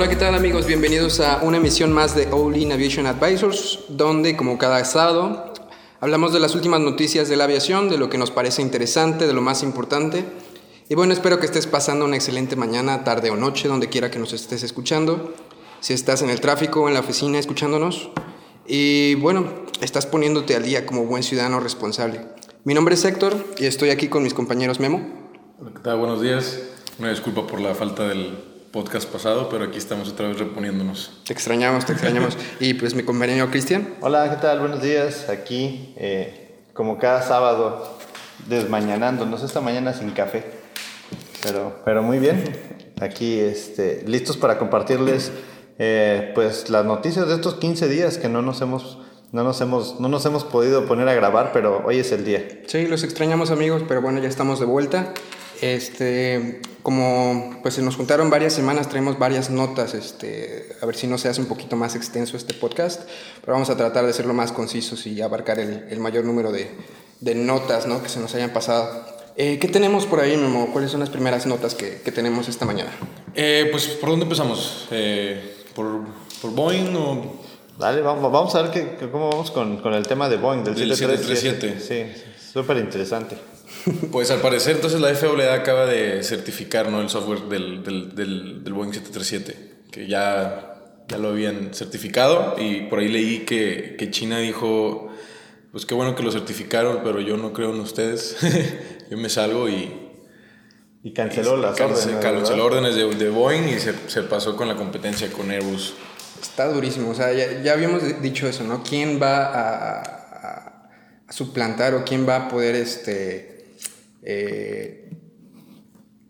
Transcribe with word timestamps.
Hola, 0.00 0.08
¿qué 0.08 0.16
tal 0.16 0.34
amigos? 0.34 0.64
Bienvenidos 0.64 1.20
a 1.20 1.40
una 1.42 1.58
emisión 1.58 1.92
más 1.92 2.16
de 2.16 2.26
All 2.32 2.56
In 2.56 2.72
Aviation 2.72 3.04
Advisors, 3.04 3.80
donde 3.90 4.34
como 4.34 4.56
cada 4.56 4.82
sábado 4.86 5.52
hablamos 6.00 6.32
de 6.32 6.40
las 6.40 6.54
últimas 6.54 6.80
noticias 6.80 7.28
de 7.28 7.36
la 7.36 7.44
aviación, 7.44 7.90
de 7.90 7.98
lo 7.98 8.08
que 8.08 8.16
nos 8.16 8.30
parece 8.30 8.62
interesante, 8.62 9.26
de 9.26 9.34
lo 9.34 9.42
más 9.42 9.62
importante. 9.62 10.24
Y 10.88 10.94
bueno, 10.94 11.12
espero 11.12 11.38
que 11.38 11.44
estés 11.44 11.66
pasando 11.66 12.06
una 12.06 12.16
excelente 12.16 12.56
mañana, 12.56 13.04
tarde 13.04 13.28
o 13.28 13.36
noche, 13.36 13.68
donde 13.68 13.90
quiera 13.90 14.10
que 14.10 14.18
nos 14.18 14.32
estés 14.32 14.62
escuchando. 14.62 15.34
Si 15.80 15.92
estás 15.92 16.22
en 16.22 16.30
el 16.30 16.40
tráfico 16.40 16.80
o 16.80 16.88
en 16.88 16.94
la 16.94 17.00
oficina 17.00 17.38
escuchándonos. 17.38 18.08
Y 18.66 19.16
bueno, 19.16 19.66
estás 19.82 20.06
poniéndote 20.06 20.56
al 20.56 20.62
día 20.62 20.86
como 20.86 21.04
buen 21.04 21.22
ciudadano 21.22 21.60
responsable. 21.60 22.22
Mi 22.64 22.72
nombre 22.72 22.94
es 22.94 23.04
Héctor 23.04 23.36
y 23.58 23.66
estoy 23.66 23.90
aquí 23.90 24.08
con 24.08 24.22
mis 24.22 24.32
compañeros 24.32 24.80
Memo. 24.80 25.06
Hola, 25.60 25.72
¿qué 25.74 25.80
tal? 25.80 25.98
Buenos 25.98 26.22
días. 26.22 26.58
Una 26.98 27.10
disculpa 27.10 27.46
por 27.46 27.60
la 27.60 27.74
falta 27.74 28.08
del 28.08 28.49
podcast 28.72 29.08
pasado, 29.08 29.48
pero 29.48 29.64
aquí 29.64 29.78
estamos 29.78 30.08
otra 30.10 30.28
vez 30.28 30.38
reponiéndonos. 30.38 31.20
Te 31.26 31.32
extrañamos, 31.32 31.86
te 31.86 31.92
extrañamos. 31.92 32.38
y 32.60 32.74
pues 32.74 32.94
mi 32.94 33.02
compañero 33.02 33.50
Cristian. 33.50 33.94
Hola, 34.00 34.30
¿qué 34.30 34.36
tal? 34.36 34.60
Buenos 34.60 34.80
días. 34.80 35.28
Aquí, 35.28 35.92
eh, 35.96 36.54
como 36.72 36.98
cada 36.98 37.22
sábado, 37.22 37.98
desmañanándonos 38.46 39.42
esta 39.42 39.60
mañana 39.60 39.92
sin 39.92 40.10
café. 40.12 40.44
Pero, 41.42 41.80
pero 41.84 42.02
muy 42.02 42.18
bien. 42.20 42.44
Aquí 43.00 43.40
este, 43.40 44.04
listos 44.06 44.36
para 44.36 44.58
compartirles 44.58 45.32
eh, 45.78 46.30
pues 46.34 46.70
las 46.70 46.84
noticias 46.84 47.26
de 47.26 47.34
estos 47.34 47.54
15 47.54 47.88
días 47.88 48.18
que 48.18 48.28
no 48.28 48.42
nos 48.42 48.60
hemos 48.60 48.98
no 49.32 49.44
nos 49.44 49.60
hemos 49.60 50.00
no 50.00 50.08
nos 50.08 50.26
hemos 50.26 50.44
podido 50.44 50.86
poner 50.86 51.08
a 51.08 51.14
grabar, 51.14 51.50
pero 51.52 51.82
hoy 51.86 51.98
es 51.98 52.12
el 52.12 52.24
día. 52.24 52.60
Sí, 52.66 52.86
los 52.86 53.02
extrañamos 53.02 53.50
amigos, 53.50 53.82
pero 53.88 54.02
bueno, 54.02 54.20
ya 54.20 54.28
estamos 54.28 54.60
de 54.60 54.66
vuelta. 54.66 55.12
Este, 55.60 56.62
como 56.82 57.58
pues 57.62 57.74
se 57.74 57.82
nos 57.82 57.96
juntaron 57.96 58.30
varias 58.30 58.54
semanas, 58.54 58.88
traemos 58.88 59.18
varias 59.18 59.50
notas, 59.50 59.94
este, 59.94 60.76
a 60.80 60.86
ver 60.86 60.96
si 60.96 61.06
no 61.06 61.18
se 61.18 61.28
hace 61.28 61.40
un 61.40 61.46
poquito 61.46 61.76
más 61.76 61.94
extenso 61.94 62.36
este 62.36 62.54
podcast, 62.54 63.02
pero 63.42 63.52
vamos 63.52 63.68
a 63.68 63.76
tratar 63.76 64.06
de 64.06 64.12
ser 64.12 64.26
lo 64.26 64.32
más 64.32 64.52
concisos 64.52 65.06
y 65.06 65.20
abarcar 65.20 65.58
el, 65.58 65.86
el 65.90 66.00
mayor 66.00 66.24
número 66.24 66.50
de, 66.50 66.70
de 67.20 67.34
notas 67.34 67.86
¿no? 67.86 68.02
que 68.02 68.08
se 68.08 68.20
nos 68.20 68.34
hayan 68.34 68.50
pasado. 68.50 69.04
Eh, 69.36 69.58
¿Qué 69.58 69.68
tenemos 69.68 70.06
por 70.06 70.20
ahí, 70.20 70.36
Memo? 70.36 70.70
¿Cuáles 70.72 70.90
son 70.90 71.00
las 71.00 71.10
primeras 71.10 71.46
notas 71.46 71.74
que, 71.74 72.00
que 72.04 72.12
tenemos 72.12 72.48
esta 72.48 72.64
mañana? 72.64 72.90
Eh, 73.34 73.68
pues, 73.70 73.86
¿por 73.88 74.10
dónde 74.10 74.24
empezamos? 74.24 74.88
Eh, 74.90 75.64
¿por, 75.74 76.00
¿por, 76.42 76.50
Boeing 76.52 76.94
o...? 76.96 77.40
Dale, 77.78 78.02
vamos, 78.02 78.30
vamos 78.30 78.54
a 78.54 78.62
ver 78.62 78.70
que, 78.70 79.08
cómo 79.08 79.30
vamos 79.30 79.50
con, 79.50 79.78
con, 79.78 79.94
el 79.94 80.06
tema 80.06 80.28
de 80.28 80.36
Boeing, 80.36 80.64
del, 80.64 80.74
del 80.74 80.94
737. 80.94 81.80
Sí, 81.80 82.22
súper 82.52 82.76
interesante. 82.76 83.36
Pues 84.12 84.30
al 84.30 84.40
parecer 84.40 84.76
entonces 84.76 85.00
la 85.00 85.14
FAA 85.14 85.54
acaba 85.54 85.86
de 85.86 86.22
certificar 86.22 86.90
¿no? 86.90 87.00
el 87.00 87.08
software 87.08 87.42
del, 87.42 87.82
del, 87.82 88.14
del, 88.14 88.64
del, 88.64 88.72
Boeing 88.72 88.92
737, 88.92 89.74
que 89.90 90.06
ya, 90.06 91.04
ya 91.08 91.18
lo 91.18 91.28
habían 91.28 91.72
certificado 91.74 92.56
y 92.58 92.82
por 92.82 92.98
ahí 92.98 93.08
leí 93.08 93.40
que, 93.40 93.96
que 93.98 94.10
China 94.10 94.38
dijo 94.38 95.10
pues 95.72 95.86
qué 95.86 95.94
bueno 95.94 96.14
que 96.16 96.22
lo 96.22 96.32
certificaron, 96.32 97.00
pero 97.04 97.20
yo 97.20 97.36
no 97.36 97.52
creo 97.52 97.72
en 97.72 97.80
ustedes. 97.80 98.36
yo 99.10 99.16
me 99.16 99.28
salgo 99.28 99.68
y... 99.68 100.08
Y 101.02 101.14
canceló 101.14 101.56
las 101.56 101.80
órdenes. 101.80 102.16
Canceló 102.20 102.66
órdenes 102.66 102.94
de, 102.94 103.14
de, 103.14 103.30
Boeing 103.30 103.68
y 103.68 103.78
se, 103.78 103.94
se, 104.08 104.22
pasó 104.22 104.54
con 104.54 104.68
la 104.68 104.76
competencia 104.76 105.32
con 105.32 105.50
Airbus. 105.50 105.94
Está 106.42 106.68
durísimo, 106.68 107.10
o 107.10 107.14
sea, 107.14 107.32
ya, 107.32 107.62
ya 107.62 107.72
habíamos 107.72 108.20
dicho 108.20 108.46
eso, 108.46 108.64
¿no? 108.64 108.82
¿Quién 108.82 109.20
va 109.22 109.46
a, 109.46 110.02
a, 110.02 110.88
a, 111.26 111.32
suplantar 111.32 111.94
o 111.94 112.04
quién 112.04 112.28
va 112.28 112.36
a 112.36 112.48
poder, 112.48 112.74
este, 112.74 113.59
eh, 114.22 115.10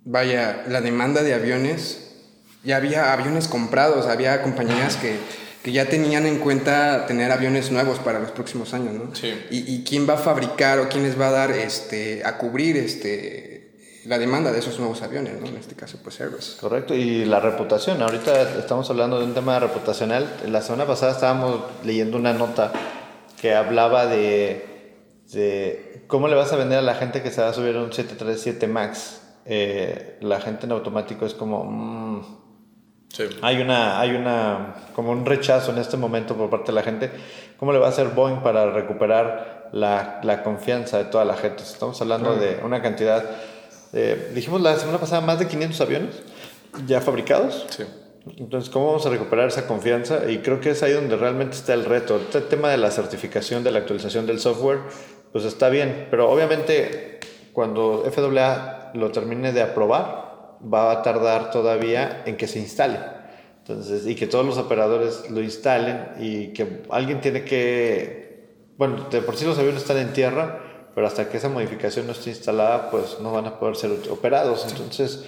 vaya, 0.04 0.64
la 0.68 0.80
demanda 0.80 1.22
de 1.22 1.34
aviones? 1.34 2.06
Ya 2.62 2.76
había 2.76 3.12
aviones 3.12 3.48
comprados, 3.48 4.06
había 4.06 4.42
compañías 4.42 4.96
que 4.96 5.16
que 5.62 5.72
ya 5.72 5.86
tenían 5.86 6.26
en 6.26 6.38
cuenta 6.38 7.06
tener 7.06 7.30
aviones 7.30 7.70
nuevos 7.70 7.98
para 7.98 8.18
los 8.18 8.30
próximos 8.30 8.72
años, 8.72 8.94
¿no? 8.94 9.14
Sí. 9.14 9.34
Y, 9.50 9.74
y, 9.74 9.84
quién 9.84 10.08
va 10.08 10.14
a 10.14 10.16
fabricar 10.16 10.78
o 10.78 10.88
quién 10.88 11.02
les 11.02 11.20
va 11.20 11.28
a 11.28 11.32
dar 11.32 11.50
este, 11.50 12.22
a 12.24 12.38
cubrir 12.38 12.78
este, 12.78 13.74
la 14.06 14.18
demanda 14.18 14.52
de 14.52 14.60
esos 14.60 14.78
nuevos 14.78 15.02
aviones, 15.02 15.38
¿no? 15.38 15.46
En 15.46 15.56
este 15.56 15.74
caso, 15.74 15.98
pues 16.02 16.18
Airbus. 16.20 16.56
Correcto, 16.60 16.94
y 16.94 17.26
la 17.26 17.40
reputación. 17.40 18.00
Ahorita 18.00 18.58
estamos 18.58 18.88
hablando 18.88 19.18
de 19.18 19.26
un 19.26 19.34
tema 19.34 19.58
reputacional. 19.58 20.34
La 20.46 20.62
semana 20.62 20.86
pasada 20.86 21.12
estábamos 21.12 21.60
leyendo 21.84 22.16
una 22.16 22.32
nota 22.32 22.72
que 23.38 23.54
hablaba 23.54 24.06
de, 24.06 24.64
cómo 26.06 26.28
le 26.28 26.34
vas 26.34 26.52
a 26.52 26.56
vender 26.56 26.78
a 26.78 26.82
la 26.82 26.94
gente 26.94 27.22
que 27.22 27.30
se 27.30 27.40
va 27.40 27.48
a 27.48 27.52
subir 27.52 27.76
a 27.76 27.82
un 27.82 27.92
737 27.92 28.66
MAX. 28.66 29.22
Eh, 29.44 30.18
la 30.20 30.40
gente 30.40 30.66
en 30.66 30.72
automático 30.72 31.26
es 31.26 31.34
como... 31.34 31.64
Mmm, 31.64 32.40
Sí. 33.12 33.24
Hay 33.42 33.60
una, 33.60 34.00
hay 34.00 34.12
una, 34.12 34.74
como 34.94 35.10
un 35.10 35.26
rechazo 35.26 35.72
en 35.72 35.78
este 35.78 35.96
momento 35.96 36.36
por 36.36 36.48
parte 36.48 36.66
de 36.66 36.74
la 36.74 36.82
gente. 36.82 37.10
¿Cómo 37.58 37.72
le 37.72 37.78
va 37.78 37.86
a 37.86 37.88
hacer 37.90 38.08
Boeing 38.08 38.40
para 38.40 38.70
recuperar 38.70 39.68
la, 39.72 40.20
la 40.22 40.44
confianza 40.44 40.98
de 40.98 41.04
toda 41.04 41.24
la 41.24 41.34
gente? 41.34 41.62
Estamos 41.64 42.00
hablando 42.00 42.34
sí. 42.34 42.40
de 42.40 42.60
una 42.64 42.80
cantidad, 42.80 43.24
eh, 43.92 44.30
dijimos 44.32 44.60
la 44.60 44.76
semana 44.76 44.98
pasada, 44.98 45.22
más 45.22 45.40
de 45.40 45.48
500 45.48 45.80
aviones 45.80 46.22
ya 46.86 47.00
fabricados. 47.00 47.66
Sí. 47.70 47.84
Entonces, 48.36 48.70
¿cómo 48.70 48.86
vamos 48.86 49.04
a 49.06 49.10
recuperar 49.10 49.48
esa 49.48 49.66
confianza? 49.66 50.30
Y 50.30 50.38
creo 50.38 50.60
que 50.60 50.70
es 50.70 50.82
ahí 50.82 50.92
donde 50.92 51.16
realmente 51.16 51.56
está 51.56 51.74
el 51.74 51.86
reto. 51.86 52.16
Este 52.16 52.40
tema 52.42 52.68
de 52.68 52.76
la 52.76 52.90
certificación, 52.90 53.64
de 53.64 53.72
la 53.72 53.78
actualización 53.80 54.26
del 54.26 54.38
software, 54.38 54.80
pues 55.32 55.44
está 55.44 55.68
bien, 55.68 56.08
pero 56.10 56.30
obviamente 56.30 57.20
cuando 57.52 58.04
FAA 58.10 58.92
lo 58.94 59.10
termine 59.10 59.52
de 59.52 59.62
aprobar, 59.62 60.56
va 60.62 60.92
a 60.92 61.02
tardar 61.02 61.50
todavía 61.50 62.22
en 62.26 62.36
que 62.36 62.46
se 62.46 62.58
instale. 62.58 62.98
Entonces, 63.58 64.06
y 64.06 64.14
que 64.14 64.26
todos 64.26 64.44
los 64.44 64.58
operadores 64.58 65.30
lo 65.30 65.40
instalen 65.40 66.08
y 66.18 66.48
que 66.48 66.82
alguien 66.90 67.20
tiene 67.20 67.44
que, 67.44 68.48
bueno, 68.76 69.06
de 69.10 69.22
por 69.22 69.36
sí 69.36 69.44
los 69.44 69.58
aviones 69.58 69.82
están 69.82 69.98
en 69.98 70.12
tierra, 70.12 70.60
pero 70.94 71.06
hasta 71.06 71.28
que 71.28 71.36
esa 71.36 71.48
modificación 71.48 72.06
no 72.06 72.12
esté 72.12 72.30
instalada, 72.30 72.90
pues 72.90 73.18
no 73.20 73.32
van 73.32 73.46
a 73.46 73.58
poder 73.58 73.76
ser 73.76 73.92
operados. 74.10 74.66
Entonces, 74.68 75.24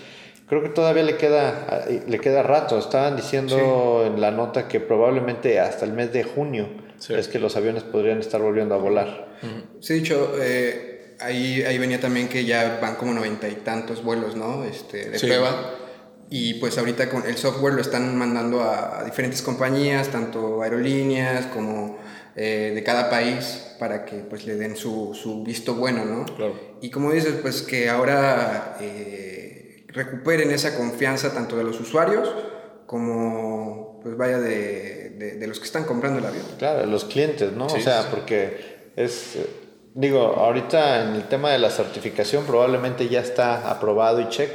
creo 0.48 0.62
que 0.62 0.70
todavía 0.70 1.04
le 1.04 1.16
queda, 1.16 1.86
le 2.06 2.18
queda 2.18 2.42
rato. 2.42 2.78
Estaban 2.78 3.14
diciendo 3.14 4.02
sí. 4.02 4.08
en 4.08 4.20
la 4.20 4.32
nota 4.32 4.66
que 4.66 4.80
probablemente 4.80 5.60
hasta 5.60 5.84
el 5.84 5.92
mes 5.92 6.12
de 6.12 6.24
junio 6.24 6.68
sí. 7.02 7.14
es 7.14 7.28
que 7.28 7.38
los 7.38 7.56
aviones 7.56 7.82
podrían 7.82 8.18
estar 8.18 8.40
volviendo 8.40 8.74
a 8.74 8.78
volar. 8.78 9.36
Sí, 9.80 9.94
dicho, 9.94 10.32
eh 10.40 10.92
ahí, 11.22 11.62
ahí 11.62 11.78
venía 11.78 12.00
también 12.00 12.28
que 12.28 12.44
ya 12.44 12.78
van 12.80 12.96
como 12.96 13.12
noventa 13.14 13.48
y 13.48 13.56
tantos 13.56 14.02
vuelos, 14.02 14.36
¿no? 14.36 14.64
Este, 14.64 15.10
de 15.10 15.18
sí. 15.18 15.26
prueba. 15.26 15.74
Y 16.30 16.54
pues 16.54 16.78
ahorita 16.78 17.10
con 17.10 17.26
el 17.26 17.36
software 17.36 17.74
lo 17.74 17.82
están 17.82 18.16
mandando 18.16 18.62
a, 18.62 19.00
a 19.00 19.04
diferentes 19.04 19.42
compañías, 19.42 20.08
tanto 20.08 20.62
aerolíneas 20.62 21.46
como 21.46 21.98
eh, 22.34 22.72
de 22.74 22.82
cada 22.82 23.10
país, 23.10 23.74
para 23.78 24.06
que 24.06 24.16
pues 24.18 24.46
le 24.46 24.56
den 24.56 24.76
su, 24.76 25.12
su 25.14 25.42
visto 25.42 25.74
bueno, 25.74 26.04
¿no? 26.04 26.24
Claro. 26.24 26.54
Y 26.80 26.90
como 26.90 27.12
dices, 27.12 27.34
pues 27.42 27.60
que 27.62 27.90
ahora 27.90 28.78
eh, 28.80 29.84
recuperen 29.88 30.50
esa 30.50 30.76
confianza 30.76 31.34
tanto 31.34 31.56
de 31.56 31.64
los 31.64 31.78
usuarios 31.80 32.34
como 32.86 34.00
pues 34.02 34.16
vaya 34.16 34.38
de, 34.38 35.01
de, 35.18 35.36
de, 35.36 35.46
los 35.46 35.58
que 35.58 35.66
están 35.66 35.84
comprando 35.84 36.18
el 36.18 36.26
avión. 36.26 36.44
Claro, 36.58 36.86
los 36.86 37.04
clientes, 37.04 37.52
¿no? 37.52 37.68
Sí, 37.68 37.78
o 37.78 37.82
sea, 37.82 38.10
porque 38.10 38.90
es 38.96 39.36
digo, 39.94 40.20
ahorita 40.20 41.08
en 41.08 41.16
el 41.16 41.24
tema 41.24 41.50
de 41.50 41.58
la 41.58 41.70
certificación 41.70 42.44
probablemente 42.46 43.08
ya 43.08 43.20
está 43.20 43.70
aprobado 43.70 44.20
y 44.20 44.28
check, 44.28 44.50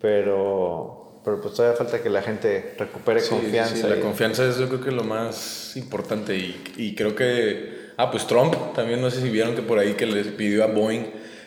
pero, 0.00 1.20
pero 1.24 1.40
pues 1.40 1.54
todavía 1.54 1.76
falta 1.76 2.02
que 2.02 2.10
la 2.10 2.22
gente 2.22 2.74
recupere 2.78 3.20
sí, 3.20 3.30
confianza. 3.30 3.76
Sí, 3.76 3.82
la 3.82 3.96
y... 3.96 4.00
confianza 4.00 4.46
es 4.46 4.58
yo 4.58 4.68
creo 4.68 4.80
que 4.80 4.90
lo 4.90 5.04
más 5.04 5.76
importante 5.76 6.36
y, 6.36 6.62
y, 6.76 6.94
creo 6.94 7.14
que, 7.14 7.90
ah, 7.96 8.10
pues 8.10 8.26
Trump 8.26 8.54
también, 8.74 9.00
no 9.00 9.10
sé 9.10 9.20
si 9.20 9.28
vieron 9.28 9.54
que 9.54 9.62
por 9.62 9.78
ahí 9.78 9.94
que 9.94 10.06
les 10.06 10.26
pidió 10.28 10.64
a 10.64 10.66
Boeing 10.66 11.06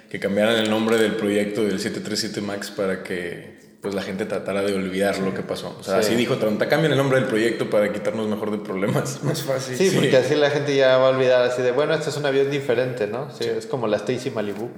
que 0.10 0.20
cambiaran 0.20 0.56
el 0.58 0.70
nombre 0.70 0.98
del 0.98 1.16
proyecto 1.16 1.64
del 1.64 1.80
737 1.80 2.42
MAX 2.42 2.70
para 2.70 3.02
que 3.02 3.53
pues 3.84 3.94
la 3.94 4.02
gente 4.02 4.26
tratara 4.26 4.62
de 4.62 4.74
olvidar 4.74 5.20
lo 5.20 5.34
que 5.34 5.42
pasó. 5.42 5.76
O 5.78 5.84
sea, 5.84 6.02
sí. 6.02 6.08
así 6.08 6.16
dijo 6.16 6.38
Trump, 6.38 6.58
cambien 6.70 6.94
el 6.94 6.98
nombre 6.98 7.20
del 7.20 7.28
proyecto 7.28 7.70
para 7.70 7.92
quitarnos 7.92 8.30
mejor 8.30 8.50
de 8.50 8.60
problemas. 8.60 9.22
Más 9.24 9.44
fácil. 9.44 9.76
Sí, 9.76 9.90
sí, 9.90 9.98
porque 9.98 10.16
así 10.16 10.36
la 10.36 10.50
gente 10.52 10.74
ya 10.74 10.98
va 10.98 11.08
a 11.08 11.10
olvidar 11.10 11.42
así 11.42 11.62
de, 11.62 11.74
bueno, 11.74 11.94
este 11.94 12.10
es 12.10 12.16
un 12.16 12.26
avión 12.26 12.50
diferente, 12.50 13.08
¿no? 13.08 13.30
Sí, 13.30 13.44
es 13.44 13.66
como 13.66 13.88
la 13.88 13.98
Stacy 13.98 14.32
Malibu. 14.32 14.70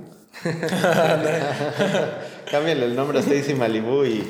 Cambien 2.51 2.81
el 2.81 2.95
nombre 2.95 3.19
a 3.19 3.21
Stacy 3.21 3.53
Malibu 3.53 4.05
y, 4.05 4.27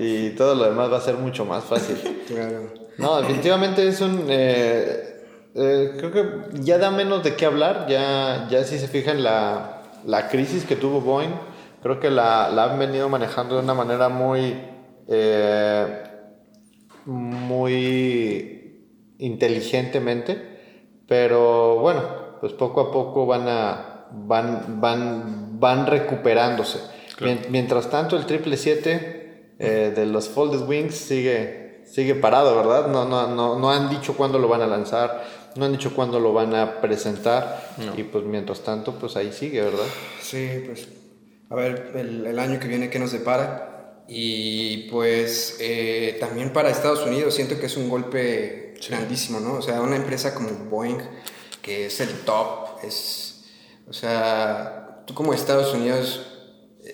y 0.00 0.30
todo 0.36 0.54
lo 0.54 0.66
demás 0.66 0.92
va 0.92 0.98
a 0.98 1.02
ser 1.02 1.16
mucho 1.16 1.44
más 1.44 1.64
fácil. 1.64 1.96
Claro. 2.28 2.72
No, 2.98 3.20
definitivamente 3.20 3.88
es 3.88 4.00
un... 4.00 4.26
Eh, 4.28 5.24
eh, 5.56 5.92
creo 5.98 6.12
que 6.12 6.24
ya 6.60 6.78
da 6.78 6.92
menos 6.92 7.24
de 7.24 7.34
qué 7.34 7.46
hablar, 7.46 7.86
ya, 7.88 8.46
ya 8.48 8.62
si 8.62 8.78
se 8.78 8.86
fijan 8.86 9.24
la, 9.24 9.82
la 10.04 10.28
crisis 10.28 10.64
que 10.64 10.76
tuvo 10.76 11.00
Boeing 11.00 11.55
creo 11.82 12.00
que 12.00 12.10
la, 12.10 12.50
la, 12.50 12.64
han 12.64 12.78
venido 12.78 13.08
manejando 13.08 13.56
de 13.56 13.62
una 13.62 13.74
manera 13.74 14.08
muy, 14.08 14.54
eh, 15.08 16.02
muy 17.04 18.84
inteligentemente, 19.18 20.56
pero 21.06 21.78
bueno, 21.78 22.02
pues 22.40 22.52
poco 22.52 22.80
a 22.80 22.92
poco 22.92 23.26
van, 23.26 23.48
a, 23.48 24.06
van, 24.12 24.80
van, 24.80 25.58
van 25.60 25.86
recuperándose. 25.86 26.80
Claro. 27.16 27.40
Mientras 27.50 27.88
tanto, 27.88 28.16
el 28.16 28.22
777 28.22 29.54
eh, 29.58 29.92
de 29.94 30.06
los 30.06 30.28
Folded 30.28 30.68
Wings 30.68 30.94
sigue, 30.94 31.82
sigue 31.86 32.14
parado, 32.14 32.56
¿verdad? 32.56 32.88
No, 32.88 33.04
no, 33.06 33.26
no, 33.28 33.58
no 33.58 33.70
han 33.70 33.88
dicho 33.88 34.16
cuándo 34.16 34.38
lo 34.38 34.48
van 34.48 34.62
a 34.62 34.66
lanzar, 34.66 35.24
no 35.56 35.64
han 35.64 35.72
dicho 35.72 35.94
cuándo 35.94 36.20
lo 36.20 36.32
van 36.32 36.54
a 36.54 36.80
presentar 36.80 37.70
y 37.96 38.02
pues 38.02 38.24
mientras 38.24 38.60
tanto 38.60 38.92
pues 38.92 39.16
ahí 39.16 39.32
sigue, 39.32 39.62
¿verdad? 39.62 39.86
Sí, 40.20 40.62
pues 40.66 40.88
a 41.48 41.54
ver 41.54 41.92
el, 41.94 42.26
el 42.26 42.38
año 42.38 42.58
que 42.60 42.68
viene 42.68 42.90
qué 42.90 42.98
nos 42.98 43.12
depara. 43.12 44.02
Y 44.08 44.88
pues 44.88 45.56
eh, 45.60 46.16
también 46.20 46.52
para 46.52 46.70
Estados 46.70 47.04
Unidos 47.04 47.34
siento 47.34 47.58
que 47.58 47.66
es 47.66 47.76
un 47.76 47.88
golpe 47.88 48.74
grandísimo, 48.88 49.40
¿no? 49.40 49.54
O 49.54 49.62
sea, 49.62 49.80
una 49.80 49.96
empresa 49.96 50.34
como 50.34 50.50
Boeing, 50.50 51.00
que 51.60 51.86
es 51.86 52.00
el 52.00 52.20
top, 52.20 52.84
es, 52.84 53.44
o 53.88 53.92
sea, 53.92 55.02
tú 55.06 55.14
como 55.14 55.34
Estados 55.34 55.74
Unidos 55.74 56.24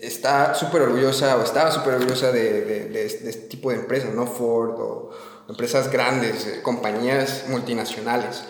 está 0.00 0.55
súper 0.55 0.82
orgullosa 0.82 1.37
o 1.37 1.43
estaba 1.43 1.70
súper 1.70 1.94
orgullosa 1.94 2.32
de, 2.32 2.62
de, 2.62 2.88
de, 2.88 3.05
este 3.05 3.32
tipo 3.32 3.70
de 3.70 3.76
empresas, 3.76 4.14
¿no? 4.14 4.26
Ford 4.26 4.81
o 4.81 5.10
empresas 5.50 5.90
grandes, 5.90 6.46
eh, 6.46 6.62
compañías 6.62 7.44
multinacionales. 7.48 8.43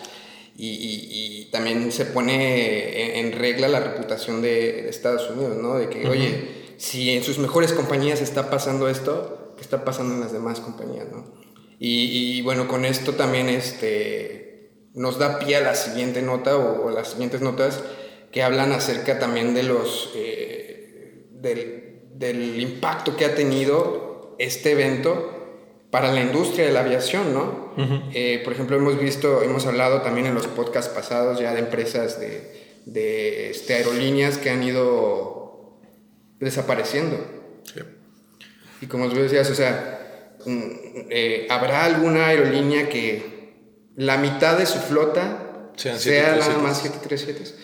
Y, 0.62 0.68
y, 0.68 1.08
y, 1.10 1.44
también 1.46 1.90
se 1.90 2.04
pone 2.06 3.18
en, 3.18 3.26
en, 3.26 3.32
regla 3.32 3.66
la 3.66 3.80
reputación 3.80 4.40
de, 4.42 4.88
Estados 4.88 5.28
Unidos, 5.28 5.56
¿no? 5.56 5.74
De 5.74 5.88
que, 5.88 6.02
uh 6.02 6.02
-huh. 6.04 6.10
oye, 6.10 6.48
si 6.76 7.10
en 7.10 7.24
sus 7.24 7.38
mejores 7.38 7.72
compañías 7.72 8.20
está 8.20 8.48
pasando 8.48 8.88
esto, 8.88 9.54
¿qué 9.56 9.62
está 9.62 9.84
pasando 9.84 10.14
en 10.14 10.20
las 10.20 10.32
demás 10.32 10.60
compañías, 10.60 11.08
no? 11.10 11.34
Y, 11.80 12.36
y 12.38 12.42
bueno, 12.42 12.68
con 12.68 12.84
esto 12.84 13.14
también 13.14 13.48
este, 13.48 14.70
nos 14.94 15.18
da 15.18 15.40
pie 15.40 15.56
a 15.56 15.62
la 15.62 15.74
siguiente 15.74 16.22
nota 16.22 16.56
o, 16.56 16.86
o 16.86 16.90
las 16.92 17.08
siguientes 17.08 17.40
notas 17.40 17.82
que 18.30 18.44
hablan 18.44 18.70
acerca 18.70 19.18
también 19.18 19.54
de 19.54 19.64
los, 19.64 20.12
eh, 20.14 21.26
del, 21.32 22.02
del, 22.14 22.60
impacto 22.60 23.16
que 23.16 23.24
ha 23.24 23.34
tenido 23.34 24.36
este 24.38 24.70
evento 24.70 25.41
para 25.92 26.10
la 26.10 26.22
industria 26.22 26.64
de 26.64 26.72
la 26.72 26.80
aviación, 26.80 27.34
¿no? 27.34 27.74
Uh 27.76 27.80
-huh. 27.80 28.10
eh, 28.14 28.40
por 28.44 28.54
ejemplo, 28.54 28.76
hemos 28.76 28.98
visto, 28.98 29.42
hemos 29.42 29.66
hablado 29.66 30.00
también 30.00 30.26
en 30.26 30.34
los 30.34 30.46
podcasts 30.46 30.90
pasados 30.90 31.38
ya 31.38 31.52
de 31.52 31.60
empresas 31.60 32.18
de, 32.18 32.80
de 32.86 33.50
este, 33.50 33.74
aerolíneas 33.74 34.38
que 34.38 34.48
han 34.48 34.62
ido 34.62 35.76
desapareciendo. 36.40 37.18
Sí. 37.74 37.82
Y 38.80 38.86
como 38.86 39.10
tú 39.10 39.16
decías, 39.16 39.50
o 39.50 39.54
sea, 39.54 40.38
eh, 40.46 41.46
¿habrá 41.50 41.84
alguna 41.84 42.28
aerolínea 42.28 42.88
que 42.88 43.52
la 43.94 44.16
mitad 44.16 44.56
de 44.56 44.64
su 44.64 44.78
flota 44.78 45.70
Sean 45.76 45.98
sea 45.98 46.36
nada 46.36 46.56
más 46.56 46.78
737? 46.78 47.54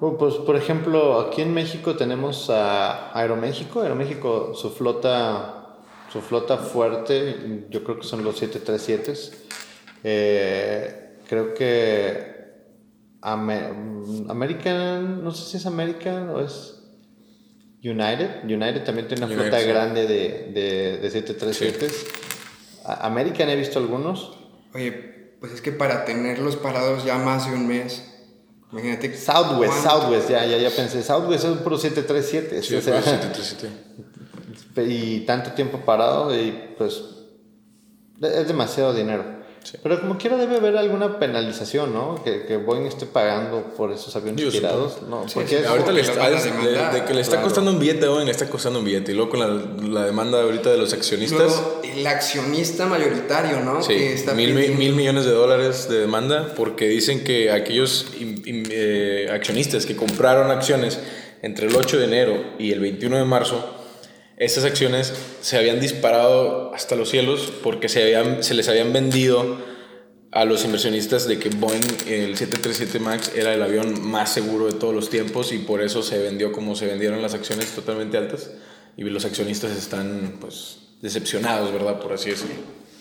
Oh, 0.00 0.16
pues, 0.16 0.34
por 0.34 0.54
ejemplo, 0.54 1.18
aquí 1.18 1.42
en 1.42 1.52
México 1.52 1.96
tenemos 1.96 2.48
a 2.48 3.10
Aeroméxico. 3.18 3.80
Aeroméxico, 3.80 4.54
su 4.54 4.70
flota, 4.70 5.57
su 6.12 6.20
flota 6.20 6.58
fuerte, 6.58 7.66
yo 7.70 7.84
creo 7.84 7.98
que 7.98 8.06
son 8.06 8.24
los 8.24 8.40
737s. 8.40 9.32
Eh, 10.04 11.16
creo 11.28 11.54
que 11.54 12.38
American, 13.20 15.22
no 15.22 15.32
sé 15.32 15.50
si 15.50 15.56
es 15.56 15.66
American 15.66 16.30
o 16.30 16.40
es 16.40 16.82
United. 17.82 18.44
United 18.44 18.84
también 18.84 19.08
tiene 19.08 19.24
una 19.24 19.34
United, 19.34 19.50
flota 19.50 19.60
sí. 19.60 19.68
grande 19.68 20.06
de, 20.06 20.50
de, 20.52 20.98
de 20.98 21.10
737s. 21.10 21.88
Sí. 21.88 22.06
American 22.84 23.48
he 23.50 23.56
visto 23.56 23.78
algunos. 23.78 24.38
Oye, 24.74 24.92
pues 25.40 25.52
es 25.52 25.60
que 25.60 25.72
para 25.72 26.04
tenerlos 26.04 26.56
parados 26.56 27.04
ya 27.04 27.18
más 27.18 27.50
de 27.50 27.56
un 27.56 27.66
mes 27.66 28.14
Imagínate. 28.72 29.16
Southwest, 29.16 29.82
Southwest, 29.82 30.28
ya, 30.28 30.44
ya, 30.44 30.58
ya 30.58 30.70
pensé. 30.70 31.02
Southwest 31.02 31.44
es 31.44 31.50
un 31.50 31.58
puro 31.58 31.78
737. 31.78 32.62
Sí, 32.62 32.74
o 32.74 32.82
sea, 32.82 33.02
737. 33.02 33.68
Y 34.76 35.20
tanto 35.20 35.52
tiempo 35.52 35.78
parado, 35.78 36.34
y 36.34 36.52
pues. 36.76 37.02
Es 38.20 38.48
demasiado 38.48 38.92
dinero. 38.94 39.38
Sí. 39.62 39.76
Pero 39.82 40.00
como 40.00 40.16
quiera 40.18 40.36
debe 40.36 40.56
haber 40.56 40.76
alguna 40.76 41.18
penalización, 41.18 41.92
¿no? 41.92 42.22
Que, 42.24 42.46
que 42.46 42.56
Boeing 42.56 42.86
esté 42.86 43.06
pagando 43.06 43.74
por 43.76 43.92
esos 43.92 44.14
aviones 44.16 44.40
Dios, 44.40 44.54
tirados. 44.54 45.02
No, 45.08 45.28
sí, 45.28 45.34
porque 45.34 45.58
sí, 45.58 45.64
ahorita 45.64 45.92
le 45.92 46.00
está, 46.00 46.30
de, 46.30 46.36
de, 46.36 47.04
que 47.04 47.14
le 47.14 47.20
está 47.20 47.36
claro. 47.36 47.48
costando 47.48 47.70
un 47.72 47.78
billete 47.78 48.06
a 48.06 48.08
Boeing, 48.08 48.26
le 48.26 48.30
está 48.30 48.48
costando 48.48 48.78
un 48.78 48.84
billete. 48.84 49.12
Y 49.12 49.14
luego 49.14 49.30
con 49.30 49.40
la, 49.40 50.00
la 50.00 50.06
demanda 50.06 50.40
ahorita 50.42 50.70
de 50.70 50.78
los 50.78 50.92
accionistas. 50.92 51.38
Luego, 51.38 51.82
el 51.84 52.06
accionista 52.06 52.86
mayoritario, 52.86 53.60
¿no? 53.60 53.82
Sí, 53.82 53.94
que 53.94 54.14
está 54.14 54.32
mil, 54.34 54.54
mil, 54.54 54.94
millones 54.94 55.24
de 55.24 55.32
dólares 55.32 55.88
de 55.88 55.98
demanda 55.98 56.54
porque 56.56 56.88
dicen 56.88 57.24
que 57.24 57.50
aquellos 57.50 58.06
eh, 58.20 59.28
accionistas 59.32 59.86
que 59.86 59.96
compraron 59.96 60.50
acciones 60.50 60.98
entre 61.42 61.66
el 61.66 61.76
8 61.76 61.98
de 61.98 62.04
enero 62.04 62.44
y 62.58 62.72
el 62.72 62.80
21 62.80 63.18
de 63.18 63.24
marzo 63.24 63.77
estas 64.38 64.64
acciones 64.64 65.12
se 65.40 65.58
habían 65.58 65.80
disparado 65.80 66.72
hasta 66.72 66.94
los 66.94 67.10
cielos 67.10 67.52
porque 67.62 67.88
se, 67.88 68.02
habían, 68.02 68.42
se 68.42 68.54
les 68.54 68.68
habían 68.68 68.92
vendido 68.92 69.58
a 70.30 70.44
los 70.44 70.64
inversionistas 70.64 71.26
de 71.26 71.38
que 71.38 71.48
Boeing, 71.48 71.82
el 72.06 72.36
737 72.36 73.00
MAX, 73.00 73.34
era 73.34 73.52
el 73.52 73.62
avión 73.62 74.06
más 74.08 74.32
seguro 74.32 74.66
de 74.66 74.72
todos 74.72 74.94
los 74.94 75.10
tiempos 75.10 75.52
y 75.52 75.58
por 75.58 75.82
eso 75.82 76.02
se 76.02 76.18
vendió 76.18 76.52
como 76.52 76.76
se 76.76 76.86
vendieron 76.86 77.20
las 77.20 77.34
acciones 77.34 77.74
totalmente 77.74 78.16
altas 78.16 78.52
y 78.96 79.02
los 79.04 79.24
accionistas 79.24 79.72
están 79.76 80.36
pues 80.40 80.78
decepcionados, 81.00 81.72
¿verdad? 81.72 81.98
Por 81.98 82.12
así 82.12 82.30
decirlo. 82.30 82.56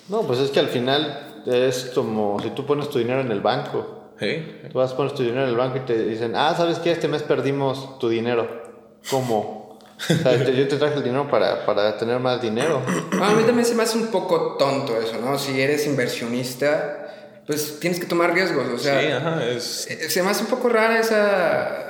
No, 0.10 0.22
pues 0.22 0.40
es 0.40 0.52
que 0.52 0.60
al 0.60 0.70
final 0.70 1.44
es 1.46 1.92
como 1.94 2.40
si 2.42 2.50
tú 2.52 2.66
pones 2.66 2.90
tu 2.90 2.98
dinero 2.98 3.22
en 3.22 3.32
el 3.32 3.42
banco. 3.42 4.14
¿Sí? 4.20 4.44
Tú 4.72 4.80
vas 4.80 4.94
a 4.94 4.98
poner 4.98 5.12
tu 5.14 5.22
dinero 5.22 5.44
en 5.44 5.50
el 5.50 5.56
banco 5.56 5.78
y 5.78 5.82
te 5.82 6.04
dicen, 6.04 6.34
ah, 6.36 6.56
¿sabes 6.58 6.80
qué? 6.80 6.92
Este 6.92 7.08
mes 7.08 7.22
perdimos 7.22 8.00
tu 8.00 8.10
dinero. 8.10 8.98
¿Cómo? 9.12 9.57
O 9.98 10.24
sea, 10.24 10.38
yo 10.38 10.68
te 10.68 10.78
traje 10.78 10.96
el 10.96 11.04
dinero 11.04 11.28
para, 11.30 11.66
para 11.66 11.98
tener 11.98 12.20
más 12.20 12.42
dinero. 12.42 12.82
a 13.22 13.34
mí 13.34 13.44
también 13.44 13.66
se 13.66 13.76
me 13.76 13.84
hace 13.84 13.98
un 13.98 14.08
poco 14.08 14.56
tonto 14.58 15.00
eso, 15.02 15.20
¿no? 15.20 15.40
Si 15.40 15.60
eres 15.60 15.88
inversionista, 15.88 17.08
pues 17.48 17.80
tienes 17.80 18.00
que 18.00 18.06
tomar 18.06 18.34
riesgos, 18.34 18.68
o 18.68 18.78
sea... 18.78 19.02
Sí, 19.02 19.08
ajá, 19.08 19.46
es... 19.46 19.88
Se 20.10 20.22
me 20.22 20.30
hace 20.30 20.44
un 20.44 20.50
poco 20.50 20.70
rara 20.70 21.00
esa... 21.00 21.84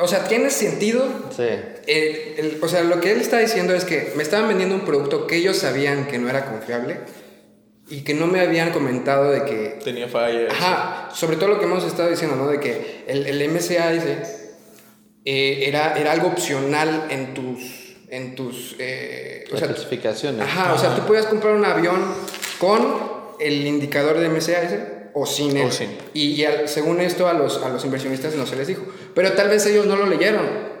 O 0.00 0.08
sea, 0.08 0.24
tiene 0.24 0.50
sentido. 0.50 1.04
Sí. 1.30 1.46
El, 1.86 2.16
el, 2.38 2.58
o 2.60 2.66
sea, 2.66 2.82
lo 2.82 3.00
que 3.00 3.12
él 3.12 3.20
está 3.20 3.38
diciendo 3.38 3.74
es 3.74 3.84
que 3.84 4.12
me 4.16 4.24
estaban 4.24 4.48
vendiendo 4.48 4.74
un 4.74 4.84
producto 4.84 5.28
que 5.28 5.36
ellos 5.36 5.58
sabían 5.58 6.08
que 6.08 6.18
no 6.18 6.28
era 6.28 6.46
confiable 6.46 6.98
y 7.88 8.02
que 8.02 8.14
no 8.14 8.26
me 8.26 8.40
habían 8.40 8.72
comentado 8.72 9.30
de 9.30 9.44
que... 9.44 9.78
Tenía 9.84 10.08
fallas. 10.08 10.52
Ajá, 10.52 11.10
sobre 11.14 11.36
todo 11.36 11.50
lo 11.50 11.58
que 11.60 11.66
hemos 11.66 11.84
estado 11.84 12.10
diciendo, 12.10 12.34
¿no? 12.34 12.48
De 12.48 12.58
que 12.58 13.04
el, 13.06 13.26
el 13.26 13.48
MCA 13.48 13.92
ese 13.92 14.43
eh, 15.24 15.64
era, 15.66 15.98
era 15.98 16.12
algo 16.12 16.28
opcional 16.28 17.06
en 17.10 17.34
tus, 17.34 17.96
en 18.08 18.34
tus 18.34 18.76
eh, 18.78 19.44
o 19.52 19.56
sea, 19.56 19.68
clasificaciones. 19.68 20.42
Ajá, 20.42 20.64
ajá, 20.64 20.74
o 20.74 20.78
sea, 20.78 20.94
tú 20.94 21.02
podías 21.02 21.26
comprar 21.26 21.54
un 21.54 21.64
avión 21.64 22.00
con 22.58 23.14
el 23.40 23.66
indicador 23.66 24.18
de 24.18 24.28
MCAS 24.28 24.74
o 25.14 25.26
sin 25.26 25.56
él. 25.56 25.68
O 25.68 25.70
sin. 25.70 25.96
Y, 26.12 26.32
y 26.32 26.44
al, 26.44 26.68
según 26.68 27.00
esto 27.00 27.26
a 27.26 27.32
los, 27.32 27.62
a 27.62 27.68
los 27.68 27.84
inversionistas 27.84 28.34
no 28.34 28.46
se 28.46 28.56
les 28.56 28.66
dijo. 28.66 28.82
Pero 29.14 29.32
tal 29.32 29.48
vez 29.48 29.64
ellos 29.66 29.86
no 29.86 29.96
lo 29.96 30.06
leyeron. 30.06 30.74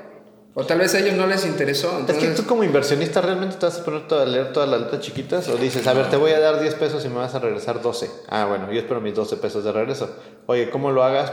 O 0.56 0.64
tal 0.64 0.78
vez 0.78 0.94
a 0.94 1.00
ellos 1.00 1.14
no 1.14 1.26
les 1.26 1.44
interesó. 1.46 1.98
Entonces... 1.98 2.22
Es 2.22 2.30
que 2.30 2.36
tú 2.36 2.46
como 2.46 2.62
inversionista 2.62 3.20
realmente 3.20 3.56
te 3.56 3.66
vas 3.66 3.80
a 3.80 3.84
poner 3.84 4.02
a 4.12 4.24
leer 4.24 4.52
todas 4.52 4.68
las 4.68 4.82
letras 4.82 5.00
chiquitas 5.00 5.48
o 5.48 5.56
dices, 5.56 5.84
a 5.86 5.94
ver, 5.94 6.10
te 6.10 6.16
voy 6.16 6.30
a 6.30 6.38
dar 6.38 6.60
10 6.60 6.74
pesos 6.74 7.04
y 7.04 7.08
me 7.08 7.16
vas 7.16 7.34
a 7.34 7.40
regresar 7.40 7.82
12. 7.82 8.08
Ah, 8.28 8.46
bueno, 8.46 8.70
yo 8.70 8.78
espero 8.78 9.00
mis 9.00 9.14
12 9.14 9.36
pesos 9.38 9.64
de 9.64 9.72
regreso. 9.72 10.14
Oye, 10.46 10.70
¿cómo 10.70 10.92
lo 10.92 11.02
hagas? 11.02 11.32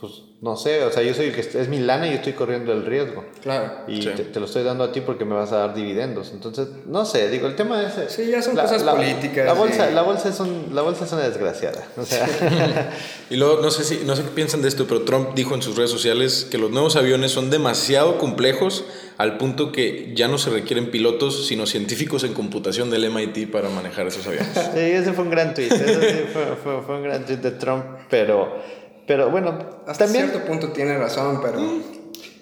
Pues 0.00 0.22
no 0.40 0.56
sé, 0.56 0.82
o 0.84 0.90
sea, 0.90 1.02
yo 1.02 1.12
soy 1.12 1.26
el 1.26 1.34
que 1.34 1.42
es 1.42 1.68
mi 1.68 1.78
lana 1.80 2.06
y 2.06 2.12
yo 2.12 2.16
estoy 2.16 2.32
corriendo 2.32 2.72
el 2.72 2.86
riesgo. 2.86 3.26
Claro. 3.42 3.80
Y 3.86 4.00
sí. 4.00 4.08
te, 4.16 4.24
te, 4.24 4.40
lo 4.40 4.46
estoy 4.46 4.62
dando 4.62 4.84
a 4.84 4.90
ti 4.90 5.02
porque 5.02 5.26
me 5.26 5.34
vas 5.34 5.52
a 5.52 5.58
dar 5.58 5.74
dividendos. 5.74 6.30
Entonces, 6.32 6.68
no 6.86 7.04
sé, 7.04 7.28
digo, 7.28 7.46
el 7.46 7.56
tema 7.56 7.82
es... 7.82 8.10
Sí, 8.10 8.26
ya 8.30 8.40
son 8.40 8.56
la, 8.56 8.62
cosas 8.62 8.82
la, 8.82 8.94
políticas. 8.94 9.44
La 9.44 9.52
bolsa, 9.52 9.88
sí. 9.88 9.94
la, 9.94 10.00
bolsa 10.00 10.30
es 10.30 10.40
un, 10.40 10.70
la 10.72 10.80
bolsa 10.80 11.04
es 11.04 11.12
una 11.12 11.24
desgraciada. 11.24 11.86
O 11.98 12.06
sea. 12.06 12.26
y 13.30 13.36
luego, 13.36 13.60
no 13.60 13.70
sé, 13.70 13.84
si, 13.84 14.02
no 14.06 14.16
sé 14.16 14.22
qué 14.22 14.30
piensan 14.30 14.62
de 14.62 14.68
esto, 14.68 14.86
pero 14.88 15.02
Trump 15.02 15.34
dijo 15.34 15.54
en 15.54 15.60
sus 15.60 15.76
redes 15.76 15.90
sociales 15.90 16.48
que 16.50 16.56
los 16.56 16.70
nuevos 16.70 16.96
aviones 16.96 17.32
son 17.32 17.50
demasiado 17.50 18.16
complejos 18.16 18.86
al 19.18 19.36
punto 19.36 19.72
que 19.72 20.14
ya 20.14 20.28
no 20.28 20.38
se 20.38 20.48
requieren 20.48 20.90
pilotos, 20.90 21.48
sino 21.48 21.66
científicos 21.66 22.24
en 22.24 22.32
computación 22.32 22.88
del 22.88 23.10
MIT 23.10 23.50
para 23.50 23.68
manejar 23.68 24.06
esos 24.06 24.26
aviones. 24.26 24.54
sí, 24.54 24.80
ese 24.80 25.12
fue 25.12 25.24
un 25.24 25.30
gran 25.30 25.52
tweet. 25.52 25.66
Ese 25.66 26.14
sí 26.14 26.22
fue, 26.32 26.56
fue, 26.56 26.80
fue 26.80 26.96
un 26.96 27.02
gran 27.02 27.26
tweet 27.26 27.36
de 27.36 27.50
Trump, 27.50 27.84
pero... 28.08 28.79
Pero 29.10 29.28
bueno, 29.28 29.58
hasta 29.88 30.04
también... 30.04 30.30
cierto 30.30 30.46
punto 30.46 30.68
tiene 30.68 30.96
razón, 30.96 31.40
pero 31.42 31.58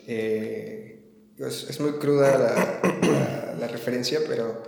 eh, 0.07 1.01
es, 1.39 1.71
es, 1.71 1.81
muy 1.81 1.93
cruda 1.93 2.37
la, 2.37 2.91
la, 3.09 3.55
la, 3.59 3.69
referencia, 3.69 4.21
pero 4.29 4.65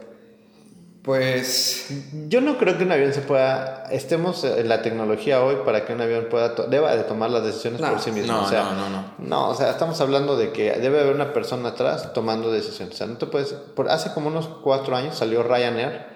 pues... 1.02 1.88
Yo 2.26 2.40
no 2.40 2.56
creo 2.56 2.78
que 2.78 2.84
un 2.84 2.92
avión 2.92 3.12
se 3.12 3.20
pueda... 3.20 3.84
Estemos 3.90 4.44
en 4.44 4.66
la 4.70 4.80
tecnología 4.80 5.44
hoy 5.44 5.56
para 5.66 5.84
que 5.84 5.92
un 5.92 6.00
avión 6.00 6.28
pueda 6.30 6.54
deba 6.70 6.96
de 6.96 7.02
tomar 7.02 7.28
las 7.28 7.44
decisiones 7.44 7.82
no, 7.82 7.90
por 7.90 8.00
sí 8.00 8.12
mismo. 8.12 8.32
No, 8.32 8.44
o 8.44 8.48
sea, 8.48 8.62
no, 8.62 8.76
no, 8.76 8.88
no. 8.88 9.14
No, 9.18 9.48
o 9.50 9.54
sea, 9.54 9.68
estamos 9.68 10.00
hablando 10.00 10.38
de 10.38 10.52
que 10.52 10.72
debe 10.78 11.00
haber 11.00 11.14
una 11.14 11.34
persona 11.34 11.68
atrás 11.68 12.14
tomando 12.14 12.50
decisiones. 12.50 12.94
O 12.94 12.96
sea, 12.96 13.08
no 13.08 13.18
te 13.18 13.26
puedes... 13.26 13.52
Por, 13.52 13.90
hace 13.90 14.14
como 14.14 14.28
unos 14.28 14.48
cuatro 14.48 14.96
años 14.96 15.18
salió 15.18 15.42
Ryanair. 15.42 16.06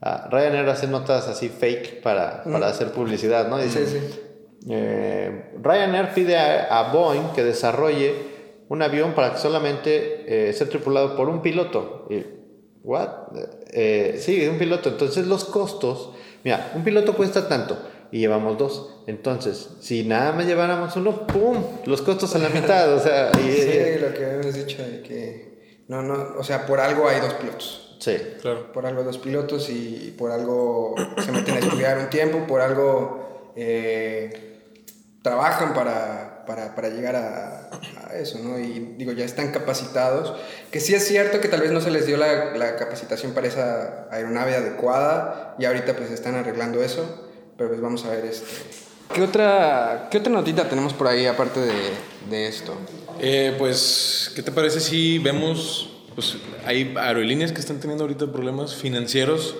Uh, 0.00 0.30
Ryanair 0.30 0.66
hace 0.70 0.86
notas 0.86 1.28
así 1.28 1.50
fake 1.50 2.00
para, 2.00 2.42
para 2.42 2.68
mm. 2.68 2.70
hacer 2.70 2.92
publicidad, 2.92 3.48
¿no? 3.48 3.58
Dice, 3.58 3.86
sí, 3.86 3.98
sí 4.00 4.25
eh, 4.68 5.52
Ryanair 5.62 6.12
pide 6.14 6.36
a, 6.36 6.78
a, 6.78 6.92
Boeing 6.92 7.32
que 7.34 7.44
desarrolle 7.44 8.14
un 8.68 8.82
avión 8.82 9.14
para 9.14 9.32
que 9.32 9.38
solamente 9.38 10.48
eh, 10.48 10.52
sea 10.52 10.68
tripulado 10.68 11.16
por 11.16 11.28
un 11.28 11.40
piloto. 11.40 12.06
Y 12.10 12.24
¿what? 12.82 13.08
Eh, 13.72 14.16
sí, 14.18 14.46
un 14.48 14.58
piloto. 14.58 14.88
Entonces 14.88 15.26
los 15.26 15.44
costos, 15.44 16.10
mira, 16.42 16.72
un 16.74 16.82
piloto 16.82 17.14
cuesta 17.14 17.48
tanto 17.48 17.78
y 18.10 18.18
llevamos 18.18 18.58
dos. 18.58 19.02
Entonces, 19.06 19.70
si 19.80 20.04
nada 20.04 20.32
más 20.32 20.46
lleváramos 20.46 20.96
uno, 20.96 21.26
¡pum! 21.26 21.62
Los 21.84 22.02
costos 22.02 22.34
a 22.34 22.38
la 22.38 22.48
mitad, 22.48 22.92
o 22.94 23.00
sea... 23.00 23.30
Y, 23.38 23.52
Sí, 23.52 23.68
eh, 23.68 23.98
lo 24.00 24.14
que 24.14 24.24
habíamos 24.24 24.54
dicho 24.54 24.82
de 24.82 25.02
que. 25.02 25.84
No, 25.88 26.02
no, 26.02 26.34
o 26.38 26.42
sea, 26.42 26.66
por 26.66 26.80
algo 26.80 27.08
hay 27.08 27.20
dos 27.20 27.34
pilotos. 27.34 27.96
sí. 28.00 28.16
Claro. 28.40 28.72
Por 28.72 28.84
algo 28.86 29.00
hay 29.00 29.06
dos 29.06 29.18
pilotos 29.18 29.70
y 29.70 30.14
por 30.18 30.32
algo 30.32 30.96
se 31.18 31.30
meten 31.30 31.54
a 31.54 31.58
estudiar 31.60 31.98
un 31.98 32.10
tiempo, 32.10 32.44
por 32.48 32.60
algo 32.60 33.52
eh, 33.56 34.45
trabajan 35.26 35.74
para, 35.74 36.44
para, 36.46 36.76
para 36.76 36.88
llegar 36.88 37.16
a, 37.16 37.68
eso, 38.14 38.38
¿no? 38.38 38.60
Y 38.60 38.94
digo, 38.96 39.10
ya 39.10 39.24
están 39.24 39.50
capacitados. 39.50 40.34
Que 40.70 40.78
sí 40.78 40.94
es 40.94 41.04
cierto 41.04 41.40
que 41.40 41.48
tal 41.48 41.62
vez 41.62 41.72
no 41.72 41.80
se 41.80 41.90
les 41.90 42.06
dio 42.06 42.16
la, 42.16 42.56
la 42.56 42.76
capacitación 42.76 43.32
para 43.32 43.48
esa 43.48 44.06
aeronave 44.12 44.54
adecuada 44.54 45.56
y 45.58 45.64
ahorita 45.64 45.96
pues 45.96 46.12
están 46.12 46.36
arreglando 46.36 46.80
eso, 46.80 47.28
pero 47.58 47.70
pues 47.70 47.80
vamos 47.80 48.04
a 48.04 48.10
ver 48.10 48.24
este... 48.24 48.46
¿Qué 49.12 49.22
otra, 49.22 50.06
qué 50.12 50.18
otra 50.18 50.32
notita 50.32 50.68
tenemos 50.68 50.92
por 50.94 51.08
ahí 51.08 51.26
aparte 51.26 51.58
de, 51.58 51.74
de 52.30 52.46
esto? 52.46 52.76
Eh, 53.20 53.54
pues, 53.58 54.30
¿qué 54.36 54.42
te 54.42 54.52
parece 54.52 54.78
si 54.78 55.18
vemos, 55.18 56.04
pues 56.14 56.36
hay 56.64 56.94
aerolíneas 56.96 57.50
que 57.50 57.60
están 57.60 57.80
teniendo 57.80 58.04
ahorita 58.04 58.30
problemas 58.30 58.76
financieros? 58.76 59.56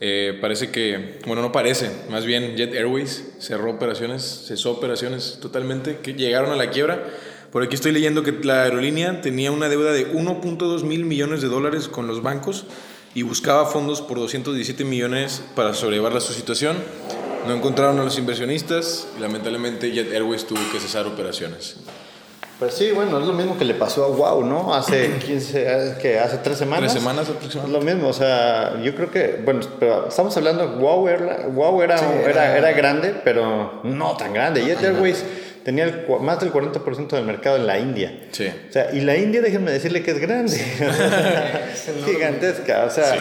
Eh, 0.00 0.38
parece 0.40 0.70
que, 0.70 1.18
bueno, 1.26 1.40
no 1.42 1.52
parece, 1.52 1.90
más 2.10 2.26
bien 2.26 2.56
Jet 2.56 2.74
Airways 2.74 3.24
cerró 3.38 3.70
operaciones, 3.70 4.44
cesó 4.46 4.72
operaciones 4.72 5.38
totalmente, 5.40 5.98
que 6.02 6.14
llegaron 6.14 6.52
a 6.52 6.56
la 6.56 6.70
quiebra. 6.70 7.04
Por 7.50 7.62
aquí 7.62 7.74
estoy 7.74 7.92
leyendo 7.92 8.22
que 8.22 8.32
la 8.32 8.64
aerolínea 8.64 9.22
tenía 9.22 9.50
una 9.52 9.68
deuda 9.68 9.92
de 9.92 10.12
1.2 10.12 10.82
mil 10.82 11.04
millones 11.04 11.40
de 11.40 11.48
dólares 11.48 11.88
con 11.88 12.06
los 12.06 12.22
bancos 12.22 12.66
y 13.14 13.22
buscaba 13.22 13.64
fondos 13.64 14.02
por 14.02 14.18
217 14.18 14.84
millones 14.84 15.42
para 15.54 15.72
sobrellevar 15.72 16.20
su 16.20 16.34
situación. 16.34 16.76
No 17.46 17.54
encontraron 17.54 17.98
a 17.98 18.04
los 18.04 18.18
inversionistas 18.18 19.08
y 19.16 19.22
lamentablemente 19.22 19.92
Jet 19.92 20.12
Airways 20.12 20.46
tuvo 20.46 20.60
que 20.70 20.80
cesar 20.80 21.06
operaciones. 21.06 21.76
Pues 22.58 22.72
sí, 22.72 22.90
bueno, 22.90 23.20
es 23.20 23.26
lo 23.26 23.34
mismo 23.34 23.58
que 23.58 23.66
le 23.66 23.74
pasó 23.74 24.04
a 24.04 24.08
Wow, 24.08 24.42
¿no? 24.44 24.74
Hace 24.74 25.10
15, 25.26 25.62
eh, 25.66 25.94
que 26.00 26.18
hace 26.18 26.38
tres 26.38 26.56
semanas. 26.56 26.90
Tres 26.92 27.02
semanas 27.02 27.28
Es 27.28 27.34
aproximadamente. 27.36 27.78
lo 27.86 27.94
mismo, 27.94 28.08
o 28.08 28.12
sea, 28.14 28.80
yo 28.82 28.94
creo 28.94 29.10
que, 29.10 29.40
bueno, 29.44 29.60
pero 29.78 30.08
estamos 30.08 30.34
hablando, 30.38 30.66
Wow 30.78 31.08
era, 31.08 31.46
wow 31.48 31.82
era, 31.82 31.98
Sí, 31.98 32.04
era, 32.24 32.30
era- 32.30 32.56
era 32.58 32.72
grande, 32.72 33.14
pero 33.24 33.80
no 33.84 34.16
tan 34.16 34.32
grande. 34.32 34.62
Jet 34.64 34.82
Airways 34.82 35.22
tenía 35.64 35.84
el 35.84 36.06
más 36.22 36.40
del 36.40 36.50
40% 36.50 37.08
del 37.08 37.24
mercado 37.24 37.56
en 37.56 37.66
la 37.66 37.78
India. 37.78 38.20
Sí. 38.32 38.46
O 38.68 38.72
sea, 38.72 38.90
y 38.92 39.00
la 39.02 39.16
India, 39.16 39.42
déjenme 39.42 39.70
decirle 39.70 40.02
que 40.02 40.12
es 40.12 40.18
grande. 40.18 40.56
Es. 41.74 42.04
Gigantesca. 42.06 42.84
O 42.86 42.90
sea, 42.90 43.12
Sí. 43.12 43.18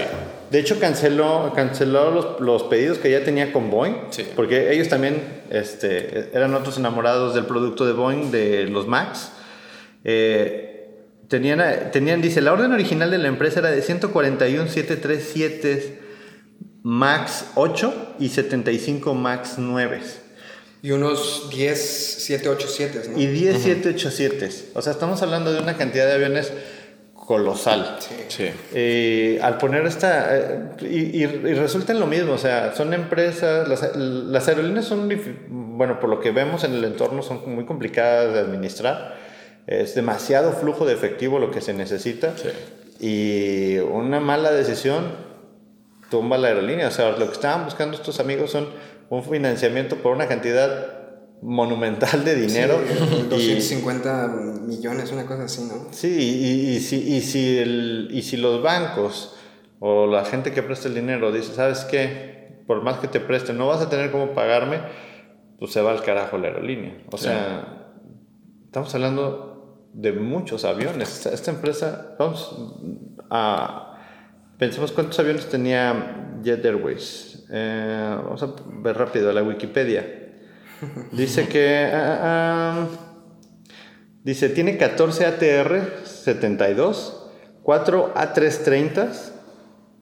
De 0.52 0.60
hecho 0.60 0.80
canceló, 0.80 1.52
canceló 1.56 2.12
los, 2.12 2.40
los 2.40 2.64
pedidos 2.64 2.98
que 3.00 3.12
ya 3.12 3.24
tenía 3.24 3.52
con 3.52 3.70
Boeing. 3.70 3.96
Sí. 4.12 4.26
Porque 4.36 4.74
ellos 4.74 4.88
también 4.88 5.22
este, 5.50 6.30
eran 6.34 6.54
otros 6.54 6.78
enamorados 6.78 7.34
del 7.34 7.46
producto 7.46 7.86
de 7.86 7.94
Boeing, 7.94 8.32
de 8.32 8.66
los 8.66 8.88
Max. 8.88 9.32
Eh, 10.04 10.88
tenían, 11.28 11.92
tenían, 11.92 12.22
dice, 12.22 12.42
la 12.42 12.54
orden 12.54 12.72
original 12.72 13.10
de 13.12 13.18
la 13.18 13.28
empresa 13.28 13.60
era 13.60 13.72
de 13.72 13.82
141 13.82 14.68
737 14.68 16.00
Max 16.84 17.46
8 17.56 18.16
y 18.20 18.30
75 18.30 19.16
Max 19.16 19.56
9. 19.58 20.02
Y 20.84 20.92
unos 20.92 21.50
10, 21.50 22.16
7, 22.20 22.48
8, 22.48 22.68
7, 22.70 23.02
¿no? 23.10 23.20
Y 23.20 23.26
10 23.26 23.58
787. 23.64 24.72
O 24.76 24.82
sea, 24.84 24.94
estamos 24.94 25.20
hablando 25.24 25.52
de 25.52 25.60
una 25.60 25.78
cantidad 25.78 26.06
de 26.06 26.14
aviones 26.14 26.52
colosal. 27.26 27.98
Sí. 28.00 28.16
Sí. 28.28 28.50
Eh, 28.74 29.40
al 29.42 29.58
poner 29.58 29.86
esta. 29.86 30.38
eh, 30.38 30.60
y, 30.82 30.86
y- 31.18 31.24
y 31.24 31.54
resulta 31.56 31.92
en 31.94 32.00
lo 32.00 32.06
mismo, 32.08 32.34
o 32.34 32.38
sea, 32.38 32.74
son 32.76 32.94
empresas. 32.94 33.68
Las, 33.68 33.96
las 33.96 34.48
aerolíneas 34.48 34.86
son. 34.86 35.10
Bueno, 35.50 36.00
por 36.00 36.10
lo 36.10 36.20
que 36.20 36.32
vemos 36.32 36.64
en 36.64 36.74
el 36.74 36.84
entorno, 36.84 37.22
son 37.22 37.42
muy 37.54 37.66
complicadas 37.66 38.34
de 38.34 38.40
administrar. 38.40 39.16
Es 39.68 39.96
demasiado 39.96 40.52
flujo 40.54 40.86
de 40.86 40.94
efectivo 40.94 41.40
lo 41.40 41.50
que 41.52 41.62
se 41.62 41.74
necesita. 41.74 42.34
Sí. 42.38 42.50
Y 43.00 43.78
una 43.80 44.20
mala 44.20 44.52
decisión 44.52 45.04
tumba 46.10 46.38
la 46.38 46.50
aerolínea. 46.50 46.88
O 46.88 46.92
sea, 46.92 47.12
lo 47.12 47.26
que 47.28 47.34
estaban 47.34 47.66
buscando 47.66 47.98
estos 47.98 48.20
amigos 48.20 48.52
son 48.52 48.70
un 49.10 49.24
financiamiento 49.24 49.98
por 49.98 50.14
una 50.14 50.28
cantidad 50.28 50.95
monumental 51.46 52.26
de 52.26 52.36
dinero. 52.36 52.80
Sí, 52.88 52.94
y- 53.22 53.30
250 53.30 54.28
millones, 54.68 55.12
una 55.12 55.26
cosa 55.26 55.44
así, 55.44 55.64
¿no? 55.64 55.88
Sí, 55.92 56.08
y, 56.18 56.76
y 56.76 56.80
si, 56.80 56.98
y, 57.16 57.22
si 57.22 57.58
el- 57.60 58.10
y 58.12 58.22
si 58.24 58.38
los 58.38 58.62
bancos 58.62 59.36
o 59.80 60.08
la 60.08 60.26
gente 60.26 60.52
que 60.52 60.64
presta 60.64 60.88
el 60.88 60.96
dinero 60.96 61.32
dice, 61.32 61.54
¿sabes 61.54 61.86
qué? 61.86 62.64
Por 62.66 62.82
más 62.84 62.98
que 62.98 63.08
te 63.08 63.20
presten, 63.20 63.58
no 63.58 63.68
vas 63.68 63.82
a 63.82 63.90
tener 63.90 64.12
cómo 64.12 64.34
pagarme, 64.34 64.80
pues 65.60 65.72
se 65.72 65.82
va 65.82 65.92
al 65.92 66.02
carajo 66.02 66.38
la 66.38 66.48
aerolínea. 66.48 66.98
O 67.12 67.18
sea, 67.18 67.92
estamos 68.66 68.94
hablando 68.96 69.90
de 69.94 70.12
muchos 70.14 70.66
aviones. 70.66 71.10
Esta, 71.10 71.30
esta 71.34 71.52
empresa, 71.52 72.16
vamos 72.18 72.56
a... 73.30 73.92
Pensemos 74.58 74.92
cuántos 74.94 75.20
aviones 75.20 75.48
tenía 75.48 76.40
Jet 76.42 76.66
Airways. 76.66 77.46
Eh, 77.52 78.18
vamos 78.24 78.42
a 78.42 78.54
ver 78.82 78.98
rápido 78.98 79.32
la 79.32 79.44
Wikipedia. 79.44 80.25
Dice 81.12 81.48
que... 81.48 81.90
ah, 81.92 82.20
ah, 82.22 82.88
Dice, 84.26 84.50
tiene 84.50 84.76
14 84.78 85.24
ATR 85.28 86.04
72, 86.04 87.14
4 87.62 88.14
A330, 88.16 89.34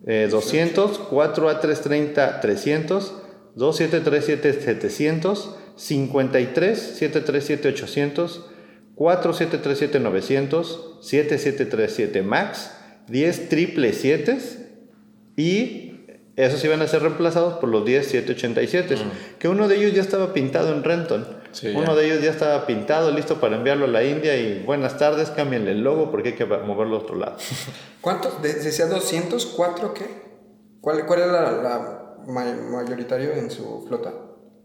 eh, 0.07 0.29
200, 0.31 0.97
4 0.97 1.49
A330 1.51 2.39
300, 2.39 3.13
2 3.55 3.75
737 3.75 4.53
700, 4.61 5.55
53 5.75 6.79
737 6.79 7.67
800, 7.67 8.45
4 8.95 9.33
737 9.33 9.99
900, 9.99 10.99
7 11.01 11.37
737 11.37 12.23
MAX, 12.23 12.71
10 13.09 13.49
triple 13.49 13.91
7 13.91 14.37
y 15.35 15.92
esos 16.35 16.63
iban 16.65 16.81
a 16.81 16.87
ser 16.87 17.01
reemplazados 17.03 17.55
por 17.55 17.69
los 17.69 17.85
10 17.85 18.07
787, 18.07 18.95
que 19.39 19.47
uno 19.47 19.67
de 19.67 19.75
ellos 19.77 19.93
ya 19.93 20.01
estaba 20.01 20.33
pintado 20.33 20.73
en 20.73 20.83
Renton. 20.83 21.27
Sí, 21.51 21.67
uno 21.75 21.87
ya. 21.87 21.95
de 21.95 22.05
ellos 22.07 22.21
ya 22.23 22.31
estaba 22.31 22.65
pintado, 22.65 23.11
listo 23.11 23.39
para 23.39 23.55
enviarlo 23.55 23.85
a 23.85 23.87
la 23.87 24.03
India 24.03 24.35
y 24.35 24.63
buenas 24.65 24.97
tardes, 24.97 25.29
cámbienle 25.29 25.71
el 25.71 25.81
logo 25.83 26.09
porque 26.09 26.29
hay 26.29 26.35
que 26.35 26.45
moverlo 26.45 26.95
a 26.95 26.99
otro 26.99 27.15
lado. 27.15 27.37
¿Cuántos? 28.01 28.41
De- 28.41 28.53
¿Decía 28.55 28.87
204 28.87 29.93
qué? 29.93 30.23
¿Cuál, 30.81 31.05
cuál 31.05 31.19
era 31.21 31.31
la, 31.31 31.51
la 31.51 32.03
ma- 32.27 32.55
mayoritario 32.71 33.33
en 33.33 33.51
su 33.51 33.85
flota? 33.87 34.11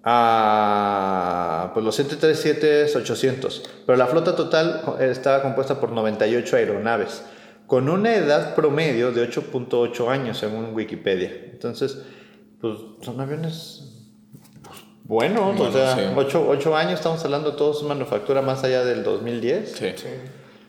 Ah, 0.02 1.70
pues 1.74 1.84
los 1.84 1.94
737 1.96 2.84
es 2.84 2.96
800, 2.96 3.62
pero 3.86 3.96
la 3.98 4.06
flota 4.06 4.34
total 4.34 4.82
estaba 5.00 5.42
compuesta 5.42 5.78
por 5.80 5.90
98 5.92 6.56
aeronaves, 6.56 7.22
con 7.68 7.88
una 7.88 8.16
edad 8.16 8.56
promedio 8.56 9.12
de 9.12 9.22
8.8 9.30 10.08
años 10.08 10.38
según 10.38 10.74
Wikipedia. 10.74 11.30
Entonces, 11.52 11.98
pues 12.60 12.76
son 13.02 13.20
aviones 13.20 13.84
pues, 14.64 14.78
buenos, 15.04 15.42
o 15.42 15.52
Bueno, 15.54 15.72
sea, 15.72 15.94
sí. 15.94 16.02
8, 16.16 16.76
años, 16.76 16.94
estamos 16.94 17.24
hablando 17.24 17.54
todos 17.54 17.78
su 17.78 17.86
manufactura 17.86 18.42
más 18.42 18.64
allá 18.64 18.84
del 18.84 19.04
2010. 19.04 19.70
Sí. 19.72 19.86
Sí. 19.94 20.06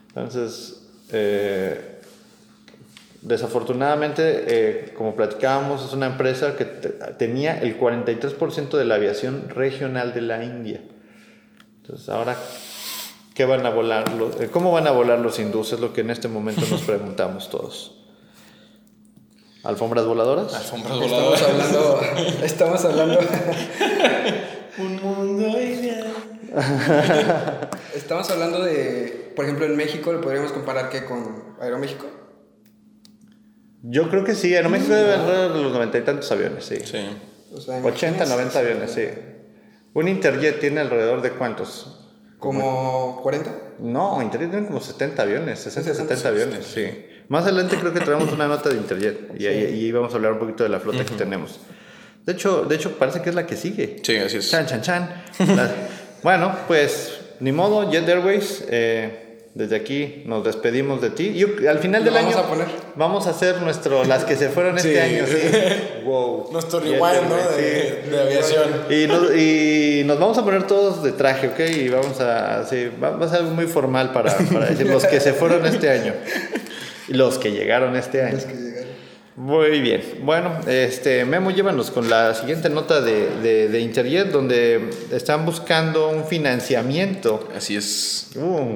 Entonces, 0.10 0.88
eh, 1.12 2.00
desafortunadamente, 3.22 4.44
eh, 4.48 4.94
como 4.96 5.16
platicábamos, 5.16 5.86
es 5.86 5.94
una 5.94 6.08
empresa 6.08 6.56
que 6.56 6.66
te- 6.66 6.90
tenía 7.18 7.60
el 7.62 7.78
43% 7.78 8.78
de 8.78 8.86
la 8.86 8.96
aviación 8.96 9.50
regional 9.50 10.14
de 10.14 10.22
la 10.22 10.44
India. 10.44 10.82
Entonces, 11.82 12.10
ahora, 12.10 12.38
¿qué 13.40 13.46
van 13.46 13.66
a 13.66 13.70
volar? 13.70 14.12
los- 14.16 14.38
eh, 14.42 14.50
¿Cómo 14.52 14.74
van 14.74 14.86
a 14.86 14.92
volar 14.92 15.18
los 15.20 15.40
hindúes? 15.40 15.72
Es 15.72 15.80
lo 15.80 15.94
que 15.94 16.02
en 16.02 16.10
este 16.10 16.28
momento 16.28 16.60
nos 16.70 16.82
preguntamos 16.82 17.50
todos. 17.50 17.96
¿Alfombras 19.64 20.06
voladoras? 20.06 20.54
Alfombras 20.54 20.92
Estamos 20.98 21.10
voladoras. 21.10 21.44
hablando, 21.44 22.02
estamos 22.44 22.84
hablando, 22.86 23.20
Un 24.78 25.02
mundo 25.02 25.48
ideal. 25.62 26.08
estamos 27.96 28.30
hablando 28.30 28.62
de, 28.62 29.32
por 29.38 29.46
ejemplo, 29.46 29.66
en 29.68 29.78
México, 29.78 30.12
¿lo 30.12 30.20
podríamos 30.20 30.52
comparar 30.52 30.90
qué 30.90 31.06
con 31.06 31.56
Aeroméxico? 31.62 32.08
Yo 33.84 34.10
creo 34.10 34.26
que 34.26 34.36
sí, 34.36 34.54
en 34.54 34.70
México 34.70 34.94
debe 34.94 35.14
haber 35.14 35.54
de 35.54 35.62
los 35.64 35.72
noventa 35.72 35.98
y 35.98 36.02
tantos 36.02 36.30
aviones, 36.34 36.66
sí. 36.66 36.76
Sí. 36.84 36.98
O 37.56 37.62
sea, 37.62 37.78
80, 37.78 38.26
imagínense, 38.26 38.26
90 38.36 38.60
aviones, 38.60 38.92
sí. 38.92 39.06
Un 39.94 40.10
Interjet 40.10 40.60
tiene 40.60 40.82
alrededor 40.82 41.22
de 41.22 41.32
cuántos? 41.32 41.99
¿Como 42.40 43.20
40? 43.22 43.52
No, 43.80 44.22
Interjet 44.22 44.50
tiene 44.52 44.68
como 44.68 44.80
70 44.80 45.22
aviones, 45.22 45.60
60, 45.60 45.92
60, 45.92 46.16
70 46.16 46.30
aviones, 46.30 46.66
sí. 46.66 46.88
Más 47.28 47.44
adelante 47.44 47.78
creo 47.78 47.94
que 47.94 48.00
traemos 48.00 48.32
una 48.32 48.48
nota 48.48 48.70
de 48.70 48.78
Interjet 48.78 49.40
y, 49.40 49.46
ahí 49.46 49.64
y 49.86 49.92
vamos 49.92 50.14
a 50.14 50.16
hablar 50.16 50.34
un 50.34 50.40
poquito 50.40 50.64
de 50.64 50.70
la 50.70 50.80
flota 50.80 51.04
que 51.06 51.16
tenemos. 51.16 51.60
De 52.26 52.34
hecho, 52.34 52.64
de 52.64 52.76
hecho, 52.76 52.98
parece 52.98 53.22
que 53.22 53.30
es 53.30 53.36
la 53.36 53.46
que 53.46 53.56
sigue. 53.56 53.98
Sí, 54.04 54.16
así 54.18 54.38
es. 54.38 54.50
Chan, 54.50 54.66
chan, 54.66 54.82
chan. 54.82 55.24
La- 55.56 55.72
bueno, 56.24 56.56
pues 56.68 57.20
ni 57.40 57.52
modo, 57.52 57.92
Jet 57.92 58.08
Airways. 58.08 58.64
eh, 58.70 59.29
desde 59.56 59.76
aquí 59.76 60.24
nos 60.26 60.44
despedimos 60.44 61.02
de 61.02 61.10
ti. 61.10 61.28
Y 61.36 61.66
al 61.68 61.80
final 61.80 62.04
del 62.06 62.14
¿Lo 62.14 62.20
año 62.20 62.30
vamos 62.30 62.46
a 62.46 62.50
poner? 62.50 62.68
vamos 62.96 63.28
a 63.28 63.32
hacer 63.32 63.62
nuestro 63.62 64.04
las 64.06 64.24
que 64.24 64.36
se 64.36 64.50
fueron 64.50 64.78
este 64.78 64.94
Sí. 64.94 65.00
año, 65.00 65.26
sí. 65.28 65.38
Wow. 66.06 66.50
Nuestro 66.52 66.80
rewind, 66.80 67.30
¿no? 67.30 67.36
De, 67.58 68.04
de 68.10 68.22
aviación. 68.22 68.70
Y 68.90 69.06
nos, 69.08 69.36
y 69.36 70.04
nos 70.06 70.20
vamos 70.20 70.38
a 70.38 70.44
poner 70.46 70.64
todos 70.66 71.04
de 71.04 71.12
traje, 71.12 71.48
¿ok? 71.50 71.60
Y 71.78 71.90
vamos 71.90 72.20
a. 72.22 72.66
Sí, 72.68 72.90
va, 73.04 73.12
va 73.12 73.26
a 73.26 73.30
ser 73.30 73.40
algo 73.40 73.52
muy 73.52 73.66
formal 73.68 74.12
para, 74.12 74.36
para 74.36 74.68
decir 74.68 74.88
los 74.88 75.06
que 75.06 75.20
se 75.20 75.34
fueron 75.34 75.66
este 75.66 75.90
año. 75.90 76.14
Y 77.08 77.14
los 77.14 77.38
que 77.38 77.52
llegaron 77.52 77.96
este 77.96 78.22
año. 78.24 78.38
Muy 79.36 79.80
bien. 79.82 80.02
Bueno, 80.24 80.60
este, 80.68 81.24
Memo, 81.26 81.52
llévanos 81.52 81.92
con 81.92 82.10
la 82.10 82.34
siguiente 82.36 82.70
nota 82.70 83.02
de, 83.02 83.30
de, 83.42 83.68
de 83.70 83.80
Interjet, 83.80 84.32
donde 84.32 84.90
están 85.12 85.46
buscando 85.46 86.10
un 86.10 86.26
financiamiento. 86.26 87.48
Así 87.56 87.76
es. 87.78 88.32
Uh, 88.36 88.76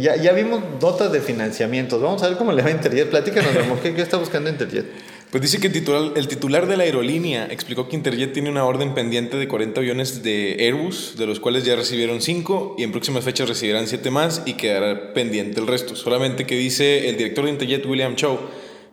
ya, 0.00 0.16
ya 0.16 0.32
vimos 0.32 0.62
notas 0.80 1.12
de 1.12 1.20
financiamientos. 1.20 2.00
Vamos 2.00 2.22
a 2.22 2.28
ver 2.28 2.36
cómo 2.36 2.52
le 2.52 2.62
va 2.62 2.68
a 2.68 2.72
Interjet. 2.72 3.10
Platícanos, 3.10 3.54
Memo, 3.54 3.78
¿qué, 3.82 3.94
qué 3.94 4.02
está 4.02 4.16
buscando 4.16 4.48
Interjet? 4.50 4.86
Pues 5.30 5.42
dice 5.42 5.58
que 5.58 5.66
el 5.66 5.72
titular, 5.72 6.12
el 6.14 6.28
titular 6.28 6.68
de 6.68 6.76
la 6.76 6.84
aerolínea 6.84 7.46
explicó 7.50 7.88
que 7.88 7.96
Interjet 7.96 8.32
tiene 8.32 8.50
una 8.50 8.64
orden 8.64 8.94
pendiente 8.94 9.36
de 9.36 9.48
40 9.48 9.80
aviones 9.80 10.22
de 10.22 10.56
Airbus, 10.60 11.16
de 11.18 11.26
los 11.26 11.40
cuales 11.40 11.64
ya 11.64 11.74
recibieron 11.74 12.22
5 12.22 12.76
y 12.78 12.84
en 12.84 12.92
próximas 12.92 13.24
fechas 13.24 13.48
recibirán 13.48 13.88
7 13.88 14.10
más 14.12 14.42
y 14.46 14.52
quedará 14.52 15.12
pendiente 15.12 15.60
el 15.60 15.66
resto. 15.66 15.96
Solamente 15.96 16.46
que 16.46 16.56
dice 16.56 17.08
el 17.08 17.16
director 17.16 17.46
de 17.46 17.50
Interjet, 17.50 17.84
William 17.84 18.14
Chow, 18.14 18.38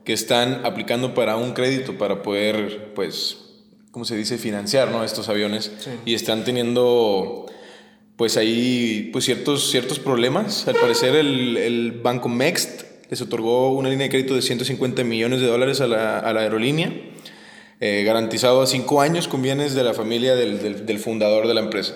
que 0.04 0.14
están 0.14 0.66
aplicando 0.66 1.14
para 1.14 1.36
un 1.36 1.54
crédito 1.54 1.98
para 1.98 2.24
poder, 2.24 2.92
pues, 2.96 3.38
¿cómo 3.92 4.06
se 4.06 4.16
dice?, 4.16 4.40
financiar 4.40 4.90
¿no? 4.90 5.04
estos 5.04 5.30
aviones 5.30 5.72
y 6.06 6.16
están 6.16 6.44
teniendo 6.44 7.46
pues 8.22 8.38
ahí 8.38 9.10
pues 9.12 9.26
ciertos, 9.26 9.72
ciertos 9.72 9.98
problemas. 9.98 10.68
Al 10.68 10.76
parecer 10.76 11.16
el, 11.16 11.58
el 11.58 11.92
banco 12.04 12.30
Mext 12.30 12.84
les 13.10 13.20
otorgó 13.20 13.72
una 13.72 13.90
línea 13.90 14.06
de 14.06 14.10
crédito 14.12 14.36
de 14.36 14.44
150 14.44 15.04
millones 15.04 15.42
de 15.42 15.48
dólares 15.48 15.82
a 15.82 15.88
la, 15.88 16.20
a 16.20 16.32
la 16.32 16.42
aerolínea, 16.42 16.94
eh, 17.80 18.04
garantizado 18.06 18.62
a 18.62 18.68
cinco 18.68 19.02
años 19.02 19.28
con 19.28 19.42
bienes 19.42 19.74
de 19.74 19.84
la 19.84 19.96
familia 19.96 20.36
del, 20.36 20.62
del- 20.62 20.86
del 20.86 21.00
fundador 21.00 21.48
de 21.48 21.56
la 21.56 21.62
empresa. 21.62 21.96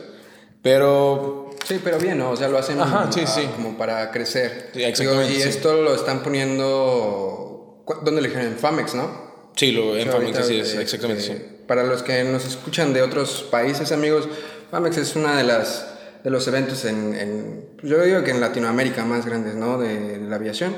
Pero 0.63 1.51
Sí, 1.63 1.79
pero 1.83 1.99
bien, 1.99 2.17
¿no? 2.17 2.31
O 2.31 2.35
sea, 2.35 2.47
lo 2.47 2.57
hacen 2.57 2.81
Ajá, 2.81 3.07
sí, 3.11 3.21
ah, 3.23 3.27
sí. 3.27 3.41
como 3.55 3.77
para 3.77 4.09
crecer. 4.09 4.71
Sí, 4.73 4.81
exactamente, 4.83 5.27
Digo, 5.33 5.39
y 5.41 5.43
sí. 5.43 5.49
esto 5.49 5.79
lo 5.79 5.93
están 5.93 6.23
poniendo... 6.23 7.83
¿cu- 7.85 7.97
¿Dónde 8.03 8.23
le 8.23 8.29
dijeron? 8.29 8.51
En 8.53 8.57
Famex, 8.57 8.95
¿no? 8.95 9.51
sí, 9.55 9.71
lo 9.71 9.95
en 9.95 10.07
Famex, 10.09 10.13
ahorita, 10.13 10.39
así 10.39 10.57
es, 10.59 10.69
este, 10.69 10.81
exactamente 10.81 11.21
sí. 11.23 11.33
Para 11.67 11.83
los 11.83 12.01
que 12.01 12.23
nos 12.23 12.45
escuchan 12.47 12.93
de 12.93 13.03
otros 13.03 13.45
países, 13.51 13.91
amigos, 13.91 14.27
Famex 14.71 14.97
es 14.97 15.15
una 15.15 15.37
de 15.37 15.43
las 15.43 15.91
de 16.25 16.29
los 16.31 16.45
eventos 16.47 16.83
en, 16.85 17.13
en- 17.15 17.65
pues 17.79 17.89
yo 17.89 18.01
digo 18.03 18.23
que 18.23 18.31
en 18.31 18.41
Latinoamérica 18.41 19.05
más 19.05 19.25
grandes, 19.25 19.55
¿no? 19.55 19.77
De, 19.77 20.17
la 20.19 20.35
aviación. 20.35 20.75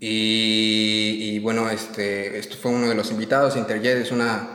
Y, 0.00 1.18
y 1.20 1.38
bueno, 1.40 1.68
este, 1.70 2.38
esto 2.38 2.56
fue 2.60 2.70
uno 2.72 2.88
de 2.88 2.94
los 2.94 3.10
invitados. 3.10 3.56
Interjet 3.56 3.98
es 3.98 4.10
una 4.12 4.48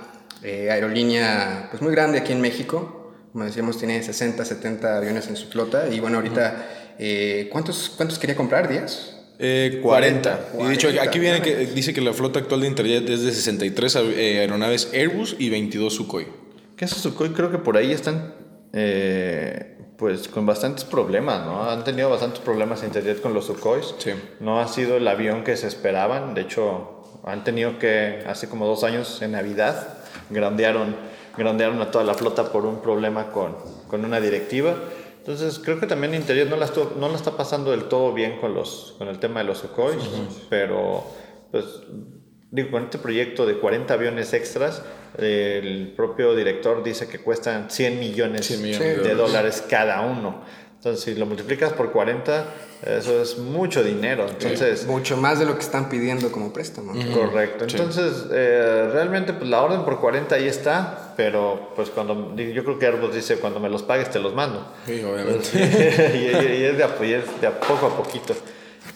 eh, 0.44 0.70
aerolínea 0.72 1.68
pues 1.70 1.82
muy 1.82 1.92
grande 1.92 2.20
aquí 2.20 2.32
en 2.34 2.42
México. 2.42 3.14
Como 3.32 3.46
decíamos, 3.46 3.78
tiene 3.78 4.02
60, 4.02 4.44
70 4.44 4.98
aviones 4.98 5.28
en 5.28 5.36
su 5.36 5.48
flota. 5.48 5.88
Y 5.90 6.00
bueno, 6.00 6.18
ahorita, 6.18 6.96
eh, 7.00 7.48
¿cuántos, 7.52 7.94
¿cuántos 7.96 8.18
quería 8.18 8.36
comprar? 8.36 8.70
¿10? 8.70 9.14
Eh, 9.40 9.80
40. 9.84 10.38
40. 10.54 10.64
Y 10.64 10.68
de 10.68 10.74
hecho, 10.74 11.02
aquí 11.02 11.20
viene 11.20 11.42
que 11.42 11.66
dice 11.68 11.94
que 11.94 12.02
la 12.02 12.14
flota 12.14 12.40
actual 12.40 12.62
de 12.62 12.68
Interjet 12.68 13.08
es 13.10 13.22
de 13.24 13.32
63 13.32 13.96
av- 13.98 14.12
eh, 14.18 14.40
aeronaves 14.40 14.90
Airbus 14.94 15.36
y 15.38 15.50
22 15.50 15.94
Sukhoi. 15.94 16.28
¿Qué 16.76 16.86
es 16.86 16.92
Sukhoi? 16.92 17.30
Creo 17.34 17.52
que 17.52 17.58
por 17.60 17.78
ahí 17.78 17.92
están 17.92 18.34
eh, 18.74 19.78
pues 19.98 20.28
con 20.28 20.46
bastantes 20.46 20.84
problemas, 20.86 21.46
¿no? 21.46 21.70
Han 21.70 21.84
tenido 21.84 22.10
bastantes 22.10 22.40
problemas 22.40 22.84
Interjet 22.84 23.22
con 23.22 23.34
los 23.34 23.46
Sukhois. 23.46 23.96
Sí. 23.98 24.12
No 24.40 24.60
ha 24.60 24.68
sido 24.68 24.98
el 24.98 25.08
avión 25.08 25.44
que 25.44 25.58
se 25.58 25.68
esperaban. 25.68 26.34
De 26.36 26.42
hecho, 26.42 27.04
han 27.24 27.44
tenido 27.44 27.80
que, 27.80 28.24
hace 28.28 28.48
como 28.48 28.68
dos 28.68 28.84
años 28.84 29.22
en 29.22 29.32
Navidad, 29.32 29.88
grandearon, 30.30 30.96
grandearon 31.38 31.82
a 31.82 31.90
toda 31.92 32.04
la 32.04 32.14
flota 32.14 32.52
por 32.52 32.66
un 32.66 32.82
problema 32.82 33.32
con, 33.32 33.56
con 33.88 34.06
una 34.06 34.20
directiva. 34.20 34.76
Entonces, 35.20 35.60
creo 35.60 35.80
que 35.80 35.88
también 35.88 36.14
Interjet 36.14 36.48
no 36.48 36.56
la, 36.58 36.66
estuvo- 36.66 36.94
no 36.98 37.10
la 37.10 37.16
está 37.16 37.32
pasando 37.32 37.72
del 37.72 37.86
todo 37.86 38.14
bien 38.14 38.40
con, 38.40 38.54
los, 38.54 38.96
con 38.98 39.08
el 39.08 39.20
tema 39.20 39.40
de 39.42 39.46
los 39.48 39.58
Sukhois, 39.58 39.98
pero 40.50 41.04
pues 41.52 41.66
digo, 42.52 42.72
con 42.72 42.84
este 42.84 42.98
proyecto 42.98 43.46
de 43.46 43.58
40 43.60 43.94
aviones 43.94 44.34
extras, 44.34 44.82
el 45.18 45.94
propio 45.96 46.36
director 46.36 46.84
dice 46.84 47.08
que 47.08 47.20
cuestan 47.20 47.70
100 47.70 48.00
millones, 48.00 48.46
100 48.46 48.62
millones 48.62 49.04
de, 49.04 49.16
dólares 49.16 49.64
cada 49.70 50.02
uno. 50.02 50.44
Entonces, 50.76 51.04
si 51.04 51.16
lo 51.20 51.26
multiplicas 51.26 51.74
por 51.74 51.92
40, 51.92 52.46
eso 52.86 53.20
es 53.22 53.40
mucho 53.40 53.84
dinero. 53.84 54.28
Entonces, 54.30 54.86
Mucho 54.86 55.18
más 55.18 55.40
de 55.40 55.46
lo 55.46 55.56
que 55.56 55.62
están 55.62 55.90
pidiendo 55.90 56.32
como 56.32 56.54
préstamo. 56.54 56.94
correcto. 57.14 57.66
Entonces, 57.66 58.26
eh, 58.32 58.88
realmente, 58.94 59.34
pues 59.34 59.50
la 59.50 59.64
orden 59.64 59.84
por 59.84 60.00
40 60.00 60.36
ahí 60.36 60.48
está, 60.48 61.14
pero 61.18 61.72
pues 61.76 61.90
cuando, 61.90 62.36
yo 62.36 62.64
creo 62.64 62.78
que 62.78 62.86
Airbus 62.86 63.16
dice, 63.16 63.38
cuando 63.38 63.60
me 63.60 63.70
los 63.70 63.82
pagues 63.82 64.12
te 64.12 64.20
los 64.20 64.36
mando. 64.36 64.72
Sí, 64.86 65.02
obviamente. 65.04 65.50
y, 65.54 66.18
y- 66.46 66.62
y 66.62 66.64
es, 66.66 66.78
de 66.78 67.08
y 67.08 67.14
es 67.14 67.42
de 67.42 67.48
a 67.48 67.60
poco 67.60 67.88
a 67.88 67.98
poquito. 67.98 68.36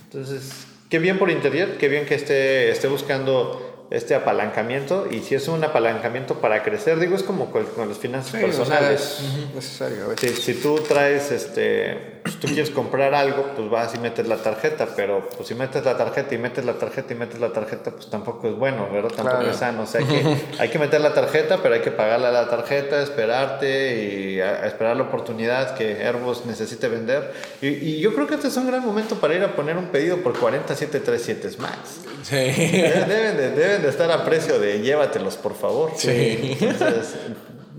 Entonces, 0.06 0.52
qué 0.92 1.00
bien 1.00 1.18
por 1.18 1.32
Interjet, 1.32 1.78
qué 1.78 1.88
bien 1.88 2.06
que 2.06 2.14
esté, 2.16 2.70
esté 2.70 2.88
buscando 2.88 3.88
este 3.90 4.14
apalancamiento 4.16 5.08
y 5.10 5.20
si 5.22 5.36
es 5.36 5.48
un 5.48 5.64
apalancamiento 5.64 6.36
para 6.40 6.64
crecer, 6.64 7.00
digo, 7.00 7.16
es 7.16 7.24
como 7.24 7.52
con, 7.52 7.66
con 7.66 7.90
las 7.90 7.98
finanzas 7.98 8.32
Sí, 8.32 8.38
o 8.46 8.52
sea, 8.52 8.66
personales. 8.66 9.02
es 9.50 9.56
necesario. 9.56 10.06
si 10.18 10.54
tú 10.56 10.76
traes, 10.88 11.32
este, 11.32 12.21
pues, 12.24 12.40
tú 12.40 12.48
quieres 12.48 12.70
comprar 12.70 13.14
algo, 13.14 13.52
pues 13.56 13.70
vas 13.70 13.96
y 13.96 14.00
metes 14.00 14.28
la 14.28 14.38
tarjeta, 14.38 14.88
pero 14.96 15.28
pues 15.36 15.48
si 15.48 15.56
metes 15.56 15.84
la 15.86 15.98
tarjeta 15.98 16.34
y 16.36 16.38
metes 16.38 16.66
la 16.66 16.74
tarjeta 16.74 17.14
y 17.14 17.18
metes 17.18 17.40
la 17.40 17.52
tarjeta, 17.52 17.92
pues 17.92 18.10
tampoco 18.10 18.48
es 18.48 18.56
bueno, 18.56 18.88
¿verdad? 18.92 19.10
Tampoco 19.10 19.38
Claro. 19.38 19.52
es 19.52 19.58
sano. 19.58 19.84
O 19.84 19.86
sea, 19.86 20.02
hay 20.02 20.08
que, 20.08 20.38
hay 20.60 20.70
que 20.70 20.80
meter 20.80 21.02
la 21.02 21.14
tarjeta, 21.14 21.60
pero 21.64 21.76
hay 21.76 21.82
que 21.82 21.92
pagarle 21.92 22.28
a 22.28 22.32
la 22.32 22.50
tarjeta, 22.50 23.02
esperarte 23.02 24.04
y 24.04 24.40
a- 24.40 24.64
a 24.64 24.68
esperar 24.68 24.96
la 24.98 25.04
oportunidad 25.04 25.76
que 25.76 26.04
Airbus 26.06 26.46
necesite 26.46 26.88
vender. 26.88 27.32
Y, 27.62 27.68
y 27.68 28.00
yo 28.00 28.14
creo 28.14 28.28
que 28.28 28.36
este 28.36 28.48
es 28.50 28.58
un 28.58 28.68
gran 28.68 28.86
momento 28.86 29.16
para 29.16 29.34
ir 29.36 29.44
a 29.44 29.56
poner 29.56 29.78
un 29.78 29.86
pedido 29.88 30.18
por 30.18 30.38
4737 30.38 31.58
Max. 31.60 32.02
Sí. 32.24 32.36
Deben 32.36 33.38
de, 33.38 33.50
deben 33.52 33.82
de 33.82 33.90
estar 33.90 34.12
a 34.12 34.24
precio 34.24 34.60
de 34.60 34.80
llévatelos, 34.82 35.38
por 35.38 35.56
favor. 35.56 35.92
Sí. 35.96 36.58
Entonces, 36.62 37.16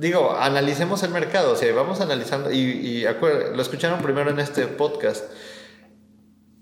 digo, 0.02 0.36
analicemos 0.38 1.02
el 1.02 1.10
mercado, 1.10 1.52
o 1.52 1.56
sea, 1.56 1.72
vamos 1.72 2.00
analizando, 2.00 2.50
y, 2.50 2.58
y 2.58 3.04
acuer- 3.04 3.54
lo 3.54 3.62
escucharon 3.62 4.02
primero 4.02 4.30
en 4.30 4.38
este 4.40 4.66
podcast. 4.66 5.24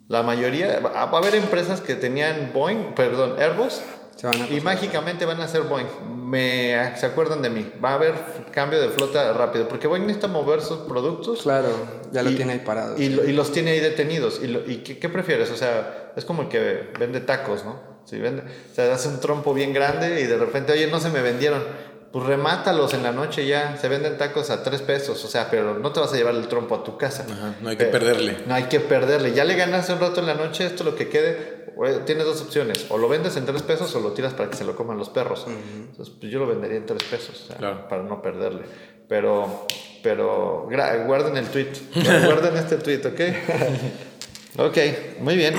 La 0.09 0.22
mayoría, 0.22 0.81
va 0.81 1.03
a 1.03 1.16
haber 1.18 1.35
empresas 1.37 1.81
que 1.81 1.94
tenían 1.94 2.50
Boeing, 2.53 2.94
perdón, 2.96 3.37
Airbus, 3.38 3.81
van 4.22 4.53
y 4.53 4.61
mágicamente 4.61 5.24
van 5.24 5.40
a 5.40 5.46
ser 5.48 5.62
Boeing. 5.62 5.87
Me, 6.31 6.92
se 6.96 7.07
acuerdan 7.07 7.42
de 7.42 7.50
mí. 7.50 7.68
Va 7.85 7.90
a 7.90 7.94
haber 7.94 8.14
cambio 8.53 8.81
de 8.81 8.88
flota 8.88 9.33
rápido, 9.33 9.66
porque 9.68 9.87
Boeing 9.87 10.03
necesita 10.07 10.26
mover 10.29 10.62
sus 10.62 10.79
productos 10.81 11.42
Claro, 11.42 11.68
ya 12.12 12.22
lo 12.22 12.31
y- 12.31 12.35
tiene 12.37 12.53
ahí 12.55 12.59
parado. 12.61 12.96
y, 12.98 13.05
y 13.05 13.33
los 13.33 13.53
tiene 13.53 13.70
ahí 13.70 13.81
detenidos. 13.81 14.40
¿Y, 14.42 14.48
lo- 14.48 14.68
y 14.68 14.79
qué, 14.79 14.98
qué 14.98 15.09
prefieres? 15.09 15.50
O 15.50 15.57
sea, 15.57 16.12
es 16.16 16.24
como 16.24 16.42
el 16.42 16.48
que 16.48 16.90
vende 16.98 17.20
tacos, 17.20 17.64
¿no? 17.64 17.81
Si 18.05 18.18
vende, 18.18 18.42
o 18.42 18.74
sea, 18.74 18.92
hace 18.92 19.09
un 19.09 19.20
trompo 19.20 19.55
bien 19.55 19.72
grande 19.72 20.20
y 20.20 20.24
de 20.24 20.37
repente, 20.37 20.72
oye, 20.72 20.88
no 20.88 20.98
se 20.98 21.11
me 21.11 21.22
vendieron. 21.22 21.62
Pues 22.12 22.26
remátalos 22.26 22.92
en 22.94 23.02
la 23.04 23.12
noche 23.12 23.46
ya. 23.46 23.76
Se 23.76 23.88
venden 23.88 24.18
tacos 24.18 24.50
a 24.50 24.62
tres 24.64 24.82
pesos, 24.82 25.24
o 25.24 25.28
sea, 25.28 25.48
pero 25.50 25.78
no 25.78 25.92
te 25.92 26.00
vas 26.00 26.12
a 26.12 26.16
llevar 26.16 26.34
el 26.34 26.48
trompo 26.48 26.74
a 26.74 26.82
tu 26.82 26.98
casa. 26.98 27.24
Ajá, 27.30 27.54
no 27.60 27.68
hay 27.68 27.76
que 27.76 27.84
Pe- 27.84 27.90
perderle. 27.92 28.36
No 28.46 28.54
hay 28.54 28.64
que 28.64 28.80
perderle. 28.80 29.32
Ya 29.32 29.44
le 29.44 29.54
ganaste 29.54 29.92
un 29.92 30.00
rato 30.00 30.18
en 30.20 30.26
la 30.26 30.34
noche, 30.34 30.66
esto 30.66 30.82
lo 30.84 30.96
que 30.96 31.08
quede. 31.08 31.60
Tienes 32.04 32.24
dos 32.26 32.42
opciones, 32.42 32.84
o 32.90 32.98
lo 32.98 33.08
vendes 33.08 33.36
en 33.36 33.46
tres 33.46 33.62
pesos 33.62 33.94
o 33.94 34.00
lo 34.00 34.10
tiras 34.12 34.34
para 34.34 34.50
que 34.50 34.56
se 34.56 34.64
lo 34.64 34.74
coman 34.76 34.98
los 34.98 35.08
perros. 35.08 35.46
Entonces, 35.48 36.12
pues 36.20 36.30
yo 36.30 36.38
lo 36.40 36.46
vendería 36.46 36.76
en 36.76 36.84
tres 36.84 37.02
pesos, 37.04 37.42
o 37.44 37.46
sea, 37.46 37.56
Claro. 37.56 37.88
para 37.88 38.02
no 38.02 38.20
perderle. 38.20 38.62
Pero, 39.08 39.66
pero, 40.02 40.68
guarden 41.06 41.36
el 41.38 41.46
tweet, 41.46 41.72
guarden 41.94 42.56
este 42.56 42.76
tweet, 42.76 43.00
¿ok? 43.06 43.20
ok, 44.58 44.78
muy 45.20 45.36
bien. 45.36 45.54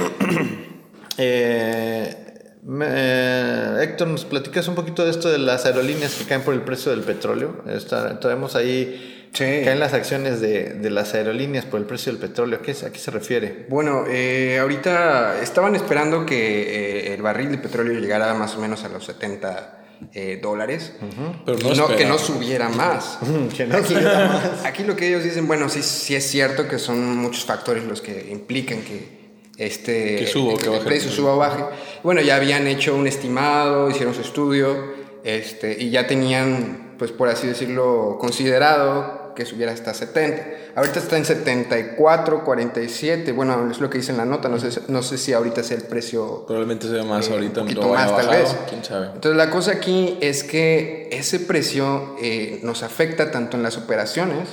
Eh, 1.17 2.20
me- 2.63 2.85
eh, 2.89 3.75
Héctor, 3.83 4.07
¿nos 4.07 4.25
platicas 4.25 4.67
un 4.67 4.75
poquito 4.75 5.03
de 5.05 5.11
esto 5.11 5.29
de 5.29 5.37
las 5.39 5.65
aerolíneas 5.65 6.13
que 6.15 6.25
caen 6.25 6.41
por 6.41 6.53
el 6.53 6.61
precio 6.61 6.91
del 6.91 7.01
petróleo? 7.01 7.63
Está, 7.67 8.19
traemos 8.19 8.55
ahí, 8.55 9.29
Sí. 9.33 9.45
caen 9.63 9.79
las 9.79 9.93
acciones 9.93 10.41
de, 10.41 10.73
de 10.73 10.89
las 10.89 11.13
aerolíneas 11.13 11.65
por 11.65 11.79
el 11.79 11.85
precio 11.85 12.11
del 12.11 12.19
petróleo. 12.21 12.59
¿A 12.59 12.61
qué, 12.61 12.73
se- 12.73 12.85
a 12.85 12.91
qué 12.91 12.99
se 12.99 13.11
refiere? 13.11 13.65
Bueno, 13.69 14.03
eh, 14.07 14.59
ahorita 14.59 15.41
estaban 15.41 15.75
esperando 15.75 16.25
que 16.25 17.07
eh, 17.09 17.13
el 17.13 17.21
barril 17.21 17.49
de 17.51 17.57
petróleo 17.57 17.99
llegara 17.99 18.33
más 18.33 18.55
o 18.55 18.59
menos 18.59 18.83
a 18.83 18.89
los 18.89 19.05
70 19.05 19.77
eh, 20.13 20.39
dólares. 20.41 20.93
Pero 21.45 21.59
Y 21.59 21.77
no 21.77 21.87
que 21.95 22.05
no 22.05 22.17
subiera 22.17 22.69
más. 22.69 23.19
Que 23.55 23.65
no 23.67 23.77
aquí, 23.77 23.93
subiera 23.93 24.27
más. 24.27 24.65
aquí 24.65 24.83
lo 24.83 24.95
que 24.95 25.07
ellos 25.07 25.23
dicen, 25.23 25.47
bueno, 25.47 25.69
sí, 25.69 25.81
sí 25.83 26.15
es 26.15 26.27
cierto 26.27 26.67
que 26.67 26.77
son 26.79 27.17
muchos 27.17 27.45
factores 27.45 27.83
los 27.85 28.01
que 28.01 28.27
implican 28.31 28.81
que 28.81 29.20
este 29.65 30.15
Que 30.17 30.27
suba 30.27 30.53
o 30.53 30.57
que 30.57 30.75
el 30.75 30.83
precio 30.83 31.11
suba 31.11 31.33
o 31.35 31.37
baje. 31.37 31.63
Bueno, 32.03 32.21
ya 32.21 32.35
habían 32.35 32.67
hecho 32.67 32.95
un 32.95 33.07
estimado, 33.07 33.89
hicieron 33.89 34.13
su 34.13 34.21
estudio, 34.21 34.93
este, 35.23 35.75
y 35.81 35.89
ya 35.91 36.07
tenían, 36.07 36.95
pues 36.97 37.11
por 37.11 37.29
así 37.29 37.47
decirlo, 37.47 38.17
considerado 38.19 39.19
que 39.35 39.45
subiera 39.45 39.71
hasta 39.71 39.93
70. 39.93 40.45
Ahorita 40.75 40.99
está 40.99 41.15
en 41.17 41.23
74, 41.25 42.43
47. 42.43 43.31
Bueno, 43.31 43.69
es 43.71 43.79
lo 43.79 43.89
que 43.89 43.97
dice 43.99 44.11
en 44.11 44.17
la 44.17 44.25
nota. 44.25 44.49
No 44.49 44.59
sé, 44.59 44.81
no 44.89 45.01
sé 45.03 45.17
si 45.17 45.31
ahorita 45.31 45.63
sea 45.63 45.77
el 45.77 45.83
precio. 45.83 46.43
Probablemente 46.45 46.87
sea 46.89 47.03
más 47.03 47.29
eh, 47.29 47.33
ahorita. 47.33 47.61
Un 47.61 47.67
poquito 47.67 47.87
más, 47.87 48.07
tal 48.15 48.25
bajado, 48.27 48.43
vez. 48.43 48.55
¿Quién 48.69 48.83
sabe? 48.83 49.05
Entonces, 49.13 49.35
la 49.37 49.49
cosa 49.49 49.71
aquí 49.71 50.17
es 50.21 50.43
que 50.43 51.07
ese 51.13 51.39
precio 51.39 52.15
eh, 52.21 52.59
nos 52.63 52.83
afecta 52.83 53.31
tanto 53.31 53.55
en 53.57 53.63
las 53.63 53.77
operaciones, 53.77 54.49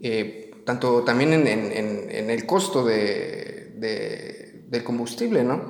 eh, 0.00 0.50
tanto 0.64 1.02
también 1.02 1.32
en, 1.32 1.46
en- 1.46 1.72
en- 1.72 2.08
en 2.10 2.30
el 2.30 2.46
costo 2.46 2.84
de, 2.84 3.51
de- 3.82 4.62
del 4.68 4.82
combustible, 4.84 5.44
¿no? 5.44 5.66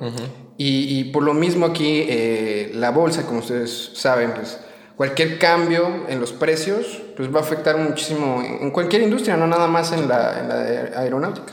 y, 0.57 0.99
y 0.99 1.03
por 1.11 1.23
lo 1.23 1.33
mismo 1.33 1.65
aquí, 1.65 2.05
eh, 2.07 2.71
la 2.73 2.91
bolsa, 2.91 3.25
como 3.25 3.39
ustedes 3.39 3.91
saben, 3.95 4.31
pues 4.33 4.57
cualquier 4.95 5.39
cambio 5.39 6.05
en 6.07 6.21
los 6.21 6.31
precios, 6.31 7.01
pues 7.17 7.27
va 7.33 7.39
a 7.39 7.43
afectar 7.43 7.75
muchísimo 7.77 8.41
en, 8.41 8.71
cualquier 8.71 9.01
industria, 9.01 9.35
no 9.35 9.45
nada 9.47 9.67
más 9.67 9.91
en 9.91 10.07
la, 10.07 10.39
en 10.39 10.47
la 10.47 10.55
de 10.63 10.95
aeronáutica. 10.95 11.51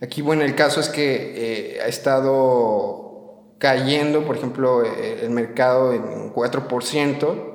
Aquí, 0.00 0.22
bueno, 0.22 0.42
el 0.44 0.54
caso 0.54 0.80
es 0.80 0.88
que 0.88 1.76
eh, 1.76 1.80
ha 1.84 1.88
estado 1.88 3.54
cayendo, 3.58 4.24
por 4.24 4.36
ejemplo, 4.36 4.82
eh, 4.84 5.20
el 5.22 5.30
mercado 5.30 5.92
en 5.92 6.02
un 6.02 6.32
4%, 6.32 7.52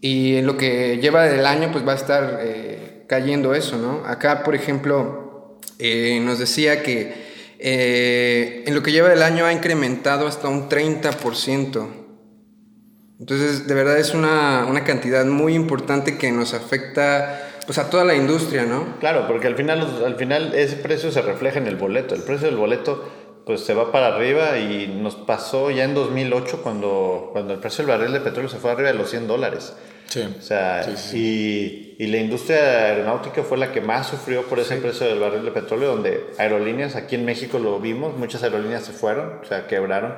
y 0.00 0.36
en 0.36 0.46
lo 0.46 0.56
que 0.56 0.98
lleva 0.98 1.24
del 1.24 1.44
año, 1.46 1.70
pues 1.72 1.86
va 1.86 1.92
a 1.92 1.96
estar 1.96 2.38
eh, 2.42 3.04
cayendo 3.08 3.54
eso, 3.54 3.76
¿no? 3.78 4.04
Acá, 4.06 4.42
por 4.44 4.54
ejemplo, 4.54 5.58
eh, 5.78 6.20
nos 6.22 6.38
decía 6.38 6.82
que 6.82 7.27
eh, 7.58 8.64
en 8.66 8.74
lo 8.74 8.82
que 8.82 8.92
lleva 8.92 9.08
del 9.08 9.22
año 9.22 9.44
ha 9.44 9.52
incrementado 9.52 10.26
hasta 10.26 10.48
un 10.48 10.68
30%. 10.68 11.88
Entonces, 13.20 13.66
de 13.66 13.74
verdad 13.74 13.98
es 13.98 14.14
una, 14.14 14.66
una 14.68 14.84
cantidad 14.84 15.24
muy 15.24 15.54
importante 15.54 16.18
que 16.18 16.30
nos 16.30 16.54
afecta 16.54 17.60
pues, 17.66 17.78
a 17.78 17.90
toda 17.90 18.04
la 18.04 18.14
industria, 18.14 18.64
¿no? 18.64 18.98
Claro, 19.00 19.26
porque 19.26 19.48
al 19.48 19.56
final, 19.56 20.02
al 20.04 20.14
final 20.16 20.54
ese 20.54 20.76
precio 20.76 21.10
se 21.10 21.20
refleja 21.20 21.58
en 21.58 21.66
el 21.66 21.76
boleto. 21.76 22.14
El 22.14 22.22
precio 22.22 22.46
del 22.46 22.56
boleto 22.56 23.08
pues 23.44 23.62
se 23.62 23.74
va 23.74 23.90
para 23.90 24.08
arriba 24.08 24.58
y 24.58 24.86
nos 24.86 25.16
pasó 25.16 25.70
ya 25.70 25.84
en 25.84 25.94
2008 25.94 26.60
cuando, 26.62 27.30
cuando 27.32 27.54
el 27.54 27.60
precio 27.60 27.84
del 27.84 27.96
barril 27.96 28.12
de 28.12 28.20
petróleo 28.20 28.50
se 28.50 28.58
fue 28.58 28.70
arriba 28.70 28.88
de 28.88 28.94
los 28.94 29.10
100 29.10 29.26
dólares. 29.26 29.74
Sí. 30.08 30.22
O 30.38 30.42
sea, 30.42 30.82
Sí, 30.82 30.92
sí. 30.96 31.94
Y, 31.98 32.04
y 32.04 32.06
la 32.08 32.18
industria 32.18 32.58
aeronáutica 32.86 33.42
fue 33.42 33.58
la 33.58 33.72
que 33.72 33.80
más 33.80 34.06
sufrió 34.08 34.42
por 34.42 34.58
ese 34.58 34.76
precio 34.76 35.06
del 35.06 35.18
barril 35.20 35.44
de 35.44 35.50
petróleo, 35.50 35.90
donde 35.90 36.24
aerolíneas, 36.38 36.96
aquí 36.96 37.14
en 37.14 37.24
México 37.24 37.58
lo 37.58 37.78
vimos, 37.80 38.16
muchas 38.16 38.42
aerolíneas 38.42 38.84
se 38.84 38.92
fueron, 38.92 39.40
o 39.42 39.44
sea, 39.44 39.66
quebraron, 39.66 40.14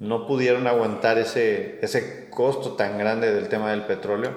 no 0.00 0.26
pudieron 0.26 0.66
aguantar 0.66 1.18
ese, 1.18 1.78
ese 1.82 2.28
costo 2.30 2.72
tan 2.72 2.98
grande 2.98 3.32
del 3.32 3.48
tema 3.48 3.70
del 3.70 3.82
petróleo. 3.82 4.32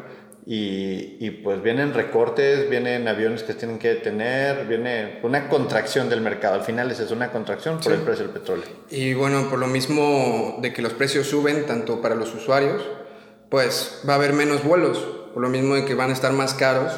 Y, 0.50 1.18
y 1.20 1.32
pues 1.44 1.62
vienen 1.62 1.94
recortes, 1.94 2.70
vienen 2.70 3.06
aviones 3.10 3.44
que 3.44 3.54
tienen 3.54 3.80
que 3.80 3.90
detener, 3.90 4.66
viene 4.66 5.20
una 5.24 5.50
contracción 5.50 6.08
del 6.08 6.22
mercado. 6.22 6.54
Al 6.56 6.62
final 6.62 6.90
es 6.90 7.12
una 7.12 7.32
contracción 7.34 7.82
por 7.82 7.92
el 7.92 8.00
precio 8.00 8.24
del 8.24 8.34
petróleo. 8.34 8.64
Y 8.90 9.14
bueno, 9.14 9.50
por 9.50 9.60
lo 9.60 9.68
mismo 9.68 10.58
de 10.62 10.72
que 10.72 10.82
los 10.82 10.94
precios 10.94 11.28
suben 11.28 11.66
tanto 11.66 12.02
para 12.02 12.16
los 12.16 12.34
usuarios, 12.34 12.82
pues 13.50 14.02
va 14.08 14.14
a 14.14 14.16
haber 14.18 14.34
menos 14.34 14.64
vuelos, 14.64 14.98
por 15.34 15.42
lo 15.42 15.50
mismo 15.50 15.76
de 15.76 15.86
que 15.86 15.96
van 15.96 16.10
a 16.10 16.14
estar 16.14 16.32
más 16.34 16.54
caros 16.54 16.92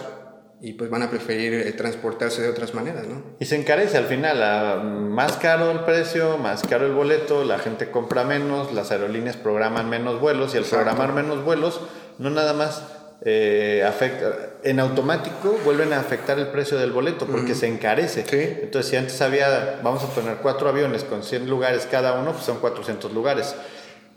y 0.62 0.74
pues 0.74 0.90
van 0.90 1.04
a 1.04 1.10
preferir 1.10 1.54
eh, 1.54 1.72
transportarse 1.72 2.42
de 2.42 2.50
otras 2.50 2.74
maneras, 2.74 3.08
¿no? 3.08 3.24
Y 3.40 3.46
se 3.46 3.56
encarece 3.56 3.98
al 3.98 4.06
final, 4.06 4.44
a- 4.44 4.76
más 4.84 5.38
caro 5.38 5.72
el 5.72 5.82
precio, 5.82 6.38
más 6.38 6.64
caro 6.64 6.86
el 6.86 6.92
boleto, 6.94 7.46
la 7.46 7.60
gente 7.60 7.92
compra 7.92 8.24
menos, 8.26 8.74
las 8.74 8.92
aerolíneas 8.92 9.38
programan 9.38 9.90
menos 9.90 10.20
vuelos 10.20 10.54
y 10.54 10.58
al 10.58 10.64
Exacto. 10.64 10.86
programar 10.86 11.14
menos 11.24 11.44
vuelos, 11.46 11.80
no 12.18 12.30
nada 12.30 12.54
más 12.54 12.84
eh, 13.26 13.84
afecta, 13.88 14.28
en 14.64 14.80
automático 14.80 15.58
vuelven 15.66 15.92
a 15.94 16.00
afectar 16.00 16.40
el 16.40 16.48
precio 16.48 16.78
del 16.78 16.92
boleto 16.94 17.26
porque 17.26 17.54
se 17.56 17.68
encarece. 17.68 18.26
Sí. 18.26 18.60
Entonces, 18.64 18.90
si 18.92 18.96
antes 18.98 19.22
había, 19.22 19.80
vamos 19.84 20.04
a 20.04 20.08
poner 20.08 20.38
cuatro 20.38 20.68
aviones 20.70 21.04
con 21.04 21.24
100 21.24 21.50
lugares 21.50 21.86
cada 21.92 22.20
uno, 22.20 22.32
pues 22.32 22.44
son 22.46 22.60
400 22.60 23.14
lugares. 23.14 23.56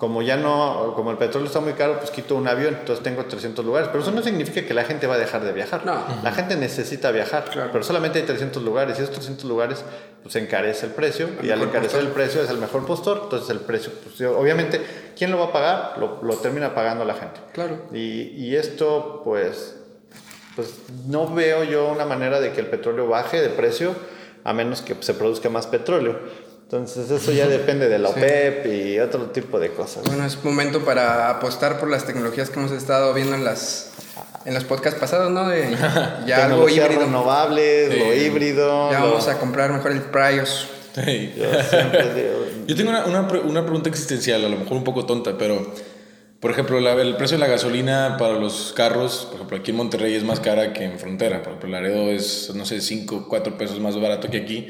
Como 0.03 0.21
ya 0.21 0.37
no, 0.37 0.95
como 0.97 1.13
el 1.13 1.17
petróleo 1.17 1.47
está 1.47 1.61
muy 1.61 1.75
caro, 1.75 2.01
pues 2.01 2.11
quito 2.11 2.35
un 2.35 2.49
avión, 2.49 2.75
entonces 2.81 3.05
tengo 3.05 3.25
300 3.25 3.65
lugares. 3.65 3.89
Pero 3.93 4.03
eso 4.03 4.11
no 4.11 4.21
significa 4.21 4.67
que 4.67 4.75
la 4.75 4.83
gente 4.83 5.07
va 5.07 5.15
a 5.15 5.19
dejar 5.19 5.45
de 5.45 5.53
viajar. 5.53 5.87
No. 5.87 5.95
La 6.25 6.33
gente 6.33 6.57
necesita 6.57 7.13
viajar, 7.13 7.45
Claro. 7.45 7.69
pero 7.71 7.85
solamente 7.85 8.19
hay 8.19 8.25
300 8.25 8.65
lugares 8.65 8.99
y 8.99 9.03
esos 9.03 9.15
300 9.15 9.45
lugares 9.45 9.85
pues 10.25 10.35
encarece 10.35 10.87
el 10.87 10.93
precio 10.93 11.29
y 11.41 11.51
al 11.51 11.63
encarecer 11.63 12.01
postor. 12.01 12.01
el 12.01 12.09
precio 12.09 12.43
es 12.43 12.51
el 12.51 12.59
mejor 12.59 12.85
postor, 12.85 13.21
entonces 13.23 13.49
el 13.51 13.61
precio, 13.61 13.93
pues, 14.03 14.21
obviamente, 14.29 14.81
¿quién 15.17 15.31
lo 15.31 15.39
va 15.39 15.45
a 15.45 15.53
pagar? 15.53 15.95
Lo, 15.99 16.19
lo 16.21 16.35
termina 16.39 16.75
pagando 16.75 17.05
la 17.05 17.15
gente. 17.15 17.39
Claro. 17.53 17.83
Y, 17.93 18.23
y 18.45 18.57
esto 18.57 19.21
pues, 19.25 19.77
pues 20.57 20.81
no 21.07 21.33
veo 21.33 21.63
yo 21.63 21.87
una 21.87 22.07
manera 22.07 22.41
de 22.41 22.51
que 22.51 22.59
el 22.61 22.67
petróleo 22.67 23.07
baje 23.07 23.41
de 23.41 23.51
precio 23.51 23.95
a 24.45 24.53
menos 24.53 24.83
que 24.83 24.97
se 24.99 25.15
produzca 25.15 25.49
más 25.49 25.69
petróleo. 25.69 26.19
Entonces 26.73 27.11
eso 27.11 27.33
ya 27.33 27.49
depende 27.49 27.87
de 27.91 27.99
la 27.99 28.09
Sí. 28.09 28.15
OPEP 28.17 28.67
y 28.67 28.99
otro 28.99 29.27
tipo 29.27 29.61
de 29.61 29.73
cosas. 29.73 30.05
Bueno, 30.07 30.25
es 30.25 30.43
momento 30.43 30.81
para 30.87 31.29
apostar 31.29 31.79
por 31.79 31.91
las 31.91 32.07
tecnologías 32.07 32.49
que 32.49 32.59
hemos 32.59 32.73
estado 32.73 33.13
viendo 33.13 33.35
en 33.37 33.45
las 33.45 33.91
en 34.47 34.55
los 34.55 34.65
podcasts 34.65 34.99
pasados, 34.99 35.31
¿no? 35.31 35.47
De 35.51 35.69
ya 36.27 36.47
algo 36.47 36.67
híbrido. 36.71 37.01
renovables, 37.01 37.93
Sí. 37.93 37.99
lo 37.99 38.15
híbrido. 38.15 38.91
Ya 38.91 39.01
lo- 39.01 39.11
vamos 39.11 39.29
a 39.29 39.39
comprar 39.39 39.71
mejor 39.71 39.93
el 39.93 40.01
Prius. 40.01 40.67
Sí. 40.95 41.35
yo 41.37 41.63
siempre 41.63 42.15
digo, 42.15 42.47
Yo 42.67 42.75
tengo 42.75 42.89
una, 42.91 43.05
una, 43.05 43.21
una 43.21 43.63
pregunta 43.65 43.91
existencial, 43.91 44.43
a 44.43 44.49
lo 44.49 44.57
mejor 44.57 44.79
un 44.79 44.85
poco 44.85 45.05
tonta, 45.05 45.37
pero 45.37 45.75
por 46.41 46.51
ejemplo, 46.53 46.81
la- 46.81 46.95
el 46.95 47.17
precio 47.17 47.37
de 47.37 47.41
la 47.43 47.49
gasolina 47.49 48.17
para 48.19 48.33
los 48.33 48.73
carros, 48.75 49.27
por 49.27 49.35
ejemplo, 49.37 49.59
aquí 49.59 49.73
en 49.73 49.77
Monterrey 49.77 50.15
es 50.15 50.25
más 50.25 50.41
cara 50.41 50.73
que 50.73 50.85
en 50.85 50.99
frontera. 50.99 51.43
Por 51.43 51.49
ejemplo, 51.49 51.69
Laredo 51.69 52.11
es, 52.11 52.51
no 52.55 52.65
sé, 52.65 52.81
5, 52.81 53.27
4 53.29 53.59
pesos 53.59 53.79
más 53.79 54.01
barato 54.01 54.31
que 54.31 54.39
aquí. 54.39 54.69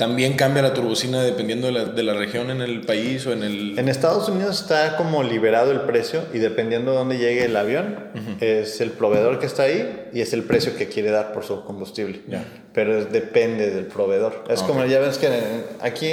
También 0.00 0.32
cambia 0.32 0.62
la 0.62 0.72
turbocina 0.72 1.22
dependiendo 1.22 1.66
de 1.66 1.72
la, 1.74 1.84
de 1.84 2.02
la 2.02 2.14
región 2.14 2.50
en 2.50 2.62
el 2.62 2.80
país 2.80 3.26
o 3.26 3.32
en 3.32 3.42
el... 3.42 3.78
En 3.78 3.88
Estados 3.90 4.28
Unidos 4.30 4.58
está 4.62 4.96
como 4.96 5.22
liberado 5.22 5.72
el 5.72 5.82
precio 5.82 6.22
y 6.32 6.38
dependiendo 6.38 6.92
de 6.92 6.96
dónde 6.96 7.18
llegue 7.18 7.44
el 7.44 7.54
avión, 7.54 7.98
es 8.40 8.80
el 8.80 8.92
proveedor 8.92 9.38
que 9.38 9.44
está 9.44 9.64
ahí 9.64 10.08
y 10.14 10.22
es 10.22 10.32
el 10.32 10.44
precio 10.44 10.74
que 10.74 10.88
quiere 10.88 11.10
dar 11.10 11.32
por 11.32 11.44
su 11.44 11.64
combustible. 11.64 12.22
Pero 12.72 12.96
es- 12.98 13.12
depende 13.12 13.68
del 13.70 13.84
proveedor. 13.84 14.44
Es 14.48 14.62
como 14.62 14.86
ya 14.86 15.00
ves 15.00 15.18
que 15.18 15.28
aquí, 15.80 16.10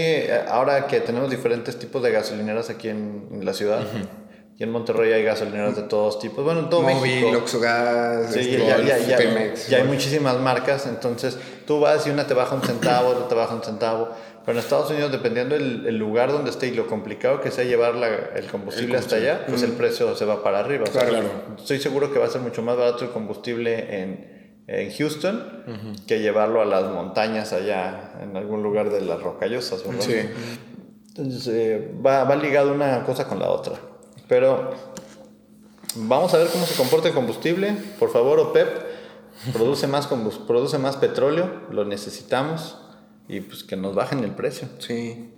ahora 0.50 0.88
que 0.88 1.00
tenemos 1.00 1.30
diferentes 1.30 1.80
tipos 1.80 2.04
de 2.04 2.12
gasolineras 2.12 2.70
aquí 2.70 2.90
en, 2.90 3.28
en 3.32 3.46
la 3.46 3.54
ciudad, 3.54 3.80
y 4.60 4.64
en 4.64 4.72
Monterrey 4.72 5.14
hay 5.14 5.24
gasolineras 5.24 5.76
de 5.76 5.84
todos 5.84 6.20
tipos, 6.20 6.44
bueno, 6.44 6.62
en 6.62 6.70
todo 6.70 6.82
Móvil, 6.82 7.22
México. 7.22 7.38
Oxogas, 7.38 8.34
Sí, 8.34 8.40
este, 8.40 8.66
ya, 8.66 8.80
ya, 8.82 8.98
ya, 8.98 9.18
Pemex. 9.18 9.68
ya 9.70 9.78
hay 9.78 9.84
muchísimas 9.84 10.40
marcas, 10.40 10.88
entonces 10.88 11.38
tú 11.68 11.80
vas 11.80 12.08
y 12.08 12.10
una 12.10 12.26
te 12.26 12.34
baja 12.34 12.56
un 12.56 12.62
centavo, 12.64 13.10
otra 13.10 13.28
te 13.28 13.36
baja 13.36 13.54
un 13.54 13.62
centavo. 13.64 14.10
Pero 14.46 14.58
en 14.60 14.64
Estados 14.64 14.90
Unidos, 14.92 15.12
dependiendo 15.12 15.56
el, 15.58 15.86
el 15.88 15.98
lugar 15.98 16.32
donde 16.32 16.50
esté 16.52 16.68
y 16.68 16.72
lo 16.74 16.88
complicado 16.88 17.42
que 17.42 17.52
sea 17.52 17.66
llevar 17.66 17.96
la- 17.96 18.30
el 18.34 18.46
combustible 18.50 18.98
hasta 18.98 19.18
allá, 19.18 19.46
pues 19.46 19.62
el 19.62 19.74
precio 19.74 20.16
se 20.16 20.24
va 20.24 20.42
para 20.42 20.60
arriba. 20.60 20.86
O 20.88 20.92
sea, 20.92 21.06
Claro. 21.06 21.28
Estoy 21.58 21.80
seguro 21.80 22.14
que 22.14 22.18
va 22.20 22.28
a 22.28 22.30
ser 22.30 22.40
mucho 22.40 22.62
más 22.62 22.78
barato 22.78 23.04
el 23.04 23.12
combustible 23.12 24.02
en, 24.02 24.64
en 24.68 24.90
Houston 24.94 25.98
que 26.08 26.20
llevarlo 26.22 26.62
a 26.62 26.66
las 26.66 26.86
montañas 26.90 27.52
allá 27.52 28.14
en 28.24 28.38
algún 28.38 28.64
lugar 28.64 28.90
de 28.90 29.02
las 29.02 29.22
rocallosas, 29.22 29.86
¿verdad? 29.86 30.02
Sí. 30.02 30.16
Entonces 31.10 31.48
eh, 31.54 31.92
va, 32.06 32.24
va 32.24 32.36
ligado 32.38 32.72
una 32.74 33.04
cosa 33.04 33.28
con 33.28 33.40
la 33.40 33.50
otra. 33.50 33.74
Pero 34.28 34.72
vamos 35.96 36.34
a 36.34 36.38
ver 36.38 36.48
cómo 36.48 36.66
se 36.66 36.76
comporta 36.76 37.08
el 37.08 37.14
combustible. 37.14 37.76
Por 38.00 38.12
favor, 38.12 38.40
OPEP, 38.40 38.68
produce 39.54 39.88
más, 39.88 40.08
produce 40.08 40.78
más 40.78 40.98
petróleo, 40.98 41.62
lo 41.72 41.86
necesitamos 41.86 42.78
y 43.28 43.42
pues 43.42 43.64
que 43.64 43.76
nos 43.76 43.96
bajen 43.96 44.24
el 44.24 44.32
precio. 44.32 44.68
Sí. 44.80 45.34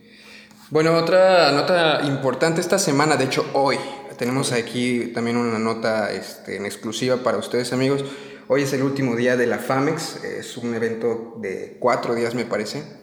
Bueno, 0.70 0.96
otra 0.96 1.52
nota 1.52 2.02
importante 2.06 2.62
esta 2.62 2.78
semana, 2.78 3.16
de 3.16 3.26
hecho 3.26 3.46
hoy, 3.54 3.78
tenemos 4.18 4.52
aquí 4.52 5.12
también 5.14 5.38
una 5.38 5.58
nota 5.58 6.12
este, 6.12 6.58
en 6.58 6.66
exclusiva 6.66 7.18
para 7.18 7.38
ustedes 7.38 7.74
amigos. 7.74 8.06
Hoy 8.48 8.64
es 8.64 8.74
el 8.74 8.84
último 8.84 9.16
día 9.16 9.38
de 9.38 9.48
la 9.48 9.60
FAMEX, 9.60 10.24
es 10.24 10.58
un 10.58 10.74
evento 10.74 11.36
de 11.38 11.78
cuatro 11.80 12.16
días 12.16 12.36
me 12.36 12.46
parece. 12.46 12.99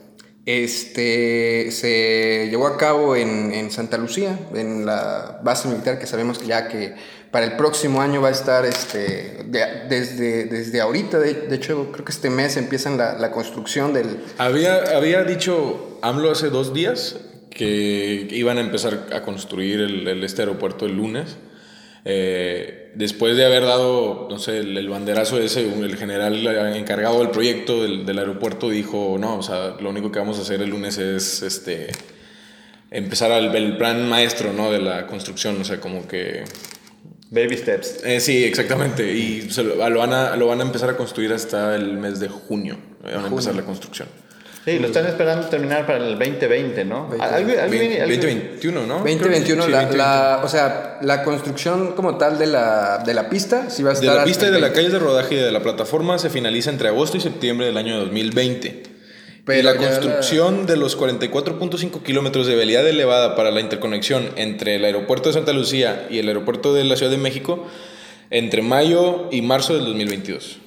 Este 0.47 1.71
se 1.73 2.47
llevó 2.49 2.69
a 2.69 2.77
cabo 2.79 3.17
en, 3.17 3.53
en 3.53 3.71
Santa 3.73 3.99
Lucía, 3.99 4.39
en 4.55 4.87
la 4.87 5.41
base 5.43 5.67
militar 5.69 5.99
que 5.99 6.07
sabemos 6.07 6.39
que 6.39 6.47
ya 6.47 6.69
que 6.69 6.95
para 7.33 7.45
el 7.47 7.57
próximo 7.57 8.01
año 8.01 8.23
va 8.23 8.29
a 8.29 8.31
estar 8.31 8.65
este, 8.65 9.43
de- 9.45 9.87
desde, 9.89 10.45
desde 10.45 10.81
ahorita, 10.81 11.19
de, 11.19 11.35
de 11.35 11.57
hecho 11.57 11.91
creo 11.93 12.05
que 12.05 12.13
este 12.13 12.31
mes 12.31 12.57
empiezan 12.57 12.97
la, 12.97 13.19
la 13.19 13.33
construcción 13.33 13.93
del, 13.93 14.19
Había, 14.39 14.97
había 14.97 15.25
dicho 15.25 15.99
AMLO 16.03 16.31
hace 16.31 16.49
dos 16.51 16.73
días 16.73 17.17
que 17.51 18.29
iban 18.31 18.59
a 18.59 18.61
empezar 18.61 19.09
a 19.13 19.23
construir 19.23 19.81
el, 19.81 20.07
el- 20.07 20.23
este 20.25 20.43
aeropuerto 20.43 20.87
el 20.87 20.93
lunes. 20.97 21.37
Eh, 22.05 22.86
después 22.97 23.37
de 23.37 23.45
haber 23.45 23.63
dado, 23.65 24.27
no 24.31 24.39
sé, 24.39 24.59
el, 24.59 24.77
el 24.77 24.89
banderazo 24.89 25.39
ese, 25.39 25.69
el 25.69 25.97
general 25.97 26.47
encargado 26.77 27.21
del 27.21 27.31
proyecto 27.31 27.83
del, 27.83 28.05
del 28.07 28.19
aeropuerto 28.19 28.71
dijo, 28.71 29.17
no, 29.19 29.37
o 29.39 29.43
sea, 29.43 29.77
lo 29.81 29.91
único 29.91 30.11
que 30.11 30.19
vamos 30.19 30.39
a 30.39 30.43
hacer 30.43 30.61
el 30.63 30.71
lunes 30.71 30.99
es 30.99 31.43
este, 31.43 31.89
empezar 32.91 33.33
al- 33.33 33.55
el 33.55 33.77
plan 33.77 34.09
maestro, 34.09 34.53
¿no? 34.53 34.71
De 34.71 34.79
la 34.81 35.07
construcción, 35.07 35.61
o 35.61 35.65
sea, 35.65 35.81
como 35.81 36.07
que 36.09 36.45
Baby 37.29 37.57
steps. 37.57 38.05
Eh, 38.05 38.21
sí, 38.21 38.45
exactamente. 38.45 39.13
Y 39.13 39.51
se 39.51 39.65
lo, 39.65 39.75
lo 39.89 39.99
van 39.99 40.13
a, 40.13 40.37
lo 40.37 40.47
van 40.47 40.61
a 40.61 40.63
empezar 40.63 40.91
a 40.91 40.97
construir 40.97 41.33
hasta 41.33 41.75
el 41.75 41.99
mes 41.99 42.21
de 42.21 42.29
junio. 42.29 42.79
Van 43.03 43.25
a 43.25 43.27
empezar 43.27 43.55
la 43.57 43.63
construcción. 43.63 44.09
Sí, 44.67 44.81
lo 44.81 44.89
están 44.89 45.07
esperando 45.07 45.47
terminar 45.49 45.87
para 45.87 45.99
el 46.05 46.19
2020, 46.19 46.85
¿no? 46.85 47.09
Algo- 47.13 47.23
algo 47.23 47.53
algo- 47.53 47.63
2021, 47.63 48.85
¿no? 48.85 48.95
2021, 48.99 49.65
Sí, 49.65 49.71
la, 49.71 49.83
2021. 49.85 49.97
la- 49.97 50.41
o 50.45 50.49
sea, 50.49 50.99
la 51.03 51.23
construcción 51.23 51.93
como 51.93 52.19
tal 52.19 52.37
de 52.37 52.49
la, 52.49 52.99
de 53.07 53.15
la 53.15 53.31
pista, 53.31 53.71
sí 53.71 53.85
va 53.85 53.91
a 53.91 53.93
De 53.95 54.01
estar... 54.01 54.07
la 54.17 54.23
hasta 54.23 54.27
pista 54.27 54.47
y 54.49 54.51
de 54.51 54.59
la 54.59 54.67
20. 54.67 54.75
calle 54.75 54.91
de 54.93 54.99
rodaje 54.99 55.35
y 55.37 55.39
de 55.39 55.53
la 55.53 55.63
plataforma 55.63 56.19
se 56.19 56.31
finaliza 56.31 56.71
entre 56.71 56.89
agosto 56.89 57.17
y 57.17 57.21
septiembre 57.21 57.67
del 57.67 57.77
año 57.77 57.97
2020. 58.01 58.83
Pero 59.45 59.61
y 59.61 59.63
la 59.63 59.77
construcción 59.77 60.67
de 60.67 60.77
los 60.77 60.97
44.5 60.99 62.03
kilómetros 62.03 62.49
de 62.49 62.57
vialidad 62.57 62.85
elevada 62.89 63.37
para 63.37 63.53
la 63.53 63.61
interconexión 63.61 64.29
entre 64.35 64.75
el 64.75 64.85
aeropuerto 64.85 65.29
de 65.29 65.35
Santa 65.35 65.53
Lucía 65.53 66.09
y 66.11 66.19
el 66.19 66.27
aeropuerto 66.27 66.75
de 66.75 66.83
la 66.83 66.97
Ciudad 66.97 67.13
de 67.13 67.19
México 67.19 67.65
entre 68.31 68.63
mayo 68.63 69.29
y 69.31 69.43
marzo 69.43 69.75
del 69.77 69.85
2022. 69.85 70.59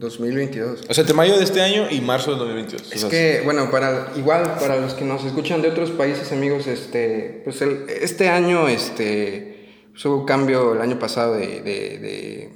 2022. 0.00 0.80
O 0.88 0.94
sea, 0.94 1.02
entre 1.02 1.14
mayo 1.14 1.36
de 1.38 1.44
este 1.44 1.60
año 1.60 1.86
y 1.90 2.00
marzo 2.00 2.30
del 2.30 2.38
2022. 2.40 2.90
Es 2.92 3.04
O 3.04 3.08
sea, 3.08 3.10
que, 3.10 3.42
bueno, 3.44 3.70
para 3.70 4.12
igual 4.16 4.56
para 4.58 4.76
los 4.80 4.94
que 4.94 5.04
nos 5.04 5.22
escuchan 5.24 5.62
de 5.62 5.68
otros 5.68 5.90
países, 5.92 6.32
amigos, 6.32 6.66
este, 6.66 7.42
pues 7.44 7.60
el- 7.62 7.84
este 7.88 8.28
año, 8.28 8.66
este, 8.66 9.84
pues 9.92 10.04
hubo 10.06 10.24
cambio 10.26 10.72
el 10.74 10.80
año 10.80 10.98
pasado 10.98 11.34
de, 11.34 11.60
de- 11.60 11.98
de, 11.98 12.50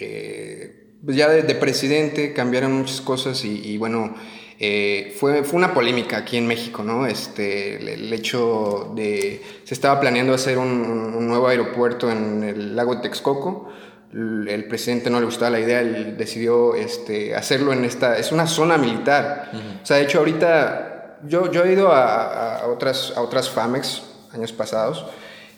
eh, 0.00 0.94
pues 1.04 1.16
ya 1.16 1.28
de, 1.28 1.42
de 1.42 1.54
presidente, 1.54 2.32
cambiaron 2.32 2.72
muchas 2.72 3.00
cosas 3.00 3.44
y, 3.44 3.60
y 3.72 3.78
bueno, 3.78 4.14
eh, 4.60 5.14
fue, 5.18 5.44
fue 5.44 5.56
una 5.56 5.72
polémica 5.74 6.18
aquí 6.18 6.36
en 6.36 6.46
México, 6.46 6.82
¿no? 6.82 7.06
Este, 7.06 7.76
el, 7.76 7.88
el 7.88 8.12
hecho 8.12 8.92
de, 8.96 9.40
se 9.64 9.74
estaba 9.74 10.00
planeando 10.00 10.34
hacer 10.34 10.58
un, 10.58 10.68
un- 10.68 11.14
un 11.14 11.26
nuevo 11.28 11.48
aeropuerto 11.48 12.10
en 12.10 12.42
el 12.44 12.76
lago 12.76 12.96
de 12.96 13.02
Texcoco, 13.02 13.68
el, 14.12 14.64
presidente 14.68 15.10
no 15.10 15.18
le 15.20 15.26
gustaba 15.26 15.50
la 15.50 15.60
idea, 15.60 15.80
él 15.80 16.16
decidió 16.16 16.74
este, 16.74 17.34
hacerlo 17.34 17.72
en 17.72 17.84
esta, 17.84 18.16
es 18.18 18.32
una 18.32 18.46
zona 18.46 18.78
militar. 18.78 19.50
O 19.82 19.86
sea, 19.86 19.96
de 19.98 20.04
hecho 20.04 20.18
ahorita 20.18 21.18
yo, 21.26 21.50
yo 21.52 21.64
he 21.64 21.72
ido 21.72 21.92
a, 21.92 22.58
a- 22.60 22.66
otras, 22.68 23.12
a 23.16 23.22
otras 23.22 23.50
FAMEX 23.50 24.02
años 24.32 24.52
pasados 24.52 25.04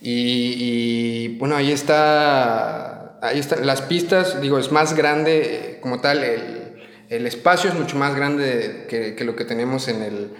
y, 0.00 0.54
y, 0.58 1.38
bueno, 1.38 1.54
ahí 1.56 1.70
está, 1.72 3.18
ahí 3.22 3.38
están 3.38 3.66
las 3.66 3.82
pistas, 3.82 4.40
digo, 4.40 4.58
es 4.58 4.72
más 4.72 4.94
grande 4.94 5.78
como 5.82 6.00
tal, 6.00 6.24
el, 6.24 6.72
el 7.10 7.26
espacio 7.26 7.68
es 7.70 7.76
mucho 7.76 7.96
más 7.96 8.14
grande 8.14 8.86
que, 8.88 9.14
que 9.14 9.24
lo 9.24 9.36
que 9.36 9.44
tenemos 9.44 9.88
en 9.88 10.02
el, 10.02 10.30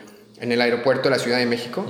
en 0.40 0.53
el 0.53 0.61
aeropuerto 0.61 1.05
de 1.05 1.11
la 1.16 1.18
Ciudad 1.18 1.38
de 1.38 1.46
México. 1.46 1.85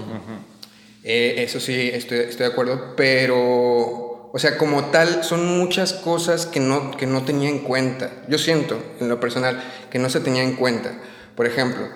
Eh, 1.05 1.37
eso 1.39 1.61
sí, 1.61 1.91
estoy, 1.93 2.19
estoy 2.19 2.47
de 2.47 2.53
acuerdo, 2.53 2.95
pero, 2.97 4.10
o 4.33 4.39
sea, 4.39 4.57
como 4.57 4.87
tal, 4.87 5.25
son 5.25 5.59
muchas 5.59 5.93
cosas 5.93 6.47
que 6.47 6.61
no, 6.61 6.97
que 6.97 7.07
no 7.07 7.25
tenía 7.25 7.49
en 7.49 7.61
cuenta. 7.61 8.13
Yo 8.29 8.39
siento, 8.39 8.81
en 9.01 9.09
lo 9.09 9.19
personal, 9.19 9.61
que 9.91 9.99
no 9.99 10.09
se 10.09 10.21
tenía 10.21 10.45
en 10.45 10.55
cuenta. 10.55 11.01
Por 11.35 11.47
ejemplo, 11.47 11.89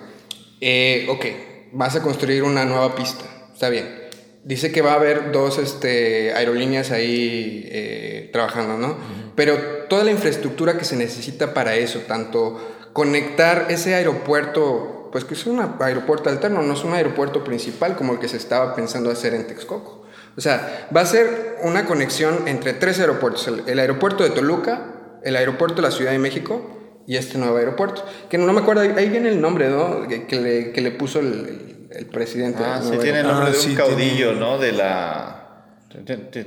eh, 0.59 1.07
ok, 1.09 1.25
vas 1.71 1.95
a 1.95 2.01
construir 2.01 2.43
una 2.43 2.65
nueva 2.65 2.95
pista, 2.95 3.23
está 3.53 3.69
bien. 3.69 4.03
Dice 4.43 4.71
que 4.71 4.81
va 4.81 4.91
a 4.91 4.95
haber 4.95 5.31
dos 5.31 5.57
este, 5.57 6.33
aerolíneas 6.33 6.91
ahí 6.91 7.67
eh, 7.71 8.29
trabajando, 8.31 8.77
¿no? 8.77 8.97
Pero 9.35 9.57
toda 9.89 10.03
la 10.03 10.11
infraestructura 10.11 10.77
que 10.77 10.85
se 10.85 10.95
necesita 10.95 11.53
para 11.53 11.75
eso, 11.75 11.99
tanto 12.07 12.59
conectar 12.93 13.67
ese 13.69 13.95
aeropuerto, 13.95 15.09
pues 15.11 15.25
que 15.25 15.33
es 15.33 15.45
un 15.47 15.59
aeropuerto 15.79 16.29
alterno, 16.29 16.61
no 16.61 16.73
es 16.73 16.83
un 16.83 16.93
aeropuerto 16.93 17.43
principal 17.43 17.95
como 17.95 18.13
el 18.13 18.19
que 18.19 18.27
se 18.27 18.37
estaba 18.37 18.75
pensando 18.75 19.09
hacer 19.09 19.33
en 19.33 19.47
Texcoco. 19.47 20.04
O 20.37 20.41
sea, 20.41 20.87
va 20.95 21.01
a 21.01 21.05
ser 21.05 21.57
una 21.63 21.85
conexión 21.85 22.47
entre 22.47 22.73
tres 22.73 22.99
aeropuertos, 22.99 23.47
el, 23.47 23.63
el 23.67 23.79
aeropuerto 23.79 24.23
de 24.23 24.31
Toluca, 24.31 25.19
el 25.23 25.35
aeropuerto 25.35 25.77
de 25.77 25.81
la 25.83 25.91
Ciudad 25.91 26.11
de 26.11 26.19
México 26.19 27.03
y 27.07 27.15
este 27.15 27.37
nuevo 27.37 27.57
aeropuerto. 27.57 28.03
Que 28.29 28.37
no 28.37 28.51
me 28.51 28.59
acuerdo, 28.61 28.81
ahí- 28.81 29.09
viene 29.09 29.29
el 29.29 29.39
nombre, 29.39 29.69
¿no? 29.69 30.07
Que, 30.07 30.25
que 30.27 30.35
le, 30.41 30.71
que 30.71 30.81
le 30.81 30.91
puso 30.91 31.19
el, 31.19 31.27
el- 31.27 31.87
el 31.91 32.05
presidente. 32.07 32.61
Ah, 32.65 32.81
sí, 32.83 32.97
tiene 33.01 33.21
el 33.21 33.27
nombre 33.27 33.47
Ah, 33.47 33.51
de 33.51 33.57
un 33.57 33.63
sí, 33.63 33.75
caudillo, 33.75 34.31
tiene- 34.31 34.39
¿no? 34.39 34.57
De 34.57 34.71
la... 34.73 35.41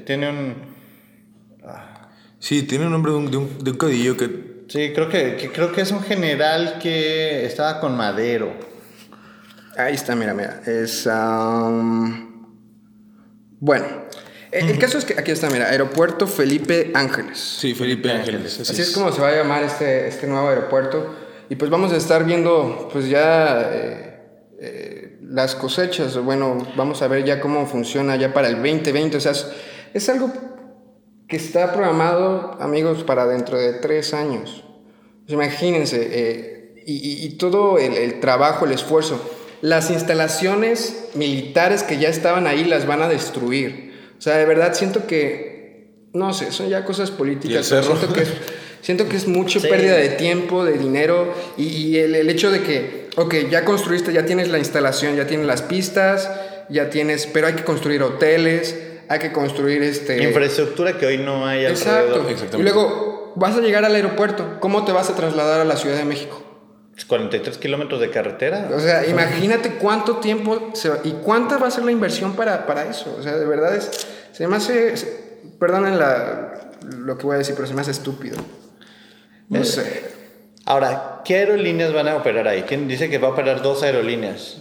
Tiene 0.04 0.28
un... 0.30 0.54
Sí, 2.38 2.62
tiene 2.64 2.84
un 2.86 2.92
nombre 2.92 3.12
de 3.12 3.18
un, 3.18 3.30
de 3.30 3.36
un, 3.38 3.58
de 3.64 3.70
un 3.70 3.76
caudillo 3.78 4.16
que... 4.16 4.58
Sí, 4.68 4.92
creo 4.94 5.08
que, 5.08 5.36
que- 5.36 5.50
creo 5.50 5.72
que 5.72 5.80
es 5.80 5.90
un 5.90 6.02
general 6.02 6.78
que 6.82 7.46
estaba 7.46 7.80
con 7.80 7.96
Madero. 7.96 8.52
Ahí 9.78 9.94
está, 9.94 10.14
mira, 10.14 10.34
mira. 10.34 10.60
Es. 10.66 11.06
am, 11.06 12.27
bueno, 13.60 13.86
el, 14.50 14.70
el 14.70 14.78
caso 14.78 14.98
es 14.98 15.04
que 15.04 15.14
aquí 15.18 15.30
está, 15.30 15.50
mira, 15.50 15.68
Aeropuerto 15.68 16.26
Felipe 16.26 16.90
Ángeles. 16.94 17.38
Sí, 17.38 17.74
Felipe 17.74 18.10
Ángeles. 18.10 18.60
Así 18.60 18.80
es 18.80 18.90
como 18.92 19.12
se 19.12 19.20
va 19.20 19.28
a 19.28 19.36
llamar 19.36 19.62
este, 19.64 20.08
este 20.08 20.26
nuevo 20.26 20.48
aeropuerto. 20.48 21.14
Y 21.50 21.56
pues 21.56 21.70
vamos 21.70 21.92
a 21.92 21.96
estar 21.96 22.24
viendo, 22.24 22.88
pues 22.92 23.08
ya 23.08 23.70
eh, 23.72 24.20
eh, 24.60 25.18
las 25.22 25.54
cosechas. 25.54 26.16
Bueno, 26.18 26.58
vamos 26.76 27.02
a 27.02 27.08
ver 27.08 27.24
ya 27.24 27.40
cómo 27.40 27.66
funciona 27.66 28.16
ya 28.16 28.32
para 28.32 28.48
el 28.48 28.56
2020. 28.56 29.16
O 29.16 29.20
sea, 29.20 29.32
es, 29.32 29.46
es 29.94 30.08
algo 30.08 30.30
que 31.26 31.36
está 31.36 31.72
programado, 31.72 32.56
amigos, 32.60 33.02
para 33.04 33.26
dentro 33.26 33.58
de 33.58 33.74
tres 33.74 34.14
años. 34.14 34.64
Pues 35.26 35.32
imagínense, 35.34 36.08
eh, 36.10 36.82
y, 36.86 36.94
y- 36.96 37.26
y 37.26 37.30
todo 37.36 37.76
el, 37.78 37.94
el 37.94 38.20
trabajo, 38.20 38.64
el 38.64 38.72
esfuerzo. 38.72 39.20
Las 39.60 39.90
instalaciones 39.90 41.08
militares 41.14 41.82
que 41.82 41.98
ya 41.98 42.08
estaban 42.08 42.46
ahí 42.46 42.64
las 42.64 42.86
van 42.86 43.02
a 43.02 43.08
destruir. 43.08 43.92
O 44.18 44.20
sea, 44.20 44.36
de 44.36 44.44
verdad 44.44 44.74
siento 44.74 45.06
que, 45.06 45.90
no 46.12 46.32
sé, 46.32 46.52
son 46.52 46.68
ya 46.68 46.84
cosas 46.84 47.10
políticas. 47.10 47.50
¿Y 47.52 47.56
el 47.56 47.64
cerro? 47.64 47.96
Siento 47.96 48.12
que 48.12 48.22
es, 48.22 48.28
siento 48.82 49.08
que 49.08 49.16
es 49.16 49.26
mucho 49.26 49.60
Sí. 49.60 49.68
pérdida 49.68 49.96
de 49.96 50.10
tiempo, 50.10 50.64
de 50.64 50.78
dinero, 50.78 51.32
y, 51.56 51.64
y 51.66 51.98
el, 51.98 52.14
el 52.14 52.30
hecho 52.30 52.50
de 52.50 52.62
que, 52.62 53.08
ok, 53.16 53.34
ya 53.50 53.64
construiste, 53.64 54.12
ya 54.12 54.24
tienes 54.26 54.48
la 54.48 54.58
instalación, 54.58 55.16
ya 55.16 55.26
tienes 55.26 55.46
las 55.46 55.62
pistas, 55.62 56.30
ya 56.68 56.90
tienes, 56.90 57.26
pero 57.26 57.46
hay 57.48 57.54
que 57.54 57.64
construir 57.64 58.02
hoteles, 58.02 58.76
hay 59.08 59.18
que 59.18 59.32
construir 59.32 59.82
este... 59.82 60.22
Infraestructura 60.22 60.98
que 60.98 61.06
hoy 61.06 61.18
no 61.18 61.46
hay 61.46 61.64
Exacto. 61.64 61.98
alrededor. 62.14 62.30
Exactamente. 62.30 62.58
Y 62.58 62.62
luego 62.62 63.32
vas 63.36 63.56
a 63.56 63.60
llegar 63.60 63.84
al 63.84 63.94
aeropuerto. 63.94 64.58
¿Cómo 64.60 64.84
te 64.84 64.92
vas 64.92 65.08
a 65.10 65.14
trasladar 65.16 65.60
a 65.60 65.64
la 65.64 65.76
Ciudad 65.76 65.96
de 65.96 66.04
México? 66.04 66.42
43 67.04 67.58
kilómetros 67.58 68.00
de 68.00 68.10
carretera. 68.10 68.68
O 68.74 68.80
sea, 68.80 69.06
imagínate 69.06 69.74
cuánto 69.74 70.16
tiempo 70.16 70.70
se 70.74 70.88
va- 70.88 70.98
y 71.04 71.12
cuánta 71.22 71.56
va 71.58 71.68
a 71.68 71.70
ser 71.70 71.84
la 71.84 71.92
inversión 71.92 72.34
para, 72.34 72.66
para 72.66 72.84
eso. 72.88 73.16
O 73.18 73.22
sea, 73.22 73.36
de 73.36 73.46
verdad 73.46 73.74
es. 73.76 74.06
Se 74.32 74.46
me 74.48 74.56
hace. 74.56 74.96
se- 74.96 75.28
perdonen 75.58 75.98
la, 75.98 76.70
lo 76.96 77.16
que 77.18 77.24
voy 77.26 77.34
a 77.34 77.38
decir, 77.38 77.54
pero 77.54 77.66
se 77.66 77.74
me 77.74 77.80
hace 77.80 77.90
estúpido. 77.90 78.36
No 79.48 79.60
Eh, 79.60 79.64
sé. 79.64 80.04
Ahora, 80.66 81.22
¿qué 81.24 81.36
aerolíneas 81.36 81.92
van 81.92 82.08
a 82.08 82.16
operar 82.16 82.46
ahí? 82.46 82.62
¿Quién 82.62 82.86
dice 82.88 83.08
que 83.08 83.18
va 83.18 83.28
a 83.28 83.30
operar 83.32 83.62
dos 83.62 83.82
aerolíneas? 83.82 84.58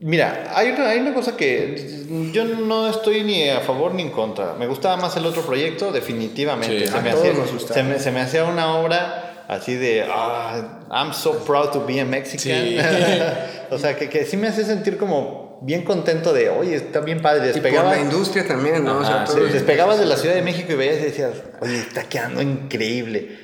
Mira, 0.00 0.50
hay 0.56 0.70
una, 0.72 0.88
hay 0.88 0.98
una 0.98 1.14
cosa 1.14 1.36
que 1.36 2.02
yo 2.32 2.44
no 2.44 2.88
estoy 2.88 3.22
ni 3.22 3.48
a 3.48 3.60
favor 3.60 3.94
ni 3.94 4.02
en 4.02 4.10
contra. 4.10 4.54
Me 4.54 4.66
gustaba 4.66 4.96
más 4.96 5.16
el 5.16 5.24
otro 5.26 5.42
proyecto, 5.42 5.92
definitivamente. 5.92 6.86
Sí. 6.86 6.92
se, 6.92 6.98
A 6.98 7.00
me 7.00 7.10
todos 7.10 7.24
hacía, 7.24 7.38
nos 7.38 7.52
gustaba. 7.52 7.74
se, 7.74 7.82
me, 7.84 7.98
se 8.00 8.10
me 8.10 8.20
hacía 8.20 8.44
una 8.44 8.74
obra 8.78 9.31
así 9.48 9.74
de, 9.74 10.04
ah, 10.08 10.80
I'm 10.90 11.12
so 11.12 11.44
proud 11.44 11.70
to 11.72 11.86
be 11.86 12.00
a 12.00 12.04
Mexican. 12.04 12.64
Sí. 12.64 12.78
o 13.70 13.78
sea, 13.78 13.96
que, 13.96 14.08
que 14.08 14.24
sí 14.24 14.36
me 14.36 14.48
hace 14.48 14.64
sentir 14.64 14.96
como 14.96 15.60
bien 15.62 15.84
contento 15.84 16.32
de, 16.32 16.50
oye, 16.50 16.74
está 16.74 17.00
bien 17.00 17.20
padre. 17.22 17.52
Y 17.54 17.60
por 17.60 17.72
la 17.72 18.00
industria 18.00 18.46
también, 18.46 18.84
¿no? 18.84 18.98
O 18.98 19.04
sea, 19.04 19.22
Ajá, 19.22 19.26
Sí, 19.26 19.40
despegabas 19.40 19.98
de 19.98 20.06
la 20.06 20.16
Ciudad 20.16 20.34
de 20.34 20.42
México 20.42 20.72
y 20.72 20.76
veías 20.76 20.96
y 20.98 21.04
decías, 21.04 21.32
oye, 21.60 21.78
está 21.78 22.04
quedando 22.04 22.42
increíble. 22.42 23.38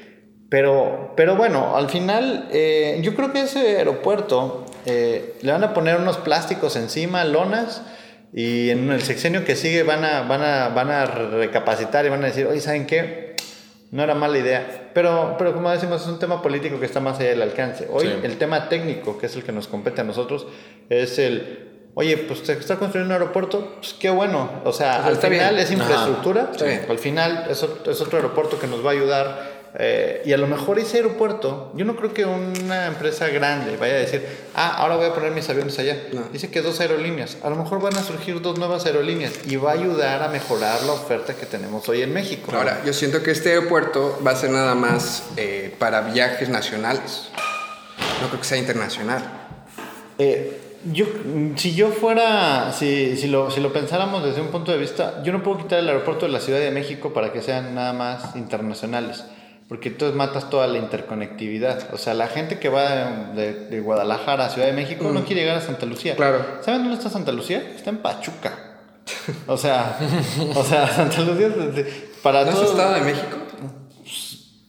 Pero, 0.50 1.12
pero 1.16 1.37
bueno, 1.37 1.76
al 1.76 1.90
final, 1.90 2.48
eh, 2.50 2.98
yo 3.02 3.14
creo 3.14 3.32
que 3.32 3.42
ese 3.42 3.76
aeropuerto 3.76 4.64
eh, 4.87 5.34
le 5.42 5.52
van 5.52 5.62
a 5.62 5.74
poner 5.74 5.96
unos 5.96 6.16
plásticos 6.16 6.76
encima, 6.76 7.24
lonas, 7.24 7.82
y 8.32 8.70
en 8.70 8.90
el 8.90 9.02
sexenio 9.02 9.44
que 9.44 9.56
sigue 9.56 9.82
van 9.82 10.04
a, 10.04 10.22
van 10.22 10.42
a, 10.42 10.68
van 10.68 10.90
a 10.90 11.04
recapacitar 11.04 12.06
y 12.06 12.08
van 12.08 12.22
a 12.24 12.28
decir, 12.28 12.46
oye, 12.46 12.61
¿saben 12.61 12.87
qué? 12.87 13.27
No 13.90 14.03
era 14.03 14.14
mala 14.14 14.37
idea. 14.38 14.90
Pero, 14.92 15.37
pero 15.38 15.55
como 15.55 15.70
decimos, 15.70 16.03
es 16.03 16.09
un 16.09 16.18
tema 16.18 16.42
político 16.42 16.79
que 16.79 16.87
está 16.87 17.01
más 17.01 17.18
allá 17.20 17.31
del 17.31 17.42
alcance. 17.42 17.88
Hoy 17.90 18.07
Sí. 18.07 18.14
el 18.22 18.37
tema 18.37 18.68
técnico, 18.68 19.16
que 19.18 19.27
es 19.27 19.37
el 19.37 19.44
que 19.44 19.53
nos 19.53 19.66
compete 19.66 20.01
a 20.03 20.05
nosotros, 20.05 20.46
es 20.90 21.18
el, 21.18 21.88
oye, 21.94 22.16
pues 22.18 22.40
se 22.40 22.53
está 22.53 22.77
construyendo 22.77 23.14
un 23.14 23.20
aeropuerto, 23.20 23.77
pues 23.81 23.94
qué 23.94 24.11
bueno. 24.11 24.51
O 24.64 24.72
sea, 24.72 24.98
O 24.98 25.03
sea, 25.03 25.07
al 25.07 25.16
final 25.16 25.55
bien. 25.55 25.64
es 25.64 25.70
infraestructura. 25.72 26.51
Al 26.88 26.98
final 26.98 27.46
es, 27.51 27.62
es 27.87 28.01
otro 28.03 28.18
aeropuerto 28.18 28.59
que 28.59 28.66
nos 28.66 28.85
va 28.85 28.90
a 28.90 28.92
ayudar. 28.92 29.47
Eh, 29.80 30.22
y 30.24 30.32
a 30.32 30.36
lo 30.36 30.48
mejor 30.48 30.78
ese 30.80 30.96
aeropuerto, 30.96 31.72
yo 31.76 31.84
no 31.84 31.94
creo 31.94 32.12
que 32.12 32.24
una 32.24 32.86
empresa 32.86 33.28
grande 33.28 33.76
vaya 33.76 33.94
a 33.94 33.98
decir, 33.98 34.26
ah, 34.54 34.74
ahora 34.76 34.96
voy 34.96 35.06
a 35.06 35.14
poner 35.14 35.30
mis 35.30 35.48
aviones 35.48 35.78
allá. 35.78 35.96
No. 36.12 36.22
Dice 36.32 36.50
que 36.50 36.62
dos 36.62 36.80
aerolíneas. 36.80 37.38
A 37.42 37.48
lo 37.50 37.56
mejor 37.56 37.80
van 37.80 37.96
a 37.96 38.02
surgir 38.02 38.40
dos 38.42 38.58
nuevas 38.58 38.86
aerolíneas 38.86 39.32
y 39.46 39.56
va 39.56 39.70
a 39.70 39.74
ayudar 39.74 40.22
a 40.22 40.28
mejorar 40.28 40.82
la 40.82 40.92
oferta 40.92 41.34
que 41.34 41.46
tenemos 41.46 41.88
hoy 41.88 42.02
en 42.02 42.12
México. 42.12 42.50
Ahora, 42.54 42.82
yo 42.84 42.92
siento 42.92 43.22
que 43.22 43.30
este 43.30 43.50
aeropuerto 43.50 44.18
va 44.26 44.32
a 44.32 44.36
ser 44.36 44.50
nada 44.50 44.74
más 44.74 45.22
eh, 45.36 45.72
para 45.78 46.00
viajes 46.00 46.48
nacionales. 46.48 47.28
No 48.20 48.28
creo 48.28 48.40
que 48.40 48.46
sea 48.46 48.58
internacional. 48.58 49.22
Eh, 50.18 50.62
Yo, 50.92 51.06
si 51.56 51.74
yo 51.74 51.90
fuera, 51.90 52.72
si, 52.72 53.16
si, 53.16 53.26
lo, 53.26 53.50
si 53.50 53.60
lo 53.60 53.72
pensáramos 53.72 54.24
desde 54.24 54.40
un 54.40 54.48
punto 54.48 54.70
de 54.70 54.78
vista, 54.78 55.22
yo 55.24 55.32
no 55.32 55.42
puedo 55.42 55.58
quitar 55.58 55.80
el 55.80 55.88
aeropuerto 55.88 56.24
de 56.26 56.32
la 56.32 56.40
Ciudad 56.40 56.60
de 56.60 56.70
México 56.70 57.12
para 57.12 57.32
que 57.32 57.42
sean 57.42 57.74
nada 57.74 57.92
más 57.92 58.36
internacionales, 58.36 59.24
porque 59.68 59.88
entonces 59.90 60.16
matas 60.16 60.48
toda 60.50 60.66
la 60.66 60.78
interconectividad. 60.78 61.92
O 61.92 61.98
sea, 61.98 62.14
la 62.14 62.26
gente 62.28 62.59
que 62.59 62.68
va 62.68 63.33
de, 63.35 63.52
de 63.66 63.81
Guadalajara 63.81 64.46
a 64.46 64.50
Ciudad 64.50 64.66
de 64.66 64.72
México 64.72 65.11
no 65.12 65.24
quiere 65.24 65.42
llegar 65.42 65.57
a 65.59 65.61
Santa 65.61 65.85
Lucía. 65.87 66.16
Claro. 66.16 66.44
¿Saben 66.62 66.83
dónde 66.83 66.96
está 66.96 67.11
Santa 67.11 67.33
Lucía? 67.33 67.62
Está 67.76 67.90
en 67.90 67.98
Pachuca. 67.98 68.52
O 69.46 69.57
sea, 69.57 69.98
o 70.54 70.64
sea, 70.64 70.88
Santa 70.88 71.20
Lucía 71.20 71.48
para 72.22 72.44
¿No 72.44 72.50
es 72.50 72.57
todo- 72.57 72.70
Estado 72.72 72.94
de 72.94 73.00
México? 73.02 73.37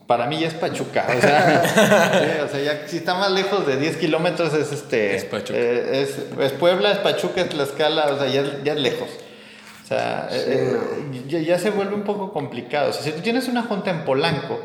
para 0.07 0.25
mí 0.25 0.39
ya 0.39 0.47
es 0.47 0.53
Pachuca. 0.55 1.05
O 1.15 1.21
sea, 1.21 1.63
sí, 2.13 2.41
o 2.43 2.47
sea, 2.49 2.59
ya 2.61 2.87
si 2.87 2.97
está 2.97 3.13
más 3.13 3.31
lejos 3.31 3.67
de 3.67 3.77
10 3.77 3.97
kilómetros 3.97 4.53
es 4.55 4.71
este. 4.71 5.15
Es 5.15 5.23
Pachuca. 5.25 5.53
eh, 5.59 6.01
es, 6.01 6.17
es 6.39 6.51
Puebla, 6.53 6.91
es 6.91 6.97
Pachuca, 6.97 7.41
es 7.41 7.49
Tlaxcala, 7.49 8.07
o 8.07 8.17
sea, 8.17 8.27
ya, 8.27 8.43
ya 8.63 8.73
es 8.73 8.79
lejos. 8.79 9.07
O 9.83 9.87
sea, 9.87 10.27
eh, 10.31 10.77
eh, 11.13 11.21
ya, 11.27 11.39
ya 11.39 11.59
se 11.59 11.69
vuelve 11.69 11.93
un 11.95 12.03
poco 12.03 12.33
complicado. 12.33 12.89
O 12.89 12.93
sea, 12.93 13.03
si 13.03 13.11
tú 13.11 13.21
tienes 13.21 13.47
una 13.47 13.63
junta 13.63 13.91
en 13.91 14.03
Polanco 14.03 14.59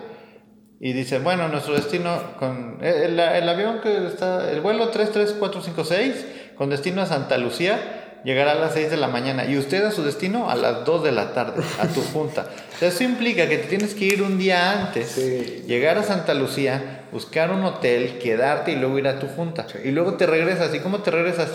y 0.80 0.92
dices, 0.92 1.22
bueno, 1.22 1.48
nuestro 1.48 1.74
destino 1.74 2.18
con. 2.38 2.78
eh, 2.82 3.02
El, 3.06 3.18
el 3.18 3.48
avión 3.48 3.80
que 3.80 4.06
está. 4.06 4.50
El 4.50 4.60
vuelo 4.60 4.88
33456 4.88 6.26
con 6.56 6.70
destino 6.70 7.02
a 7.02 7.06
Santa 7.06 7.38
Lucía. 7.38 8.00
Llegará 8.24 8.52
a 8.52 8.54
las 8.54 8.72
6 8.72 8.90
de 8.90 8.96
la 8.96 9.06
mañana 9.08 9.44
y 9.44 9.58
usted 9.58 9.84
a 9.84 9.90
su 9.90 10.02
destino 10.02 10.48
a 10.48 10.54
las 10.54 10.87
2 10.87 11.04
de 11.04 11.12
la 11.12 11.34
tarde, 11.34 11.62
a 11.78 11.87
tu 11.88 12.00
junta. 12.00 12.46
Eso 12.80 13.04
implica 13.04 13.46
que 13.50 13.58
te 13.58 13.66
tienes 13.68 13.94
que 13.94 14.06
ir 14.06 14.22
un 14.22 14.38
día 14.38 14.72
antes, 14.80 15.10
Sí. 15.10 15.64
llegar 15.66 15.98
a 15.98 16.02
Santa 16.04 16.32
Lucía, 16.32 17.02
buscar 17.12 17.50
un 17.50 17.62
hotel, 17.64 18.18
quedarte 18.18 18.72
y 18.72 18.76
luego 18.76 18.98
ir 18.98 19.08
a 19.08 19.18
tu 19.18 19.26
junta. 19.28 19.66
Y 19.84 19.90
luego 19.90 20.14
te 20.14 20.24
regresas. 20.24 20.74
¿Y 20.74 20.78
cómo 20.78 21.00
te 21.00 21.10
regresas? 21.10 21.50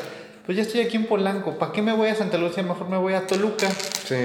Pues 0.49 0.57
ya 0.57 0.63
estoy 0.63 0.81
aquí 0.81 0.97
en 0.97 1.05
Polanco. 1.05 1.59
¿Para 1.59 1.71
qué 1.71 1.83
me 1.83 1.93
voy 1.93 2.07
a 2.07 2.15
Santa 2.15 2.39
Lucía? 2.39 2.63
Mejor 2.63 2.89
me 2.89 2.97
voy 2.97 3.13
a 3.13 3.27
Toluca. 3.27 3.69
Sí. 3.69 4.15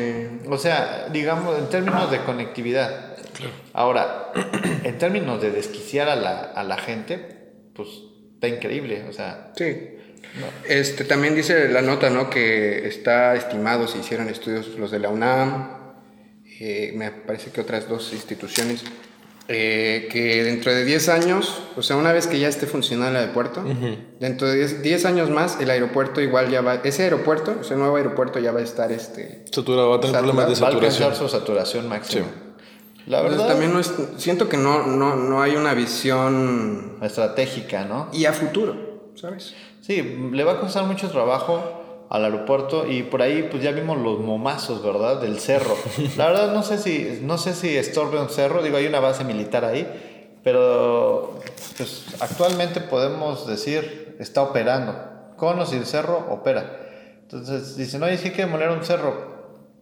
O 0.49 0.57
sea, 0.57 1.11
digamos, 1.13 1.59
en 1.59 1.69
términos 1.69 2.11
de 2.11 2.21
conectividad. 2.21 3.15
Ahora, 3.75 4.33
en 4.85 4.97
términos 4.97 5.43
de 5.43 5.51
desquiciar 5.51 6.09
a 6.09 6.17
la, 6.17 6.41
a 6.41 6.65
la 6.65 6.79
gente, 6.79 7.19
pues 7.75 7.91
está 8.37 8.49
increíble. 8.49 9.05
O 9.07 9.13
sea, 9.13 9.53
Sí. 9.55 9.99
Este, 10.67 11.05
también 11.05 11.35
dice 11.35 11.69
la 11.69 11.83
nota, 11.83 12.09
¿no? 12.09 12.31
Que 12.31 12.89
está 12.89 13.35
estimado, 13.35 13.87
se 13.87 13.99
hicieron 13.99 14.31
estudios 14.31 14.69
los 14.79 14.91
de 14.91 15.01
la 15.01 15.11
UNAM, 15.11 15.99
eh, 16.59 16.95
me 16.97 17.11
parece 17.11 17.51
que 17.51 17.61
otras 17.61 17.87
dos 17.87 18.15
instituciones, 18.15 18.83
eh, 19.48 20.09
que 20.11 20.42
dentro 20.42 20.72
de 20.72 20.85
10 20.85 21.09
años, 21.11 21.62
o 21.76 21.83
sea, 21.83 21.96
una 21.96 22.12
vez 22.12 22.26
que 22.26 22.38
ya 22.38 22.48
esté 22.48 22.66
funcionando 22.66 23.11
el 23.11 23.16
aeropuerto, 23.16 23.62
dentro 24.18 24.48
de 24.48 24.57
10, 24.57 24.83
10 24.83 25.04
años 25.04 25.30
más, 25.30 25.61
el 25.61 25.68
aeropuerto 25.68 26.22
igual 26.22 26.50
ya 26.50 26.62
va, 26.62 26.76
ese 26.76 27.02
aeropuerto, 27.02 27.57
ese 27.61 27.76
nuevo 27.76 27.96
aeropuerto 27.96 28.38
ya 28.38 28.52
va 28.52 28.61
a 28.61 28.62
estar, 28.62 28.90
este... 28.90 29.44
Saturado, 29.50 29.90
va 29.90 29.96
a 29.96 30.00
tener 30.00 30.16
problemas 30.16 30.48
de 30.48 30.61
va 30.61 30.68
a 30.68 30.70
alcanzar 30.70 30.92
saturación. 30.92 31.14
su 31.14 31.28
saturación 31.28 31.88
máxima. 31.88 32.26
La 33.07 33.18
Entonces, 33.18 33.38
verdad, 33.38 33.52
también 33.52 33.72
no 33.74 33.80
es, 33.80 33.92
siento 34.16 34.48
que 34.48 34.57
no, 34.57 34.87
no, 34.87 35.14
no 35.14 35.42
hay 35.42 35.57
una 35.57 35.74
visión 35.74 36.96
estratégica, 37.02 37.85
¿no? 37.85 38.09
y 38.14 38.24
a 38.24 38.33
futuro, 38.33 39.11
¿sabes? 39.14 39.54
Sí, 39.83 40.30
le 40.33 40.42
va 40.44 40.52
a 40.52 40.61
costar 40.61 40.85
mucho 40.85 41.11
trabajo 41.11 41.84
al 42.11 42.25
aeropuerto 42.25 42.87
y 42.87 43.03
por 43.03 43.23
ahí 43.23 43.49
pues 43.51 43.62
ya 43.62 43.73
vimos 43.73 43.99
los 43.99 44.21
momazos, 44.21 44.83
¿verdad? 44.83 45.21
Del 45.21 45.40
cerro. 45.40 45.77
La 46.17 46.27
verdad 46.27 46.53
no 46.53 46.62
sé 46.62 46.79
si 46.79 47.21
no 47.23 47.38
sé 47.38 47.55
si 47.55 47.77
estorbe 47.77 48.21
un 48.21 48.29
cerro, 48.29 48.62
digo, 48.62 48.77
hay 48.77 48.87
una 48.87 49.01
base 49.01 49.25
militar 49.25 49.64
ahí, 49.64 49.87
pero 50.43 51.40
pues 51.77 52.07
actualmente 52.21 52.81
podemos 52.81 53.47
decir 53.47 54.17
está 54.19 54.43
operando. 54.43 54.95
Con 55.37 55.59
o 55.59 55.67
sin 55.67 55.85
cerro 55.85 56.27
opera. 56.31 56.81
Entonces 57.23 57.77
dicen, 57.77 58.03
oye, 58.03 58.17
sí 58.17 58.29
hay 58.29 58.35
que 58.35 58.43
demoler 58.43 58.71
un 58.71 58.85
cerro. 58.85 59.34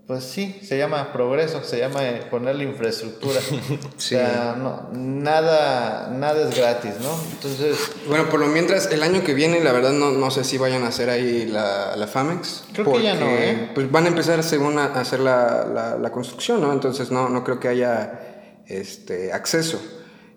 Pues 0.07 0.25
sí, 0.25 0.59
se 0.63 0.77
llama 0.77 1.13
progreso, 1.13 1.63
se 1.63 1.79
llama 1.79 2.03
eh, 2.05 2.27
ponerle 2.31 2.65
infraestructura. 2.65 3.41
Sí. 3.97 4.17
O 4.17 4.19
sea, 4.19 4.57
no, 4.59 4.89
nada, 4.93 6.09
nada 6.11 6.49
es 6.49 6.57
gratis, 6.57 6.95
¿no? 7.01 7.11
Entonces, 7.33 7.77
Bueno, 8.09 8.29
por 8.29 8.41
lo 8.41 8.47
mientras, 8.47 8.91
el 8.91 9.03
año 9.03 9.23
que 9.23 9.33
viene, 9.33 9.63
la 9.63 9.71
verdad, 9.71 9.93
no, 9.93 10.11
no 10.11 10.31
sé 10.33 10.43
si 10.43 10.59
vayan 10.59 10.83
a 10.83 10.89
hacer 10.89 11.09
ahí 11.09 11.47
la, 11.47 11.95
la 11.97 12.07
FAMEX. 12.09 12.65
Creo 12.73 12.93
que 12.93 13.03
ya 13.03 13.15
no, 13.15 13.27
¿eh? 13.27 13.71
Pues 13.75 13.91
van 13.93 14.07
a 14.07 14.09
empezar 14.09 14.43
según 14.43 14.79
a, 14.79 14.87
a 14.87 15.01
hacer 15.01 15.21
la, 15.21 15.65
la, 15.73 15.97
la 15.97 16.11
construcción, 16.11 16.61
¿no? 16.61 16.73
Entonces 16.73 17.13
no, 17.13 17.29
no 17.29 17.45
creo 17.45 17.61
que 17.61 17.69
haya 17.69 18.65
este, 18.67 19.33
acceso. 19.33 19.81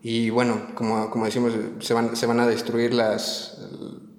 Y 0.03 0.29
bueno, 0.29 0.67
como, 0.75 1.09
como 1.09 1.25
decimos, 1.25 1.53
se 1.79 1.93
van, 1.95 2.15
se 2.15 2.27
van 2.27 2.39
a 2.39 2.45
destruir 2.45 2.93
las, 2.93 3.57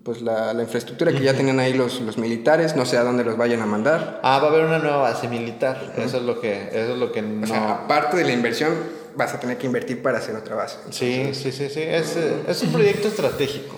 pues 0.06 0.22
la, 0.22 0.54
la 0.54 0.62
infraestructura 0.62 1.10
que 1.12 1.20
ya 1.20 1.34
tenían 1.34 1.58
ahí 1.60 1.74
los, 1.74 2.00
los 2.00 2.16
militares, 2.16 2.76
no 2.76 2.86
sé 2.86 2.96
a 2.96 3.02
dónde 3.02 3.24
los 3.24 3.36
vayan 3.36 3.60
a 3.60 3.66
mandar. 3.66 4.20
Ah, 4.22 4.38
va 4.38 4.46
a 4.46 4.50
haber 4.52 4.64
una 4.64 4.78
nueva 4.78 4.98
base 4.98 5.26
militar. 5.28 5.92
Eso 5.98 6.16
es 6.18 6.22
lo 6.22 6.40
que, 6.40 6.68
eso 6.72 6.92
es 6.92 6.98
lo 6.98 7.10
que 7.12 7.20
no. 7.22 7.42
O 7.44 7.46
sea, 7.48 7.72
aparte 7.72 8.16
de 8.16 8.24
la 8.24 8.32
inversión, 8.32 8.72
vas 9.16 9.34
a 9.34 9.40
tener 9.40 9.58
que 9.58 9.66
invertir 9.66 10.00
para 10.02 10.18
hacer 10.18 10.34
otra 10.36 10.54
base. 10.54 10.76
sí, 10.90 11.30
sí, 11.34 11.50
sí, 11.52 11.68
sí. 11.68 11.82
Es, 11.82 12.16
eh, 12.16 12.34
es 12.48 12.62
un 12.62 12.72
proyecto 12.72 13.08
estratégico. 13.08 13.76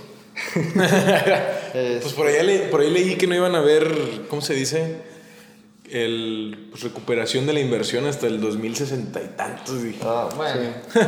Es- 1.75 2.03
Pues 2.03 2.15
por 2.15 2.27
ahí, 2.27 2.45
le- 2.47 2.59
por 2.69 2.81
ahí 2.81 2.91
leí 2.91 3.17
que 3.17 3.27
no 3.27 3.35
iban 3.35 3.55
a 3.55 3.61
ver, 3.61 3.89
¿cómo 4.29 4.43
se 4.43 4.55
dice? 4.55 4.97
El 5.91 6.69
pues, 6.71 6.83
recuperación 6.83 7.47
de 7.47 7.55
la 7.55 7.61
inversión 7.61 8.07
hasta 8.07 8.27
el 8.27 8.41
2060 8.41 9.21
y 9.23 9.27
tantos. 9.29 9.83
dije. 9.83 10.01
Ah, 10.03 10.29
bueno. 10.37 10.73
Sí, 10.93 10.99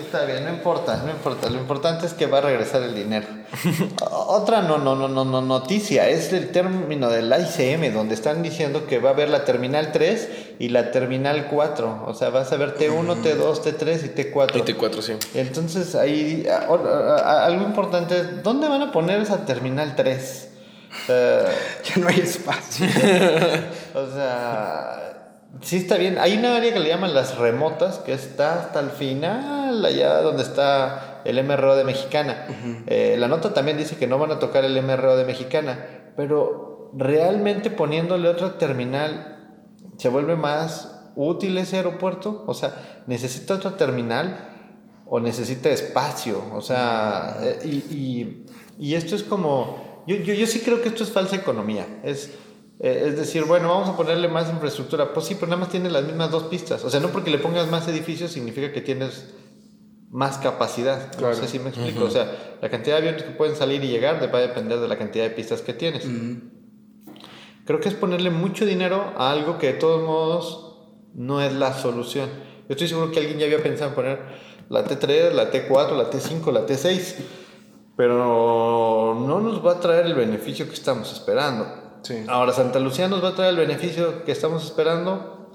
está 0.00 0.24
bien, 0.24 0.44
no 0.44 0.50
importa, 0.50 1.02
no 1.04 1.10
importa. 1.10 1.50
Lo 1.50 1.58
importante 1.58 2.06
es 2.06 2.14
que 2.14 2.26
va 2.26 2.38
a 2.38 2.42
regresar 2.42 2.82
el 2.82 2.94
dinero. 2.94 3.26
Otra 4.10 4.62
no, 4.62 4.78
no, 4.78 4.94
no, 4.94 5.08
no, 5.08 5.24
no, 5.24 5.42
noticia 5.42 6.08
es 6.08 6.32
el 6.32 6.50
término 6.52 7.10
del 7.10 7.32
ICM, 7.32 7.92
donde 7.92 8.14
están 8.14 8.42
diciendo 8.42 8.86
que 8.86 8.98
va 8.98 9.10
a 9.10 9.12
haber 9.12 9.28
la 9.28 9.44
terminal 9.44 9.90
3 9.92 10.28
y 10.58 10.68
la 10.68 10.90
terminal 10.90 11.48
4. 11.50 12.04
O 12.06 12.14
sea, 12.14 12.30
vas 12.30 12.52
a 12.52 12.56
ver 12.56 12.76
T1, 12.76 13.22
T2, 13.22 13.62
T3 13.62 14.06
y 14.06 14.32
T4. 14.32 14.52
24, 14.54 15.02
sí. 15.02 15.14
Entonces, 15.34 15.94
ahí, 15.94 16.46
algo 16.48 17.62
importante 17.64 18.18
es, 18.18 18.42
¿dónde 18.42 18.68
van 18.68 18.82
a 18.82 18.92
poner 18.92 19.20
esa 19.20 19.44
terminal 19.44 19.94
3? 19.96 20.51
O 20.92 20.94
sea, 21.06 21.44
Ya 21.84 21.96
no 22.02 22.08
hay 22.08 22.20
espacio. 22.20 22.86
o 23.94 24.06
sea, 24.14 25.38
sí 25.60 25.76
está 25.78 25.96
bien. 25.96 26.18
Hay 26.18 26.36
una 26.36 26.56
área 26.56 26.72
que 26.72 26.80
le 26.80 26.88
llaman 26.88 27.14
las 27.14 27.38
remotas, 27.38 27.98
que 27.98 28.12
está 28.12 28.60
hasta 28.60 28.80
el 28.80 28.90
final, 28.90 29.84
allá 29.84 30.20
donde 30.22 30.42
está 30.42 31.22
el 31.24 31.42
MRO 31.44 31.76
de 31.76 31.84
Mexicana. 31.84 32.46
Eh, 32.86 33.16
la 33.18 33.28
nota 33.28 33.54
también 33.54 33.78
dice 33.78 33.96
que 33.96 34.06
no 34.06 34.18
van 34.18 34.32
a 34.32 34.38
tocar 34.38 34.64
el 34.64 34.76
MRO 34.82 35.16
de 35.16 35.24
Mexicana, 35.24 36.12
pero 36.16 36.90
realmente 36.94 37.70
poniéndole 37.70 38.28
otra 38.28 38.58
terminal, 38.58 39.38
¿se 39.98 40.08
vuelve 40.08 40.36
más 40.36 41.10
útil 41.16 41.56
ese 41.58 41.76
aeropuerto? 41.76 42.44
O 42.46 42.54
sea, 42.54 43.02
¿necesita 43.06 43.54
otra 43.54 43.76
terminal? 43.76 44.48
o 45.14 45.20
necesita 45.20 45.68
espacio, 45.68 46.42
o 46.54 46.62
sea, 46.62 47.36
eh, 47.42 47.58
y, 47.64 47.68
y- 47.94 48.46
y 48.78 48.94
esto 48.94 49.14
es 49.14 49.22
como, 49.22 49.91
yo, 50.06 50.16
yo, 50.16 50.34
yo 50.34 50.46
sí 50.46 50.60
creo 50.60 50.80
que 50.82 50.88
esto 50.88 51.04
es 51.04 51.10
falsa 51.10 51.36
economía, 51.36 51.86
es, 52.04 52.30
eh, 52.80 53.04
es 53.08 53.16
decir, 53.16 53.44
bueno, 53.44 53.68
vamos 53.68 53.88
a 53.88 53.96
ponerle 53.96 54.28
más 54.28 54.50
infraestructura, 54.50 55.12
pues 55.12 55.26
sí, 55.26 55.34
pero 55.34 55.46
nada 55.48 55.60
más 55.60 55.68
tiene 55.70 55.90
las 55.90 56.04
mismas 56.04 56.30
dos 56.30 56.44
pistas, 56.44 56.84
o 56.84 56.90
sea, 56.90 57.00
no 57.00 57.08
porque 57.08 57.30
le 57.30 57.38
pongas 57.38 57.68
más 57.70 57.86
edificios 57.88 58.32
significa 58.32 58.72
que 58.72 58.80
tienes 58.80 59.26
más 60.10 60.38
capacidad, 60.38 61.10
Claro. 61.16 61.34
no 61.34 61.40
sé 61.42 61.48
si 61.48 61.58
me 61.58 61.70
explico, 61.70 62.04
o 62.04 62.10
sea, 62.10 62.56
la 62.60 62.68
cantidad 62.68 62.96
de 62.96 63.02
aviones 63.02 63.22
que 63.22 63.30
pueden 63.30 63.56
salir 63.56 63.82
y 63.82 63.88
llegar 63.88 64.20
va 64.32 64.38
a 64.38 64.42
depender 64.42 64.78
de 64.78 64.88
la 64.88 64.98
cantidad 64.98 65.24
de 65.24 65.30
pistas 65.30 65.62
que 65.62 65.72
tienes. 65.72 66.04
Creo 67.64 67.80
que 67.80 67.88
es 67.88 67.94
ponerle 67.94 68.30
mucho 68.30 68.66
dinero 68.66 69.12
a 69.16 69.30
algo 69.30 69.56
que 69.58 69.68
de 69.68 69.72
todos 69.74 70.02
modos 70.04 70.76
no 71.14 71.40
es 71.40 71.52
la 71.54 71.72
solución. 71.72 72.28
Yo 72.68 72.74
estoy 72.74 72.88
seguro 72.88 73.10
que 73.10 73.20
alguien 73.20 73.38
ya 73.38 73.46
había 73.46 73.62
pensado 73.62 73.90
en 73.90 73.94
poner 73.94 74.18
la 74.68 74.84
T3, 74.84 75.32
la 75.32 75.50
T4, 75.50 75.96
la 75.96 76.10
T5, 76.10 76.52
la 76.52 76.66
T6, 76.66 77.14
pero 77.96 79.16
no 79.26 79.40
nos 79.40 79.64
va 79.64 79.72
a 79.72 79.80
traer 79.80 80.06
el 80.06 80.14
beneficio 80.14 80.66
que 80.66 80.74
estamos 80.74 81.12
esperando. 81.12 81.66
Sí. 82.02 82.24
Ahora, 82.28 82.52
Santa 82.52 82.78
Lucía 82.78 83.08
nos 83.08 83.22
va 83.22 83.28
a 83.28 83.34
traer 83.34 83.50
el 83.50 83.66
beneficio 83.66 84.24
que 84.24 84.32
estamos 84.32 84.64
esperando. 84.64 85.50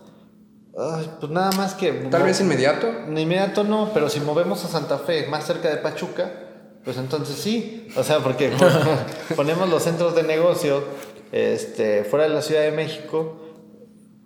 Ay, 0.78 1.10
pues 1.20 1.32
nada 1.32 1.52
más 1.54 1.74
que... 1.74 1.92
Tal 1.92 2.24
vez 2.24 2.40
inmediato. 2.40 2.88
Inmediato 3.08 3.64
no, 3.64 3.92
pero 3.94 4.10
si 4.10 4.20
movemos 4.20 4.64
a 4.64 4.68
Santa 4.68 5.00
Fe 5.00 5.28
más 5.28 5.46
cerca 5.46 5.70
de 5.70 5.78
Pachuca, 5.78 6.32
pues 6.84 6.98
entonces 6.98 7.36
sí. 7.36 7.88
O 7.98 8.04
sea, 8.04 8.20
porque 8.20 8.52
ponemos 9.36 9.68
los 9.70 9.84
centros 9.84 10.16
de 10.16 10.24
negocio 10.24 10.84
este, 11.32 12.04
fuera 12.04 12.28
de 12.28 12.34
la 12.34 12.42
Ciudad 12.42 12.62
de 12.62 12.72
México, 12.72 13.42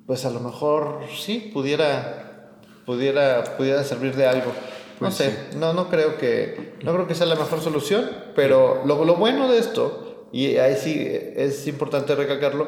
pues 0.06 0.26
a 0.26 0.30
lo 0.30 0.42
mejor 0.42 1.04
sí 1.18 1.50
pudiera, 1.54 2.60
pudiera, 2.86 3.44
pudiera 3.58 3.84
servir 3.84 4.16
de 4.16 4.28
algo. 4.28 4.52
No 5.02 5.08
Pues 5.08 5.16
sé, 5.16 5.36
no, 5.58 5.74
no 5.74 5.90
creo 5.90 6.18
que, 6.18 6.74
no 6.84 6.94
creo 6.94 7.08
que 7.08 7.16
sea 7.16 7.26
la 7.26 7.36
mejor 7.36 7.60
solución, 7.60 8.10
pero 8.36 8.84
lo, 8.86 9.04
lo 9.04 9.16
bueno 9.16 9.52
de 9.52 9.58
esto, 9.58 10.28
y 10.32 10.58
ahí 10.58 10.76
sí 10.76 11.06
es 11.36 11.68
importante 11.68 12.16
recalcarlo, 12.16 12.68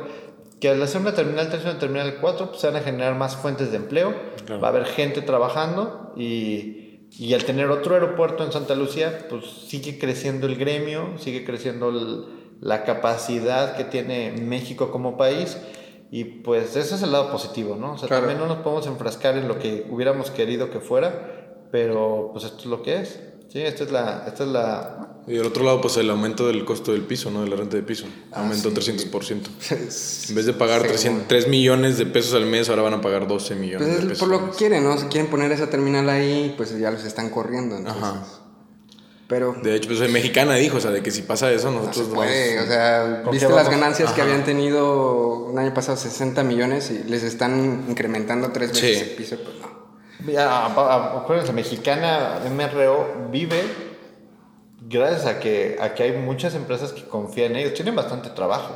que 0.60 0.70
al 0.70 0.82
hacer 0.82 1.02
una 1.02 1.14
terminal 1.14 1.50
3 1.50 1.62
y 1.64 1.70
una 1.70 1.80
terminal 1.80 2.18
4, 2.20 2.48
pues 2.50 2.62
se 2.62 2.68
van 2.68 2.78
a 2.78 2.82
generar 2.82 3.16
más 3.16 3.36
fuentes 3.36 3.70
de 3.72 3.78
empleo, 3.78 4.14
va 4.62 4.68
a 4.68 4.72
haber 4.72 4.86
gente 4.86 5.22
trabajando 5.22 6.14
y, 6.18 7.08
y 7.12 7.34
al 7.34 7.44
tener 7.44 7.70
otro 7.70 7.94
aeropuerto 7.96 8.44
en 8.46 8.52
Santa 8.52 8.74
Lucía, 8.76 9.28
pues 9.30 9.46
sigue 9.68 10.00
creciendo 10.00 10.48
el 10.48 10.56
gremio, 10.56 11.18
sigue 11.20 11.44
creciendo 11.46 11.90
el- 11.90 12.26
la 12.62 12.86
capacidad 12.86 13.76
que 13.76 13.84
tiene 13.84 14.32
México 14.42 14.90
como 14.90 15.18
país. 15.18 15.58
Y 16.12 16.24
pues 16.26 16.76
ese 16.78 16.96
es 16.96 17.02
el 17.04 17.12
lado 17.12 17.30
positivo, 17.32 17.76
¿no? 17.76 17.94
O 17.94 17.98
sea, 17.98 18.08
también 18.22 18.40
no 18.40 18.46
nos 18.48 18.64
podemos 18.64 18.86
enfrascar 18.88 19.36
en 19.36 19.48
lo 19.50 19.58
que 19.60 19.86
hubiéramos 19.90 20.30
querido 20.32 20.70
que 20.70 20.80
fuera, 20.80 21.43
pero 21.74 22.30
pues 22.32 22.46
esto 22.46 22.60
es 22.60 22.66
lo 22.68 22.84
que 22.84 23.02
es. 23.02 23.20
Sí, 23.52 23.60
esta 23.60 23.84
es 23.84 23.92
la... 23.92 24.26
Esta 24.28 24.44
es 24.44 24.50
la 24.50 25.10
y 25.26 25.34
del 25.34 25.48
otro 25.48 25.64
lado, 25.64 25.82
pues 25.82 25.98
el 25.98 26.08
aumento 26.12 26.46
del 26.46 26.64
costo 26.66 26.92
del 26.92 27.02
piso, 27.02 27.32
¿no? 27.32 27.42
De 27.42 27.50
la 27.50 27.56
renta 27.56 27.78
de 27.78 27.82
piso. 27.82 28.06
Ah, 28.32 28.42
Aumentó 28.42 28.72
300%. 28.72 29.10
en 30.30 30.36
vez 30.36 30.46
de 30.46 30.54
pagar 30.54 30.84
300, 30.84 31.48
millones 31.48 31.98
de 31.98 32.06
pesos 32.06 32.36
al 32.36 32.46
mes, 32.46 32.70
ahora 32.70 32.84
van 32.84 32.94
a 32.94 33.02
pagar 33.02 33.28
12 33.28 33.56
millones 33.56 33.88
pues 33.88 34.02
de 34.02 34.08
pesos. 34.10 34.20
Por 34.20 34.28
lo 34.28 34.52
que 34.52 34.56
quieren, 34.56 34.84
¿no? 34.84 34.96
Si 35.00 35.08
quieren 35.08 35.32
poner 35.32 35.52
esa 35.52 35.68
terminal 35.68 36.08
ahí, 36.12 36.54
pues 36.56 36.78
ya 36.78 36.92
los 36.92 37.04
están 37.06 37.32
corriendo. 37.32 37.76
Ajá. 37.90 38.24
Pero, 39.28 39.56
de 39.64 39.76
hecho, 39.76 39.90
pues 39.90 40.12
mexicana 40.12 40.54
dijo, 40.54 40.78
o 40.78 40.80
sea, 40.80 40.92
de 40.92 41.02
que 41.02 41.10
si 41.10 41.24
pasa 41.24 41.52
eso, 41.52 41.72
nosotros 41.72 42.10
no 42.10 42.14
puede, 42.14 42.60
o 42.60 42.68
sea, 42.68 43.24
viste 43.32 43.50
las 43.50 43.68
ganancias 43.68 44.12
que 44.12 44.22
habían 44.22 44.44
tenido 44.44 45.46
un 45.46 45.58
año 45.58 45.74
pasado 45.74 45.98
60 45.98 46.44
millones 46.44 46.92
y 46.92 47.10
les 47.10 47.24
están 47.24 47.86
incrementando 47.90 48.52
tres 48.52 48.74
veces 48.74 49.02
el 49.02 49.16
piso, 49.16 49.38
pues 49.44 49.56
no. 49.60 49.73
Acuérdense, 50.26 51.54
mexicana 51.54 52.40
MRO 52.50 53.30
vive 53.32 53.62
gracias 54.90 55.26
a 55.26 55.40
que, 55.40 55.78
a 55.80 55.94
que 55.94 56.04
hay 56.04 56.12
muchas 56.14 56.56
empresas 56.56 56.92
que 56.94 57.04
confían 57.04 57.52
en 57.52 57.58
ellos, 57.58 57.74
tienen 57.74 57.96
bastante 57.96 58.30
trabajo, 58.30 58.76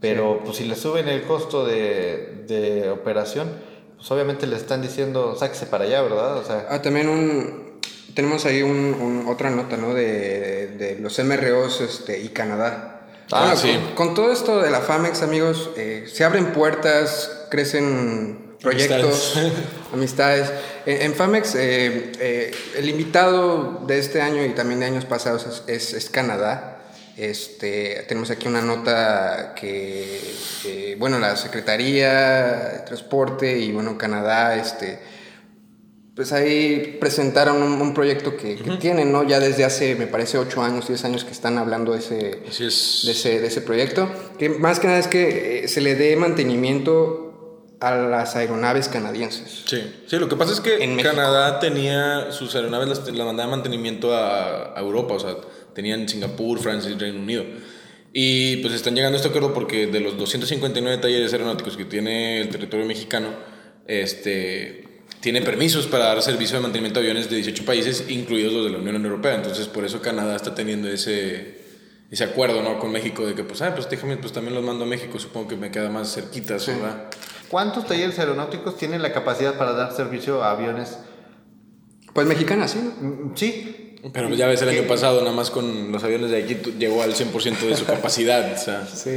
pero 0.00 0.40
pues 0.44 0.58
si 0.58 0.64
le 0.64 0.76
suben 0.76 1.08
el 1.08 1.22
costo 1.22 1.64
de, 1.64 2.44
de, 2.46 2.90
operación, 2.90 3.50
pues 3.96 4.10
obviamente 4.10 4.46
le 4.46 4.56
están 4.56 4.82
diciendo, 4.82 5.36
sáquese 5.36 5.66
para 5.66 5.84
allá, 5.84 6.02
¿verdad? 6.02 6.38
O 6.38 6.44
sea, 6.44 6.66
ah, 6.70 6.80
también 6.82 7.08
un, 7.08 7.80
tenemos 8.14 8.46
ahí 8.46 8.62
un, 8.62 9.26
otra 9.28 9.50
nota, 9.50 9.76
¿no? 9.76 9.94
De, 9.94 10.68
de 10.68 10.98
los 10.98 11.18
MROs 11.18 11.80
este, 11.80 12.20
y 12.20 12.28
Canadá. 12.30 12.96
Ah, 13.32 13.54
sí. 13.56 13.78
Con, 13.94 14.14
todo 14.14 14.32
esto 14.32 14.60
de 14.60 14.70
la 14.70 14.80
FAMEX, 14.80 15.22
amigos, 15.22 15.70
eh, 15.76 16.08
se 16.12 16.24
abren 16.24 16.52
puertas, 16.52 17.46
crecen 17.50 18.56
proyectos, 18.60 19.38
amistades. 19.92 20.52
En, 20.86 21.14
FAMEX, 21.14 21.54
eh, 21.56 22.12
eh, 22.18 22.50
el 22.76 22.88
invitado 22.88 23.82
de 23.86 23.98
este 23.98 24.20
año 24.20 24.44
y 24.44 24.50
también 24.50 24.80
de 24.80 24.86
años 24.86 25.04
pasados 25.04 25.64
es, 25.66 26.10
Canadá. 26.10 26.78
Este, 27.16 28.04
tenemos 28.08 28.30
aquí 28.30 28.48
una 28.48 28.62
nota 28.62 29.54
que, 29.54 30.96
bueno, 30.98 31.18
la 31.18 31.36
Secretaría 31.36 32.72
de 32.72 32.78
Transporte 32.80 33.58
y, 33.58 33.72
bueno, 33.72 33.98
Canadá, 33.98 34.56
este, 34.56 34.98
pues 36.14 36.32
ahí 36.32 36.98
presentaron 37.00 37.62
un, 37.62 37.94
proyecto 37.94 38.36
que, 38.36 38.56
tienen, 38.80 39.12
¿no? 39.12 39.22
Ya 39.22 39.40
desde 39.40 39.64
hace, 39.64 39.94
me 39.94 40.06
parece, 40.06 40.38
8 40.38 40.62
años, 40.62 40.88
10 40.88 41.04
años 41.04 41.24
que 41.24 41.32
están 41.32 41.56
hablando 41.58 41.92
de 41.92 41.98
ese, 41.98 42.14
de 42.14 43.12
ese, 43.12 43.40
de 43.40 43.46
ese 43.46 43.60
proyecto. 43.62 44.08
Que 44.38 44.48
más 44.48 44.80
que 44.80 44.86
nada 44.86 44.98
es 44.98 45.08
que 45.08 45.64
eh, 45.64 45.68
se 45.68 45.80
le 45.80 45.94
dé 45.94 46.16
mantenimiento 46.16 47.29
a 47.80 47.94
las 47.94 48.36
aeronaves 48.36 48.88
canadienses. 48.88 49.64
Sí, 49.66 49.82
sí, 50.06 50.18
lo 50.18 50.28
que 50.28 50.36
pasa 50.36 50.52
es 50.52 50.60
que 50.60 50.84
en 50.84 50.98
Canadá 50.98 51.58
tenía 51.60 52.30
sus 52.30 52.54
aeronaves, 52.54 52.88
las, 52.88 53.00
mandaba 53.12 53.44
de 53.44 53.56
mantenimiento 53.56 54.14
a, 54.14 54.74
Europa, 54.76 55.14
o 55.14 55.20
sea, 55.20 55.36
tenían 55.74 56.08
Singapur, 56.08 56.58
Francia 56.58 56.90
y 56.90 56.98
Reino 56.98 57.18
Unido. 57.18 57.44
Y 58.12 58.56
pues 58.58 58.74
están 58.74 58.94
llegando 58.94 59.16
a 59.16 59.18
este 59.18 59.28
acuerdo 59.28 59.54
porque 59.54 59.86
de 59.86 60.00
los 60.00 60.18
259 60.18 60.98
talleres 60.98 61.32
aeronáuticos 61.32 61.76
que 61.76 61.84
tiene 61.84 62.40
el 62.40 62.50
territorio 62.50 62.84
mexicano, 62.84 63.28
este, 63.86 65.02
tiene 65.20 65.40
permisos 65.42 65.86
para 65.86 66.06
dar 66.06 66.22
servicio 66.22 66.56
de 66.56 66.62
mantenimiento 66.62 67.00
a 67.00 67.02
aviones 67.02 67.30
de 67.30 67.36
18 67.36 67.64
países, 67.64 68.04
incluidos 68.08 68.52
los 68.52 68.64
de 68.64 68.70
la 68.72 68.78
Unión 68.78 69.02
Europea. 69.02 69.36
Entonces, 69.36 69.68
por 69.68 69.84
eso 69.84 70.02
Canadá 70.02 70.36
está 70.36 70.54
teniendo 70.54 70.88
ese, 70.88 71.60
ese 72.10 72.24
acuerdo 72.24 72.62
¿no? 72.62 72.78
con 72.78 72.90
México 72.90 73.26
de 73.26 73.34
que, 73.34 73.44
pues, 73.44 73.62
ah, 73.62 73.74
pues 73.74 73.88
déjame, 73.88 74.16
pues 74.16 74.32
también 74.32 74.54
los 74.54 74.64
mando 74.64 74.84
a 74.84 74.88
México, 74.88 75.18
supongo 75.18 75.48
que 75.48 75.56
me 75.56 75.70
queda 75.70 75.88
más 75.88 76.12
cerquita, 76.12 76.56
¿verdad? 76.56 77.10
¿Cuántos 77.50 77.86
talleres 77.86 78.18
aeronáuticos 78.18 78.76
tienen 78.76 79.02
la 79.02 79.12
capacidad 79.12 79.54
para 79.54 79.72
dar 79.72 79.92
servicio 79.92 80.44
a 80.44 80.52
aviones? 80.52 80.98
Pues 82.14 82.26
mexicanas, 82.26 82.70
sí. 82.70 82.78
Mm, 82.78 83.32
sí. 83.34 83.98
Pero 84.12 84.30
ya 84.30 84.46
ves, 84.46 84.62
el 84.62 84.70
año 84.70 84.84
pasado, 84.84 85.20
nada 85.20 85.32
más 85.32 85.50
con 85.50 85.92
los 85.92 86.02
aviones 86.04 86.30
de 86.30 86.42
aquí, 86.42 86.54
llegó 86.78 87.02
al 87.02 87.12
100% 87.12 87.58
de 87.58 87.76
su 87.76 87.84
capacidad. 87.86 88.56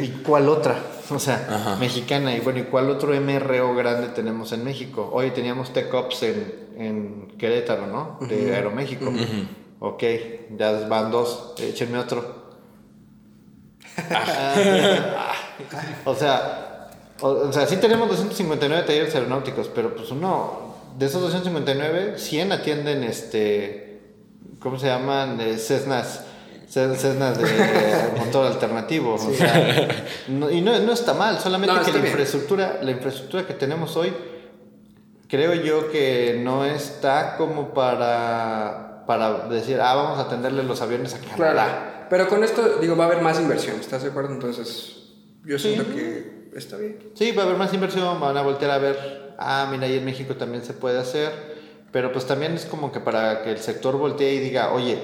¿Y 0.01 0.07
cuál 0.23 0.49
otra? 0.49 0.77
O 1.09 1.19
sea, 1.19 1.77
mexicana. 1.79 2.35
Y 2.35 2.39
bueno, 2.39 2.59
¿y 2.59 2.63
cuál 2.63 2.89
otro 2.89 3.13
MRO 3.13 3.75
grande 3.75 4.09
tenemos 4.09 4.51
en 4.51 4.63
México? 4.63 5.09
Hoy 5.13 5.31
teníamos 5.31 5.71
TECOPS 5.71 6.23
en, 6.23 6.53
en 6.77 7.27
Querétaro, 7.37 7.87
¿no? 7.87 8.17
De 8.27 8.55
Aeroméxico. 8.55 9.13
Ok, 9.79 10.03
ya 10.57 10.71
van 10.87 11.11
dos. 11.11 11.53
Échenme 11.59 11.99
otro. 11.99 12.41
o 16.05 16.15
sea, 16.15 16.72
o, 17.23 17.53
sea, 17.53 17.65
sí 17.65 17.77
tenemos 17.77 18.09
259 18.09 18.85
talleres 18.85 19.15
aeronáuticos, 19.15 19.69
pero 19.73 19.95
pues 19.95 20.11
uno, 20.11 20.75
de 20.97 21.05
esos 21.05 21.21
259, 21.21 22.19
100 22.19 22.51
atienden 22.51 23.03
este, 23.03 24.01
¿cómo 24.59 24.77
se 24.77 24.87
llaman? 24.87 25.39
Eh, 25.39 25.57
Cessnas. 25.57 26.25
Cessnas 26.67 27.37
de 27.37 27.45
motor 28.19 28.47
alternativo. 28.47 29.13
O 29.13 29.33
sea, 29.33 29.87
y 30.27 30.61
no, 30.61 30.79
no, 30.79 30.91
está 30.91 31.13
mal, 31.13 31.39
solamente 31.39 31.75
que 31.85 31.97
la 31.97 32.07
infraestructura, 32.07 32.79
la 32.81 32.91
infraestructura 32.91 33.45
que 33.45 33.53
tenemos 33.53 33.95
hoy, 33.95 34.11
creo 35.29 35.53
yo 35.53 35.91
que 35.91 36.41
no 36.43 36.65
está 36.65 37.37
como 37.37 37.73
para, 37.73 39.03
para 39.05 39.47
decir, 39.47 39.79
ah, 39.79 39.93
vamos 39.93 40.17
a 40.17 40.23
atenderle 40.23 40.63
los 40.63 40.81
aviones 40.81 41.13
a 41.13 41.19
Canadá. 41.19 41.37
Claro. 41.37 41.93
Pero 42.09 42.27
con 42.27 42.43
esto, 42.43 42.79
digo, 42.81 42.97
va 42.97 43.05
a 43.05 43.07
haber 43.07 43.21
más 43.21 43.39
inversión, 43.39 43.79
¿estás 43.79 44.03
de 44.03 44.09
acuerdo? 44.09 44.33
Entonces, 44.33 45.13
yo 45.45 45.57
siento 45.59 45.85
que 45.85 46.32
está 46.55 46.77
bien. 46.77 46.99
Sí, 47.15 47.31
va 47.31 47.43
a 47.43 47.45
haber 47.45 47.57
más 47.57 47.73
inversión, 47.73 48.19
van 48.19 48.37
a 48.37 48.41
voltear 48.41 48.71
a 48.71 48.77
ver, 48.77 49.35
ah, 49.37 49.67
mira, 49.71 49.85
ahí 49.85 49.97
en 49.97 50.05
México 50.05 50.35
también 50.35 50.63
se 50.63 50.73
puede 50.73 50.99
hacer, 50.99 51.31
pero 51.91 52.11
pues 52.11 52.25
también 52.25 52.53
es 52.53 52.65
como 52.65 52.91
que 52.91 52.99
para 52.99 53.43
que 53.43 53.51
el 53.51 53.59
sector 53.59 53.97
voltee 53.97 54.35
y 54.35 54.39
diga, 54.39 54.73
oye, 54.73 54.97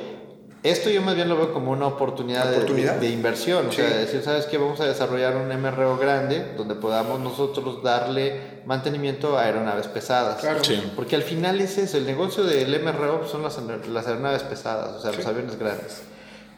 esto 0.61 0.89
yo 0.89 1.01
más 1.01 1.15
bien 1.15 1.29
lo 1.29 1.37
veo 1.37 1.53
como 1.53 1.71
una 1.71 1.87
oportunidad, 1.87 2.51
De, 2.51 3.09
inversión, 3.09 3.67
o 3.67 3.71
sea, 3.71 3.87
decir, 3.87 4.21
¿sabes 4.21 4.45
qué? 4.45 4.57
Vamos 4.57 4.81
a 4.81 4.85
desarrollar 4.85 5.37
un 5.37 5.47
MRO 5.47 5.97
grande 5.97 6.53
donde 6.57 6.75
podamos 6.75 7.21
nosotros 7.21 7.81
darle 7.81 8.61
mantenimiento 8.65 9.37
a 9.37 9.43
aeronaves 9.43 9.87
pesadas. 9.87 10.41
Claro. 10.41 10.59
Porque 10.97 11.15
al 11.15 11.23
final 11.23 11.61
es 11.61 11.77
eso, 11.77 11.97
el 11.97 12.05
negocio 12.05 12.43
del 12.43 12.77
MRO 12.83 13.25
son 13.25 13.43
las, 13.43 13.57
las 13.87 14.07
aeronaves 14.07 14.43
pesadas, 14.43 14.97
o 14.97 15.01
sea, 15.01 15.13
los 15.13 15.25
aviones 15.25 15.57
grandes. 15.57 16.01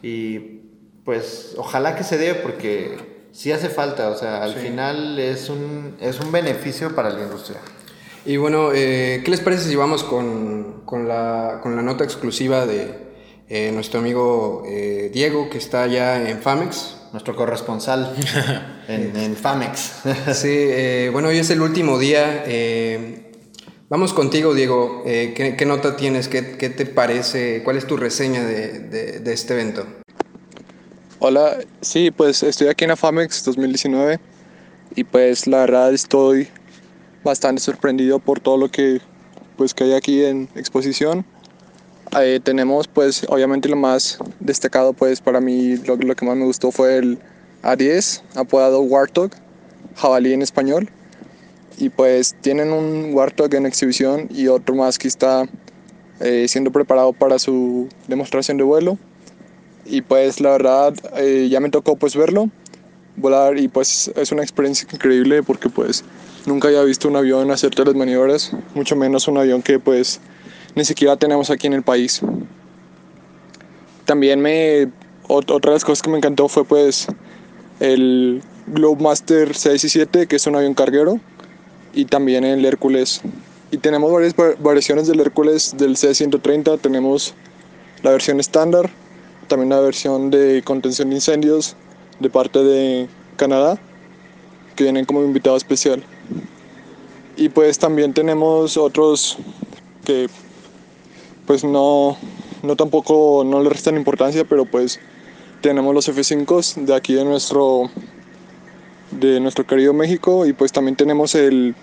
Y 0.02 0.38
pues 1.04 1.54
ojalá 1.56 1.94
que 1.94 2.02
se 2.02 2.18
dé 2.18 2.34
porque 2.34 3.11
sí 3.32 3.50
hace 3.50 3.68
falta, 3.68 4.10
o 4.10 4.16
sea, 4.16 4.42
al 4.42 4.54
final 4.54 5.18
es 5.18 5.48
un, 5.48 5.96
es 6.00 6.20
un 6.20 6.30
beneficio 6.30 6.94
para 6.94 7.10
la 7.10 7.22
industria. 7.22 7.58
Y 8.24 8.36
bueno, 8.36 8.70
eh, 8.72 9.22
¿qué 9.24 9.30
les 9.30 9.40
parece 9.40 9.68
si 9.68 9.74
vamos 9.74 10.04
con, 10.04 10.82
con, 10.84 11.08
la, 11.08 11.58
con 11.62 11.74
la 11.74 11.82
nota 11.82 12.04
exclusiva 12.04 12.66
de 12.66 12.94
eh, 13.48 13.72
nuestro 13.72 13.98
amigo 13.98 14.62
eh, 14.66 15.10
Diego, 15.12 15.50
que 15.50 15.58
está 15.58 15.82
allá 15.82 16.28
en 16.28 16.40
Famex? 16.40 16.98
Nuestro 17.12 17.34
corresponsal 17.34 18.14
en, 18.88 19.16
en, 19.16 19.36
Famex. 19.36 20.02
sí, 20.34 21.08
bueno, 21.12 21.28
hoy 21.28 21.38
es 21.38 21.50
el 21.50 21.60
último 21.60 21.98
día. 21.98 22.44
vamos 23.88 24.12
contigo, 24.12 24.54
Diego. 24.54 25.02
¿qué, 25.04 25.56
¿qué, 25.58 25.66
nota 25.66 25.96
tienes? 25.96 26.28
¿Qué, 26.28 26.56
¿Qué, 26.56 26.70
te 26.70 26.86
parece? 26.86 27.62
¿Cuál 27.64 27.76
es 27.76 27.86
tu 27.86 27.96
reseña 27.96 28.44
de, 28.44 28.78
de, 28.78 29.18
de 29.18 29.32
este 29.32 29.54
evento? 29.54 29.84
Hola, 31.24 31.56
sí, 31.82 32.10
pues 32.10 32.42
estoy 32.42 32.66
aquí 32.66 32.84
en 32.84 32.90
AFAMEX 32.90 33.44
2019 33.44 34.18
y 34.96 35.04
pues 35.04 35.46
la 35.46 35.58
verdad 35.58 35.94
estoy 35.94 36.48
bastante 37.22 37.62
sorprendido 37.62 38.18
por 38.18 38.40
todo 38.40 38.56
lo 38.56 38.68
que 38.72 39.00
pues 39.56 39.72
que 39.72 39.84
hay 39.84 39.92
aquí 39.92 40.24
en 40.24 40.48
exposición. 40.56 41.24
Eh, 42.20 42.40
tenemos 42.42 42.88
pues 42.88 43.24
obviamente 43.28 43.68
lo 43.68 43.76
más 43.76 44.18
destacado 44.40 44.94
pues 44.94 45.20
para 45.20 45.40
mí 45.40 45.76
lo, 45.86 45.96
que 45.96 46.26
más 46.26 46.36
me 46.36 46.44
gustó 46.44 46.72
fue 46.72 46.96
el 46.96 47.20
A10 47.62 48.22
apodado 48.34 48.80
Warthog, 48.80 49.30
jabalí 49.94 50.32
en 50.32 50.42
español. 50.42 50.90
Y 51.78 51.90
pues 51.90 52.34
tienen 52.40 52.72
un 52.72 53.14
Warthog 53.14 53.54
en 53.54 53.66
exhibición 53.66 54.26
y 54.28 54.48
otro 54.48 54.74
más 54.74 54.98
que 54.98 55.06
está 55.06 55.48
eh, 56.18 56.46
siendo 56.48 56.72
preparado 56.72 57.12
para 57.12 57.38
su 57.38 57.88
demostración 58.08 58.56
de 58.56 58.64
vuelo 58.64 58.98
y 59.84 60.02
pues 60.02 60.40
la 60.40 60.50
verdad 60.50 60.94
eh, 61.16 61.48
ya 61.50 61.60
me 61.60 61.70
tocó 61.70 61.96
pues 61.96 62.16
verlo 62.16 62.50
volar 63.16 63.58
y 63.58 63.68
pues 63.68 64.10
es 64.16 64.32
una 64.32 64.42
experiencia 64.42 64.88
increíble 64.90 65.42
porque 65.42 65.68
pues 65.68 66.04
nunca 66.46 66.68
había 66.68 66.82
visto 66.82 67.08
un 67.08 67.16
avión 67.16 67.50
hacer 67.50 67.78
las 67.78 67.94
maniobras 67.94 68.52
mucho 68.74 68.96
menos 68.96 69.28
un 69.28 69.38
avión 69.38 69.62
que 69.62 69.78
pues 69.78 70.20
ni 70.74 70.84
siquiera 70.84 71.16
tenemos 71.16 71.50
aquí 71.50 71.66
en 71.66 71.74
el 71.74 71.82
país. 71.82 72.22
También 74.06 74.40
me 74.40 74.88
otra 75.28 75.70
de 75.70 75.74
las 75.74 75.84
cosas 75.84 76.02
que 76.02 76.10
me 76.10 76.18
encantó 76.18 76.48
fue 76.48 76.64
pues 76.64 77.06
el 77.80 78.42
Globemaster 78.66 79.54
6 79.54 79.84
y 79.84 79.88
7 79.88 80.26
que 80.26 80.36
es 80.36 80.46
un 80.46 80.56
avión 80.56 80.74
carguero 80.74 81.20
y 81.92 82.06
también 82.06 82.44
el 82.44 82.64
Hércules. 82.64 83.20
Y 83.70 83.78
tenemos 83.78 84.12
varias 84.12 84.34
variaciones 84.60 85.06
del 85.06 85.20
Hércules 85.20 85.74
del 85.76 85.96
C-130 85.96 86.80
tenemos 86.80 87.34
la 88.02 88.10
versión 88.10 88.40
estándar 88.40 88.90
también 89.52 89.66
una 89.66 89.80
versión 89.80 90.30
de 90.30 90.62
contención 90.64 91.10
de 91.10 91.16
incendios 91.16 91.76
de 92.20 92.30
parte 92.30 92.64
de 92.64 93.06
Canadá, 93.36 93.78
que 94.74 94.84
vienen 94.84 95.04
como 95.04 95.22
invitado 95.22 95.58
especial. 95.58 96.02
Y 97.36 97.50
pues 97.50 97.78
también 97.78 98.14
tenemos 98.14 98.78
otros 98.78 99.36
que 100.06 100.30
pues 101.46 101.64
no, 101.64 102.16
no 102.62 102.76
tampoco 102.76 103.44
no 103.44 103.62
le 103.62 103.68
restan 103.68 103.98
importancia, 103.98 104.46
pero 104.46 104.64
pues 104.64 105.00
tenemos 105.60 105.94
los 105.94 106.08
F5 106.08 106.86
de 106.86 106.94
aquí 106.94 107.12
de 107.12 107.26
nuestro 107.26 107.90
de 109.10 109.38
nuestro 109.38 109.66
querido 109.66 109.92
México 109.92 110.46
y 110.46 110.54
pues 110.54 110.72
también 110.72 110.96
tenemos 110.96 111.34
el, 111.34 111.74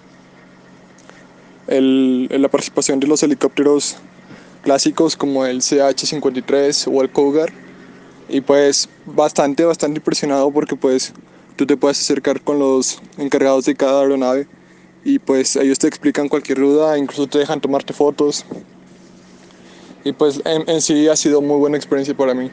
el, 1.67 2.30
la 2.30 2.47
participación 2.47 2.99
de 2.99 3.05
los 3.05 3.22
helicópteros 3.22 3.97
clásicos 4.64 5.16
como 5.16 5.45
el 5.45 5.62
CH-53 5.62 6.89
o 6.91 7.01
el 7.01 7.10
Cougar. 7.10 7.51
Y 8.28 8.41
pues 8.41 8.89
bastante 9.05 9.66
bastante 9.66 9.99
impresionado 9.99 10.51
porque 10.51 10.76
pues 10.76 11.14
tú 11.55 11.66
te 11.66 11.76
puedes 11.76 11.99
acercar 11.99 12.41
con 12.41 12.60
los 12.60 13.01
encargados 13.18 13.66
de 13.66 13.76
cada 13.76 14.01
aeronave 14.01 14.47
y 15.03 15.20
pues 15.20 15.55
ellos 15.55 15.80
te 15.80 15.88
explican 15.88 16.30
cualquier 16.30 16.60
duda, 16.60 16.97
incluso 16.97 17.28
te 17.28 17.39
dejan 17.39 17.60
tomarte 17.60 17.93
fotos. 17.93 18.45
Y 20.03 20.14
pues 20.14 20.41
en, 20.45 20.82
sí 20.82 21.07
ha 21.07 21.16
sido 21.16 21.41
muy 21.41 21.57
buena 21.57 21.78
experiencia 21.78 22.16
para 22.16 22.34
mí. 22.34 22.51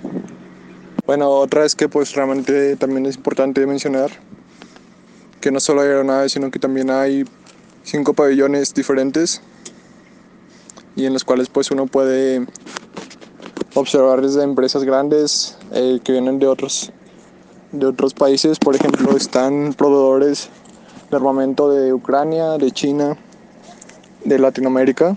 Bueno, 1.07 1.31
otra 1.31 1.63
vez 1.63 1.75
que 1.75 1.89
pues 1.89 2.15
realmente 2.15 2.77
también 2.77 3.07
es 3.07 3.17
importante 3.17 3.65
mencionar 3.67 4.11
que 5.41 5.51
no 5.53 5.61
solo 5.61 5.83
hay 5.83 5.89
aeronaves, 5.89 6.33
sino 6.33 6.51
que 6.51 6.59
también 6.59 6.91
hay 6.91 7.25
cinco 7.85 8.15
pabellones 8.15 8.75
diferentes 8.75 9.41
y 10.97 11.05
en 11.05 11.13
los 11.13 11.25
cuales 11.25 11.49
pues 11.49 11.71
uno 11.71 11.87
puede 11.87 12.47
observar 13.75 14.23
desde 14.23 14.43
empresas 14.43 14.83
grandes 14.83 15.57
eh, 15.73 16.01
que 16.03 16.13
vienen 16.13 16.39
de 16.39 16.47
otros 16.49 16.91
de 17.73 17.87
otros 17.87 18.15
países. 18.15 18.59
Por 18.59 18.75
ejemplo 18.75 19.15
están 19.17 19.75
proveedores 19.75 20.49
de 21.11 21.17
armamento 21.17 21.71
de 21.71 21.93
Ucrania 21.93 22.53
de 22.59 22.71
China 22.71 23.17
de 24.25 24.39
Latinoamérica. 24.39 25.17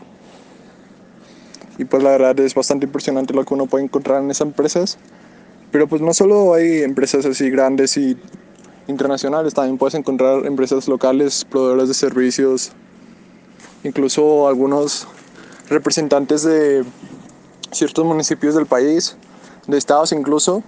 Y 1.78 1.86
pues 1.86 2.04
la 2.04 2.10
verdad 2.10 2.38
es 2.42 2.54
bastante 2.54 2.86
impresionante 2.86 3.34
lo 3.34 3.46
que 3.46 3.54
uno 3.54 3.66
puede 3.66 3.86
encontrar 3.86 4.22
en 4.22 4.30
esas 4.30 4.48
empresas. 4.48 4.98
Pero 5.72 5.88
pues 5.88 6.02
no 6.02 6.14
solo 6.14 6.54
hay 6.54 6.82
empresas 6.82 7.26
así 7.26 7.50
grandes 7.50 7.96
y 7.96 8.18
internacionales, 8.88 9.54
también 9.54 9.78
puedes 9.78 9.94
encontrar 9.94 10.46
empresas 10.46 10.88
locales, 10.88 11.46
proveedores 11.46 11.88
de 11.90 11.94
servicios, 11.94 12.72
incluso 13.84 14.48
algunos 14.48 15.08
representantes 15.70 16.44
de 16.44 16.84
ciertos 17.72 18.04
municipios 18.06 18.56
del 18.56 18.66
país, 18.66 19.16
de 19.68 19.78
estados 19.78 20.12
incluso, 20.12 20.64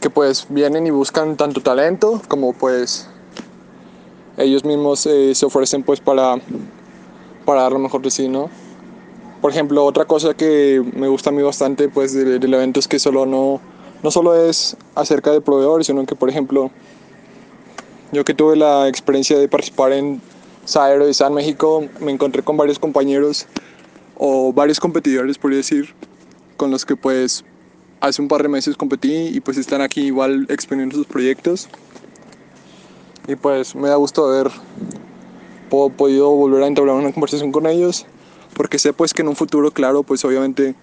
que 0.00 0.10
pues 0.10 0.46
vienen 0.48 0.86
y 0.86 0.90
buscan 0.90 1.36
tanto 1.36 1.60
talento 1.60 2.20
como 2.28 2.52
pues 2.52 3.08
ellos 4.36 4.64
mismos 4.64 5.06
eh, 5.06 5.34
se 5.34 5.46
ofrecen 5.46 5.82
pues 5.82 6.00
para, 6.00 6.36
para 7.44 7.62
dar 7.62 7.72
lo 7.72 7.78
mejor 7.78 8.02
de 8.02 8.10
sí, 8.10 8.28
¿no? 8.28 8.50
Por 9.40 9.50
ejemplo, 9.50 9.84
otra 9.84 10.04
cosa 10.06 10.34
que 10.34 10.82
me 10.94 11.08
gusta 11.08 11.30
a 11.30 11.32
mí 11.32 11.42
bastante 11.42 11.88
pues 11.88 12.12
del, 12.12 12.52
evento 12.52 12.80
es 12.80 12.88
que 12.88 12.98
solo 12.98 13.26
no, 13.26 13.60
no 14.02 14.10
solo 14.10 14.34
es 14.34 14.76
acerca 14.94 15.30
de 15.30 15.40
proveedores, 15.40 15.86
sino 15.86 16.04
que 16.06 16.14
por 16.14 16.28
ejemplo 16.28 16.70
yo 18.12 18.24
que 18.24 18.34
tuve 18.34 18.56
la 18.56 18.88
experiencia 18.88 19.38
de 19.38 19.48
participar 19.48 19.92
en 19.92 20.20
Saero 20.64 21.06
de 21.06 21.14
San 21.14 21.34
México, 21.34 21.84
me 22.00 22.12
encontré 22.12 22.42
con 22.42 22.56
varios 22.56 22.78
compañeros 22.78 23.46
o 24.16 24.52
varios 24.52 24.80
competidores, 24.80 25.38
por 25.38 25.54
decir, 25.54 25.94
con 26.56 26.70
los 26.70 26.84
que 26.84 26.96
pues 26.96 27.44
hace 28.00 28.22
un 28.22 28.28
par 28.28 28.42
de 28.42 28.48
meses 28.48 28.76
competí 28.76 29.12
y 29.12 29.40
pues 29.40 29.56
están 29.56 29.80
aquí 29.80 30.02
igual 30.02 30.46
exponiendo 30.48 30.96
sus 30.96 31.06
proyectos. 31.06 31.68
Y 33.28 33.36
pues 33.36 33.74
me 33.74 33.88
da 33.88 33.96
gusto 33.96 34.26
haber 34.26 34.50
podido 35.68 36.30
volver 36.30 36.62
a 36.62 36.66
entablar 36.66 36.96
una 36.96 37.12
conversación 37.12 37.52
con 37.52 37.66
ellos, 37.66 38.06
porque 38.54 38.78
sé 38.78 38.92
pues 38.92 39.12
que 39.12 39.22
en 39.22 39.28
un 39.28 39.36
futuro, 39.36 39.70
claro, 39.70 40.02
pues 40.02 40.24
obviamente 40.24 40.74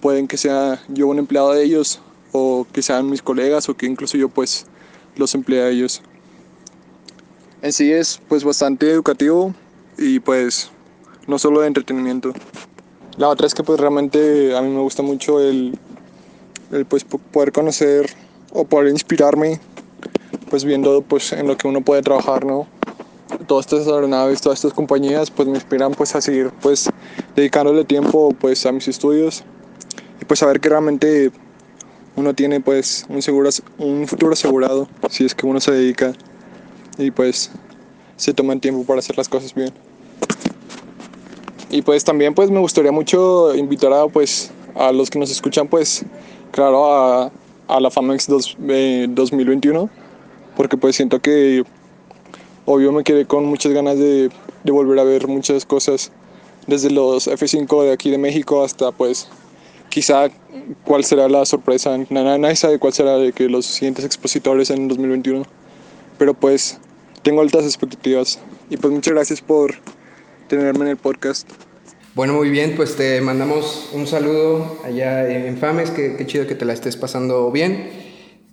pueden 0.00 0.28
que 0.28 0.36
sea 0.36 0.82
yo 0.88 1.08
un 1.08 1.18
empleado 1.18 1.52
de 1.52 1.64
ellos 1.64 2.00
o 2.32 2.66
que 2.72 2.82
sean 2.82 3.08
mis 3.08 3.22
colegas 3.22 3.68
o 3.68 3.76
que 3.76 3.86
incluso 3.86 4.18
yo 4.18 4.28
pues 4.28 4.66
los 5.16 5.34
emplee 5.34 5.62
a 5.62 5.68
ellos 5.70 6.02
en 7.62 7.72
sí 7.72 7.92
es 7.92 8.20
pues 8.28 8.44
bastante 8.44 8.90
educativo 8.90 9.54
y 9.98 10.20
pues 10.20 10.70
no 11.26 11.38
solo 11.38 11.60
de 11.60 11.66
entretenimiento. 11.66 12.32
La 13.18 13.28
otra 13.28 13.46
es 13.46 13.54
que 13.54 13.62
pues 13.62 13.80
realmente 13.80 14.54
a 14.54 14.60
mí 14.60 14.68
me 14.68 14.80
gusta 14.80 15.02
mucho 15.02 15.40
el, 15.40 15.78
el 16.70 16.84
pues 16.84 17.04
poder 17.04 17.50
conocer 17.50 18.10
o 18.52 18.64
poder 18.64 18.88
inspirarme 18.88 19.58
pues 20.50 20.64
viendo 20.64 21.02
pues 21.02 21.32
en 21.32 21.46
lo 21.46 21.56
que 21.56 21.66
uno 21.66 21.80
puede 21.80 22.02
trabajar, 22.02 22.44
¿no? 22.44 22.66
Todas 23.46 23.66
estas 23.66 23.86
aeronaves, 23.86 24.40
todas 24.40 24.58
estas 24.58 24.74
compañías 24.74 25.30
pues 25.30 25.48
me 25.48 25.54
inspiran 25.54 25.92
pues 25.92 26.14
a 26.14 26.20
seguir 26.20 26.50
pues 26.60 26.90
dedicándole 27.34 27.84
tiempo 27.84 28.34
pues 28.38 28.66
a 28.66 28.72
mis 28.72 28.86
estudios 28.86 29.44
y 30.20 30.24
pues 30.24 30.40
saber 30.40 30.60
que 30.60 30.68
realmente 30.68 31.32
uno 32.16 32.34
tiene 32.34 32.60
pues 32.60 33.06
un, 33.08 33.22
seguro, 33.22 33.48
un 33.78 34.06
futuro 34.06 34.32
asegurado 34.32 34.88
si 35.10 35.24
es 35.24 35.34
que 35.34 35.46
uno 35.46 35.60
se 35.60 35.72
dedica 35.72 36.12
y 36.98 37.10
pues 37.10 37.50
se 38.16 38.32
toman 38.32 38.60
tiempo 38.60 38.84
para 38.84 39.00
hacer 39.00 39.16
las 39.16 39.28
cosas 39.28 39.54
bien. 39.54 39.72
Y 41.70 41.82
pues 41.82 42.04
también 42.04 42.34
pues 42.34 42.50
me 42.50 42.60
gustaría 42.60 42.92
mucho 42.92 43.54
invitar 43.54 43.92
a 43.92 44.06
pues 44.06 44.50
a 44.74 44.92
los 44.92 45.10
que 45.10 45.18
nos 45.18 45.30
escuchan 45.30 45.68
pues 45.68 46.04
claro 46.52 46.92
a, 46.92 47.32
a 47.68 47.80
la 47.80 47.90
FAMEX 47.90 48.28
2021 48.28 49.90
porque 50.56 50.76
pues 50.76 50.96
siento 50.96 51.20
que 51.20 51.64
obvio 52.66 52.92
me 52.92 53.02
quedé 53.02 53.26
con 53.26 53.44
muchas 53.46 53.72
ganas 53.72 53.98
de, 53.98 54.30
de 54.64 54.72
volver 54.72 54.98
a 54.98 55.04
ver 55.04 55.26
muchas 55.26 55.64
cosas 55.66 56.12
desde 56.66 56.90
los 56.90 57.28
F5 57.28 57.82
de 57.84 57.92
aquí 57.92 58.10
de 58.10 58.18
México 58.18 58.62
hasta 58.62 58.92
pues 58.92 59.28
quizá 59.88 60.28
cuál 60.84 61.04
será 61.04 61.28
la 61.28 61.44
sorpresa. 61.44 61.96
Nadie 62.10 62.56
sabe 62.56 62.78
cuál 62.78 62.92
será 62.92 63.16
de 63.16 63.32
que 63.32 63.48
los 63.48 63.66
siguientes 63.66 64.04
expositores 64.04 64.70
en 64.70 64.88
2021. 64.88 65.44
Pero 66.18 66.34
pues 66.34 66.78
tengo 67.22 67.40
altas 67.40 67.64
expectativas. 67.64 68.38
Y 68.70 68.76
pues 68.76 68.92
muchas 68.92 69.14
gracias 69.14 69.40
por 69.40 69.74
tenerme 70.46 70.84
en 70.84 70.90
el 70.92 70.96
podcast. 70.96 71.48
Bueno, 72.14 72.32
muy 72.32 72.48
bien, 72.48 72.74
pues 72.76 72.96
te 72.96 73.20
mandamos 73.20 73.90
un 73.92 74.06
saludo 74.06 74.80
allá 74.84 75.28
en 75.28 75.58
Fames, 75.58 75.90
qué, 75.90 76.16
chido 76.26 76.46
que 76.46 76.54
te 76.54 76.64
la 76.64 76.72
estés 76.72 76.96
pasando 76.96 77.50
bien. 77.50 77.90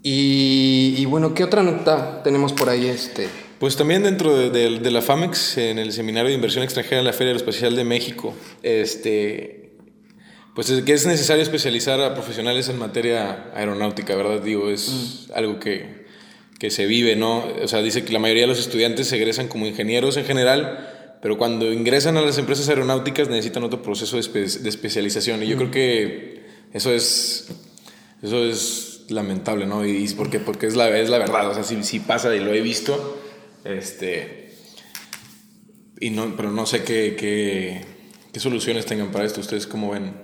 Y, 0.05 1.05
bueno, 1.05 1.33
¿qué 1.33 1.45
otra 1.45 1.63
nota 1.63 2.21
tenemos 2.23 2.51
por 2.51 2.67
ahí? 2.67 2.87
Este? 2.87 3.29
Pues 3.59 3.77
también 3.77 4.03
dentro 4.03 4.35
de, 4.37 4.49
de, 4.49 4.91
la 4.91 5.01
FAMEX, 5.01 5.57
en 5.57 5.79
el 5.79 5.93
Seminario 5.93 6.27
de 6.27 6.35
Inversión 6.35 6.61
Extranjera 6.65 6.99
en 6.99 7.05
la 7.05 7.13
Feria 7.13 7.29
Aeroespacial 7.29 7.73
de 7.77 7.85
México, 7.85 8.33
este, 8.63 9.77
pues 10.53 10.69
es 10.69 10.83
que 10.83 10.91
es 10.91 11.05
necesario 11.05 11.41
especializar 11.41 12.01
a 12.01 12.13
profesionales 12.13 12.67
en 12.67 12.77
materia 12.77 13.49
aeronáutica, 13.55 14.13
¿verdad? 14.15 14.41
Digo, 14.41 14.69
es 14.69 15.27
mm. 15.29 15.37
algo 15.37 15.59
que, 15.61 16.03
que 16.59 16.69
se 16.69 16.85
vive, 16.85 17.15
¿no? 17.15 17.45
O 17.61 17.67
sea, 17.69 17.81
dice 17.81 18.03
que 18.03 18.13
la 18.13 18.19
mayoría 18.19 18.43
de 18.43 18.47
los 18.47 18.59
estudiantes 18.59 19.07
se 19.07 19.15
egresan 19.15 19.47
como 19.47 19.65
ingenieros 19.65 20.17
en 20.17 20.25
general, 20.25 21.02
pero 21.23 21.37
cuando 21.37 21.71
ingresan 21.71 22.17
a 22.17 22.21
las 22.21 22.37
empresas 22.37 22.67
aeronáuticas 22.67 23.29
necesitan 23.29 23.63
otro 23.63 23.81
proceso 23.81 24.17
de, 24.17 24.43
especialización. 24.43 25.41
Y 25.41 25.47
yo 25.47 25.55
creo 25.55 25.71
que 25.71 26.43
eso 26.73 26.91
es, 26.91 27.47
eso 28.21 28.43
es 28.43 29.05
lamentable, 29.07 29.65
¿no? 29.65 29.85
Y, 29.85 30.05
porque, 30.17 30.41
porque 30.41 30.67
es, 30.67 30.75
la, 30.75 30.89
es 30.99 31.09
la 31.09 31.19
verdad, 31.19 31.49
o 31.49 31.53
sea, 31.53 31.63
sí, 31.63 31.99
pasa 32.01 32.35
y 32.35 32.41
lo 32.41 32.53
he 32.53 32.59
visto, 32.59 33.21
este, 33.63 34.53
y 36.01 36.09
no, 36.09 36.35
pero 36.35 36.51
no 36.51 36.65
sé 36.65 36.83
qué, 36.83 37.15
qué, 37.17 37.85
qué 38.33 38.39
soluciones 38.41 38.85
tengan 38.85 39.09
para 39.09 39.23
esto. 39.23 39.39
¿Ustedes 39.39 39.65
cómo 39.65 39.91
ven? 39.91 40.15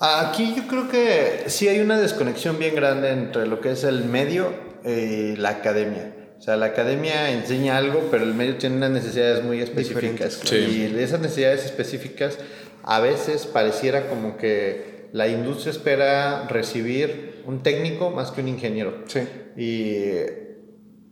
Aquí 0.00 0.52
yo 0.54 0.66
creo 0.66 0.90
que 0.90 1.44
sí 1.46 1.66
hay 1.66 1.80
una 1.80 1.98
desconexión 1.98 2.58
bien 2.58 2.74
grande 2.74 3.08
entre 3.08 3.46
lo 3.46 3.62
que 3.62 3.70
es 3.70 3.84
el 3.84 4.04
medio 4.04 4.52
eh, 4.84 5.34
la 5.38 5.48
academia. 5.48 6.17
O 6.38 6.42
sea, 6.42 6.56
la 6.56 6.66
academia 6.66 7.32
enseña 7.32 7.76
algo, 7.76 8.08
pero 8.10 8.24
el 8.24 8.34
medio 8.34 8.56
tiene 8.56 8.76
unas 8.76 8.90
necesidades 8.90 9.42
muy 9.42 9.60
específicas. 9.60 10.40
Y 10.52 10.84
esas 10.98 11.20
necesidades 11.20 11.64
específicas 11.64 12.38
a 12.84 13.00
veces 13.00 13.46
pareciera 13.46 14.08
como 14.08 14.36
que 14.36 15.08
la 15.12 15.28
industria 15.28 15.72
espera 15.72 16.46
recibir 16.48 17.42
un 17.46 17.62
técnico 17.62 18.10
más 18.10 18.30
que 18.30 18.40
un 18.40 18.48
ingeniero. 18.48 19.04
Sí. 19.06 19.20
Y 19.56 20.02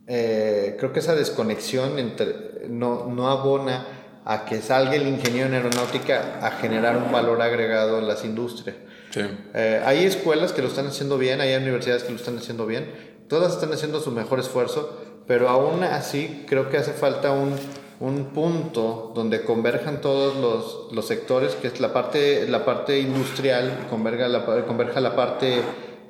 eh, 0.07 0.77
creo 0.79 0.93
que 0.93 1.01
esa 1.01 1.14
desconexión 1.14 1.99
entre, 1.99 2.68
no, 2.68 3.07
no 3.07 3.29
abona 3.29 3.87
a 4.24 4.45
que 4.45 4.61
salga 4.61 4.95
el 4.95 5.07
ingeniero 5.07 5.49
en 5.49 5.55
aeronáutica 5.55 6.39
a 6.43 6.53
generar 6.53 6.97
un 6.97 7.11
valor 7.11 7.41
agregado 7.43 7.99
en 7.99 8.09
las 8.09 8.24
industrias. 8.24 8.77
Sí. 9.11 9.20
Eh, 9.55 9.81
hay 9.85 10.05
escuelas 10.05 10.53
que 10.53 10.62
lo 10.62 10.68
están 10.68 10.87
haciendo 10.87 11.16
bien, 11.16 11.41
hay 11.41 11.55
universidades 11.55 12.03
que 12.03 12.11
lo 12.11 12.16
están 12.16 12.37
haciendo 12.37 12.66
bien, 12.66 12.91
todas 13.29 13.55
están 13.55 13.72
haciendo 13.72 14.01
su 14.01 14.11
mejor 14.11 14.41
esfuerzo, 14.41 15.01
pero 15.27 15.49
aún 15.49 15.83
así 15.83 16.45
creo 16.49 16.70
que 16.70 16.77
hace 16.77 16.93
falta 16.93 17.33
un, 17.33 17.55
un 18.01 18.27
punto 18.27 19.12
donde 19.14 19.43
converjan 19.43 20.01
todos 20.01 20.37
los, 20.37 20.93
los, 20.93 21.07
sectores, 21.07 21.55
que 21.55 21.68
es 21.68 21.81
la 21.81 21.93
parte, 21.93 22.47
la 22.49 22.64
parte 22.64 23.01
industrial, 23.01 23.87
converga 23.91 24.29
la, 24.29 24.45
converja 24.66 25.01
la 25.01 25.16
parte 25.16 25.62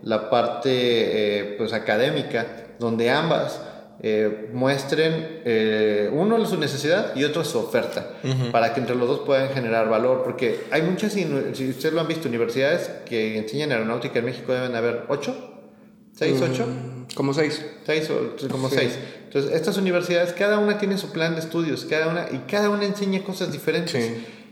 la 0.02 0.30
parte 0.30 0.70
eh, 0.70 1.54
pues 1.58 1.72
académica, 1.72 2.46
donde 2.78 3.10
ambas 3.10 3.60
eh, 4.02 4.50
muestren 4.52 5.40
eh, 5.44 6.10
uno 6.12 6.44
su 6.46 6.58
necesidad 6.58 7.16
y 7.16 7.24
otro 7.24 7.44
su 7.44 7.58
oferta, 7.58 8.12
para 8.52 8.72
que 8.72 8.80
entre 8.80 8.94
los 8.94 9.08
dos 9.08 9.20
puedan 9.20 9.48
generar 9.50 9.88
valor, 9.88 10.22
porque 10.22 10.60
hay 10.70 10.82
muchas, 10.82 11.12
si 11.12 11.24
ustedes 11.24 11.92
lo 11.92 12.00
han 12.00 12.08
visto, 12.08 12.28
universidades 12.28 12.88
que 13.04 13.36
enseñan 13.36 13.72
aeronáutica 13.72 14.20
en 14.20 14.26
México 14.26 14.52
deben 14.52 14.76
haber 14.76 15.04
ocho, 15.08 15.34
seis, 16.12 16.40
ocho. 16.40 16.66
Mm, 16.66 16.95
como 17.14 17.32
seis. 17.34 17.64
Seis 17.84 18.10
o 18.10 18.36
como 18.48 18.68
seis. 18.68 18.98
Entonces, 19.24 19.52
estas 19.52 19.76
universidades, 19.76 20.32
cada 20.32 20.58
una 20.58 20.78
tiene 20.78 20.98
su 20.98 21.10
plan 21.10 21.34
de 21.34 21.40
estudios, 21.40 21.84
cada 21.84 22.08
una, 22.08 22.28
y 22.30 22.44
cada 22.50 22.70
una 22.70 22.84
enseña 22.84 23.22
cosas 23.22 23.52
diferentes. 23.52 23.94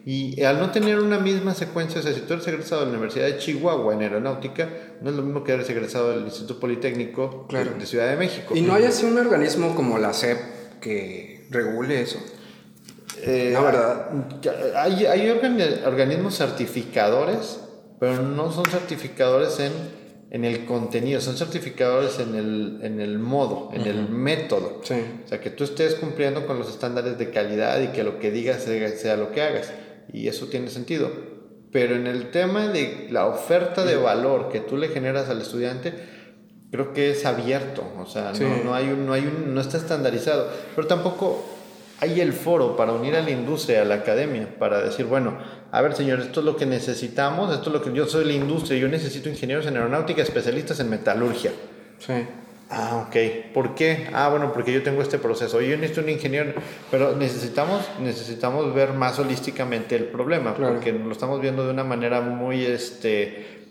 Y 0.07 0.43
al 0.43 0.59
no 0.59 0.71
tener 0.71 0.99
una 0.99 1.19
misma 1.19 1.55
secuencia, 1.55 2.01
o 2.01 2.03
sea, 2.03 2.13
si 2.13 2.21
tú 2.21 2.35
eres 2.35 2.47
egresado 2.47 2.83
de 2.83 2.89
la 2.89 2.93
Universidad 2.93 3.25
de 3.25 3.39
Chihuahua 3.39 3.95
en 3.95 4.03
aeronáutica, 4.03 4.69
no 5.01 5.09
es 5.09 5.17
lo 5.17 5.23
mismo 5.23 5.43
que 5.43 5.53
eres 5.53 5.69
egresado 5.71 6.11
del 6.11 6.25
Instituto 6.25 6.61
Politécnico 6.61 7.49
de 7.51 7.87
Ciudad 7.87 8.11
de 8.11 8.17
México. 8.17 8.55
¿Y 8.55 8.61
no 8.61 8.75
hay 8.75 8.85
así 8.85 9.07
un 9.07 9.17
organismo 9.17 9.75
como 9.75 9.97
la 9.97 10.13
SEP 10.13 10.39
que 10.83 11.47
regule 11.51 12.03
eso? 12.03 12.19
Eh, 13.23 13.51
la 13.53 13.61
verdad. 13.61 14.11
Hay, 14.77 15.07
hay 15.07 15.31
organismos 15.31 16.37
certificadores, 16.37 17.61
pero 17.99 18.21
no 18.23 18.53
son 18.53 18.67
certificadores 18.67 19.59
en, 19.61 19.73
en, 20.35 20.45
el 20.45 20.65
contenido, 20.67 21.21
son 21.21 21.37
certificadores 21.37 22.19
en 22.19 22.35
el, 22.35 22.81
en 22.83 23.01
el 23.01 23.19
modo, 23.19 23.71
en 23.73 23.83
el 23.83 24.09
método. 24.09 24.81
Sí. 24.83 24.95
O 25.25 25.29
sea, 25.29 25.41
que 25.41 25.51
tú 25.51 25.65
estés 25.65 25.95
cumpliendo 25.95 26.47
con 26.47 26.59
los 26.59 26.69
estándares 26.69 27.17
de 27.19 27.31
calidad 27.31 27.81
y 27.81 27.89
que 27.89 28.03
lo 28.03 28.19
que 28.19 28.31
digas 28.31 28.63
sea 28.63 29.17
lo 29.17 29.31
que 29.33 29.43
hagas 29.43 29.73
y 30.13 30.29
eso 30.29 30.47
tiene 30.47 30.69
sentido. 30.71 31.11
Pero 31.73 31.97
en 31.97 32.07
el 32.07 32.31
tema 32.31 32.69
de 32.69 33.09
la 33.11 33.27
oferta 33.27 33.85
de 33.85 33.97
valor 33.97 34.49
que 34.49 34.61
tú 34.61 34.77
le 34.77 34.89
generas 34.89 35.29
al 35.29 35.41
estudiante, 35.41 35.93
creo 36.71 36.93
que 36.93 37.11
es 37.11 37.25
abierto, 37.27 37.85
o 37.99 38.07
sea, 38.07 38.33
no, 38.33 38.65
no, 38.65 38.75
hay 38.75 38.89
un, 38.89 39.07
no, 39.07 39.13
hay 39.13 39.23
un, 39.23 39.55
no 39.55 39.61
está 39.61 39.77
estandarizado, 39.77 40.49
pero 40.75 40.87
tampoco 40.87 41.45
hay 42.01 42.21
el 42.21 42.33
foro 42.33 42.77
para 42.77 42.93
unir 42.93 43.17
a 43.17 43.23
la 43.23 43.31
industria, 43.31 43.83
a 43.83 43.85
la 43.85 43.97
academia, 43.97 44.49
para 44.59 44.81
decir, 44.81 45.07
bueno, 45.07 45.37
a 45.71 45.81
ver 45.81 45.95
señores, 45.95 46.27
esto 46.27 46.41
es 46.41 46.47
lo 46.47 46.57
que 46.57 46.67
necesitamos, 46.67 47.53
esto 47.55 47.71
es 47.71 47.73
lo 47.73 47.83
que 47.83 47.93
yo 47.93 48.07
soy 48.07 48.25
la 48.25 48.33
industria, 48.33 48.79
yo 48.79 48.89
necesito 48.89 49.29
ingenieros 49.29 49.67
en 49.67 49.77
aeronáutica, 49.77 50.23
especialistas 50.23 50.81
en 50.81 50.91
metalurgia. 50.91 51.53
Sí. 51.99 52.13
Ah, 52.71 53.07
ok. 53.07 53.53
¿Por 53.53 53.75
qué? 53.75 54.09
Ah, 54.13 54.29
bueno, 54.29 54.53
porque 54.53 54.73
yo 54.73 54.83
tengo 54.83 55.03
este 55.03 55.19
proceso. 55.19 55.61
Yo 55.61 55.77
necesito 55.77 56.01
un 56.01 56.09
ingeniero, 56.09 56.55
pero 56.91 57.15
necesitamos, 57.15 57.83
necesitamos 58.01 58.75
ver 58.75 58.95
más 58.95 59.19
holísticamente 59.19 59.97
el 59.97 60.05
problema, 60.05 60.55
porque 60.55 60.93
lo 60.93 61.13
estamos 61.13 61.41
viendo 61.41 61.65
de 61.65 61.71
una 61.71 61.85
manera 61.85 62.21
muy, 62.21 62.65
este, 62.65 63.64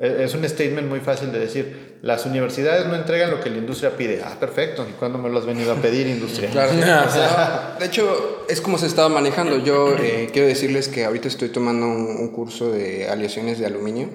es 0.00 0.34
un 0.34 0.48
statement 0.48 0.88
muy 0.88 1.00
fácil 1.00 1.30
de 1.32 1.38
decir. 1.38 1.98
Las 2.02 2.24
universidades 2.24 2.86
no 2.86 2.94
entregan 2.94 3.30
lo 3.30 3.40
que 3.40 3.50
la 3.50 3.58
industria 3.58 3.96
pide. 3.96 4.22
Ah, 4.24 4.36
perfecto. 4.40 4.86
¿Y 4.88 4.92
cuándo 4.92 5.18
me 5.18 5.28
lo 5.28 5.38
has 5.38 5.44
venido 5.44 5.72
a 5.72 5.76
pedir, 5.76 6.06
industria? 6.06 6.50
Claro. 6.52 6.72
de 7.78 7.86
hecho, 7.86 8.46
es 8.48 8.60
como 8.60 8.78
se 8.78 8.86
estaba 8.86 9.08
manejando. 9.08 9.58
Yo 9.58 9.94
eh, 9.98 10.30
quiero 10.32 10.48
decirles 10.48 10.88
que 10.88 11.04
ahorita 11.04 11.28
estoy 11.28 11.50
tomando 11.50 11.86
un, 11.86 12.06
un 12.18 12.28
curso 12.28 12.70
de 12.72 13.08
aleaciones 13.08 13.58
de 13.58 13.66
aluminio. 13.66 14.08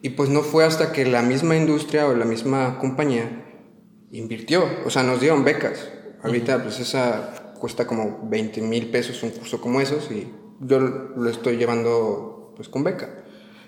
Y 0.00 0.10
pues 0.10 0.30
no 0.30 0.42
fue 0.42 0.64
hasta 0.64 0.92
que 0.92 1.04
la 1.04 1.22
misma 1.22 1.56
industria 1.56 2.06
o 2.06 2.14
la 2.14 2.24
misma 2.24 2.78
compañía 2.78 3.44
invirtió, 4.10 4.64
o 4.84 4.90
sea, 4.90 5.02
nos 5.02 5.20
dieron 5.20 5.44
becas. 5.44 5.88
Ahorita, 6.22 6.62
pues 6.62 6.80
esa 6.80 7.54
cuesta 7.58 7.86
como 7.86 8.20
20 8.28 8.60
mil 8.62 8.90
pesos 8.90 9.22
un 9.22 9.30
curso 9.30 9.60
como 9.60 9.80
esos 9.80 10.10
y 10.10 10.30
yo 10.60 10.78
lo 10.78 11.28
estoy 11.28 11.56
llevando 11.56 12.52
pues 12.56 12.68
con 12.68 12.84
beca. 12.84 13.25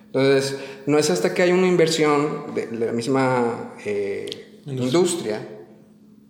Entonces, 0.09 0.57
no 0.87 0.99
es 0.99 1.11
hasta 1.11 1.35
que 1.35 1.43
hay 1.43 1.53
una 1.53 1.67
inversión 1.67 2.55
de 2.55 2.69
la 2.73 2.93
misma 2.93 3.75
eh, 3.85 4.61
industria 4.67 5.47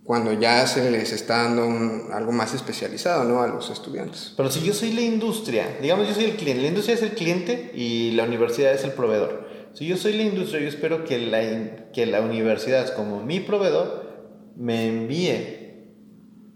cuando 0.02 0.32
ya 0.32 0.66
se 0.66 0.90
les 0.90 1.12
está 1.12 1.44
dando 1.44 2.14
algo 2.14 2.32
más 2.32 2.54
especializado 2.54 3.24
¿no? 3.24 3.42
a 3.42 3.46
los 3.46 3.68
estudiantes. 3.70 4.32
Pero 4.36 4.50
si 4.50 4.64
yo 4.64 4.72
soy 4.72 4.94
la 4.94 5.02
industria, 5.02 5.76
digamos 5.82 6.08
yo 6.08 6.14
soy 6.14 6.24
el 6.24 6.36
cliente, 6.36 6.62
la 6.62 6.68
industria 6.68 6.94
es 6.94 7.02
el 7.02 7.10
cliente 7.10 7.72
y 7.74 8.12
la 8.12 8.24
universidad 8.24 8.72
es 8.72 8.84
el 8.84 8.92
proveedor. 8.92 9.46
Si 9.74 9.86
yo 9.86 9.96
soy 9.96 10.14
la 10.14 10.22
industria, 10.22 10.62
yo 10.62 10.68
espero 10.68 11.04
que 11.04 11.18
la, 11.18 11.90
que 11.92 12.06
la 12.06 12.22
universidad, 12.22 12.94
como 12.94 13.22
mi 13.22 13.40
proveedor, 13.40 14.08
me 14.56 14.88
envíe 14.88 15.57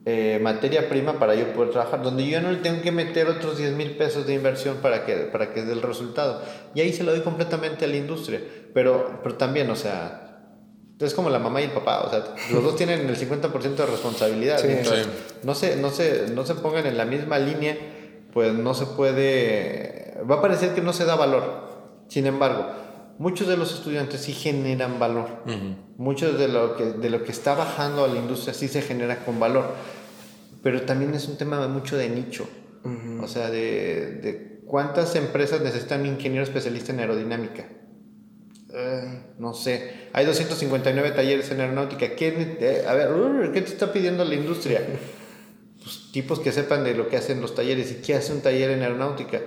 eh, 0.05 0.41
materia 0.43 0.89
prima 0.89 1.19
para 1.19 1.35
yo 1.35 1.53
poder 1.53 1.71
trabajar, 1.71 2.03
donde 2.03 2.27
yo 2.27 2.41
no 2.41 2.51
le 2.51 2.59
tengo 2.59 2.83
que 2.83 2.91
meter 2.91 3.29
otros 3.29 3.59
10 3.59 3.75
mil 3.75 3.97
pesos 3.97 4.27
de 4.27 4.35
inversión 4.35 4.79
para 4.83 5.05
que, 5.07 5.15
para 5.17 5.53
que 5.53 5.63
dé 5.63 5.73
el 5.73 5.83
resultado. 5.83 6.43
Y 6.75 6.81
ahí 6.81 6.93
se 6.93 7.05
lo 7.05 7.13
doy 7.13 7.21
completamente 7.21 7.85
a 7.85 7.89
la 7.89 7.97
industria. 7.97 8.41
Pero, 8.75 9.21
pero 9.23 9.37
también, 9.37 9.71
o 9.71 9.77
sea, 9.77 10.23
es 10.99 11.15
como 11.15 11.31
la 11.31 11.39
mamá 11.39 11.61
y 11.61 11.65
el 11.65 11.71
papá, 11.71 12.03
o 12.03 12.11
sea, 12.11 12.25
los 12.53 12.63
dos 12.63 12.77
tienen 12.77 13.09
el 13.09 13.17
50% 13.17 13.75
de 13.75 13.87
responsabilidad. 13.87 14.61
No, 15.43 15.55
se, 15.55 15.77
no, 15.77 15.91
se, 15.91 16.29
no 16.29 16.47
se 16.47 16.55
pongan 16.55 16.87
en 16.87 16.97
la 16.97 17.05
misma 17.05 17.39
línea, 17.39 17.77
pues 18.33 18.53
no 18.53 18.75
se 18.75 18.87
puede, 18.87 20.15
va 20.29 20.37
a 20.37 20.43
parecer 20.43 20.75
que 20.75 20.81
no 20.81 20.93
se 20.93 21.05
da 21.05 21.17
valor. 21.17 21.71
Sin 22.09 22.27
embargo, 22.27 22.67
muchos 23.19 23.49
de 23.49 23.57
los 23.57 23.73
estudiantes 23.73 24.21
sí 24.21 24.33
generan 24.33 24.99
valor. 24.99 25.29
Muchos 26.03 26.37
de 26.37 26.49
lo, 26.49 26.77
que, 26.77 26.85
de 26.85 27.11
lo 27.11 27.23
que 27.23 27.31
está 27.31 27.55
bajando 27.55 28.05
a 28.05 28.09
la 28.09 28.17
industria 28.17 28.53
sí 28.53 28.67
se 28.67 28.83
genera 28.83 29.25
con 29.25 29.39
valor. 29.39 29.73
Pero 30.61 30.83
también 30.83 31.15
es 31.15 31.29
un 31.29 31.39
tema 31.39 31.69
mucho 31.69 31.97
de 31.97 32.09
nicho. 32.09 32.49
O 33.21 33.29
sea, 33.29 33.51
de, 33.51 34.19
de, 34.21 34.61
cuántas 34.67 35.15
empresas 35.15 35.61
necesitan 35.61 36.05
ingeniero 36.05 36.43
especialista 36.43 36.93
en 36.93 36.99
aerodinámica. 36.99 37.69
no 39.39 39.55
sé. 39.55 40.09
Hay 40.13 40.27
259 40.27 41.13
talleres 41.13 41.49
en 41.53 41.61
aeronáutica. 41.61 42.17
¿Qué, 42.17 42.57
eh, 42.59 42.85
a 42.85 42.95
ver, 42.95 43.53
¿qué 43.53 43.61
te 43.61 43.71
está 43.71 43.93
pidiendo 43.93 44.25
la 44.25 44.35
industria? 44.35 44.85
Pues, 45.83 46.13
tipos 46.13 46.39
que 46.39 46.53
sepan 46.53 46.85
de 46.85 46.95
lo 46.95 47.09
que 47.09 47.17
hacen 47.17 47.41
los 47.41 47.57
talleres. 47.57 47.91
¿Y 47.91 47.95
qué 48.03 48.15
hace 48.15 48.33
un 48.33 48.41
taller 48.41 48.71
en 48.71 48.83
aeronáutica? 48.83 49.41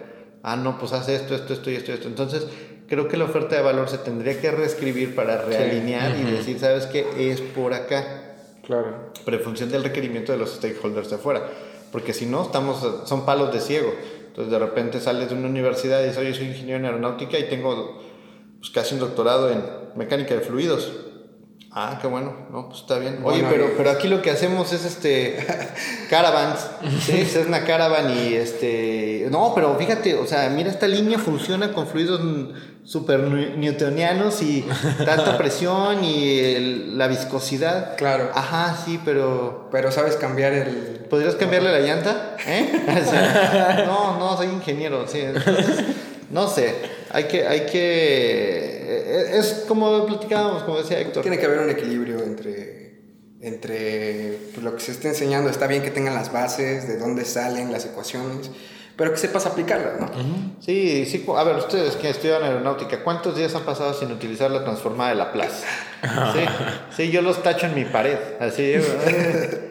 Ah, 0.44 0.58
no, 0.58 0.78
pues 0.78 0.92
hace 0.92 1.16
esto, 1.16 1.34
esto, 1.34 1.54
esto 1.54 1.72
y 1.72 1.76
esto, 1.76 1.94
esto. 1.94 2.10
Entonces, 2.10 2.46
creo 2.88 3.08
que 3.08 3.18
la 3.18 3.26
oferta 3.26 3.56
de 3.56 3.62
valor 3.62 3.90
se 3.90 3.98
tendría 3.98 4.40
que 4.40 4.52
reescribir 4.52 5.16
para 5.16 5.42
realinear 5.42 6.16
y 6.18 6.24
decir, 6.24 6.60
¿sabes 6.60 6.86
qué? 6.86 7.32
Es 7.32 7.42
por 7.42 7.74
acá. 7.74 8.36
Claro. 8.66 9.12
Pero 9.24 9.38
en 9.38 9.44
función 9.44 9.70
del 9.72 9.84
requerimiento 9.84 10.32
de 10.32 10.38
los 10.38 10.56
stakeholders 10.56 11.10
de 11.10 11.16
afuera. 11.16 11.50
Porque 11.92 12.14
si 12.14 12.26
no, 12.26 12.44
estamos, 12.44 12.86
son 13.06 13.26
palos 13.26 13.54
de 13.54 13.62
ciego. 13.62 13.94
Entonces, 14.28 14.52
de 14.52 14.60
repente 14.60 15.00
sales 15.00 15.30
de 15.30 15.36
una 15.36 15.48
universidad 15.48 16.02
y 16.02 16.08
dices, 16.08 16.18
oye, 16.18 16.34
soy 16.34 16.48
ingeniero 16.48 16.80
en 16.80 16.86
aeronáutica 16.86 17.40
y 17.40 17.48
tengo 17.48 18.02
pues, 18.60 18.70
casi 18.72 18.96
un 18.96 19.00
doctorado 19.00 19.50
en 19.50 19.62
mecánica 19.96 20.36
de 20.36 20.42
fluidos. 20.42 20.92
Ah, 21.78 22.00
qué 22.02 22.08
bueno, 22.08 22.34
no, 22.54 22.70
pues 22.70 22.80
está 22.80 22.98
bien. 23.00 23.20
Oye, 23.22 23.44
pero, 23.50 23.74
pero 23.76 23.92
aquí 23.92 24.08
lo 24.08 24.22
que 24.22 24.32
hacemos 24.32 24.72
es 24.72 24.86
este 24.86 25.46
caravans, 26.10 26.70
¿sí? 27.02 27.18
es 27.20 27.36
una 27.36 27.66
caravan 27.66 28.18
y 28.18 28.34
este, 28.34 29.28
no, 29.30 29.52
pero 29.54 29.76
fíjate, 29.76 30.16
o 30.16 30.26
sea, 30.26 30.50
mira 30.50 30.70
esta 30.70 30.88
línea 30.88 31.20
funciona 31.20 31.74
con 31.74 31.88
fluidos 31.88 32.22
super 32.86 33.20
newtonianos 33.20 34.42
y 34.42 34.66
tanta 35.04 35.38
presión 35.38 36.02
y 36.02 36.94
la 36.96 37.08
viscosidad. 37.08 37.98
Claro. 37.98 38.32
Ajá, 38.34 38.78
sí, 38.86 38.98
pero 39.04 39.68
pero 39.70 39.92
sabes 39.92 40.16
cambiar 40.16 40.54
el 40.54 40.96
¿Podrías 41.10 41.36
cambiarle 41.36 41.72
la 41.72 41.80
llanta? 41.80 42.38
¿Eh? 42.48 43.84
no, 43.86 44.18
no, 44.18 44.38
soy 44.38 44.48
ingeniero, 44.48 45.06
sí. 45.08 45.24
no 46.30 46.48
sé, 46.48 46.74
hay 47.12 47.26
que 47.26 47.48
hay 47.48 47.66
que 47.66 48.76
eh, 48.86 49.38
es 49.38 49.66
como 49.68 50.06
platicábamos, 50.06 50.64
como 50.64 50.78
decía 50.78 51.00
Héctor. 51.00 51.24
Tiene 51.24 51.38
que 51.38 51.46
haber 51.46 51.60
un 51.60 51.70
equilibrio 51.70 52.24
entre, 52.24 53.00
entre 53.42 54.38
pues, 54.54 54.64
lo 54.64 54.76
que 54.76 54.82
se 54.82 54.92
está 54.92 55.10
enseñando. 55.10 55.50
Está 55.50 55.68
bien 55.68 55.84
que 55.84 55.92
tengan 55.92 56.14
las 56.14 56.32
bases, 56.32 56.88
de 56.88 56.98
dónde 56.98 57.26
salen 57.26 57.72
las 57.72 57.86
ecuaciones, 57.86 58.50
pero 58.96 59.12
que 59.12 59.18
sepas 59.18 59.46
aplicarlas, 59.46 60.00
¿no? 60.00 60.10
Sí, 60.60 61.06
sí. 61.06 61.26
A 61.36 61.44
ver, 61.44 61.58
ustedes 61.58 61.96
que 61.96 62.10
estudian 62.10 62.44
aeronáutica, 62.44 63.04
¿cuántos 63.04 63.36
días 63.36 63.54
han 63.56 63.64
pasado 63.64 63.94
sin 63.94 64.12
utilizar 64.12 64.52
la 64.52 64.64
transformada 64.64 65.10
de 65.10 65.16
Laplace? 65.16 65.66
Sí, 66.34 66.46
sí 66.96 67.12
yo 67.12 67.22
los 67.24 67.42
tacho 67.42 67.66
en 67.66 67.74
mi 67.74 67.86
pared. 67.86 68.18
Así, 68.40 68.76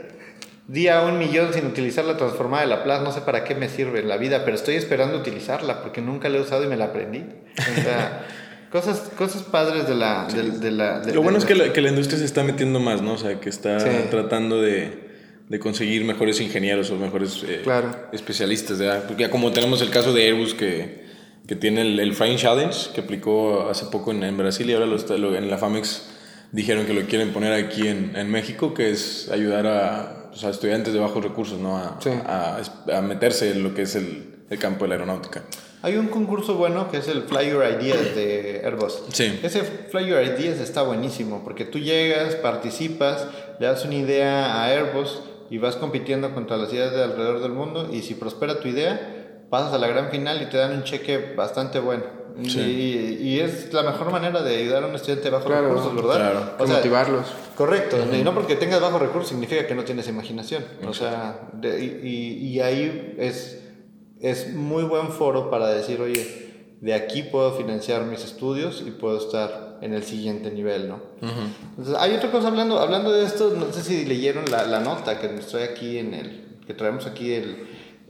día 0.66 1.02
un 1.02 1.18
millón 1.18 1.52
sin 1.52 1.66
utilizar 1.66 2.04
la 2.04 2.16
transformada 2.16 2.62
de 2.62 2.68
Laplace, 2.68 3.04
no 3.04 3.12
sé 3.12 3.20
para 3.20 3.44
qué 3.44 3.54
me 3.54 3.68
sirve 3.68 4.00
en 4.00 4.08
la 4.08 4.16
vida, 4.16 4.44
pero 4.44 4.56
estoy 4.56 4.76
esperando 4.76 5.18
utilizarla 5.18 5.82
porque 5.82 6.00
nunca 6.00 6.28
la 6.28 6.38
he 6.38 6.40
usado 6.40 6.64
y 6.64 6.68
me 6.68 6.76
la 6.76 6.86
aprendí. 6.86 7.24
O 7.58 7.82
sea, 7.82 8.26
Cosas, 8.74 9.08
cosas 9.16 9.44
padres 9.44 9.86
de 9.86 9.94
la... 9.94 10.26
De, 10.26 10.72
la 10.72 10.98
Lo 10.98 11.22
bueno 11.22 11.38
es 11.38 11.44
que 11.44 11.54
la, 11.54 11.72
que 11.72 11.80
la, 11.80 11.90
industria 11.90 12.18
se 12.18 12.24
está 12.24 12.42
metiendo 12.42 12.80
más, 12.80 13.02
¿no? 13.02 13.12
O 13.12 13.16
sea, 13.16 13.38
que 13.38 13.48
está 13.48 13.78
tratando 14.10 14.60
de, 14.60 14.90
de, 15.48 15.58
conseguir 15.60 16.04
mejores 16.04 16.40
ingenieros 16.40 16.90
o 16.90 16.96
mejores 16.96 17.44
eh, 17.46 17.62
especialistas, 18.10 18.80
¿verdad? 18.80 19.04
Porque 19.06 19.22
ya 19.22 19.30
como 19.30 19.52
tenemos 19.52 19.80
el 19.80 19.90
caso 19.90 20.12
de 20.12 20.24
Airbus 20.24 20.54
que, 20.54 21.04
que 21.46 21.54
tiene 21.54 21.82
el, 21.82 22.00
el, 22.00 22.14
Flying 22.14 22.36
Challenge, 22.36 22.90
que 22.92 23.02
aplicó 23.02 23.68
hace 23.70 23.86
poco 23.92 24.10
en, 24.10 24.24
en 24.24 24.36
Brasil 24.36 24.68
y 24.68 24.72
ahora 24.72 24.86
lo, 24.86 25.36
en 25.36 25.48
la 25.48 25.56
FAMEX 25.56 26.08
dijeron 26.50 26.84
que 26.84 26.94
lo 26.94 27.02
quieren 27.02 27.32
poner 27.32 27.52
aquí 27.52 27.86
en, 27.86 28.16
en 28.16 28.28
México, 28.28 28.74
que 28.74 28.90
es 28.90 29.30
ayudar 29.30 29.68
a, 29.68 30.23
pues, 30.34 30.42
a, 30.42 30.50
estudiantes 30.50 30.92
de 30.92 30.98
bajos 30.98 31.22
recursos, 31.22 31.60
¿no? 31.60 31.76
A, 31.76 31.96
a, 32.26 32.96
a, 32.96 33.02
meterse 33.02 33.52
en 33.52 33.62
lo 33.62 33.72
que 33.72 33.82
es 33.82 33.94
el, 33.94 34.44
el 34.50 34.58
campo 34.58 34.84
de 34.84 34.88
la 34.88 34.94
aeronáutica. 34.96 35.44
Hay 35.80 35.96
un 35.96 36.08
concurso 36.08 36.56
bueno 36.56 36.90
que 36.90 36.96
es 36.96 37.06
el 37.06 37.22
Fly 37.22 37.50
Your 37.50 37.64
Ideas 37.64 38.16
de 38.16 38.62
Airbus. 38.64 39.04
Sí. 39.12 39.38
Ese 39.44 39.62
Fly 39.62 40.06
Your 40.06 40.22
Ideas 40.24 40.58
está 40.58 40.82
buenísimo 40.82 41.44
porque 41.44 41.64
tú 41.64 41.78
llegas, 41.78 42.34
participas, 42.34 43.28
le 43.60 43.66
das 43.66 43.84
una 43.84 43.94
idea 43.94 44.56
a 44.56 44.66
Airbus 44.66 45.20
y 45.50 45.58
vas 45.58 45.76
compitiendo 45.76 46.34
contra 46.34 46.56
las 46.56 46.72
ideas 46.72 46.90
de 46.92 47.04
alrededor 47.04 47.40
del 47.40 47.52
mundo 47.52 47.90
y 47.92 48.02
si 48.02 48.14
prospera 48.14 48.58
tu 48.58 48.66
idea, 48.66 49.44
pasas 49.50 49.72
a 49.72 49.78
la 49.78 49.86
gran 49.86 50.10
final 50.10 50.42
y 50.42 50.46
te 50.46 50.56
dan 50.56 50.72
un 50.72 50.82
cheque 50.82 51.34
bastante 51.36 51.78
bueno. 51.78 52.23
Sí. 52.46 52.60
Y, 52.60 53.28
y 53.28 53.40
es 53.40 53.72
la 53.72 53.82
mejor 53.84 54.10
manera 54.10 54.42
de 54.42 54.56
ayudar 54.56 54.82
a 54.84 54.86
un 54.88 54.94
estudiante 54.94 55.30
bajo 55.30 55.46
Claro, 55.46 55.68
recursos, 55.68 55.94
¿verdad? 55.94 56.14
claro. 56.16 56.50
O 56.58 56.66
sea, 56.66 56.76
motivarlos. 56.76 57.26
Correcto, 57.56 57.96
y 58.12 58.22
no 58.22 58.34
porque 58.34 58.56
tengas 58.56 58.80
bajo 58.80 58.98
recursos 58.98 59.28
significa 59.30 59.66
que 59.66 59.74
no 59.74 59.84
tienes 59.84 60.08
imaginación. 60.08 60.64
O 60.88 60.92
sea, 60.94 61.48
de- 61.52 61.80
y, 61.84 62.08
y- 62.08 62.46
y 62.54 62.60
ahí 62.60 63.14
es, 63.18 63.60
es 64.20 64.52
muy 64.54 64.82
buen 64.82 65.08
foro 65.10 65.50
para 65.50 65.68
decir, 65.68 66.00
oye, 66.00 66.42
de 66.80 66.92
aquí 66.94 67.22
puedo 67.22 67.52
financiar 67.52 68.04
mis 68.04 68.24
estudios 68.24 68.82
y 68.86 68.90
puedo 68.90 69.16
estar 69.18 69.78
en 69.80 69.94
el 69.94 70.02
siguiente 70.02 70.50
nivel, 70.50 70.88
¿no? 70.88 71.00
Entonces, 71.70 71.94
hay 71.98 72.14
otra 72.14 72.30
cosa 72.30 72.48
hablando, 72.48 72.78
hablando 72.80 73.12
de 73.12 73.24
esto, 73.24 73.54
no 73.56 73.72
sé 73.72 73.82
si 73.82 74.04
leyeron 74.06 74.44
la, 74.50 74.64
la 74.66 74.80
nota 74.80 75.18
que 75.20 75.28
trae 75.28 75.64
aquí 75.64 75.98
en 75.98 76.14
el, 76.14 76.58
que 76.66 76.74
traemos 76.74 77.06
aquí 77.06 77.32
el, 77.32 77.56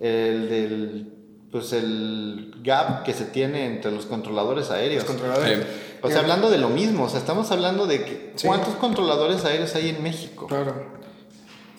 el 0.00 0.48
del, 0.48 1.12
pues 1.54 1.72
el 1.72 2.52
gap 2.64 3.04
que 3.04 3.14
se 3.14 3.26
tiene 3.26 3.66
entre 3.66 3.92
los 3.92 4.06
controladores 4.06 4.72
aéreos. 4.72 5.04
Controladores. 5.04 5.60
Sí. 5.60 5.64
O 6.02 6.08
sea, 6.10 6.18
hablando 6.18 6.50
de 6.50 6.58
lo 6.58 6.68
mismo, 6.68 7.04
o 7.04 7.08
sea, 7.08 7.20
estamos 7.20 7.52
hablando 7.52 7.86
de 7.86 8.04
que, 8.04 8.32
Sí. 8.34 8.48
cuántos 8.48 8.74
controladores 8.74 9.44
aéreos 9.44 9.72
hay 9.76 9.90
en 9.90 10.02
México. 10.02 10.48
Claro. 10.48 10.74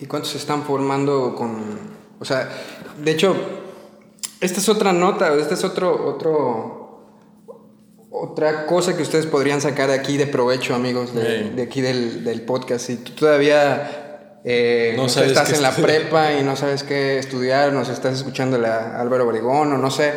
¿Y 0.00 0.06
cuántos 0.06 0.30
se 0.30 0.38
están 0.38 0.62
formando 0.62 1.34
con.? 1.34 1.78
O 2.18 2.24
sea, 2.24 2.48
de 3.04 3.10
hecho, 3.10 3.36
esta 4.40 4.60
es 4.60 4.68
otra 4.70 4.94
nota, 4.94 5.34
este 5.34 5.52
es 5.52 5.62
otro. 5.62 6.06
otro 6.08 6.82
otra 8.18 8.64
cosa 8.64 8.96
que 8.96 9.02
ustedes 9.02 9.26
podrían 9.26 9.60
sacar 9.60 9.88
de 9.90 9.94
aquí 9.94 10.16
de 10.16 10.26
provecho, 10.26 10.74
amigos, 10.74 11.12
de, 11.14 11.42
Sí. 11.42 11.50
de 11.54 11.62
aquí 11.62 11.82
del, 11.82 12.24
del 12.24 12.40
podcast. 12.40 12.86
Si 12.86 12.96
tú 12.96 13.12
todavía 13.12 14.05
eh, 14.46 14.94
No 14.96 15.08
sabes 15.08 15.32
estás 15.32 15.52
en 15.52 15.62
la 15.62 15.72
prepa 15.72 16.32
y 16.32 16.42
no 16.42 16.54
sabes 16.56 16.84
qué 16.84 17.18
estudiar, 17.18 17.72
nos 17.72 17.88
estás 17.88 18.14
escuchando 18.16 18.64
a 18.64 18.98
Álvaro 19.00 19.26
Obregón 19.26 19.72
o 19.72 19.76
no 19.78 19.90
sé, 19.90 20.14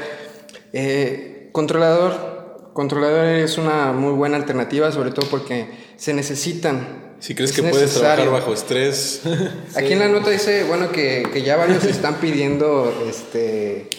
eh, 0.72 1.50
controlador, 1.52 2.70
controlador 2.74 3.26
es 3.26 3.58
una 3.58 3.92
muy 3.92 4.14
buena 4.14 4.38
alternativa, 4.38 4.92
sobre 4.92 5.12
todo 5.12 5.28
porque 5.30 5.68
se 5.98 6.14
necesitan. 6.14 7.10
Si 7.20 7.36
crees 7.36 7.50
Es 7.50 7.56
que 7.58 7.64
puedes 7.64 7.88
necesario. 7.88 8.24
trabajar 8.24 8.42
bajo 8.42 8.54
estrés, 8.54 9.22
Aquí 9.76 9.92
en 9.94 10.00
la 10.00 10.08
nota 10.08 10.30
dice, 10.30 10.64
bueno, 10.64 10.92
que, 10.92 11.28
que 11.34 11.42
ya 11.42 11.58
varios 11.58 11.84
están 11.84 12.16
pidiendo 12.16 12.94
este 13.10 13.90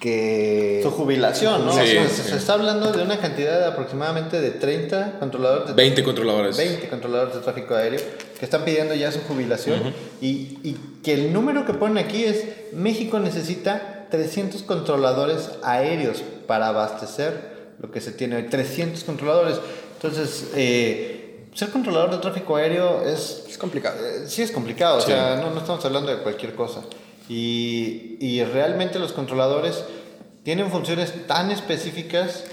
que 0.00 0.80
Su 0.82 0.90
jubilación, 0.90 1.66
¿no? 1.66 1.72
Sí, 1.72 1.80
O 1.80 1.84
sea, 1.84 2.08
sí. 2.08 2.22
se, 2.30 2.36
está 2.36 2.54
hablando 2.54 2.90
de 2.90 3.02
una 3.02 3.18
cantidad 3.18 3.60
de 3.60 3.66
aproximadamente 3.66 4.40
de 4.40 4.50
30 4.50 5.18
controladores 5.20 5.68
de 5.68 5.74
20 5.74 6.02
controladores. 6.02 6.56
20 6.56 6.88
controladores 6.88 7.34
de 7.34 7.40
tráfico 7.40 7.74
aéreo 7.74 8.00
que 8.38 8.44
están 8.44 8.64
pidiendo 8.64 8.94
ya 8.94 9.12
su 9.12 9.20
jubilación 9.20 9.94
y, 10.22 10.58
y 10.64 10.76
que 11.04 11.12
el 11.12 11.32
número 11.34 11.66
que 11.66 11.74
ponen 11.74 11.98
aquí 11.98 12.24
es 12.24 12.44
México 12.72 13.18
necesita 13.18 14.06
300 14.10 14.62
controladores 14.62 15.50
aéreos 15.62 16.22
para 16.46 16.68
abastecer 16.68 17.50
lo 17.78 17.90
que 17.90 18.00
se 18.00 18.12
tiene 18.12 18.36
hoy, 18.36 18.44
300 18.44 19.04
controladores. 19.04 19.58
Entonces, 19.96 20.48
eh, 20.56 21.46
ser 21.54 21.68
controlador 21.70 22.10
de 22.12 22.18
tráfico 22.18 22.56
aéreo 22.56 23.02
es 23.04 23.44
es 23.48 23.58
complicado. 23.58 23.96
eh, 24.04 24.24
sí 24.26 24.40
es 24.40 24.50
complicado, 24.50 24.96
o 24.98 25.00
sea, 25.02 25.36
no, 25.36 25.50
no 25.50 25.60
estamos 25.60 25.84
hablando 25.84 26.10
de 26.10 26.22
cualquier 26.22 26.54
cosa. 26.54 26.80
Y, 27.30 28.16
y 28.20 28.42
realmente 28.42 28.98
los 28.98 29.12
controladores 29.12 29.84
tienen 30.42 30.70
funciones 30.70 31.26
tan 31.28 31.50
específicas 31.50 32.44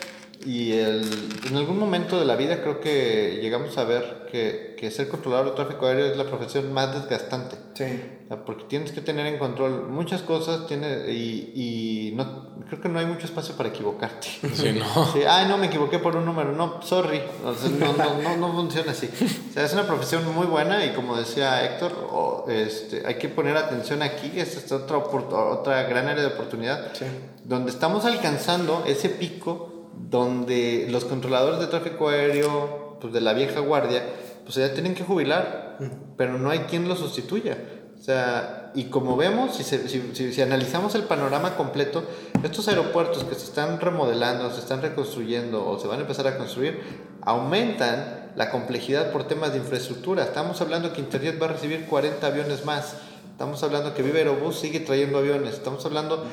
y 0.45 0.73
el- 0.73 1.29
en 1.47 1.55
algún 1.57 1.79
momento 1.79 2.19
de 2.19 2.25
la 2.25 2.35
vida 2.35 2.61
creo 2.61 2.79
que 2.79 3.39
llegamos 3.41 3.77
a 3.77 3.83
ver 3.83 4.27
que, 4.31 4.75
que 4.77 4.91
ser 4.91 5.07
controlador 5.09 5.47
de 5.49 5.55
tráfico 5.55 5.85
aéreo 5.87 6.05
es 6.05 6.17
la 6.17 6.25
profesión 6.25 6.71
más 6.73 6.93
desgastante. 6.93 7.55
Sí. 7.73 8.01
Porque 8.45 8.65
tienes 8.65 8.91
que 8.91 8.99
tener 9.01 9.25
en 9.27 9.37
control 9.39 9.87
muchas 9.87 10.21
cosas 10.21 10.67
tiene, 10.67 11.09
y, 11.11 11.51
y 11.55 12.11
no, 12.15 12.57
creo 12.67 12.81
que 12.81 12.89
no 12.89 12.99
hay 12.99 13.05
mucho 13.05 13.25
espacio 13.25 13.55
para 13.55 13.69
equivocarte. 13.69 14.27
Sí, 14.53 14.73
no. 14.77 15.05
Sí, 15.13 15.19
ay, 15.27 15.47
no, 15.47 15.57
me 15.57 15.67
equivoqué 15.67 15.99
por 15.99 16.15
un 16.17 16.25
número. 16.25 16.51
No, 16.51 16.81
sorry. 16.81 17.21
O 17.45 17.53
sea, 17.53 17.69
no, 17.69 17.93
no, 17.93 18.21
no, 18.21 18.37
no 18.37 18.51
funciona 18.53 18.91
así. 18.91 19.09
O 19.49 19.53
sea, 19.53 19.63
es 19.63 19.71
una 19.73 19.87
profesión 19.87 20.23
muy 20.35 20.45
buena 20.45 20.83
y 20.85 20.89
como 20.89 21.15
decía 21.15 21.63
Héctor, 21.65 21.93
o, 22.11 22.45
este, 22.49 23.03
hay 23.07 23.15
que 23.15 23.29
poner 23.29 23.55
atención 23.55 24.01
aquí. 24.01 24.31
Esta 24.35 24.59
es 24.59 24.71
otra, 24.73 24.97
otra 24.97 25.83
gran 25.83 26.07
área 26.07 26.23
de 26.23 26.27
oportunidad. 26.33 26.93
Sí. 26.93 27.05
Donde 27.45 27.71
estamos 27.71 28.03
alcanzando 28.03 28.83
ese 28.85 29.07
pico 29.09 29.76
donde 30.09 30.87
los 30.89 31.05
controladores 31.05 31.59
de 31.59 31.67
tráfico 31.67 32.09
aéreo, 32.09 32.97
pues 33.01 33.13
de 33.13 33.21
la 33.21 33.33
vieja 33.33 33.59
guardia, 33.59 34.03
pues 34.43 34.55
ya 34.55 34.73
tienen 34.73 34.95
que 34.95 35.03
jubilar, 35.03 35.77
pero 36.17 36.37
no 36.37 36.49
hay 36.49 36.59
quien 36.59 36.87
lo 36.87 36.95
sustituya. 36.95 37.57
O 37.99 38.01
sea, 38.01 38.71
y 38.75 38.85
como 38.85 39.17
vemos, 39.17 39.55
si, 39.55 39.63
se- 39.63 39.87
si, 39.89 40.11
si- 40.13 40.31
si 40.31 40.41
analizamos 40.41 40.93
el 40.95 41.03
panorama 41.03 41.55
completo, 41.57 42.03
estos 42.43 42.67
aeropuertos 42.67 43.23
que 43.23 43.35
se 43.35 43.45
están 43.45 43.79
remodelando, 43.81 44.49
se 44.51 44.59
están 44.59 44.81
reconstruyendo 44.81 45.67
o 45.67 45.79
se 45.79 45.87
van 45.87 45.97
a 45.99 46.01
empezar 46.01 46.27
a 46.27 46.37
construir, 46.37 46.79
aumentan 47.23 48.31
la 48.35 48.51
complejidad 48.51 49.11
por 49.11 49.23
temas 49.27 49.51
de 49.51 49.57
infraestructura. 49.57 50.23
Estamos 50.23 50.61
hablando 50.61 50.93
que 50.93 51.01
Interjet 51.01 51.41
va 51.41 51.47
a 51.47 51.53
recibir 51.53 51.85
40 51.87 52.25
aviones 52.27 52.65
más. 52.65 52.95
Estamos 53.31 53.61
hablando 53.63 53.93
que 53.93 54.03
Viva 54.03 54.17
Aerobús 54.19 54.59
sigue 54.59 54.79
trayendo 54.79 55.17
aviones. 55.17 55.55
Estamos 55.55 55.83
hablando 55.85 56.23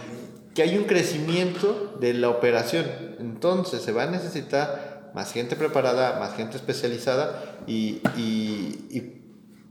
que 0.55 0.63
hay 0.63 0.77
un 0.79 0.85
crecimiento 0.85 1.97
de 2.01 2.15
la 2.15 2.29
operación. 2.31 2.87
Entonces 3.19 3.83
se 3.83 3.93
va 3.93 4.05
a 4.05 4.07
necesitar 4.11 5.11
más 5.15 5.33
gente 5.33 5.57
preparada, 5.57 6.19
más 6.19 6.37
gente 6.37 6.57
especializada 6.57 7.57
y, 7.67 8.01
y- 8.17 8.87
y, 8.91 9.21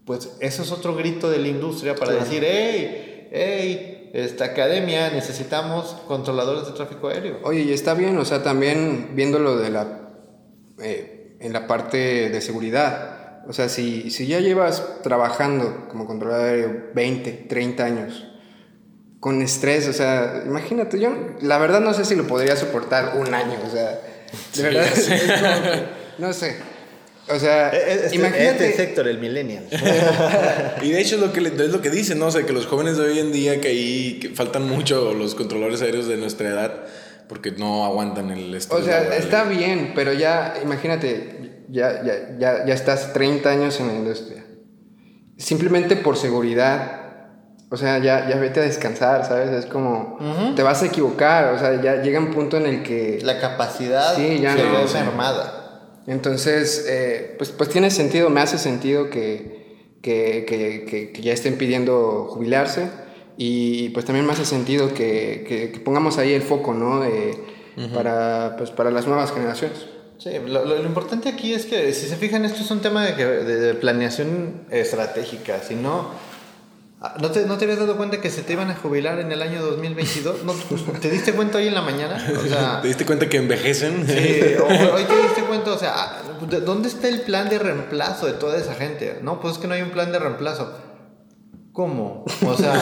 pues 0.06 0.32
eso 0.42 0.64
es 0.64 0.72
otro 0.72 0.96
grito 0.96 1.30
de 1.30 1.38
la 1.40 1.48
industria 1.48 1.96
para 1.96 2.12
Claro. 2.12 2.26
decir, 2.26 2.44
hey, 2.46 3.30
hey, 3.32 4.10
esta 4.14 4.46
academia 4.46 5.10
necesitamos 5.10 5.96
controladores 6.08 6.66
de 6.68 6.74
tráfico 6.74 7.08
aéreo. 7.08 7.40
Oye, 7.44 7.62
y 7.62 7.72
está 7.74 7.94
bien, 7.94 8.18
o 8.18 8.26
sea, 8.26 8.44
también 8.44 9.12
viéndolo 9.16 9.58
de 9.58 9.70
la, 9.70 10.10
eh, 10.82 11.38
en 11.40 11.54
la 11.54 11.66
parte 11.68 12.30
de 12.30 12.42
seguridad. 12.42 13.42
O 13.48 13.54
sea, 13.54 13.70
si, 13.70 14.12
si 14.12 14.28
ya 14.28 14.40
llevas 14.40 15.02
trabajando 15.04 15.88
como 15.90 16.06
controlador 16.06 16.46
aéreo 16.48 16.84
20, 16.94 17.32
30 17.50 17.86
años, 17.86 18.26
con 19.24 19.42
estrés, 19.42 19.88
o 19.88 19.94
sea, 19.94 20.44
imagínate, 20.46 21.00
yo 21.00 21.16
la 21.40 21.58
verdad 21.58 21.80
no 21.80 21.94
sé 21.94 22.04
si 22.04 22.14
lo 22.14 22.28
podría 22.28 22.58
soportar 22.58 23.14
un 23.16 23.34
año, 23.34 23.58
o 23.66 23.72
sea, 23.72 24.02
de 24.54 24.64
verdad, 24.64 24.86
es 24.86 25.08
como 25.08 25.62
que, 25.64 25.84
no 26.18 26.34
sé. 26.34 26.58
O 27.30 27.40
sea, 27.40 27.72
imagínate... 28.12 28.74
sector, 28.74 29.08
el 29.08 29.20
millennial. 29.20 29.64
Y 30.82 30.92
de 30.92 31.00
hecho 31.00 31.16
es 31.16 31.22
lo 31.22 31.32
que, 31.32 31.40
es 31.40 31.72
lo 31.72 31.82
que 31.82 31.90
dicen, 31.90 32.20
¿no? 32.20 32.26
O 32.26 32.32
sea, 32.32 32.46
que 32.46 32.52
los 32.52 32.66
jóvenes 32.66 32.98
de 32.98 33.06
hoy 33.06 33.20
en 33.20 33.32
día 33.32 33.62
que 33.62 33.70
ahí 33.70 34.20
que 34.20 34.32
faltan 34.32 34.68
mucho 34.68 35.14
los 35.14 35.36
controladores 35.36 35.82
aéreos 35.82 36.10
de 36.10 36.18
nuestra 36.18 36.50
edad 36.50 36.84
porque 37.30 37.52
no 37.52 37.86
aguantan 37.86 38.30
el 38.30 38.54
estrés. 38.54 38.82
O 38.82 38.84
sea, 38.84 38.98
laboral. 39.00 39.20
está 39.20 39.46
bien, 39.46 39.94
pero 39.96 40.12
ya, 40.12 40.56
imagínate, 40.62 41.62
ya, 41.70 42.04
ya, 42.04 42.38
ya, 42.38 42.66
ya 42.66 42.74
estás 42.74 43.14
30 43.14 43.50
años 43.50 43.80
en 43.80 43.88
la 43.88 43.94
industria. 43.94 44.44
Simplemente 45.38 45.96
por 45.96 46.18
seguridad. 46.18 47.03
O 47.74 47.78
sea, 47.78 47.98
ya, 47.98 48.30
ya 48.30 48.36
vete 48.38 48.60
a 48.60 48.64
descansar, 48.64 49.26
¿sabes? 49.26 49.50
Es 49.50 49.66
como, 49.66 50.20
te 50.56 50.62
vas 50.62 50.84
a 50.84 50.86
equivocar, 50.86 51.56
o 51.56 51.58
sea, 51.58 51.82
ya 51.82 52.04
llega 52.04 52.20
un 52.20 52.30
punto 52.30 52.58
en 52.58 52.68
el 52.68 52.84
que... 52.84 53.18
La 53.24 53.40
capacidad 53.40 54.16
Sí, 54.16 54.40
ya 54.40 54.56
se 54.56 54.64
no, 54.64 54.74
ve 54.74 54.88
sí. 54.88 54.94
mermada. 54.94 55.90
Entonces, 56.06 56.86
eh, 56.88 57.34
pues, 57.40 57.50
pues 57.50 57.70
tiene 57.70 57.90
sentido, 57.90 58.30
me 58.30 58.42
hace 58.42 58.60
sentido 58.60 59.10
que, 59.10 59.96
que, 60.04 60.46
que, 60.48 61.12
que- 61.14 61.22
ya 61.24 61.34
estén 61.34 61.58
pidiendo 61.58 62.28
jubilarse 62.30 62.90
y 63.38 63.90
pues 63.90 64.06
también 64.06 64.28
me 64.28 64.34
hace 64.34 64.46
sentido 64.46 64.94
que, 64.94 65.82
pongamos 65.84 66.20
ahí 66.20 66.34
el 66.34 66.44
foco, 66.44 66.76
¿no? 66.76 67.00
De- 67.00 67.36
para, 67.92 68.54
pues, 68.56 68.70
para 68.70 68.92
las 68.92 69.08
nuevas 69.08 69.32
generaciones. 69.32 69.80
Sí, 70.20 70.30
lo, 70.46 70.64
lo- 70.64 70.76
lo 70.78 70.86
importante 70.86 71.28
aquí 71.30 71.56
es 71.56 71.66
que, 71.66 71.92
si 71.94 72.08
se 72.08 72.18
fijan, 72.18 72.46
esto 72.46 72.62
es 72.62 72.70
un 72.70 72.82
tema 72.82 73.04
de, 73.04 73.14
de- 73.44 73.56
de 73.60 73.74
planeación 73.74 74.68
estratégica. 74.70 75.60
Si 75.68 75.74
no, 75.74 76.10
¿no 77.20 77.32
te, 77.32 77.46
¿no 77.46 77.58
te 77.58 77.66
habías 77.66 77.80
dado 77.80 77.98
cuenta 77.98 78.22
que 78.22 78.30
se 78.30 78.44
te 78.44 78.54
iban 78.54 78.70
a 78.72 78.76
jubilar 78.76 79.20
en 79.20 79.32
el 79.32 79.42
año 79.42 79.62
2022? 79.62 80.44
¿No, 80.44 80.54
¿Te 81.02 81.10
diste 81.10 81.34
cuenta 81.34 81.58
hoy 81.58 81.68
en 81.68 81.74
la 81.76 81.82
mañana? 81.82 82.24
O 82.38 82.48
sea, 82.48 82.80
¿Te 82.82 82.88
diste 82.88 83.06
cuenta 83.06 83.28
que 83.30 83.38
envejecen? 83.38 84.06
sí, 84.08 84.56
o- 84.60 84.66
hoy 84.96 85.04
te 85.04 85.16
diste 85.24 85.44
cuenta, 85.44 85.72
o 85.74 85.78
sea, 85.78 86.22
¿de 86.50 86.62
¿dónde 86.62 86.88
está 86.88 87.08
el 87.10 87.22
plan 87.22 87.50
de 87.50 87.60
reemplazo 87.60 88.26
de 88.26 88.34
toda 88.34 88.58
esa 88.58 88.74
gente? 88.76 89.20
No, 89.22 89.40
pues 89.40 89.54
es 89.56 89.60
que 89.60 89.68
no 89.68 89.74
hay 89.74 89.82
un 89.82 89.92
plan 89.92 90.12
de 90.12 90.20
reemplazo. 90.20 90.72
¿Cómo? 91.74 92.24
O 92.46 92.56
sea, 92.56 92.74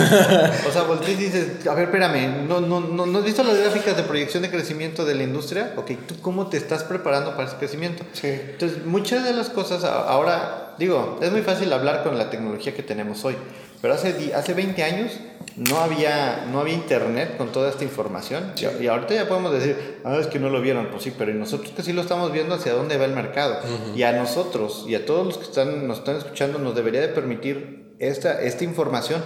o 0.68 0.72
sea, 0.74 0.82
volteas 0.84 1.12
y 1.12 1.24
dices, 1.24 1.66
a 1.66 1.74
ver, 1.74 1.86
espérame, 1.86 2.46
¿no, 2.46 2.60
no, 2.60 2.82
no, 2.82 3.06
¿no 3.06 3.20
has 3.20 3.24
visto 3.24 3.42
las 3.42 3.58
gráficas 3.58 3.96
de 3.96 4.04
proyección 4.04 4.44
de 4.44 4.50
crecimiento 4.52 5.06
de 5.06 5.16
la 5.16 5.24
industria? 5.24 5.74
Ok, 5.78 5.92
¿tú 6.06 6.16
cómo 6.22 6.48
te 6.48 6.58
estás 6.58 6.84
preparando 6.84 7.32
para 7.38 7.48
ese 7.48 7.56
crecimiento? 7.56 8.04
Sí. 8.12 8.28
Entonces, 8.28 8.86
muchas 8.86 9.24
de 9.24 9.32
las 9.32 9.50
cosas 9.50 9.86
ahora, 9.86 10.76
digo, 10.78 11.20
es 11.22 11.32
muy 11.32 11.42
fácil 11.42 11.72
hablar 11.72 12.04
con 12.04 12.18
la 12.18 12.30
tecnología 12.30 12.76
que 12.76 12.84
tenemos 12.84 13.24
hoy, 13.24 13.38
Pero 13.82 13.94
hace, 13.94 14.34
hace 14.34 14.54
20 14.54 14.84
años 14.84 15.20
no 15.56 15.80
había, 15.80 16.48
no 16.52 16.60
había 16.60 16.74
internet 16.74 17.38
con 17.38 17.52
toda 17.52 17.70
esta 17.70 17.84
información. 17.84 18.54
Y, 18.58 18.84
y 18.84 18.88
ahorita 18.88 19.14
ya 19.14 19.28
podemos 19.28 19.52
decir, 19.52 20.00
ah, 20.04 20.18
es 20.20 20.28
que 20.28 20.40
no 20.40 20.50
lo 20.50 20.62
vieron. 20.62 20.88
Pues 20.92 21.04
sí, 21.04 21.14
pero 21.18 21.32
y 21.32 21.34
nosotros 21.34 21.72
que 21.72 21.84
sí 21.84 21.94
lo 21.94 22.02
estamos 22.02 22.32
viendo 22.32 22.56
hacia 22.56 22.74
dónde 22.74 22.98
va 22.98 23.06
el 23.06 23.14
mercado. 23.14 23.58
Y 23.96 24.04
a 24.04 24.12
nosotros 24.12 24.86
y 24.88 24.96
a 24.96 25.06
todos 25.06 25.26
los 25.26 25.38
que 25.38 25.46
están, 25.46 25.88
nos 25.88 26.00
están 26.00 26.18
escuchando 26.18 26.60
nos 26.60 26.76
debería 26.76 27.02
de 27.02 27.10
permitir 27.10 27.96
esta, 28.00 28.42
esta 28.42 28.64
información 28.64 29.22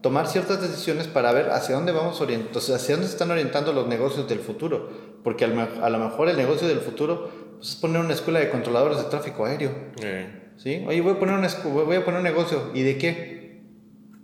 tomar 0.00 0.26
ciertas 0.26 0.60
decisiones 0.62 1.06
para 1.06 1.32
ver 1.32 1.50
hacia 1.50 1.74
dónde 1.74 1.92
vamos 1.92 2.20
orientando, 2.20 2.58
hacia 2.58 2.94
dónde 2.94 3.06
se 3.06 3.12
están 3.12 3.30
orientando 3.30 3.72
los 3.72 3.86
negocios 3.86 4.28
del 4.28 4.40
futuro. 4.40 4.88
Porque 5.22 5.44
a 5.44 5.48
lo 5.90 5.98
mejor 5.98 6.28
el 6.28 6.36
negocio 6.36 6.66
del 6.66 6.80
futuro 6.80 7.30
pues, 7.58 7.70
es 7.70 7.76
poner 7.76 8.00
una 8.00 8.14
escuela 8.14 8.40
de 8.40 8.50
controladores 8.50 8.98
de 8.98 9.04
tráfico 9.04 9.44
aéreo. 9.44 9.70
Eh, 10.02 10.52
¿Sí? 10.56 10.84
Oye, 10.86 11.00
voy 11.00 11.12
a 11.12 11.18
poner, 11.18 11.36
una, 11.36 11.48
voy 11.64 11.96
a 11.96 12.04
poner 12.04 12.18
un 12.18 12.24
negocio. 12.24 12.70
¿Y 12.74 12.82
de 12.82 12.98
qué? 12.98 13.39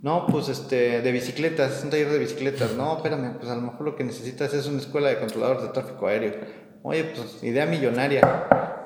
No, 0.01 0.27
pues 0.27 0.47
este, 0.49 1.01
de 1.01 1.11
bicicletas, 1.11 1.81
un 1.83 1.89
taller 1.89 2.09
de 2.11 2.19
bicicletas. 2.19 2.73
No, 2.73 2.97
espérame, 2.97 3.37
pues 3.39 3.49
a 3.51 3.55
lo 3.55 3.61
mejor 3.61 3.81
lo 3.81 3.95
que 3.95 4.03
necesitas 4.03 4.53
es 4.53 4.67
una 4.67 4.79
escuela 4.79 5.09
de 5.09 5.19
controladores 5.19 5.63
de 5.63 5.69
tráfico 5.69 6.07
aéreo. 6.07 6.33
Oye, 6.83 7.03
pues 7.05 7.43
idea 7.43 7.65
millonaria. 7.65 8.21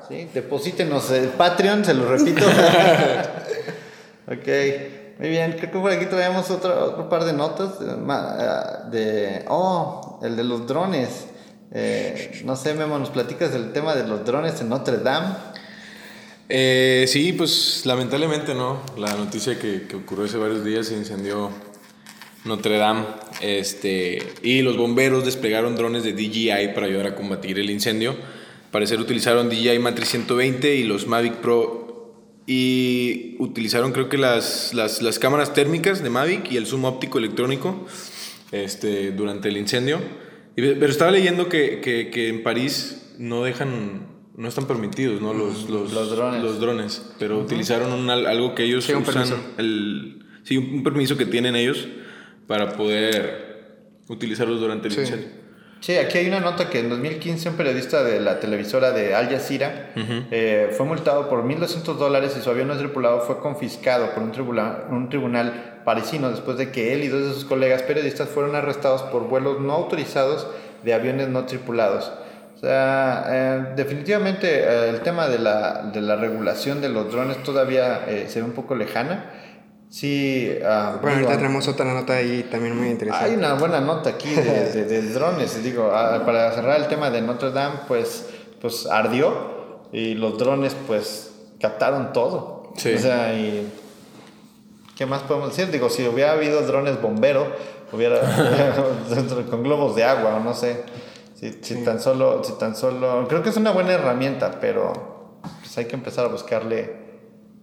¿Sí? 0.08 0.30
Deposítenos 0.34 1.12
el 1.12 1.28
Patreon, 1.30 1.84
se 1.86 1.94
lo 1.94 2.08
repito. 2.08 2.46
ok, 4.28 4.48
muy 5.20 5.30
bien. 5.30 5.54
Creo 5.54 5.72
que 5.72 5.80
por 5.80 5.92
aquí 5.92 6.06
traemos 6.06 6.50
otro, 6.50 6.86
otro 6.86 7.10
par 7.10 7.26
de 7.26 7.34
notas. 7.34 7.80
De, 7.80 7.96
ma- 7.98 8.86
de- 8.90 9.46
oh, 9.50 10.20
el 10.24 10.36
de 10.36 10.44
los 10.44 10.66
drones. 10.66 11.28
Eh, 11.74 12.42
no 12.46 12.56
sé, 12.56 12.74
Memo, 12.74 12.98
¿nos 13.00 13.10
platicas 13.12 13.54
del 13.54 13.72
tema 13.74 13.96
de 13.96 14.06
los 14.08 14.26
drones 14.26 14.60
en 14.62 14.70
Notre 14.70 14.98
Dame? 14.98 15.28
Eh, 16.54 17.06
sí, 17.08 17.32
pues 17.34 17.84
lamentablemente 17.86 18.54
no. 18.54 18.82
La 18.98 19.14
noticia 19.16 19.58
que, 19.58 19.84
que 19.88 19.96
ocurrió 19.96 20.26
hace 20.26 20.38
varios 20.38 20.66
días 20.66 20.88
se 20.88 20.96
incendió 20.98 21.50
Notre 22.44 22.78
Dame. 22.78 23.06
Este, 23.42 24.22
y 24.44 24.62
los 24.62 24.76
bomberos 24.76 25.24
desplegaron 25.24 25.76
drones 25.78 26.04
de 26.04 26.12
DJI 26.14 26.74
para 26.76 26.88
ayudar 26.88 27.08
a 27.08 27.16
combatir 27.16 27.58
el 27.58 27.70
incendio. 27.70 28.16
Parecer 28.72 29.00
utilizaron 29.00 29.50
DJI 29.50 29.80
Matrix 29.80 30.10
120 30.10 30.76
y 30.76 30.84
los 30.84 31.08
Mavic 31.08 31.36
Pro. 31.36 32.14
Y 32.48 33.38
utilizaron 33.40 33.94
creo 33.94 34.10
que 34.10 34.18
las, 34.18 34.74
las, 34.74 35.02
las 35.02 35.20
cámaras 35.20 35.54
térmicas 35.54 36.04
de 36.04 36.10
Mavic 36.10 36.52
y 36.52 36.58
el 36.58 36.66
zoom 36.66 36.84
óptico 36.84 37.18
electrónico 37.18 37.86
este, 38.52 39.12
durante 39.12 39.48
el 39.48 39.56
incendio. 39.58 40.00
Y- 40.58 40.62
pero 40.74 40.88
estaba 40.88 41.12
leyendo 41.12 41.48
que, 41.48 41.80
que, 41.80 42.10
que 42.10 42.28
en 42.28 42.44
París 42.44 43.04
no 43.18 43.44
dejan, 43.44 44.08
no 44.42 44.48
están 44.50 44.66
permitidos, 44.66 45.22
¿no? 45.22 45.34
Los, 45.34 45.70
los, 45.70 45.94
Los 45.94 46.10
drones. 46.16 46.42
Los 46.44 46.60
drones, 46.60 47.12
pero 47.20 47.38
utilizaron 47.40 47.92
un 47.94 48.10
algo 48.10 48.56
que 48.56 48.64
ellos 48.64 48.84
Sí, 48.86 48.94
un 48.94 49.04
usan, 49.04 49.14
permiso. 49.14 49.38
el, 49.58 50.26
sí, 50.44 50.58
un 50.58 50.74
un 50.76 50.84
permiso 50.84 51.16
que 51.16 51.26
tienen 51.28 51.56
ellos 51.56 51.88
para 52.48 52.74
poder 52.74 53.78
utilizarlos 54.08 54.60
durante 54.60 54.88
el 54.88 54.94
Sí. 54.96 55.02
incendio. 55.02 55.28
Sí, 55.80 55.96
aquí 55.98 56.20
hay 56.20 56.28
una 56.28 56.40
nota 56.40 56.70
que 56.70 56.80
en 56.80 56.90
2015 56.90 57.50
un 57.50 57.56
periodista 57.56 58.04
de 58.04 58.20
la 58.20 58.40
televisora 58.40 58.92
de 58.92 59.16
Al 59.16 59.30
Jazeera 59.30 59.92
eh, 59.96 60.70
fue 60.78 60.86
multado 60.86 61.28
por 61.28 61.44
1.200 61.44 61.98
dólares 61.98 62.36
y 62.40 62.42
su 62.44 62.50
avión 62.52 62.68
no 62.68 62.78
tripulado 62.78 63.22
fue 63.22 63.40
confiscado 63.40 64.14
por 64.14 64.22
un 64.22 64.32
tribunal, 64.32 64.86
un 64.92 65.10
tribunal 65.10 65.82
parisino 65.84 66.30
después 66.30 66.58
de 66.58 66.72
que 66.72 66.94
él 66.94 67.04
y 67.04 67.08
dos 67.08 67.24
de 67.28 67.34
sus 67.34 67.46
colegas 67.46 67.82
periodistas 67.82 68.30
fueron 68.30 68.56
arrestados 68.56 69.02
por 69.04 69.28
vuelos 69.28 69.60
no 69.60 69.74
autorizados 69.74 70.46
de 70.84 70.94
aviones 70.94 71.30
no 71.30 71.46
tripulados. 71.46 72.12
O 72.62 72.66
sea, 72.66 73.26
eh, 73.28 73.74
definitivamente 73.76 74.48
eh, 74.64 74.90
el 74.90 75.02
tema 75.02 75.28
de 75.28 75.40
la, 75.40 75.90
de 75.92 76.00
la 76.00 76.16
regulación 76.16 76.80
de 76.80 76.90
los 76.90 77.12
drones 77.12 77.42
todavía 77.42 78.06
eh, 78.08 78.28
se 78.30 78.40
ve 78.40 78.46
un 78.46 78.52
poco 78.52 78.76
lejana. 78.76 79.32
Sí, 79.90 80.48
ah, 80.64 81.00
Bueno, 81.02 81.18
digo, 81.18 81.28
ahorita 81.30 81.38
tenemos 81.42 81.68
otra 81.68 81.92
nota 81.92 82.14
ahí 82.14 82.48
también 82.52 82.78
muy 82.78 82.90
interesante. 82.90 83.26
hay 83.32 83.36
una 83.36 83.56
buena 83.56 83.82
nota 83.82 84.12
aquí 84.12 84.30
de, 84.36 84.72
de- 84.72 84.86
de 84.86 85.02
drones. 85.12 85.64
Digo, 85.64 85.90
ah, 85.92 86.22
para 86.24 86.52
cerrar 86.52 86.80
el 86.80 86.88
tema 86.88 87.10
de 87.10 87.22
Notre 87.22 87.50
Dame, 87.52 87.78
pues, 87.88 88.30
pues 88.62 88.86
ardió 88.86 89.82
y 89.92 90.14
los 90.14 90.38
drones, 90.38 90.76
pues, 90.86 91.32
captaron 91.60 92.14
todo. 92.14 92.72
Sí. 92.78 92.94
O 92.94 93.00
sea, 93.00 93.34
y. 93.34 93.68
¿Qué 94.96 95.08
más 95.08 95.24
podemos 95.24 95.50
decir? 95.50 95.72
Digo, 95.72 95.90
si 95.90 96.08
hubiera 96.08 96.34
habido 96.34 96.62
drones 96.62 97.02
bombero, 97.02 97.48
hubiera. 97.92 98.20
con 99.50 99.64
globos 99.64 99.96
de 99.96 100.04
agua, 100.04 100.36
o 100.36 100.40
no 100.42 100.54
sé. 100.54 100.84
Si, 101.42 101.60
si 101.62 101.84
tan 101.84 102.00
solo, 102.00 102.44
si 102.44 102.54
tan 102.60 102.76
solo. 102.76 103.28
Creo 103.28 103.44
que 103.44 103.50
es 103.50 103.58
una 103.58 103.72
buena 103.72 103.94
herramienta, 103.94 104.60
pero 104.62 105.40
pues 105.60 105.78
hay 105.78 105.86
que 105.86 105.96
empezar 105.96 106.26
a 106.26 106.28
buscarle 106.30 107.02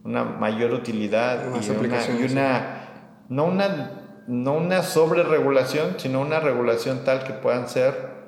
una 0.05 0.25
mayor 0.25 0.73
utilidad 0.73 1.45
y 1.55 1.71
una, 1.71 1.99
y 2.19 2.25
una 2.25 2.89
no 3.29 3.45
una 3.45 3.91
no 4.27 4.55
una 4.55 4.83
sobreregulación 4.83 5.95
sino 5.99 6.21
una 6.21 6.41
regulación 6.41 7.05
tal 7.05 7.25
que 7.25 7.33
puedan 7.33 7.69
ser 7.69 8.19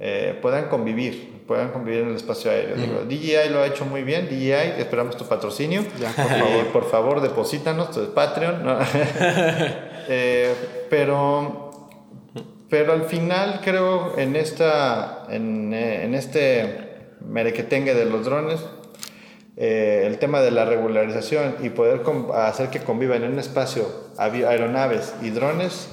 eh, 0.00 0.38
puedan 0.42 0.68
convivir 0.68 1.44
puedan 1.46 1.70
convivir 1.70 2.02
en 2.02 2.10
el 2.10 2.14
espacio 2.14 2.48
aéreo. 2.48 2.76
Digo, 2.76 3.00
DJI 3.08 3.50
lo 3.50 3.60
ha 3.60 3.66
hecho 3.66 3.84
muy 3.84 4.04
bien 4.04 4.28
DJI 4.28 4.80
esperamos 4.80 5.16
tu 5.16 5.26
patrocinio. 5.26 5.82
Ya, 5.98 6.12
por 6.12 6.28
favor. 6.28 6.66
por 6.72 6.90
favor 6.90 7.20
deposítanos 7.20 7.90
tu 7.90 8.14
Patreon 8.14 8.64
¿no? 8.64 8.78
Eh, 10.12 10.86
pero 10.88 11.69
pero 12.70 12.92
al 12.92 13.04
final 13.04 13.60
creo 13.64 14.14
en 14.16 14.36
esta 14.36 15.24
en, 15.28 15.74
eh, 15.74 16.04
en 16.04 16.14
este 16.14 16.88
merequetengue 17.20 17.94
de 17.94 18.04
los 18.06 18.24
drones 18.24 18.60
eh, 19.56 20.04
el 20.06 20.18
tema 20.18 20.40
de 20.40 20.50
la 20.52 20.64
regularización 20.64 21.56
y 21.62 21.68
poder 21.68 22.00
hacer 22.34 22.70
que 22.70 22.80
convivan 22.80 23.24
en 23.24 23.32
un 23.32 23.38
espacio 23.38 23.86
aeronaves 24.16 25.12
y 25.20 25.28
drones, 25.30 25.88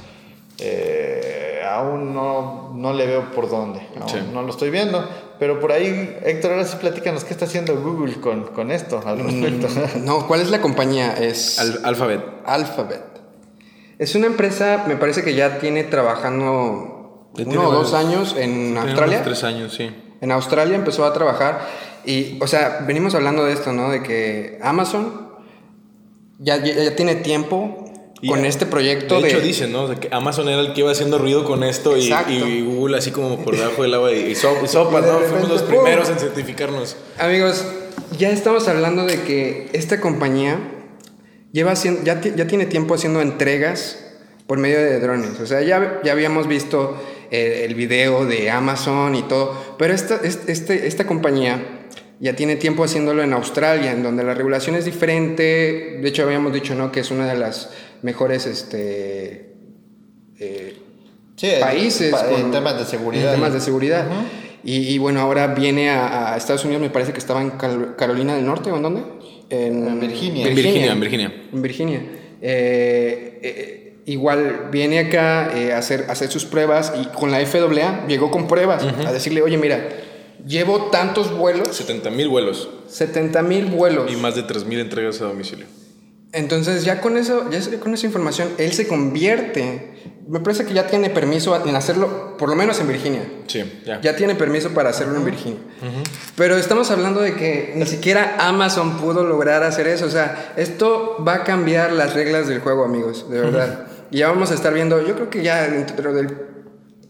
eh, 0.59 1.61
aún 1.69 2.13
no, 2.13 2.71
no 2.73 2.93
le 2.93 3.05
veo 3.05 3.32
por 3.32 3.49
dónde, 3.49 3.82
aún 3.99 4.09
Sí. 4.09 4.17
no 4.34 4.41
lo 4.43 4.49
estoy 4.51 4.69
viendo. 4.69 5.03
Pero 5.39 5.59
por 5.59 5.71
ahí, 5.71 6.17
Héctor, 6.23 6.51
ahora 6.51 6.65
sí 6.65 6.78
platícanos 6.80 7.23
qué 7.23 7.34
está 7.34 7.45
haciendo 7.45 7.75
Google 7.80 8.15
con, 8.21 8.45
con 8.47 8.71
esto 8.71 9.01
al 9.05 9.19
respecto. 9.19 9.67
No, 9.99 10.25
¿cuál 10.28 10.41
es 10.41 10.49
la 10.49 10.61
compañía? 10.61 11.13
Es 11.13 11.59
Al- 11.59 11.82
Alphabet. 11.84 12.21
Alphabet. 12.45 13.03
Es 14.00 14.16
una 14.16 14.28
empresa, 14.28 14.86
me 14.88 14.95
parece 14.95 15.24
que 15.24 15.34
ya 15.34 15.60
tiene 15.60 15.84
trabajando 15.84 17.30
Ya 17.36 17.43
uno 17.43 17.52
tiene 17.52 17.66
o 17.66 17.72
dos 17.72 17.91
varios- 17.91 17.93
años 17.93 18.36
en 18.38 18.78
Australia. 18.78 19.24
tres 19.24 19.43
años, 19.43 19.74
sí. 19.74 19.89
En 20.22 20.32
Australia 20.32 20.76
empezó 20.76 21.06
a 21.06 21.14
trabajar 21.14 21.68
y, 22.06 22.38
o 22.41 22.48
sea, 22.48 22.84
venimos 22.88 23.16
hablando 23.16 23.45
de 23.45 23.54
esto, 23.54 23.74
¿no? 23.74 23.89
De 23.89 24.02
que 24.04 24.60
Amazon 24.62 25.28
ya, 26.39 26.58
ya, 26.58 26.74
ya 26.84 26.95
tiene 26.95 27.16
tiempo 27.16 27.86
Y 28.22 28.30
con 28.30 28.45
este 28.45 28.66
proyecto 28.66 29.16
de 29.16 29.22
de... 29.24 29.28
hecho 29.30 29.39
dicen, 29.41 29.72
¿no? 29.72 29.88
De 29.88 29.95
que 29.98 30.10
Amazon 30.12 30.48
era 30.50 30.60
el 30.62 30.74
que 30.74 30.82
iba 30.82 30.91
haciendo 30.91 31.18
ruido 31.18 31.43
con 31.45 31.64
esto 31.64 31.95
y, 31.98 32.10
Google 32.64 32.98
así 32.98 33.12
como 33.12 33.38
por 33.39 33.56
debajo 33.58 33.82
del 33.84 33.93
agua 33.95 34.12
y, 34.12 34.32
y 34.32 34.36
so- 34.36 34.58
y 34.64 34.68
sopas, 34.68 35.02
Y 35.04 35.06
de 35.06 35.12
¿no? 35.12 35.20
repente, 35.20 35.39
Fuimos 35.39 35.50
los 35.50 35.62
¡pum! 35.64 35.70
primeros 35.84 36.10
en 36.10 36.20
certificarnos. 36.20 36.98
Amigos, 37.20 37.66
ya 38.18 38.30
estamos 38.30 38.68
hablando 38.68 39.06
de 39.06 39.22
que 39.24 39.70
esta 39.74 40.00
compañía 40.00 40.60
lleva 41.52 41.72
haciendo, 41.72 42.04
ya, 42.04 42.22
ti- 42.22 42.34
ya 42.36 42.48
tiene 42.48 42.66
tiempo 42.66 42.93
haciendo 42.95 43.22
entregas 43.22 44.04
por 44.48 44.58
medio 44.58 44.78
de 44.80 45.00
drones. 45.00 45.39
O 45.39 45.45
sea, 45.45 45.62
ya, 45.62 46.00
ya 46.04 46.12
habíamos 46.14 46.48
visto 46.48 46.98
eh, 47.32 47.64
el 47.66 47.76
video 47.76 48.26
de 48.26 48.50
Amazon 48.50 49.16
y 49.16 49.24
todo, 49.24 49.76
pero 49.78 49.93
esta, 49.93 50.16
es- 50.24 50.39
este, 50.48 50.88
esta 50.88 51.06
compañía 51.06 51.62
ya 52.20 52.36
tiene 52.36 52.56
tiempo 52.56 52.84
haciéndolo 52.84 53.22
en 53.24 53.34
Australia, 53.34 53.91
en 53.91 54.02
donde 54.04 54.24
la 54.24 54.34
regulación 54.34 54.76
es 54.76 54.86
diferente. 54.86 56.00
De 56.02 56.08
hecho, 56.08 56.24
habíamos 56.24 56.54
dicho 56.54 56.74
¿no? 56.76 56.91
que 56.91 57.02
es 57.02 57.12
una 57.12 57.28
de 57.28 57.38
las 57.38 57.70
mejores 58.02 58.45
este, 58.45 59.54
eh, 60.39 60.78
Sí, 61.36 61.52
países 61.60 62.12
pa- 62.12 62.28
en 62.32 62.41
con- 62.43 62.52
temas 62.52 62.78
de 62.80 62.86
seguridad. 62.86 63.30
en 63.34 63.36
temas 63.39 63.54
de 63.54 63.60
seguridad. 63.62 64.08
y, 64.64 64.78
y 64.93 64.98
bueno, 64.98 65.22
ahora 65.22 65.48
viene 65.48 65.89
a, 65.91 66.34
a 66.34 66.38
Estados 66.38 66.66
Unidos, 66.66 66.82
me 66.82 66.89
parece 66.89 67.12
que 67.14 67.20
estaba 67.20 67.41
en 67.41 67.52
Cal- 67.52 67.95
Carolina 67.95 68.36
del 68.36 68.45
Norte, 68.45 68.72
¿o 68.72 68.78
en 68.78 68.82
dónde? 68.84 69.04
En 69.50 70.00
Virginia. 70.00 70.48
En 70.48 70.56
Virginia, 70.56 70.91
en 70.91 71.00
Virginia. 71.00 71.34
En 71.54 71.62
Virginia. 71.62 72.02
Eh, 72.41 73.39
eh, 73.41 73.93
igual 74.06 74.70
viene 74.72 75.00
acá 75.00 75.52
eh, 75.56 75.74
a, 75.74 75.78
hacer, 75.78 76.06
a 76.08 76.12
hacer 76.12 76.30
sus 76.30 76.45
pruebas 76.45 76.93
y 77.00 77.06
con 77.08 77.32
la 77.32 77.45
FAA 77.45 78.08
llegó 78.08 78.32
con 78.32 78.48
pruebas 78.48 78.84
a 78.84 79.12
decirle, 79.12 79.41
oye, 79.41 79.58
mira, 79.58 79.88
llevo 80.45 80.86
tantos 80.91 81.36
vuelos, 81.36 81.76
70 81.76 82.10
mil 82.12 82.30
vuelos 82.30 82.70
70 82.88 83.41
mil 83.41 83.66
vuelos. 83.66 84.12
y 84.12 84.16
más 84.16 84.36
de 84.36 84.43
3 84.43 84.66
mil 84.66 84.80
entregas 84.80 85.22
a 85.22 85.26
domicilio. 85.26 85.66
Entonces 86.34 86.84
ya 86.84 86.99
con 86.99 87.17
eso, 87.17 87.49
ya 87.49 87.80
con 87.80 87.93
esa 87.93 88.05
información, 88.05 88.49
él 88.57 88.73
se 88.73 88.88
convierte. 88.88 89.93
Me 90.28 90.41
parece 90.41 90.65
que 90.65 90.73
ya 90.73 90.88
tiene 90.88 91.09
permiso 91.09 91.55
en 91.65 91.75
hacerlo, 91.75 92.36
por 92.38 92.49
lo 92.49 92.55
menos 92.55 92.80
en 92.82 92.88
Virginia. 92.89 93.21
Sí, 93.47 93.82
ya. 93.86 94.01
Ya 94.01 94.15
tiene 94.15 94.36
permiso 94.36 94.71
para 94.71 94.89
hacerlo 94.89 95.15
en 95.15 95.25
Virginia. 95.25 95.59
Pero 96.36 96.57
estamos 96.57 96.91
hablando 96.91 97.21
de 97.21 97.36
que 97.36 97.71
ni 97.75 97.86
siquiera 97.86 98.36
Amazon 98.39 98.97
pudo 98.97 99.23
lograr 99.23 99.63
hacer 99.63 99.88
eso. 99.88 100.05
O 100.05 100.09
sea, 100.09 100.53
esto 100.57 101.23
va 101.25 101.36
a 101.36 101.43
cambiar 101.45 101.93
las 101.93 102.13
reglas 102.13 102.47
del 102.47 102.59
juego, 102.59 102.84
amigos, 102.84 103.30
de 103.30 103.39
verdad. 103.39 103.88
Y 104.11 104.19
ya 104.19 104.30
vamos 104.30 104.51
a 104.51 104.53
estar 104.53 104.73
viendo, 104.73 105.05
yo 105.05 105.15
creo 105.15 105.30
que 105.30 105.43
ya 105.43 105.67
dentro 105.67 106.13
del 106.13 106.28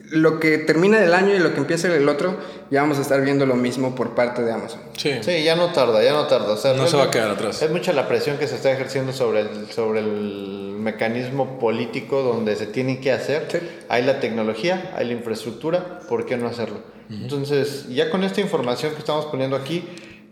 lo 0.10 0.39
que 0.39 0.58
termina 0.58 0.99
del 0.99 1.14
año 1.14 1.36
y 1.36 1.39
lo 1.39 1.53
que 1.53 1.60
empieza 1.60 1.93
el 1.93 2.08
otro, 2.08 2.38
ya 2.72 2.82
vamos 2.82 2.97
a 2.97 3.01
estar 3.01 3.22
viendo 3.22 3.45
lo 3.45 3.55
mismo 3.55 3.95
por 3.95 4.16
parte 4.16 4.43
de 4.43 4.51
Amazon. 4.51 4.80
Sí. 4.95 5.12
Sí, 5.22 5.43
ya 5.43 5.55
no 5.55 5.72
tarda, 5.72 6.03
ya 6.03 6.14
no 6.14 6.28
tarda. 6.28 6.53
O 6.53 6.58
sea, 6.58 6.74
No 6.74 6.88
se 6.88 6.97
va 6.97 7.05
a 7.05 7.12
quedar 7.12 7.32
atrás. 7.32 7.62
Es 7.62 7.72
mucha 7.72 7.93
la 7.93 8.08
presión 8.08 8.38
que 8.38 8.47
se 8.47 8.55
está 8.55 8.72
ejerciendo 8.72 9.12
sobre 9.14 9.41
el, 9.41 9.72
sobre 9.72 9.99
el 9.99 10.76
mecanismo 10.80 11.60
político 11.60 12.22
donde 12.22 12.55
se 12.55 12.68
tiene 12.68 12.99
que 12.99 13.12
hacer. 13.12 13.47
Sí. 13.51 13.60
Hay 13.89 14.03
la 14.03 14.20
tecnología, 14.20 14.93
hay 14.95 15.08
la 15.08 15.14
infraestructura, 15.14 15.99
¿por 16.08 16.26
qué 16.26 16.38
no 16.38 16.47
hacerlo? 16.47 16.80
Entonces, 17.10 17.88
ya 17.89 18.10
con 18.10 18.24
esta 18.24 18.41
información 18.41 18.91
que 18.93 18.99
estamos 18.99 19.26
poniendo 19.28 19.55
aquí, 19.55 19.84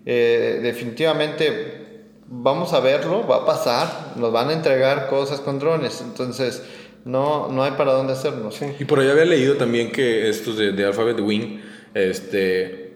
eh, 0.05 0.59
definitivamente 0.61 1.85
vamos 2.27 2.73
a 2.73 2.79
verlo, 2.79 3.25
va 3.27 3.37
a 3.37 3.45
pasar, 3.45 4.13
nos 4.15 4.31
van 4.31 4.49
a 4.49 4.53
entregar 4.53 5.07
cosas 5.07 5.39
con 5.39 5.59
drones. 5.59 6.01
Entonces, 6.01 6.63
no, 7.05 7.47
no 7.51 7.63
hay 7.63 7.71
para 7.71 7.93
dónde 7.93 8.13
hacernos. 8.13 8.59
Y 8.79 8.83
por 8.85 8.99
ahí 8.99 9.09
había 9.09 9.25
leído 9.25 9.55
también 9.55 9.91
que 9.91 10.27
estos 10.29 10.57
de, 10.57 10.71
de 10.73 10.85
Alphabet 10.85 11.19
Wing, 11.21 11.61
este, 11.93 12.93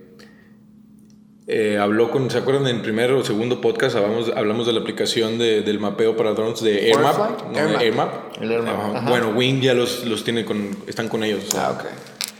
eh, 1.47 1.77
habló 1.79 2.11
con, 2.11 2.29
¿se 2.29 2.37
acuerdan? 2.37 2.67
En 2.67 2.75
el 2.77 2.81
primer 2.81 3.11
o 3.11 3.23
segundo 3.23 3.59
podcast 3.59 3.95
hablamos, 3.95 4.31
hablamos 4.35 4.67
de 4.67 4.73
la 4.73 4.81
aplicación 4.81 5.37
de- 5.39 5.61
del 5.61 5.79
mapeo 5.79 6.15
para 6.15 6.33
drones 6.33 6.61
de 6.61 6.91
AirMap. 6.91 7.17
No, 7.51 7.57
AirMap. 7.57 7.81
AirMap. 7.81 8.41
El 8.41 8.51
AirMap, 8.51 8.75
Ajá. 8.75 8.97
ajá. 8.99 9.09
Bueno, 9.09 9.29
Wing 9.29 9.61
ya 9.61 9.73
los, 9.73 10.05
los 10.05 10.23
tiene 10.23 10.45
con, 10.45 10.77
están 10.85 11.07
con 11.09 11.23
ellos. 11.23 11.45
o 11.47 11.51
sea, 11.51 11.67
Ah, 11.69 11.71
ok. 11.71 11.85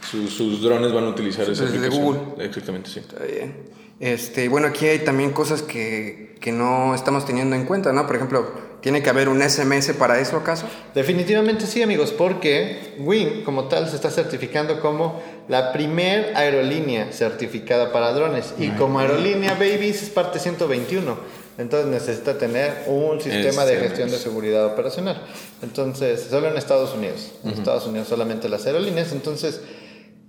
sus, 0.08 0.30
sus 0.32 0.62
drones 0.62 0.92
van 0.92 1.04
a 1.04 1.08
utilizar 1.08 1.42
esa 1.48 1.62
Desde 1.64 1.76
aplicación. 1.78 2.04
Google. 2.04 2.44
Exactamente, 2.44 2.90
sí. 2.90 3.00
Está 3.00 3.24
bien. 3.24 3.54
Este, 3.98 4.48
bueno, 4.48 4.68
aquí 4.68 4.86
hay 4.86 5.00
también 5.00 5.30
cosas 5.32 5.62
que, 5.62 6.36
que 6.40 6.52
no 6.52 6.94
estamos 6.94 7.26
teniendo 7.26 7.54
en 7.56 7.64
cuenta, 7.66 7.92
¿no? 7.92 8.06
Por 8.06 8.16
ejemplo, 8.16 8.46
¿tiene 8.80 9.02
que 9.02 9.10
haber 9.10 9.28
un 9.28 9.42
SMS 9.42 9.92
para 9.92 10.18
eso 10.20 10.36
acaso? 10.36 10.66
Definitivamente 10.94 11.66
sí, 11.66 11.82
amigos, 11.82 12.12
porque 12.12 12.94
Wing 12.98 13.42
como 13.44 13.64
tal 13.64 13.88
se 13.88 13.96
está 13.96 14.10
certificando 14.10 14.80
como 14.80 15.20
la 15.48 15.72
primer 15.72 16.36
aerolínea 16.36 17.12
certificada 17.12 17.92
para 17.92 18.12
drones. 18.12 18.54
Y 18.58 18.68
como 18.70 19.00
aerolínea 19.00 19.54
Babies 19.54 20.02
es 20.02 20.10
parte 20.10 20.38
121. 20.38 21.40
Entonces 21.58 21.90
necesita 21.90 22.38
tener 22.38 22.84
un 22.86 23.20
sistema 23.20 23.66
de 23.66 23.76
gestión 23.76 24.10
de 24.10 24.16
seguridad 24.16 24.64
operacional. 24.64 25.20
Entonces, 25.60 26.28
solo 26.30 26.48
en 26.48 26.56
Estados 26.56 26.94
Unidos. 26.94 27.32
En 27.44 27.50
Estados 27.50 27.86
Unidos 27.86 28.08
solamente 28.08 28.48
las 28.48 28.64
aerolíneas. 28.66 29.12
Entonces, 29.12 29.60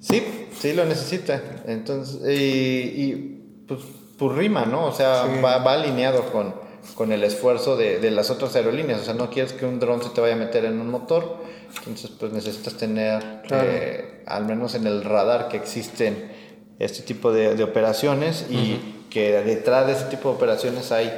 sí, 0.02 0.49
sí 0.60 0.74
lo 0.74 0.84
necesita. 0.86 1.41
Entonces, 1.68 2.20
y, 2.28 2.34
y, 2.34 3.64
pues, 3.66 3.80
pues 4.18 4.36
rima, 4.36 4.66
¿no? 4.66 4.86
O 4.86 4.91
sea, 4.91 5.26
va, 5.41 5.60
va 5.60 5.74
alineado 5.74 6.32
con, 6.32 6.54
con 6.96 7.12
el 7.12 7.24
esfuerzo 7.24 7.78
de, 7.78 8.00
de 8.00 8.12
las 8.12 8.30
otras 8.30 8.56
aerolíneas. 8.56 9.02
O 9.02 9.04
sea, 9.04 9.14
no 9.14 9.30
quieres 9.30 9.54
que 9.54 9.66
un 9.66 9.80
dron 9.80 10.02
se 10.04 10.10
te 10.10 10.22
vaya 10.22 10.34
a 10.34 10.38
meter 10.38 10.66
en 10.66 10.80
un 10.80 10.90
motor. 10.90 11.38
Entonces, 11.78 12.12
pues 12.20 12.32
necesitas 12.34 12.74
tener, 12.76 13.42
eh, 13.52 14.24
al 14.26 14.46
menos 14.46 14.76
en 14.76 14.88
el 14.88 15.04
radar, 15.04 15.48
que 15.50 15.58
existen 15.58 16.32
este 16.80 17.02
tipo 17.04 17.32
de, 17.32 17.56
de 17.56 17.64
operaciones 17.64 18.46
y 18.50 19.06
que 19.10 19.32
detrás 19.44 19.88
de 19.88 19.94
ese 19.94 20.06
tipo 20.06 20.30
de 20.30 20.36
operaciones 20.36 20.92
hay, 20.92 21.12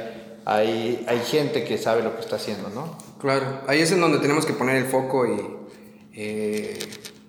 hay, 0.44 1.04
hay 1.08 1.18
gente 1.20 1.64
que 1.64 1.78
sabe 1.78 2.02
lo 2.02 2.14
que 2.14 2.20
está 2.20 2.36
haciendo, 2.36 2.68
¿no? 2.70 2.98
Claro, 3.20 3.62
ahí 3.66 3.80
es 3.80 3.90
en 3.92 4.00
donde 4.00 4.18
tenemos 4.18 4.44
que 4.46 4.52
poner 4.52 4.76
el 4.76 4.84
foco 4.86 5.26
y, 5.26 5.40
eh, 6.14 6.78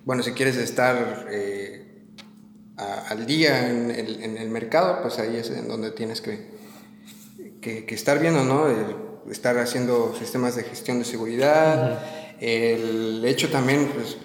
bueno, 0.04 0.22
si 0.24 0.32
quieres 0.34 0.58
estar 0.58 1.28
eh, 1.32 2.04
a- 2.78 3.08
al 3.10 3.26
día 3.26 3.70
en 3.70 3.90
el, 3.92 4.22
en 4.24 4.38
el 4.38 4.50
mercado, 4.50 5.00
pues 5.02 5.18
ahí 5.20 5.38
es 5.38 5.50
en 5.50 5.68
donde 5.68 5.92
tienes 5.92 6.20
que, 6.22 6.55
que, 7.66 7.84
que 7.86 7.95
estar 7.95 8.20
viendo, 8.20 8.43
¿no? 8.43 8.68
El 8.68 9.32
estar 9.32 9.57
haciendo 9.57 10.13
sistemas 10.20 10.55
de 10.55 10.63
gestión 10.63 10.99
de 10.99 11.05
seguridad, 11.05 11.99
el 12.39 13.24
hecho 13.26 13.49
también, 13.49 13.89
pues, 13.95 14.18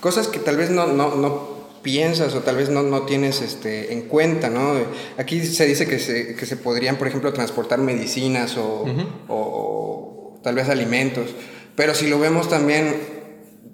cosas 0.00 0.26
que 0.26 0.40
tal 0.40 0.56
vez 0.56 0.70
no, 0.70 0.86
no, 0.88 1.14
no 1.14 1.58
piensas 1.82 2.34
o 2.34 2.40
tal 2.40 2.56
vez 2.56 2.68
no, 2.68 2.82
no 2.82 3.02
tienes 3.02 3.40
este, 3.40 3.92
en 3.92 4.02
cuenta, 4.02 4.50
¿no? 4.50 4.74
Aquí 5.16 5.46
se 5.46 5.64
dice 5.64 5.86
que 5.86 6.00
se, 6.00 6.34
que 6.34 6.44
se 6.44 6.56
podrían, 6.56 6.96
por 6.96 7.06
ejemplo, 7.06 7.32
transportar 7.32 7.78
medicinas 7.78 8.56
o, 8.56 8.84
o- 9.28 9.34
o 10.34 10.40
tal 10.42 10.56
vez 10.56 10.68
alimentos, 10.68 11.30
pero 11.76 11.94
si 11.94 12.08
lo 12.08 12.18
vemos 12.18 12.48
también 12.48 12.96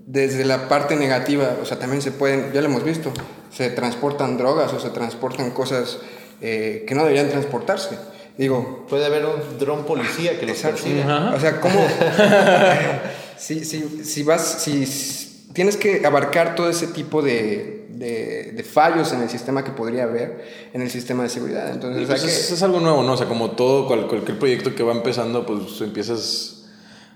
desde 0.06 0.44
la 0.44 0.68
parte 0.68 0.96
negativa, 0.96 1.56
o 1.62 1.64
sea, 1.64 1.78
también 1.78 2.02
se 2.02 2.12
pueden, 2.12 2.52
ya 2.52 2.60
lo 2.60 2.66
hemos 2.68 2.84
visto, 2.84 3.10
se 3.50 3.70
transportan 3.70 4.36
drogas 4.36 4.70
o 4.74 4.80
se 4.80 4.90
transportan 4.90 5.50
cosas 5.52 5.98
eh, 6.42 6.84
que 6.86 6.94
no 6.94 7.04
deberían 7.04 7.30
transportarse. 7.30 7.96
Digo, 8.36 8.84
Puede 8.88 9.06
haber 9.06 9.24
un 9.26 9.58
dron 9.58 9.84
policía 9.84 10.38
que 10.40 10.46
los 10.46 10.58
persiga. 10.58 11.32
o 11.36 11.40
sea, 11.40 11.60
¿cómo? 11.60 11.80
si, 13.36 13.64
si, 13.64 14.04
si 14.04 14.22
vas, 14.22 14.62
si 14.62 15.46
tienes 15.52 15.76
que 15.76 16.04
abarcar 16.04 16.54
todo 16.54 16.68
ese 16.68 16.88
tipo 16.88 17.22
de, 17.22 17.86
de- 17.90 18.52
de 18.52 18.62
fallos 18.64 19.12
en 19.12 19.22
el 19.22 19.28
sistema 19.30 19.62
que 19.62 19.70
podría 19.70 20.04
haber 20.04 20.44
en 20.72 20.82
el 20.82 20.90
sistema 20.90 21.22
de 21.22 21.28
seguridad. 21.28 21.70
Entonces, 21.70 22.00
hay 22.00 22.06
pues 22.06 22.22
que- 22.22 22.28
es, 22.28 22.50
es 22.50 22.62
algo 22.62 22.80
nuevo, 22.80 23.02
¿no? 23.02 23.12
O 23.12 23.16
sea, 23.16 23.26
como 23.28 23.52
todo, 23.52 23.86
cual- 23.86 24.08
cualquier 24.08 24.38
proyecto 24.38 24.74
que 24.74 24.82
va 24.82 24.92
empezando, 24.92 25.46
pues 25.46 25.80
empiezas 25.80 26.50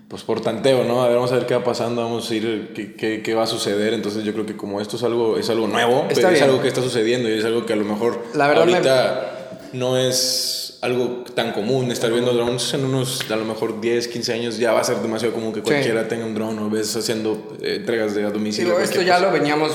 pues 0.07 0.23
por 0.23 0.41
tanteo, 0.41 0.83
¿no? 0.85 1.03
A 1.03 1.07
ver, 1.07 1.17
vamos 1.17 1.31
a 1.31 1.35
ver 1.35 1.45
qué 1.45 1.53
va 1.53 1.63
pasando, 1.63 2.01
vamos 2.01 2.31
a 2.31 2.33
ir, 2.35 2.71
qué, 2.73 2.95
qué, 2.95 3.21
qué 3.21 3.35
va 3.35 3.43
a 3.43 3.47
suceder. 3.47 3.93
Entonces 3.93 4.23
yo 4.23 4.33
creo 4.33 4.45
que 4.45 4.55
como 4.57 4.81
esto 4.81 4.95
es 4.95 5.03
algo, 5.03 5.37
es 5.37 5.49
algo 5.51 5.67
nuevo, 5.67 6.05
pero 6.13 6.29
es 6.29 6.41
algo 6.41 6.61
que 6.61 6.67
está 6.69 6.81
sucediendo 6.81 7.29
y 7.29 7.33
es 7.37 7.45
algo 7.45 7.65
que 7.65 7.73
a 7.73 7.75
lo 7.75 7.85
mejor 7.85 8.23
La 8.33 8.47
verdad 8.47 8.65
me- 8.65 8.73
ahorita 8.73 9.59
no 9.73 9.97
es 9.97 10.68
algo 10.81 11.23
tan 11.35 11.51
común 11.51 11.91
estar 11.91 12.09
viendo 12.11 12.31
drones 12.33 12.73
en 12.73 12.85
unos, 12.85 13.29
a 13.29 13.35
lo 13.35 13.43
mejor 13.45 13.81
10, 13.81 14.07
15 14.07 14.33
años 14.33 14.57
ya 14.57 14.71
va 14.71 14.79
a 14.81 14.83
ser 14.83 14.97
demasiado 14.97 15.33
común 15.33 15.51
que 15.51 15.61
cualquiera 15.61 16.07
tenga 16.07 16.25
un 16.25 16.33
drone 16.33 16.61
o 16.61 16.69
ves 16.69 16.95
haciendo 16.95 17.57
eh, 17.61 17.75
entregas 17.75 18.15
de 18.15 18.23
a 18.25 18.29
domicilio. 18.29 18.71
Digo, 18.71 18.79
esto 18.83 19.01
ya 19.01 19.15
cosa. 19.15 19.27
lo 19.27 19.33
veníamos, 19.33 19.71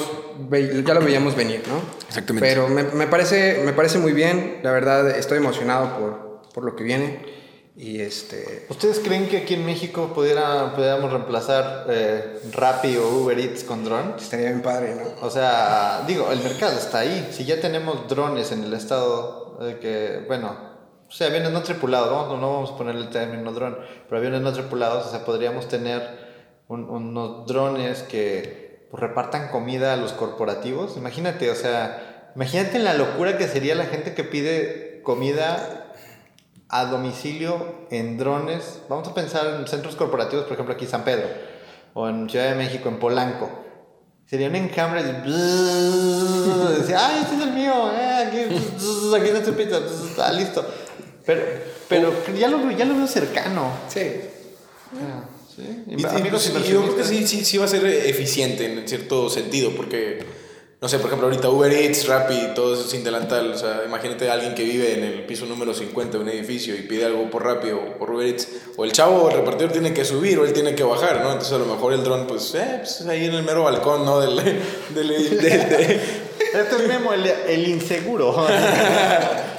ve- 0.48 0.82
ya 0.86 0.94
lo 0.94 1.00
veíamos 1.00 1.36
venir, 1.36 1.62
¿no? 1.68 1.80
Exactamente. 2.08 2.48
Pero 2.48 2.68
me, 2.68 2.84
me 2.84 3.06
parece, 3.06 3.62
me 3.64 3.72
parece 3.74 3.98
muy 3.98 4.12
bien, 4.12 4.60
la 4.62 4.70
verdad 4.72 5.10
estoy 5.10 5.38
emocionado 5.38 5.98
por, 5.98 6.42
por 6.54 6.64
lo 6.64 6.74
que 6.74 6.84
viene 6.84 7.34
y 7.76 8.00
este... 8.00 8.66
¿Ustedes 8.70 9.00
creen 9.00 9.28
que 9.28 9.38
aquí 9.38 9.54
en 9.54 9.66
México 9.66 10.12
pudiera, 10.14 10.74
pudiéramos 10.74 11.10
reemplazar 11.12 11.86
eh, 11.90 12.38
Rappi 12.52 12.96
o 12.96 13.08
Uber 13.18 13.38
Eats 13.38 13.64
con 13.64 13.84
dron? 13.84 14.14
Estaría 14.18 14.46
bien 14.46 14.62
padre, 14.62 14.94
¿no? 14.94 15.26
O 15.26 15.28
sea, 15.28 16.02
digo, 16.06 16.30
el 16.32 16.38
mercado 16.38 16.78
está 16.78 17.00
ahí. 17.00 17.28
Si 17.32 17.44
ya 17.44 17.60
tenemos 17.60 18.08
drones 18.08 18.52
en 18.52 18.62
el 18.64 18.72
estado 18.74 19.58
eh, 19.60 19.78
que, 19.82 20.24
bueno, 20.28 20.73
o 21.08 21.12
sea, 21.12 21.28
aviones 21.28 21.50
no 21.52 21.62
tripulados, 21.62 22.28
¿no? 22.28 22.36
no 22.38 22.52
vamos 22.54 22.70
a 22.72 22.76
ponerle 22.76 23.02
el 23.02 23.10
término 23.10 23.52
dron, 23.52 23.78
pero 24.08 24.18
aviones 24.18 24.40
no 24.40 24.52
tripulados, 24.52 25.06
o 25.06 25.10
sea, 25.10 25.24
podríamos 25.24 25.68
tener 25.68 26.02
un- 26.68 26.88
unos 26.88 27.46
drones 27.46 28.02
que 28.02 28.86
pues, 28.90 29.00
repartan 29.00 29.48
comida 29.48 29.92
a 29.92 29.96
los 29.96 30.12
corporativos. 30.12 30.96
Imagínate, 30.96 31.50
o 31.50 31.54
sea, 31.54 32.30
imagínate 32.36 32.78
la 32.78 32.94
locura 32.94 33.36
que 33.38 33.46
sería 33.48 33.74
la 33.74 33.86
gente 33.86 34.14
que 34.14 34.24
pide 34.24 35.00
comida 35.04 35.92
a 36.68 36.86
domicilio 36.86 37.86
en 37.90 38.16
drones. 38.18 38.80
Vamos 38.88 39.06
a 39.08 39.14
pensar 39.14 39.46
en 39.60 39.66
centros 39.68 39.94
corporativos, 39.96 40.44
por 40.44 40.54
ejemplo, 40.54 40.74
aquí 40.74 40.86
San 40.86 41.04
Pedro, 41.04 41.26
o 41.92 42.08
en 42.08 42.28
Ciudad 42.30 42.48
de 42.48 42.54
México, 42.56 42.88
en 42.88 42.98
Polanco. 42.98 43.50
Sería 44.26 44.48
un 44.48 44.56
enjambre 44.56 45.02
de... 45.04 45.12
Decía, 46.78 47.06
ay, 47.06 47.20
este 47.22 47.36
es 47.36 47.42
el 47.42 47.52
mío, 47.52 47.90
eh, 47.92 48.24
aquí, 48.26 48.38
aquí 49.16 49.28
está 49.28 49.42
tu 49.44 49.52
pizza, 49.54 49.78
está 49.78 50.32
listo. 50.32 50.64
Pero, 51.26 51.42
pero 51.88 52.12
ya, 52.38 52.48
lo, 52.48 52.70
ya 52.72 52.84
lo 52.84 52.96
veo 52.96 53.06
cercano. 53.06 53.70
Sí. 53.88 54.00
Ah, 54.94 55.24
¿sí? 55.54 55.62
Y, 55.88 56.02
y, 56.02 56.04
Amigos 56.04 56.48
pues, 56.52 56.66
y 56.68 56.72
yo 56.72 56.82
creo 56.82 56.96
que 56.96 57.04
sí, 57.04 57.26
sí, 57.26 57.44
sí 57.44 57.58
va 57.58 57.64
a 57.64 57.68
ser 57.68 57.84
eficiente 57.86 58.66
en 58.70 58.86
cierto 58.86 59.30
sentido, 59.30 59.70
porque, 59.74 60.18
no 60.80 60.88
sé, 60.88 60.98
por 60.98 61.06
ejemplo, 61.06 61.26
ahorita 61.28 61.48
Uber 61.48 61.72
Eats, 61.72 62.06
Rappi, 62.06 62.48
todo 62.54 62.74
eso 62.74 62.88
sin 62.88 63.02
delantal. 63.02 63.52
O 63.52 63.58
sea, 63.58 63.82
imagínate 63.86 64.28
a 64.28 64.34
alguien 64.34 64.54
que 64.54 64.64
vive 64.64 64.92
en 64.98 65.02
el 65.04 65.24
piso 65.24 65.46
número 65.46 65.72
50 65.72 66.18
de 66.18 66.22
un 66.24 66.28
edificio 66.28 66.74
y 66.76 66.82
pide 66.82 67.06
algo 67.06 67.30
por 67.30 67.42
Rappi 67.44 67.70
o 67.70 67.96
por 67.98 68.10
Uber 68.10 68.26
Eats. 68.26 68.48
O 68.76 68.84
el 68.84 68.92
chavo 68.92 69.22
o 69.22 69.30
el 69.30 69.36
repartidor 69.38 69.72
tiene 69.72 69.94
que 69.94 70.04
subir 70.04 70.38
o 70.38 70.44
él 70.44 70.52
tiene 70.52 70.74
que 70.74 70.82
bajar, 70.82 71.22
¿no? 71.22 71.28
Entonces 71.32 71.52
a 71.54 71.58
lo 71.58 71.64
mejor 71.66 71.94
el 71.94 72.04
dron, 72.04 72.26
pues, 72.26 72.54
eh, 72.54 72.80
pues 72.80 73.00
ahí 73.08 73.24
en 73.24 73.34
el 73.34 73.42
mero 73.44 73.64
balcón, 73.64 74.04
¿no? 74.04 74.20
Del, 74.20 74.36
del, 74.36 75.08
del- 75.08 75.38
de- 75.40 76.00
Este 76.54 76.76
es 76.76 76.86
Memo, 76.88 77.12
el, 77.14 77.26
el 77.26 77.66
inseguro. 77.68 78.46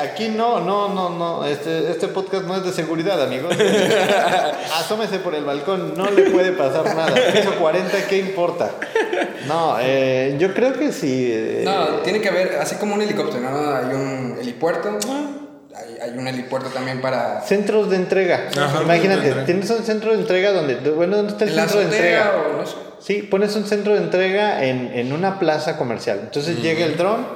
Aquí 0.00 0.28
no, 0.28 0.60
no, 0.60 0.88
no, 0.92 1.10
no. 1.10 1.44
Este, 1.44 1.90
este 1.90 2.08
podcast 2.08 2.44
no 2.44 2.56
es 2.56 2.64
de 2.64 2.72
seguridad, 2.72 3.22
amigos. 3.22 3.54
Asómese 4.78 5.18
por 5.18 5.34
el 5.34 5.44
balcón, 5.44 5.94
no 5.96 6.10
le 6.10 6.30
puede 6.30 6.52
pasar 6.52 6.84
nada. 6.94 7.14
Piso 7.32 7.54
40, 7.58 8.06
¿qué 8.08 8.18
importa? 8.18 8.70
No, 9.46 9.76
eh, 9.80 10.36
yo 10.38 10.52
creo 10.54 10.72
que 10.74 10.92
sí. 10.92 11.30
eh, 11.32 11.62
No, 11.64 11.86
tiene 12.02 12.20
que 12.20 12.28
haber, 12.28 12.56
así 12.60 12.76
como 12.76 12.94
un 12.94 13.02
helicóptero, 13.02 13.40
¿no? 13.48 13.74
Hay 13.76 13.94
un 13.94 14.36
helipuerto, 14.40 14.98
hay, 15.74 15.98
hay 16.02 16.18
un 16.18 16.26
helipuerto 16.26 16.68
también 16.70 17.00
para... 17.00 17.40
Centros 17.42 17.88
de 17.90 17.96
entrega. 17.96 18.48
Ajá, 18.56 18.82
Imagínate, 18.82 19.22
centro 19.22 19.22
de 19.22 19.28
entrega. 19.40 19.44
tienes 19.46 19.70
un 19.70 19.84
centro 19.84 20.12
de 20.12 20.18
entrega 20.20 20.52
donde. 20.52 20.74
Bueno, 20.90 21.16
¿dónde 21.16 21.32
está 21.32 21.44
el 21.44 21.50
en 21.50 21.56
la 21.56 21.62
centro 21.62 21.78
de 21.80 21.84
entrega? 21.96 22.32
o 22.36 22.56
no 22.58 22.66
sé. 22.66 22.74
Sí, 22.98 23.22
pones 23.22 23.54
un 23.56 23.64
centro 23.66 23.92
de 23.94 24.00
entrega 24.00 24.64
en, 24.64 24.90
en 24.94 25.12
una 25.12 25.38
plaza 25.38 25.76
comercial. 25.76 26.20
Entonces 26.24 26.60
llega 26.60 26.84
el 26.84 26.96
dron, 26.96 27.26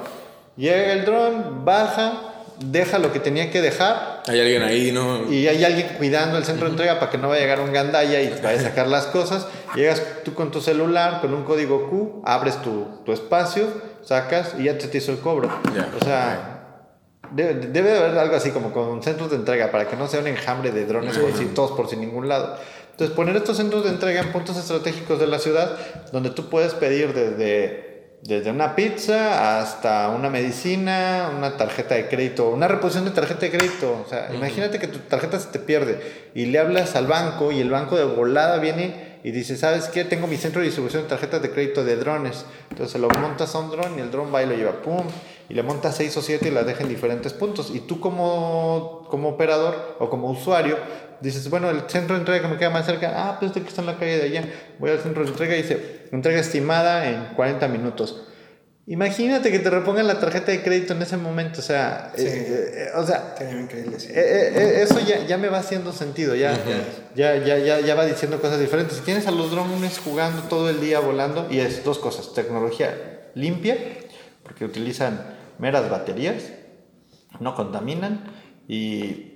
llega 0.57 0.91
el 0.93 1.05
dron, 1.05 1.63
baja, 1.63 2.30
deja 2.65 2.99
lo 2.99 3.11
que 3.11 3.19
tenía 3.19 3.49
que 3.51 3.61
dejar 3.61 4.23
Hay 4.27 4.39
alguien 4.39 4.61
ahí, 4.63 4.91
¿no? 4.91 5.31
y 5.31 5.47
hay 5.47 5.63
alguien 5.63 5.87
cuidando 5.97 6.37
el 6.37 6.45
centro 6.45 6.65
de 6.65 6.71
entrega 6.71 6.99
para 6.99 7.11
que 7.11 7.17
no 7.17 7.29
vaya 7.29 7.41
a 7.41 7.43
llegar 7.43 7.59
un 7.61 7.73
gandalla 7.73 8.21
y 8.21 8.29
vaya 8.41 8.59
a 8.59 8.63
sacar 8.63 8.87
las 8.87 9.05
cosas. 9.07 9.47
Llegas 9.75 10.01
tú 10.23 10.33
con 10.33 10.51
tu 10.51 10.61
celular, 10.61 11.21
con 11.21 11.33
un 11.33 11.43
código 11.43 11.89
Q, 11.89 12.21
abres 12.25 12.61
tu, 12.61 12.87
tu 13.05 13.11
espacio, 13.11 13.67
sacas 14.03 14.55
y 14.59 14.63
ya 14.63 14.77
te, 14.77 14.87
te 14.87 14.97
hizo 14.97 15.11
el 15.11 15.19
cobro. 15.19 15.49
O 15.99 16.03
sea, 16.03 16.85
debe, 17.31 17.53
debe 17.67 17.91
de 17.91 17.97
haber 17.97 18.17
algo 18.17 18.35
así 18.35 18.51
como 18.51 18.71
con 18.71 19.01
centros 19.01 19.29
de 19.31 19.37
entrega 19.37 19.71
para 19.71 19.87
que 19.87 19.95
no 19.95 20.07
sea 20.07 20.19
un 20.19 20.27
enjambre 20.27 20.71
de 20.71 20.85
drones 20.85 21.17
por 21.17 21.33
si 21.33 21.45
todos 21.45 21.71
por 21.71 21.89
sin 21.89 22.01
ningún 22.01 22.27
lado. 22.27 22.57
Entonces, 22.91 23.15
poner 23.15 23.35
estos 23.35 23.57
centros 23.57 23.83
de 23.83 23.89
entrega 23.89 24.21
en 24.21 24.31
puntos 24.31 24.57
estratégicos 24.57 25.19
de 25.19 25.27
la 25.27 25.39
ciudad 25.39 25.77
donde 26.11 26.29
tú 26.29 26.49
puedes 26.49 26.73
pedir 26.73 27.13
desde, 27.13 27.90
desde 28.21 28.51
una 28.51 28.75
pizza 28.75 29.59
hasta 29.59 30.09
una 30.09 30.29
medicina, 30.29 31.31
una 31.35 31.57
tarjeta 31.57 31.95
de 31.95 32.07
crédito, 32.07 32.49
una 32.49 32.67
reposición 32.67 33.05
de 33.05 33.11
tarjeta 33.11 33.41
de 33.41 33.51
crédito. 33.51 34.03
O 34.05 34.09
sea, 34.09 34.29
imagínate 34.33 34.77
que 34.77 34.87
tu 34.87 34.99
tarjeta 34.99 35.39
se 35.39 35.47
te 35.47 35.59
pierde 35.59 36.29
y 36.35 36.45
le 36.45 36.59
hablas 36.59 36.95
al 36.95 37.07
banco 37.07 37.51
y 37.51 37.59
el 37.59 37.71
banco 37.71 37.95
de 37.95 38.03
volada 38.03 38.59
viene 38.59 39.11
y 39.23 39.31
dice, 39.31 39.57
¿sabes 39.57 39.87
qué? 39.87 40.03
Tengo 40.03 40.27
mi 40.27 40.37
centro 40.37 40.61
de 40.61 40.67
distribución 40.67 41.03
de 41.03 41.09
tarjetas 41.09 41.41
de 41.41 41.51
crédito 41.51 41.83
de 41.83 41.95
drones. 41.95 42.45
Entonces 42.69 42.99
lo 43.01 43.09
montas 43.09 43.53
a 43.55 43.59
un 43.59 43.71
dron 43.71 43.97
y 43.97 44.01
el 44.01 44.11
dron 44.11 44.33
va 44.33 44.43
y 44.43 44.47
lo 44.47 44.55
lleva, 44.55 44.81
¡pum! 44.81 45.05
Y 45.49 45.53
le 45.53 45.63
montas 45.63 45.95
seis 45.95 46.15
o 46.17 46.21
siete 46.21 46.47
y 46.47 46.51
las 46.51 46.65
deja 46.65 46.83
en 46.83 46.89
diferentes 46.89 47.33
puntos. 47.33 47.71
Y 47.73 47.81
tú 47.81 47.99
como, 47.99 49.05
como 49.09 49.29
operador 49.29 49.97
o 49.99 50.09
como 50.09 50.29
usuario 50.29 50.77
dices, 51.21 51.49
bueno, 51.49 51.69
el 51.69 51.81
centro 51.87 52.15
de 52.15 52.21
entrega 52.21 52.41
que 52.41 52.47
me 52.47 52.57
queda 52.57 52.69
más 52.69 52.85
cerca, 52.85 53.11
ah, 53.15 53.37
pues 53.39 53.51
este 53.51 53.61
que 53.61 53.69
está 53.69 53.81
en 53.81 53.87
la 53.87 53.97
calle 53.97 54.17
de 54.17 54.23
allá. 54.23 54.45
Voy 54.79 54.89
al 54.91 54.99
centro 54.99 55.23
de 55.23 55.29
entrega 55.29 55.55
y 55.55 55.61
dice, 55.61 56.07
entrega 56.11 56.39
estimada 56.39 57.07
en 57.09 57.33
40 57.35 57.67
minutos. 57.67 58.27
Imagínate 58.87 59.51
que 59.51 59.59
te 59.59 59.69
repongan 59.69 60.07
la 60.07 60.19
tarjeta 60.19 60.51
de 60.51 60.63
crédito 60.63 60.93
en 60.93 61.01
ese 61.03 61.15
momento, 61.15 61.59
o 61.59 61.63
sea, 61.63 62.11
Sí. 62.15 62.25
eh, 62.25 62.71
eh, 62.75 62.87
o 62.95 63.05
sea, 63.05 63.35
increíble, 63.61 63.99
sí. 63.99 64.07
eh, 64.09 64.13
eh, 64.15 64.51
eh, 64.55 64.81
eso 64.81 64.99
ya, 64.99 65.23
ya 65.25 65.37
me 65.37 65.49
va 65.49 65.59
haciendo 65.59 65.93
sentido, 65.93 66.33
ya, 66.35 66.57
ya, 67.15 67.35
ya, 67.37 67.57
ya, 67.59 67.79
ya 67.79 67.95
va 67.95 68.05
diciendo 68.05 68.41
cosas 68.41 68.59
diferentes. 68.59 68.97
Si 68.97 69.03
tienes 69.03 69.27
a 69.27 69.31
los 69.31 69.51
drones 69.51 69.99
jugando 69.99 70.41
todo 70.49 70.69
el 70.69 70.81
día 70.81 70.99
volando, 70.99 71.47
y 71.51 71.59
es 71.59 71.83
dos 71.83 71.99
cosas, 71.99 72.33
tecnología 72.33 73.29
limpia, 73.35 73.77
porque 74.43 74.65
utilizan 74.65 75.37
meras 75.59 75.87
baterías, 75.89 76.43
no 77.39 77.55
contaminan, 77.55 78.23
y 78.67 79.30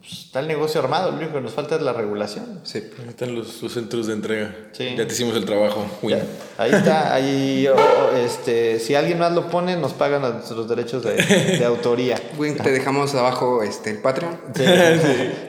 pues, 0.00 0.12
está 0.26 0.40
el 0.40 0.48
negocio 0.48 0.80
armado, 0.80 1.10
lo 1.10 1.16
único 1.18 1.34
que 1.34 1.40
nos 1.40 1.52
falta 1.52 1.76
es 1.76 1.82
la 1.82 1.92
regulación. 1.92 2.60
Sí. 2.64 2.78
Ahí 3.00 3.08
están 3.08 3.34
los, 3.34 3.62
los 3.62 3.72
centros 3.72 4.06
de 4.06 4.12
entrega. 4.14 4.54
Sí. 4.72 4.94
Ya 4.96 5.06
te 5.06 5.12
hicimos 5.12 5.36
el 5.36 5.44
trabajo, 5.44 5.84
Win. 6.02 6.16
Ya, 6.18 6.24
Ahí 6.56 6.70
está, 6.72 7.12
ahí, 7.14 7.66
o- 7.68 7.74
o, 7.74 8.16
este, 8.16 8.78
si 8.80 8.94
alguien 8.94 9.18
más 9.18 9.32
lo 9.32 9.48
pone, 9.50 9.76
nos 9.76 9.92
pagan 9.92 10.22
los, 10.22 10.50
los 10.50 10.68
derechos 10.68 11.02
de, 11.04 11.14
de 11.16 11.64
autoría. 11.64 12.20
Wing, 12.38 12.54
te 12.56 12.70
dejamos 12.70 13.14
abajo 13.14 13.62
este, 13.62 13.90
el 13.90 13.98
Patreon. 13.98 14.38
Sí. 14.54 14.64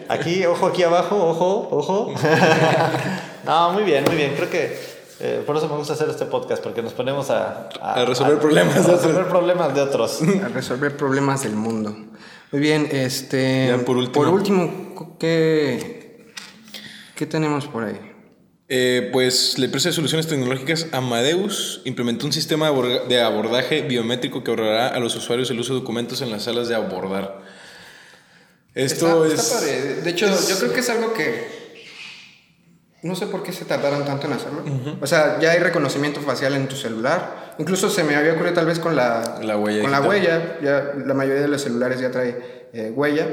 Aquí, 0.09 0.45
ojo, 0.45 0.67
aquí 0.67 0.83
abajo, 0.83 1.15
ojo, 1.15 1.67
ojo. 1.71 2.13
no, 3.45 3.71
muy 3.73 3.83
bien, 3.83 4.03
muy 4.05 4.15
bien. 4.15 4.33
Creo 4.35 4.49
que 4.49 4.77
eh, 5.21 5.43
por 5.45 5.57
eso 5.57 5.67
me 5.67 5.75
gusta 5.75 5.93
hacer 5.93 6.09
este 6.09 6.25
podcast, 6.25 6.63
porque 6.63 6.81
nos 6.81 6.93
ponemos 6.93 7.29
a, 7.29 7.69
A 7.81 8.05
resolver 8.05 8.39
problemas 8.39 8.75
a 8.75 8.79
de 8.79 8.85
otros. 8.85 9.01
resolver 9.03 9.27
problemas 9.29 9.75
de 9.75 9.81
otros. 9.81 10.19
a 10.43 10.47
resolver 10.49 10.95
problemas 10.97 11.43
del 11.43 11.53
mundo. 11.53 11.95
Muy 12.51 12.61
bien, 12.61 12.87
este. 12.91 13.67
Ya, 13.67 13.77
por 13.85 13.97
último. 13.97 14.29
último, 14.31 15.17
¿qué, 15.19 16.31
qué 17.15 17.25
tenemos 17.25 17.67
por 17.67 17.83
ahí? 17.83 17.99
Eh, 18.71 19.09
pues 19.11 19.57
la 19.57 19.65
empresa 19.65 19.89
de 19.89 19.93
soluciones 19.93 20.27
tecnológicas 20.27 20.87
Amadeus 20.91 21.81
implementó 21.85 22.25
un 22.27 22.31
sistema 22.33 22.67
de 22.67 22.71
aborda- 22.75 23.03
de 23.07 23.19
abordaje 23.21 23.81
biométrico 23.81 24.43
que 24.43 24.51
ahorrará 24.51 24.89
a 24.89 24.99
los 24.99 25.15
usuarios 25.15 25.49
el 25.49 25.59
uso 25.59 25.73
de 25.73 25.79
documentos 25.79 26.21
en 26.21 26.29
las 26.31 26.43
salas 26.43 26.67
de 26.67 26.75
abordar. 26.75 27.41
Esto 28.75 29.25
Está- 29.25 29.33
es. 29.35 29.39
está 29.45 29.55
padre. 29.59 29.95
De 30.01 30.09
hecho, 30.11 30.27
yo 30.27 30.57
creo 30.59 30.73
que 30.73 30.79
es 30.79 30.89
algo 30.89 31.13
que. 31.13 31.58
No 33.01 33.15
sé 33.15 33.27
por 33.27 33.43
qué 33.43 33.51
se 33.53 33.65
tardaron 33.65 34.03
tanto 34.05 34.27
en 34.27 34.33
hacerlo. 34.33 34.61
O 35.01 35.07
sea, 35.07 35.39
ya 35.39 35.51
hay 35.51 35.59
reconocimiento 35.59 36.19
facial 36.21 36.53
en 36.55 36.67
tu 36.67 36.75
celular. 36.75 37.55
Incluso 37.57 37.89
se 37.89 38.03
me 38.03 38.15
había 38.15 38.33
ocurrido 38.33 38.53
tal 38.55 38.65
vez 38.65 38.79
con 38.79 38.95
la, 38.95 39.39
La 39.41 39.57
huella 39.57 39.81
Con 39.81 39.91
la 39.91 40.01
huella. 40.01 40.57
Ya, 40.61 40.91
la 41.05 41.13
mayoría 41.13 41.41
de 41.41 41.47
los 41.47 41.61
celulares 41.61 41.99
ya 41.99 42.11
trae 42.11 42.67
eh, 42.73 42.91
huella. 42.93 43.25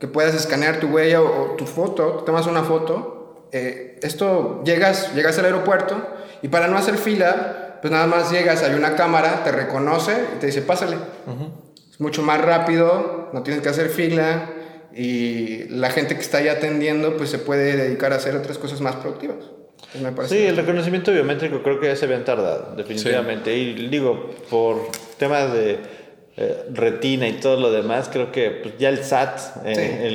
Que 0.00 0.06
puedas 0.08 0.34
escanear 0.34 0.80
tu 0.80 0.88
huella 0.88 1.22
o, 1.22 1.52
o 1.52 1.56
tu 1.56 1.66
foto. 1.66 2.22
Tomas 2.26 2.46
una 2.46 2.62
foto. 2.62 3.48
eh, 3.52 3.98
esto 4.02 4.62
llegas, 4.64 5.14
llegas 5.14 5.38
al 5.38 5.46
aeropuerto 5.46 6.06
y 6.42 6.48
para 6.48 6.68
no 6.68 6.76
hacer 6.76 6.98
fila, 6.98 7.78
pues 7.80 7.90
nada 7.90 8.06
más 8.06 8.30
llegas, 8.30 8.62
hay 8.62 8.74
una 8.74 8.94
cámara, 8.96 9.42
te 9.44 9.52
reconoce 9.52 10.12
y 10.36 10.38
te 10.40 10.46
dice, 10.46 10.60
pásale. 10.60 10.96
Es 11.90 11.98
mucho 12.00 12.22
más 12.22 12.40
rápido, 12.42 13.30
no 13.32 13.42
tienes 13.42 13.62
que 13.62 13.70
hacer 13.70 13.88
fila 13.88 14.50
y 14.96 15.64
la 15.68 15.90
gente 15.90 16.14
que 16.14 16.22
está 16.22 16.38
ahí 16.38 16.48
atendiendo 16.48 17.16
pues 17.16 17.30
se 17.30 17.38
puede 17.38 17.76
dedicar 17.76 18.12
a 18.12 18.16
hacer 18.16 18.34
otras 18.36 18.58
cosas 18.58 18.80
más 18.80 18.96
productivas. 18.96 19.36
Me 20.00 20.10
parece 20.12 20.36
Sí, 20.38 20.44
el 20.46 20.56
reconocimiento 20.56 21.12
biométrico 21.12 21.62
creo 21.62 21.78
que 21.80 21.86
ya 21.88 21.96
se 21.96 22.06
habían 22.06 22.24
tardado, 22.24 22.74
definitivamente. 22.76 23.54
Y 23.56 23.88
digo, 23.88 24.30
por 24.50 24.88
temas 25.18 25.52
de 25.52 25.78
eh, 26.38 26.64
retina 26.72 27.28
y 27.28 27.34
todo 27.34 27.58
lo 27.60 27.70
demás, 27.70 28.08
creo 28.12 28.30
que 28.32 28.50
pues, 28.50 28.74
ya 28.78 28.88
el 28.90 29.02
SAT, 29.04 29.38
eh, 29.64 29.74
Sí. 29.74 30.06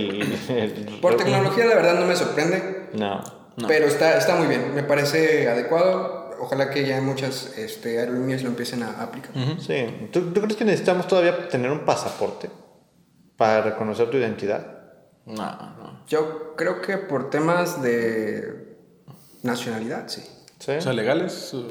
el, 0.51 0.57
el- 0.57 0.99
Por 1.01 1.15
tecnología 1.17 1.65
la 1.65 1.75
verdad 1.75 1.99
no 1.99 2.05
me 2.05 2.15
sorprende, 2.15 2.89
No. 2.93 3.23
pero 3.67 3.85
está, 3.85 4.17
está 4.17 4.35
muy 4.35 4.47
bien, 4.47 4.73
me 4.75 4.83
parece 4.83 5.47
adecuado. 5.47 6.19
Ojalá 6.39 6.71
que 6.71 6.85
ya 6.87 6.99
muchas 7.01 7.55
este, 7.57 7.99
aerolíneas 7.99 8.41
lo 8.41 8.49
empiecen 8.49 8.81
a 8.81 9.01
aplicar. 9.03 9.31
Sí. 9.59 9.85
¿Tú, 10.11 10.31
tú 10.33 10.41
crees 10.41 10.55
que 10.57 10.65
necesitamos 10.65 11.07
todavía 11.07 11.47
tener 11.49 11.69
un 11.69 11.85
pasaporte 11.85 12.49
para 13.41 13.63
reconocer 13.63 14.07
tu 14.11 14.17
identidad? 14.17 14.67
No, 15.25 15.33
no. 15.35 16.03
Yo 16.07 16.55
creo 16.55 16.79
que 16.79 16.99
por 16.99 17.31
temas 17.31 17.81
de 17.81 18.77
nacionalidad, 19.41 20.07
sí. 20.09 20.21
Sí. 20.59 20.71
O 20.73 20.81
sea, 20.81 20.93
legales. 20.93 21.51
o- 21.55 21.65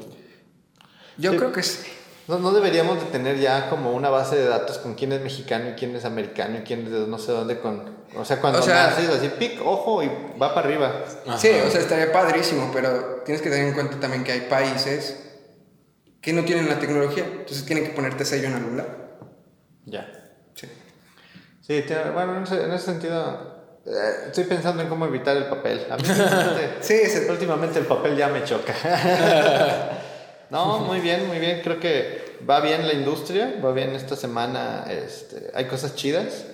Yo 1.17 1.31
Sí. 1.31 1.37
creo 1.37 1.53
que 1.53 1.63
sí. 1.63 1.79
No, 2.27 2.39
no 2.39 2.51
deberíamos 2.51 2.99
de 2.99 3.05
tener 3.09 3.37
ya 3.39 3.69
como 3.69 3.93
una 3.93 4.09
base 4.09 4.35
de 4.35 4.45
datos 4.47 4.79
con 4.79 4.95
quién 4.95 5.13
es 5.13 5.21
mexicano 5.21 5.69
y 5.69 5.73
quién 5.75 5.95
es 5.95 6.03
americano 6.03 6.57
y 6.57 6.61
quién 6.63 6.85
es 6.87 6.91
de 6.91 7.07
no 7.07 7.17
sé 7.17 7.31
dónde 7.31 7.59
con... 7.61 8.01
O 8.17 8.25
sea, 8.25 8.41
cuando 8.41 8.59
O 8.59 8.61
sea- 8.61 8.87
naces 8.89 9.07
así, 9.09 9.29
pic, 9.39 9.61
ojo 9.65 10.03
y 10.03 10.09
va 10.41 10.53
para 10.53 10.67
arriba. 10.67 11.05
Sí, 11.37 11.49
o 11.65 11.69
sea, 11.71 11.79
estaría 11.79 12.11
padrísimo, 12.11 12.69
pero 12.73 13.21
tienes 13.23 13.41
que 13.41 13.49
tener 13.49 13.67
en 13.69 13.73
cuenta 13.75 13.97
también 13.97 14.25
que 14.25 14.33
hay 14.33 14.41
países 14.41 15.23
que 16.21 16.33
no 16.33 16.43
tienen 16.43 16.67
la 16.67 16.79
tecnología, 16.79 17.23
entonces 17.25 17.63
tienen 17.65 17.85
que 17.85 17.91
ponerte 17.91 18.25
sello 18.25 18.47
en 18.47 18.53
algún 18.55 18.75
lado. 18.77 18.89
Ya. 19.85 20.17
Sí. 21.75 21.81
Sí, 21.81 21.87
tiene- 21.87 22.11
bueno, 22.11 22.37
en 22.37 22.43
ese, 22.43 22.63
en 22.63 22.71
ese 22.73 22.85
sentido, 22.85 23.79
eh, 23.85 23.91
estoy 24.27 24.43
pensando 24.45 24.83
en 24.83 24.89
cómo 24.89 25.05
evitar 25.05 25.35
el 25.37 25.45
papel. 25.45 25.85
A 25.89 25.97
mí 25.97 26.03
Sí, 26.81 26.97
se- 27.05 27.29
últimamente 27.31 27.79
el 27.79 27.85
papel 27.85 28.15
ya 28.17 28.27
me 28.27 28.43
choca. 28.43 28.73
no, 30.49 30.79
muy 30.79 30.99
bien, 30.99 31.27
muy 31.27 31.39
bien. 31.39 31.61
Creo 31.63 31.79
que 31.79 32.37
va 32.49 32.59
bien 32.59 32.85
la 32.87 32.93
industria, 32.93 33.55
va 33.63 33.71
bien 33.71 33.91
esta 33.95 34.15
semana. 34.15 34.85
Este, 34.89 35.51
hay 35.53 35.65
cosas 35.65 35.95
chidas. 35.95 36.45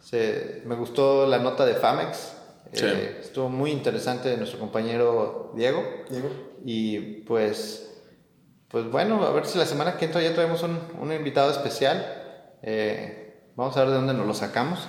Se, 0.00 0.62
me 0.66 0.74
gustó 0.74 1.26
la 1.26 1.38
nota 1.38 1.64
de 1.64 1.74
Famex. 1.74 2.32
Sí. 2.72 2.84
Eh, 2.86 3.18
estuvo 3.20 3.48
muy 3.48 3.70
interesante 3.70 4.28
de 4.28 4.36
nuestro 4.36 4.58
compañero 4.58 5.52
Diego. 5.54 5.82
Diego. 6.10 6.28
Y 6.64 6.98
pues, 7.22 7.90
pues 8.68 8.90
bueno, 8.90 9.24
a 9.24 9.30
ver 9.32 9.46
si 9.46 9.58
la 9.58 9.66
semana 9.66 9.96
que 9.96 10.06
entra 10.06 10.20
ya 10.20 10.34
traemos 10.34 10.62
un, 10.62 10.78
un 11.00 11.12
invitado 11.12 11.50
especial. 11.50 12.04
Eh, 12.62 13.20
vamos 13.56 13.76
a 13.76 13.80
ver 13.80 13.90
de 13.90 13.94
dónde 13.96 14.14
nos 14.14 14.26
lo 14.26 14.34
sacamos. 14.34 14.80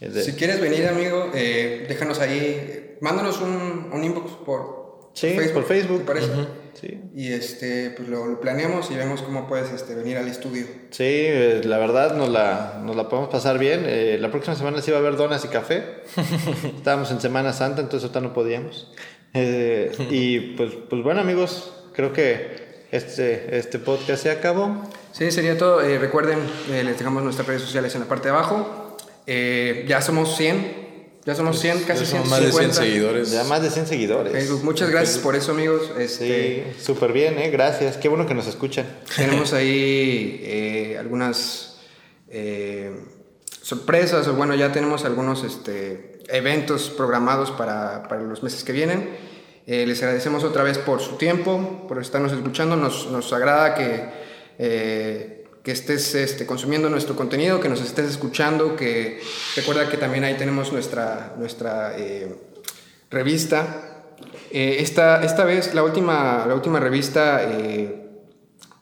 Eh, 0.00 0.08
de- 0.08 0.22
Si 0.24 0.32
quieres 0.32 0.60
venir, 0.60 0.86
amigo, 0.88 1.30
eh, 1.34 1.86
déjanos 1.88 2.20
ahí, 2.20 2.96
mándanos 3.00 3.40
un, 3.40 3.90
un 3.92 4.04
inbox 4.04 4.32
por, 4.44 4.82
Sí, 5.14 5.36
por 5.52 5.64
Facebook. 5.64 5.98
¿te 5.98 6.04
parece? 6.04 6.28
sí, 6.72 6.98
Y 7.14 7.32
este, 7.32 7.90
pues 7.90 8.08
lo, 8.08 8.26
lo 8.26 8.40
planeamos 8.40 8.90
y 8.90 8.94
vemos 8.94 9.20
cómo 9.20 9.46
puedes 9.46 9.70
este, 9.70 9.94
venir 9.94 10.16
al 10.16 10.26
estudio. 10.26 10.64
Sí, 10.90 11.04
eh, 11.04 11.60
la 11.64 11.76
verdad 11.76 12.16
nos 12.16 12.30
la, 12.30 12.80
nos 12.82 12.96
la 12.96 13.10
podemos 13.10 13.30
pasar 13.30 13.58
bien. 13.58 13.82
Eh, 13.86 14.16
la 14.18 14.30
próxima 14.30 14.56
semana 14.56 14.80
sí 14.80 14.90
va 14.90 14.96
a 14.96 15.00
haber 15.00 15.16
donas 15.16 15.44
y 15.44 15.48
café. 15.48 15.84
Estábamos 16.76 17.10
en 17.10 17.20
Semana 17.20 17.52
Santa, 17.52 17.82
entonces 17.82 18.04
ahorita 18.04 18.20
no 18.26 18.32
podíamos. 18.32 18.90
Eh, 19.34 19.92
y 20.10 20.40
pues, 20.56 20.72
pues 20.88 21.02
bueno 21.02 21.20
amigos, 21.20 21.72
creo 21.92 22.12
que 22.14 22.61
este, 22.92 23.58
este 23.58 23.78
podcast 23.78 24.22
se 24.22 24.30
acabó. 24.30 24.82
Sí, 25.12 25.30
sería 25.32 25.58
todo. 25.58 25.80
Eh, 25.80 25.98
recuerden, 25.98 26.38
eh, 26.70 26.84
les 26.84 26.98
dejamos 26.98 27.22
nuestras 27.22 27.48
redes 27.48 27.62
sociales 27.62 27.94
en 27.94 28.02
la 28.02 28.06
parte 28.06 28.28
de 28.28 28.34
abajo. 28.34 28.96
Eh, 29.26 29.84
ya 29.88 30.02
somos 30.02 30.36
100, 30.36 31.18
ya 31.24 31.34
somos 31.34 31.58
100, 31.58 31.84
casi 31.84 32.00
Ya 32.04 32.10
somos 32.10 32.28
más 32.28 32.40
de 32.40 32.52
100 32.52 32.72
150. 32.72 32.82
seguidores. 32.82 33.30
Ya 33.30 33.44
más 33.44 33.62
de 33.62 33.70
100 33.70 33.86
seguidores. 33.86 34.32
Facebook. 34.32 34.62
Muchas 34.64 34.90
gracias 34.90 35.18
por 35.18 35.34
eso, 35.34 35.52
amigos. 35.52 35.90
Este, 35.98 36.66
Sí, 36.76 36.84
súper 36.84 37.12
bien, 37.12 37.38
¿eh? 37.38 37.50
Gracias. 37.50 37.96
Qué 37.96 38.08
bueno 38.08 38.26
que 38.26 38.34
nos 38.34 38.46
escuchan. 38.46 38.86
Tenemos 39.16 39.52
ahí 39.54 40.40
eh, 40.44 40.96
algunas 40.98 41.78
eh, 42.28 42.94
sorpresas, 43.62 44.28
o 44.28 44.34
bueno, 44.34 44.54
ya 44.54 44.70
tenemos 44.70 45.06
algunos 45.06 45.44
este, 45.44 46.18
eventos 46.28 46.90
programados 46.90 47.50
para, 47.52 48.02
para 48.06 48.22
los 48.22 48.42
meses 48.42 48.64
que 48.64 48.72
vienen. 48.72 49.31
Eh, 49.66 49.86
les 49.86 50.02
agradecemos 50.02 50.44
otra 50.44 50.62
vez 50.62 50.78
por 50.78 51.00
su 51.00 51.16
tiempo, 51.16 51.86
por 51.88 52.00
estarnos 52.00 52.32
escuchando. 52.32 52.76
Nos, 52.76 53.10
nos 53.10 53.32
agrada 53.32 53.74
que, 53.74 54.04
eh, 54.58 55.42
que 55.62 55.70
estés 55.70 56.14
este, 56.14 56.44
consumiendo 56.44 56.90
nuestro 56.90 57.14
contenido, 57.14 57.60
que 57.60 57.68
nos 57.68 57.80
estés 57.80 58.10
escuchando, 58.10 58.74
que 58.74 59.20
recuerda 59.54 59.88
que 59.88 59.96
también 59.96 60.24
ahí 60.24 60.34
tenemos 60.34 60.72
nuestra, 60.72 61.34
nuestra 61.38 61.96
eh, 61.96 62.34
revista. 63.10 64.06
Eh, 64.50 64.78
esta, 64.80 65.22
esta 65.22 65.44
vez, 65.44 65.74
la 65.74 65.84
última, 65.84 66.44
la 66.46 66.54
última 66.54 66.80
revista, 66.80 67.42
eh, 67.44 68.08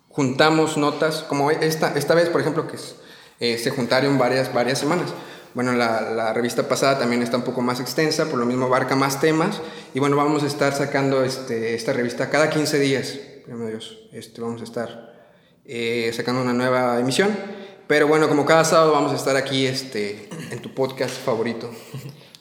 juntamos 0.08 0.78
notas, 0.78 1.22
como 1.28 1.50
esta, 1.50 1.92
esta 1.96 2.14
vez, 2.14 2.30
por 2.30 2.40
ejemplo, 2.40 2.66
que 2.66 2.78
se 3.56 3.70
juntaron 3.70 4.18
varias, 4.18 4.52
varias 4.52 4.78
semanas. 4.78 5.10
Bueno, 5.54 5.72
la, 5.72 6.00
la, 6.12 6.32
revista 6.32 6.68
pasada 6.68 6.98
también 6.98 7.22
está 7.22 7.36
un 7.36 7.42
poco 7.42 7.60
más 7.60 7.80
extensa, 7.80 8.26
por 8.26 8.38
lo 8.38 8.46
mismo 8.46 8.66
abarca 8.66 8.94
más 8.94 9.20
temas. 9.20 9.60
Y 9.94 9.98
bueno, 9.98 10.16
vamos 10.16 10.42
a 10.44 10.46
estar 10.46 10.72
sacando 10.72 11.24
este, 11.24 11.74
esta 11.74 11.92
revista 11.92 12.30
cada 12.30 12.50
15 12.50 12.78
días. 12.78 13.18
Dios, 13.46 13.98
este, 14.12 14.40
vamos 14.40 14.60
a 14.60 14.64
estar 14.64 15.12
eh, 15.64 16.10
sacando 16.14 16.42
una 16.42 16.52
nueva 16.52 17.00
emisión. 17.00 17.36
Pero 17.86 18.06
bueno, 18.06 18.28
como 18.28 18.46
cada 18.46 18.64
sábado 18.64 18.92
vamos 18.92 19.12
a 19.12 19.16
estar 19.16 19.36
aquí 19.36 19.66
este, 19.66 20.28
en 20.52 20.62
tu 20.62 20.72
podcast 20.72 21.14
favorito. 21.16 21.70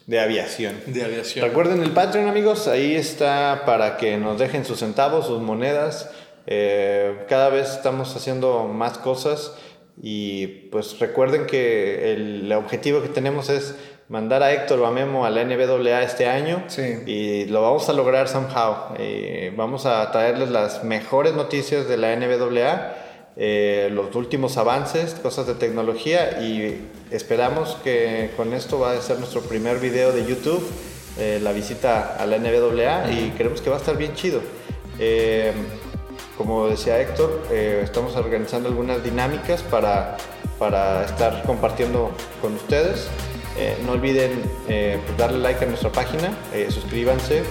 De 0.06 0.20
aviación. 0.20 0.82
De 0.86 1.04
aviación. 1.04 1.46
Recuerden 1.48 1.82
el 1.82 1.92
Patreon, 1.92 2.28
amigos. 2.28 2.68
Ahí 2.68 2.96
está 2.96 3.64
para 3.66 3.98
que 3.98 4.18
nos 4.18 4.40
dejen 4.40 4.66
sus 4.66 4.80
centavos, 4.80 5.26
sus 5.26 5.42
monedas. 5.42 6.10
Eh, 6.46 7.26
cada 7.28 7.50
vez 7.50 7.70
estamos 7.70 8.16
haciendo 8.16 8.66
más 8.66 8.98
cosas. 8.98 9.54
Y 10.02 10.48
pues 10.72 10.98
recuerden 11.00 11.46
que 11.46 12.14
el 12.14 12.52
objetivo 12.54 13.02
que 13.02 13.10
tenemos 13.10 13.50
es 13.50 13.76
mandar 14.10 14.42
a 14.42 14.52
Héctor 14.52 14.80
o 14.80 14.88
a 14.88 14.92
Memo 14.92 15.26
a 15.26 15.30
la 15.30 15.44
NBAA 15.44 16.02
este 16.02 16.26
año 16.26 16.64
y 17.06 17.46
lo 17.46 17.62
vamos 17.62 17.88
a 17.90 17.94
lograr 17.94 18.28
somehow. 18.28 18.96
Eh, 18.98 19.54
vamos 19.56 19.86
a 19.86 20.12
traerles 20.12 20.50
las 20.50 20.84
mejores 20.84 21.34
noticias 21.36 21.88
de 21.88 21.98
la 21.98 22.16
NBAA, 22.16 22.96
eh, 23.38 23.90
los 23.92 24.14
últimos 24.16 24.58
avances, 24.58 25.14
cosas 25.14 25.46
de 25.48 25.54
tecnología 25.54 26.42
y 26.42 26.88
esperamos 27.12 27.78
que 27.84 28.32
con 28.36 28.54
esto 28.54 28.80
va 28.80 28.94
a 28.94 29.02
ser 29.02 29.20
nuestro 29.20 29.42
primer 29.42 29.80
video 29.80 30.12
de 30.12 30.26
YouTube, 30.26 30.66
eh, 31.20 31.40
la 31.42 31.52
visita 31.52 32.16
a 32.16 32.26
la 32.26 32.38
NBAA 32.38 33.12
y 33.12 33.34
creemos 33.38 33.62
que 33.62 33.70
va 33.70 33.76
a 33.76 33.80
estar 33.80 33.96
bien 33.96 34.16
chido. 34.16 34.42
Como 36.40 36.70
decía 36.70 37.02
Héctor, 37.02 37.44
estamos 37.52 38.16
organizando 38.16 38.70
algunas 38.70 39.04
dinámicas 39.04 39.62
para, 39.62 40.16
para 40.58 41.04
estar 41.04 41.44
compartiendo 41.44 42.12
con 42.42 42.56
ustedes. 42.56 43.08
Eh, 43.58 43.78
no 43.86 43.92
olviden 43.92 44.42
eh, 44.70 45.02
pues, 45.06 45.18
darle 45.18 45.40
like 45.40 45.66
a 45.66 45.68
nuestra 45.68 45.92
página, 45.92 46.32
eh, 46.54 46.70
suscríbanse, 46.72 47.44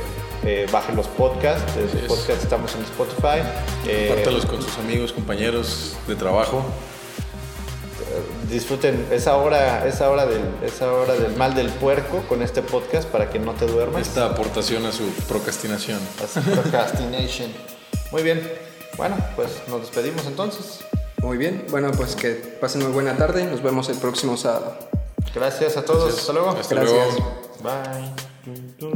bajen 0.72 0.96
los 0.96 1.06
podcasts. 1.06 1.76
Los 1.76 2.16
podcasts 2.16 2.44
estamos 2.44 2.74
en 2.76 2.82
Spotify. 2.84 3.42
Compártalos 3.84 4.46
con 4.46 4.62
sus 4.62 4.78
amigos, 4.78 5.12
compañeros 5.12 5.94
de 6.06 6.16
trabajo. 6.16 6.64
Disfruten 8.50 9.06
esa 9.10 9.36
hora, 9.36 9.86
esa 9.86 10.10
hora 10.10 10.24
del, 10.24 10.40
esa 10.64 10.90
hora 10.90 11.12
del 11.12 11.36
mal 11.36 11.54
del 11.54 11.68
puerco 11.68 12.22
con 12.26 12.40
este 12.40 12.62
podcast 12.62 13.06
para 13.06 13.28
que 13.28 13.38
no 13.38 13.52
te 13.52 13.66
duermas. 13.66 14.00
Esta 14.00 14.24
aportación 14.24 14.86
a 14.86 14.92
su 14.92 15.04
procrastinación. 15.28 16.00
A 16.24 16.26
su 16.26 16.40
procrastination. 16.40 17.52
Muy 18.10 18.22
bien. 18.22 18.40
Bueno, 18.98 19.16
pues 19.36 19.62
nos 19.68 19.80
despedimos 19.80 20.26
entonces. 20.26 20.80
Muy 21.22 21.38
bien. 21.38 21.64
Bueno, 21.70 21.90
pues 21.92 22.14
que 22.16 22.32
pasen 22.32 22.82
muy 22.82 22.92
buena 22.92 23.16
tarde. 23.16 23.44
Nos 23.46 23.62
vemos 23.62 23.88
el 23.88 23.96
próximo 23.96 24.36
sábado. 24.36 24.76
Gracias 25.34 25.76
a 25.76 25.84
todos. 25.84 26.18
Hasta 26.18 26.32
luego. 26.32 26.50
Hasta 26.50 26.74
Gracias. 26.74 27.16
Bye. 27.62 28.92